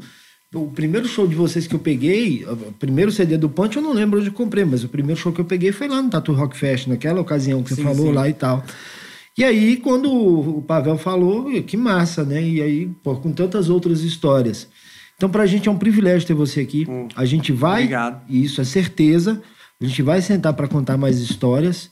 o 0.54 0.68
primeiro 0.72 1.08
show 1.08 1.28
de 1.28 1.36
vocês 1.36 1.68
que 1.68 1.76
eu 1.76 1.80
peguei, 1.80 2.46
o 2.46 2.72
primeiro 2.74 3.12
CD 3.12 3.38
do 3.38 3.50
Punch 3.50 3.76
eu 3.76 3.82
não 3.82 3.94
lembro 3.94 4.20
onde 4.20 4.30
eu 4.30 4.34
comprei, 4.34 4.64
mas 4.64 4.84
o 4.84 4.88
primeiro 4.90 5.20
show 5.20 5.32
que 5.34 5.42
eu 5.42 5.46
peguei 5.46 5.72
foi 5.72 5.88
lá 5.88 6.02
no 6.02 6.10
Tatu 6.10 6.32
Rock 6.32 6.56
Fest, 6.58 6.88
naquela 6.88 7.20
ocasião 7.20 7.62
que 7.62 7.70
você 7.70 7.76
Sim, 7.76 7.84
falou 7.84 8.08
sim. 8.08 8.14
lá 8.14 8.30
e 8.30 8.34
tal. 8.34 8.64
E 9.38 9.44
aí, 9.44 9.78
quando 9.78 10.12
o 10.12 10.62
Pavel 10.62 10.98
falou, 10.98 11.52
"Ih, 11.52 11.62
que 11.62 11.78
massa, 11.78 12.24
né? 12.24 12.42
E 12.42 12.62
aí, 12.62 12.88
pô, 13.04 13.16
com 13.18 13.32
tantas 13.32 13.70
outras 13.70 14.02
histórias. 14.02 14.68
Então, 15.16 15.30
pra 15.30 15.46
gente 15.46 15.68
é 15.68 15.72
um 15.72 15.78
privilégio 15.78 16.28
ter 16.28 16.34
você 16.34 16.62
aqui. 16.62 16.86
Hum. 16.90 17.08
A 17.16 17.26
gente 17.26 17.52
vai, 17.52 17.82
Obrigado. 17.84 18.22
e 18.30 18.44
isso 18.44 18.62
é 18.62 18.64
certeza, 18.64 19.42
a 19.82 19.86
gente 19.86 20.02
vai 20.02 20.22
sentar 20.22 20.54
para 20.54 20.68
contar 20.68 20.98
mais 20.98 21.20
histórias. 21.20 21.92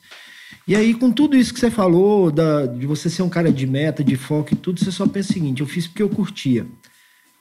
E 0.67 0.75
aí, 0.75 0.93
com 0.95 1.11
tudo 1.11 1.35
isso 1.35 1.53
que 1.53 1.59
você 1.59 1.69
falou, 1.69 2.31
da, 2.31 2.65
de 2.65 2.87
você 2.87 3.09
ser 3.09 3.21
um 3.21 3.29
cara 3.29 3.51
de 3.51 3.67
meta, 3.67 4.03
de 4.03 4.15
foco 4.15 4.53
e 4.53 4.55
tudo, 4.57 4.79
você 4.79 4.91
só 4.91 5.05
pensa 5.07 5.29
o 5.29 5.33
seguinte: 5.33 5.61
eu 5.61 5.67
fiz 5.67 5.85
porque 5.87 6.01
eu 6.01 6.09
curtia. 6.09 6.65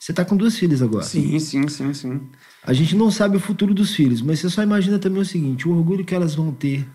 Você 0.04 0.12
tá 0.12 0.22
com 0.22 0.36
duas 0.36 0.58
filhas 0.58 0.82
agora. 0.82 1.02
Sim, 1.02 1.38
sim, 1.38 1.66
sim, 1.66 1.94
sim. 1.94 2.20
A 2.62 2.74
gente 2.74 2.94
não 2.94 3.10
sabe 3.10 3.38
o 3.38 3.40
futuro 3.40 3.72
dos 3.72 3.94
filhos, 3.94 4.20
mas 4.20 4.38
você 4.38 4.50
só 4.50 4.62
imagina 4.62 4.98
também 4.98 5.22
o 5.22 5.24
seguinte: 5.24 5.66
o 5.66 5.74
orgulho 5.74 6.04
que 6.04 6.14
elas 6.14 6.34
vão 6.34 6.52
ter 6.52 6.86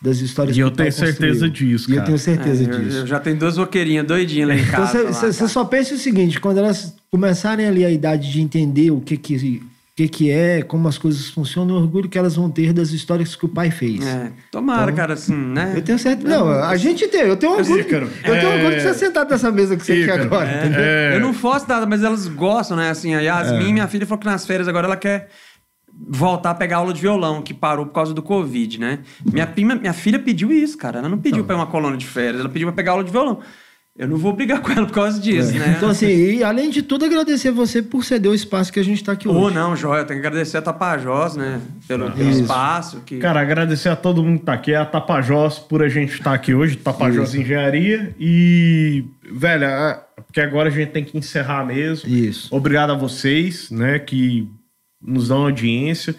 das 0.00 0.20
histórias 0.20 0.56
E 0.56 0.60
que 0.60 0.64
eu 0.64 0.70
tenho 0.70 0.90
certeza 0.90 1.46
disso, 1.50 1.90
E 1.90 1.92
eu 1.92 1.96
cara. 1.96 2.06
tenho 2.06 2.18
certeza 2.18 2.64
É, 2.64 2.66
eu, 2.66 2.80
disso. 2.80 2.96
eu 2.96 3.06
já 3.06 3.20
tenho 3.20 3.38
duas 3.38 3.58
roqueirinhas 3.58 4.06
doidinhas 4.06 4.48
lá 4.48 4.54
em 4.54 4.60
Então 4.62 4.70
casa. 4.70 4.92
você- 4.92 5.02
lá, 5.04 5.12
você 5.12 5.38
cara. 5.40 5.48
só 5.50 5.64
pensa 5.66 5.94
o 5.94 5.98
seguinte, 5.98 6.40
quando 6.40 6.56
elas 6.56 6.96
começarem 7.10 7.66
ali 7.66 7.84
a 7.84 7.90
idade 7.90 8.32
de 8.32 8.40
entender 8.40 8.90
o 8.90 8.98
que 9.02 9.18
que, 9.18 9.62
que, 9.96 10.08
que 10.08 10.30
é, 10.30 10.60
como 10.62 10.88
as 10.88 10.98
coisas 10.98 11.28
funcionam, 11.30 11.76
o 11.76 11.78
orgulho 11.78 12.08
que 12.08 12.18
elas 12.18 12.34
vão 12.34 12.50
ter 12.50 12.72
das 12.72 12.90
histórias 12.90 13.36
que 13.36 13.44
o 13.44 13.48
pai 13.48 13.70
fez. 13.70 14.04
É, 14.04 14.32
tomara, 14.50 14.90
cara, 14.92 15.14
assim, 15.14 15.34
né? 15.36 15.72
Eu 15.76 15.82
tenho 15.82 15.98
certeza. 16.00 16.28
Não, 16.28 16.50
a 16.50 16.76
gente 16.76 17.06
tem. 17.06 17.20
Eu 17.20 17.36
tenho 17.36 17.52
orgulho. 17.52 17.80
Ícaro, 17.80 18.10
eu 18.24 18.34
tenho 18.34 18.48
é- 18.48 18.56
orgulho 18.56 18.76
de 18.76 18.82
você 18.82 18.94
sentar 18.94 19.24
nessa 19.24 19.52
mesa 19.52 19.76
que 19.76 19.84
você 19.84 19.94
quer 19.94 20.02
Ícaro, 20.02 20.22
agora. 20.24 20.48
É? 20.50 21.12
É. 21.12 21.16
Eu 21.16 21.20
não 21.20 21.32
faço 21.32 21.68
nada, 21.68 21.86
mas 21.86 22.02
elas 22.02 22.26
gostam, 22.26 22.76
né? 22.76 22.90
Assim, 22.90 23.14
a 23.14 23.20
Yasmin, 23.20 23.72
minha 23.72 23.86
filha, 23.86 24.04
falou 24.04 24.18
que 24.18 24.26
nas 24.26 24.44
férias 24.44 24.66
agora 24.66 24.86
ela 24.88 24.96
quer 24.96 25.28
voltar 26.08 26.50
a 26.50 26.54
pegar 26.54 26.78
aula 26.78 26.92
de 26.92 27.00
violão, 27.00 27.40
que 27.40 27.54
parou 27.54 27.86
por 27.86 27.92
causa 27.92 28.12
do 28.12 28.20
Covid, 28.20 28.80
né? 28.80 28.98
Minha, 29.32 29.46
prima, 29.46 29.76
minha 29.76 29.92
filha 29.92 30.18
pediu 30.18 30.50
isso, 30.52 30.76
cara. 30.76 30.98
Ela 30.98 31.08
não 31.08 31.18
pediu 31.18 31.36
Então. 31.36 31.46
pra 31.46 31.54
ir 31.54 31.58
uma 31.60 31.66
colônia 31.66 31.96
de 31.96 32.04
férias, 32.06 32.40
ela 32.40 32.48
pediu 32.48 32.66
pra 32.66 32.74
pegar 32.74 32.92
aula 32.92 33.04
de 33.04 33.12
violão. 33.12 33.38
Eu 33.96 34.08
não 34.08 34.16
vou 34.16 34.32
brigar 34.32 34.60
com 34.60 34.72
ela 34.72 34.86
por 34.86 34.92
causa 34.92 35.20
disso, 35.20 35.56
né? 35.56 35.74
Então, 35.76 35.88
assim, 35.88 36.06
e 36.08 36.42
além 36.42 36.68
de 36.68 36.82
tudo, 36.82 37.04
agradecer 37.04 37.52
você 37.52 37.80
por 37.80 38.04
ceder 38.04 38.28
o 38.28 38.34
espaço 38.34 38.72
que 38.72 38.80
a 38.80 38.82
gente 38.82 38.96
está 38.96 39.12
aqui 39.12 39.28
Ou 39.28 39.36
hoje. 39.36 39.54
não, 39.54 39.76
Joia, 39.76 40.00
eu 40.00 40.04
tenho 40.04 40.20
que 40.20 40.26
agradecer 40.26 40.56
a 40.56 40.62
Tapajós, 40.62 41.36
né? 41.36 41.60
Pelo, 41.86 42.10
pelo 42.10 42.28
Isso. 42.28 42.40
espaço. 42.40 43.02
Que... 43.06 43.18
Cara, 43.18 43.40
agradecer 43.40 43.88
a 43.88 43.94
todo 43.94 44.24
mundo 44.24 44.40
que 44.40 44.46
tá 44.46 44.52
aqui, 44.52 44.74
a 44.74 44.84
Tapajós 44.84 45.60
por 45.60 45.80
a 45.80 45.88
gente 45.88 46.12
estar 46.12 46.34
aqui 46.34 46.52
hoje, 46.52 46.76
Tapajós 46.76 47.36
Engenharia. 47.36 48.12
E, 48.18 49.04
velho, 49.32 49.62
é- 49.64 50.00
porque 50.26 50.40
agora 50.40 50.68
a 50.68 50.72
gente 50.72 50.90
tem 50.90 51.04
que 51.04 51.16
encerrar 51.16 51.64
mesmo. 51.64 52.08
Isso. 52.08 52.48
Obrigado 52.52 52.90
a 52.90 52.96
vocês, 52.96 53.70
né, 53.70 54.00
que 54.00 54.48
nos 55.00 55.28
dão 55.28 55.44
audiência. 55.44 56.16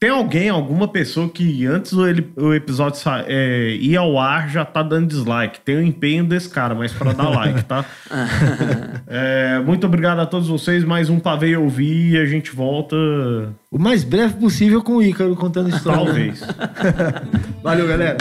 Tem 0.00 0.08
alguém, 0.08 0.48
alguma 0.48 0.88
pessoa 0.88 1.28
que 1.28 1.66
antes 1.66 1.92
do 1.92 2.08
ele- 2.08 2.32
o 2.34 2.54
episódio 2.54 2.98
é, 3.26 3.76
ir 3.78 3.98
ao 3.98 4.18
ar 4.18 4.48
já 4.48 4.64
tá 4.64 4.82
dando 4.82 5.08
dislike. 5.08 5.60
Tem 5.60 5.76
o 5.76 5.82
empenho 5.82 6.24
desse 6.24 6.48
cara, 6.48 6.74
mas 6.74 6.90
para 6.90 7.12
dar 7.12 7.28
like, 7.28 7.62
tá? 7.66 7.84
É, 9.06 9.58
muito 9.60 9.86
obrigado 9.86 10.20
a 10.20 10.24
todos 10.26 10.48
vocês. 10.48 10.84
Mais 10.84 11.10
um 11.10 11.18
Pavê 11.20 11.54
Ouvir 11.54 12.12
e 12.14 12.16
a 12.18 12.24
gente 12.24 12.50
volta, 12.54 12.96
O 13.70 13.78
mais 13.78 14.02
breve 14.02 14.34
possível 14.34 14.82
com 14.82 14.96
o 14.96 15.02
Ícaro 15.02 15.36
contando 15.36 15.68
história. 15.68 16.02
talvez. 16.02 16.42
Valeu, 17.62 17.86
galera. 17.86 18.16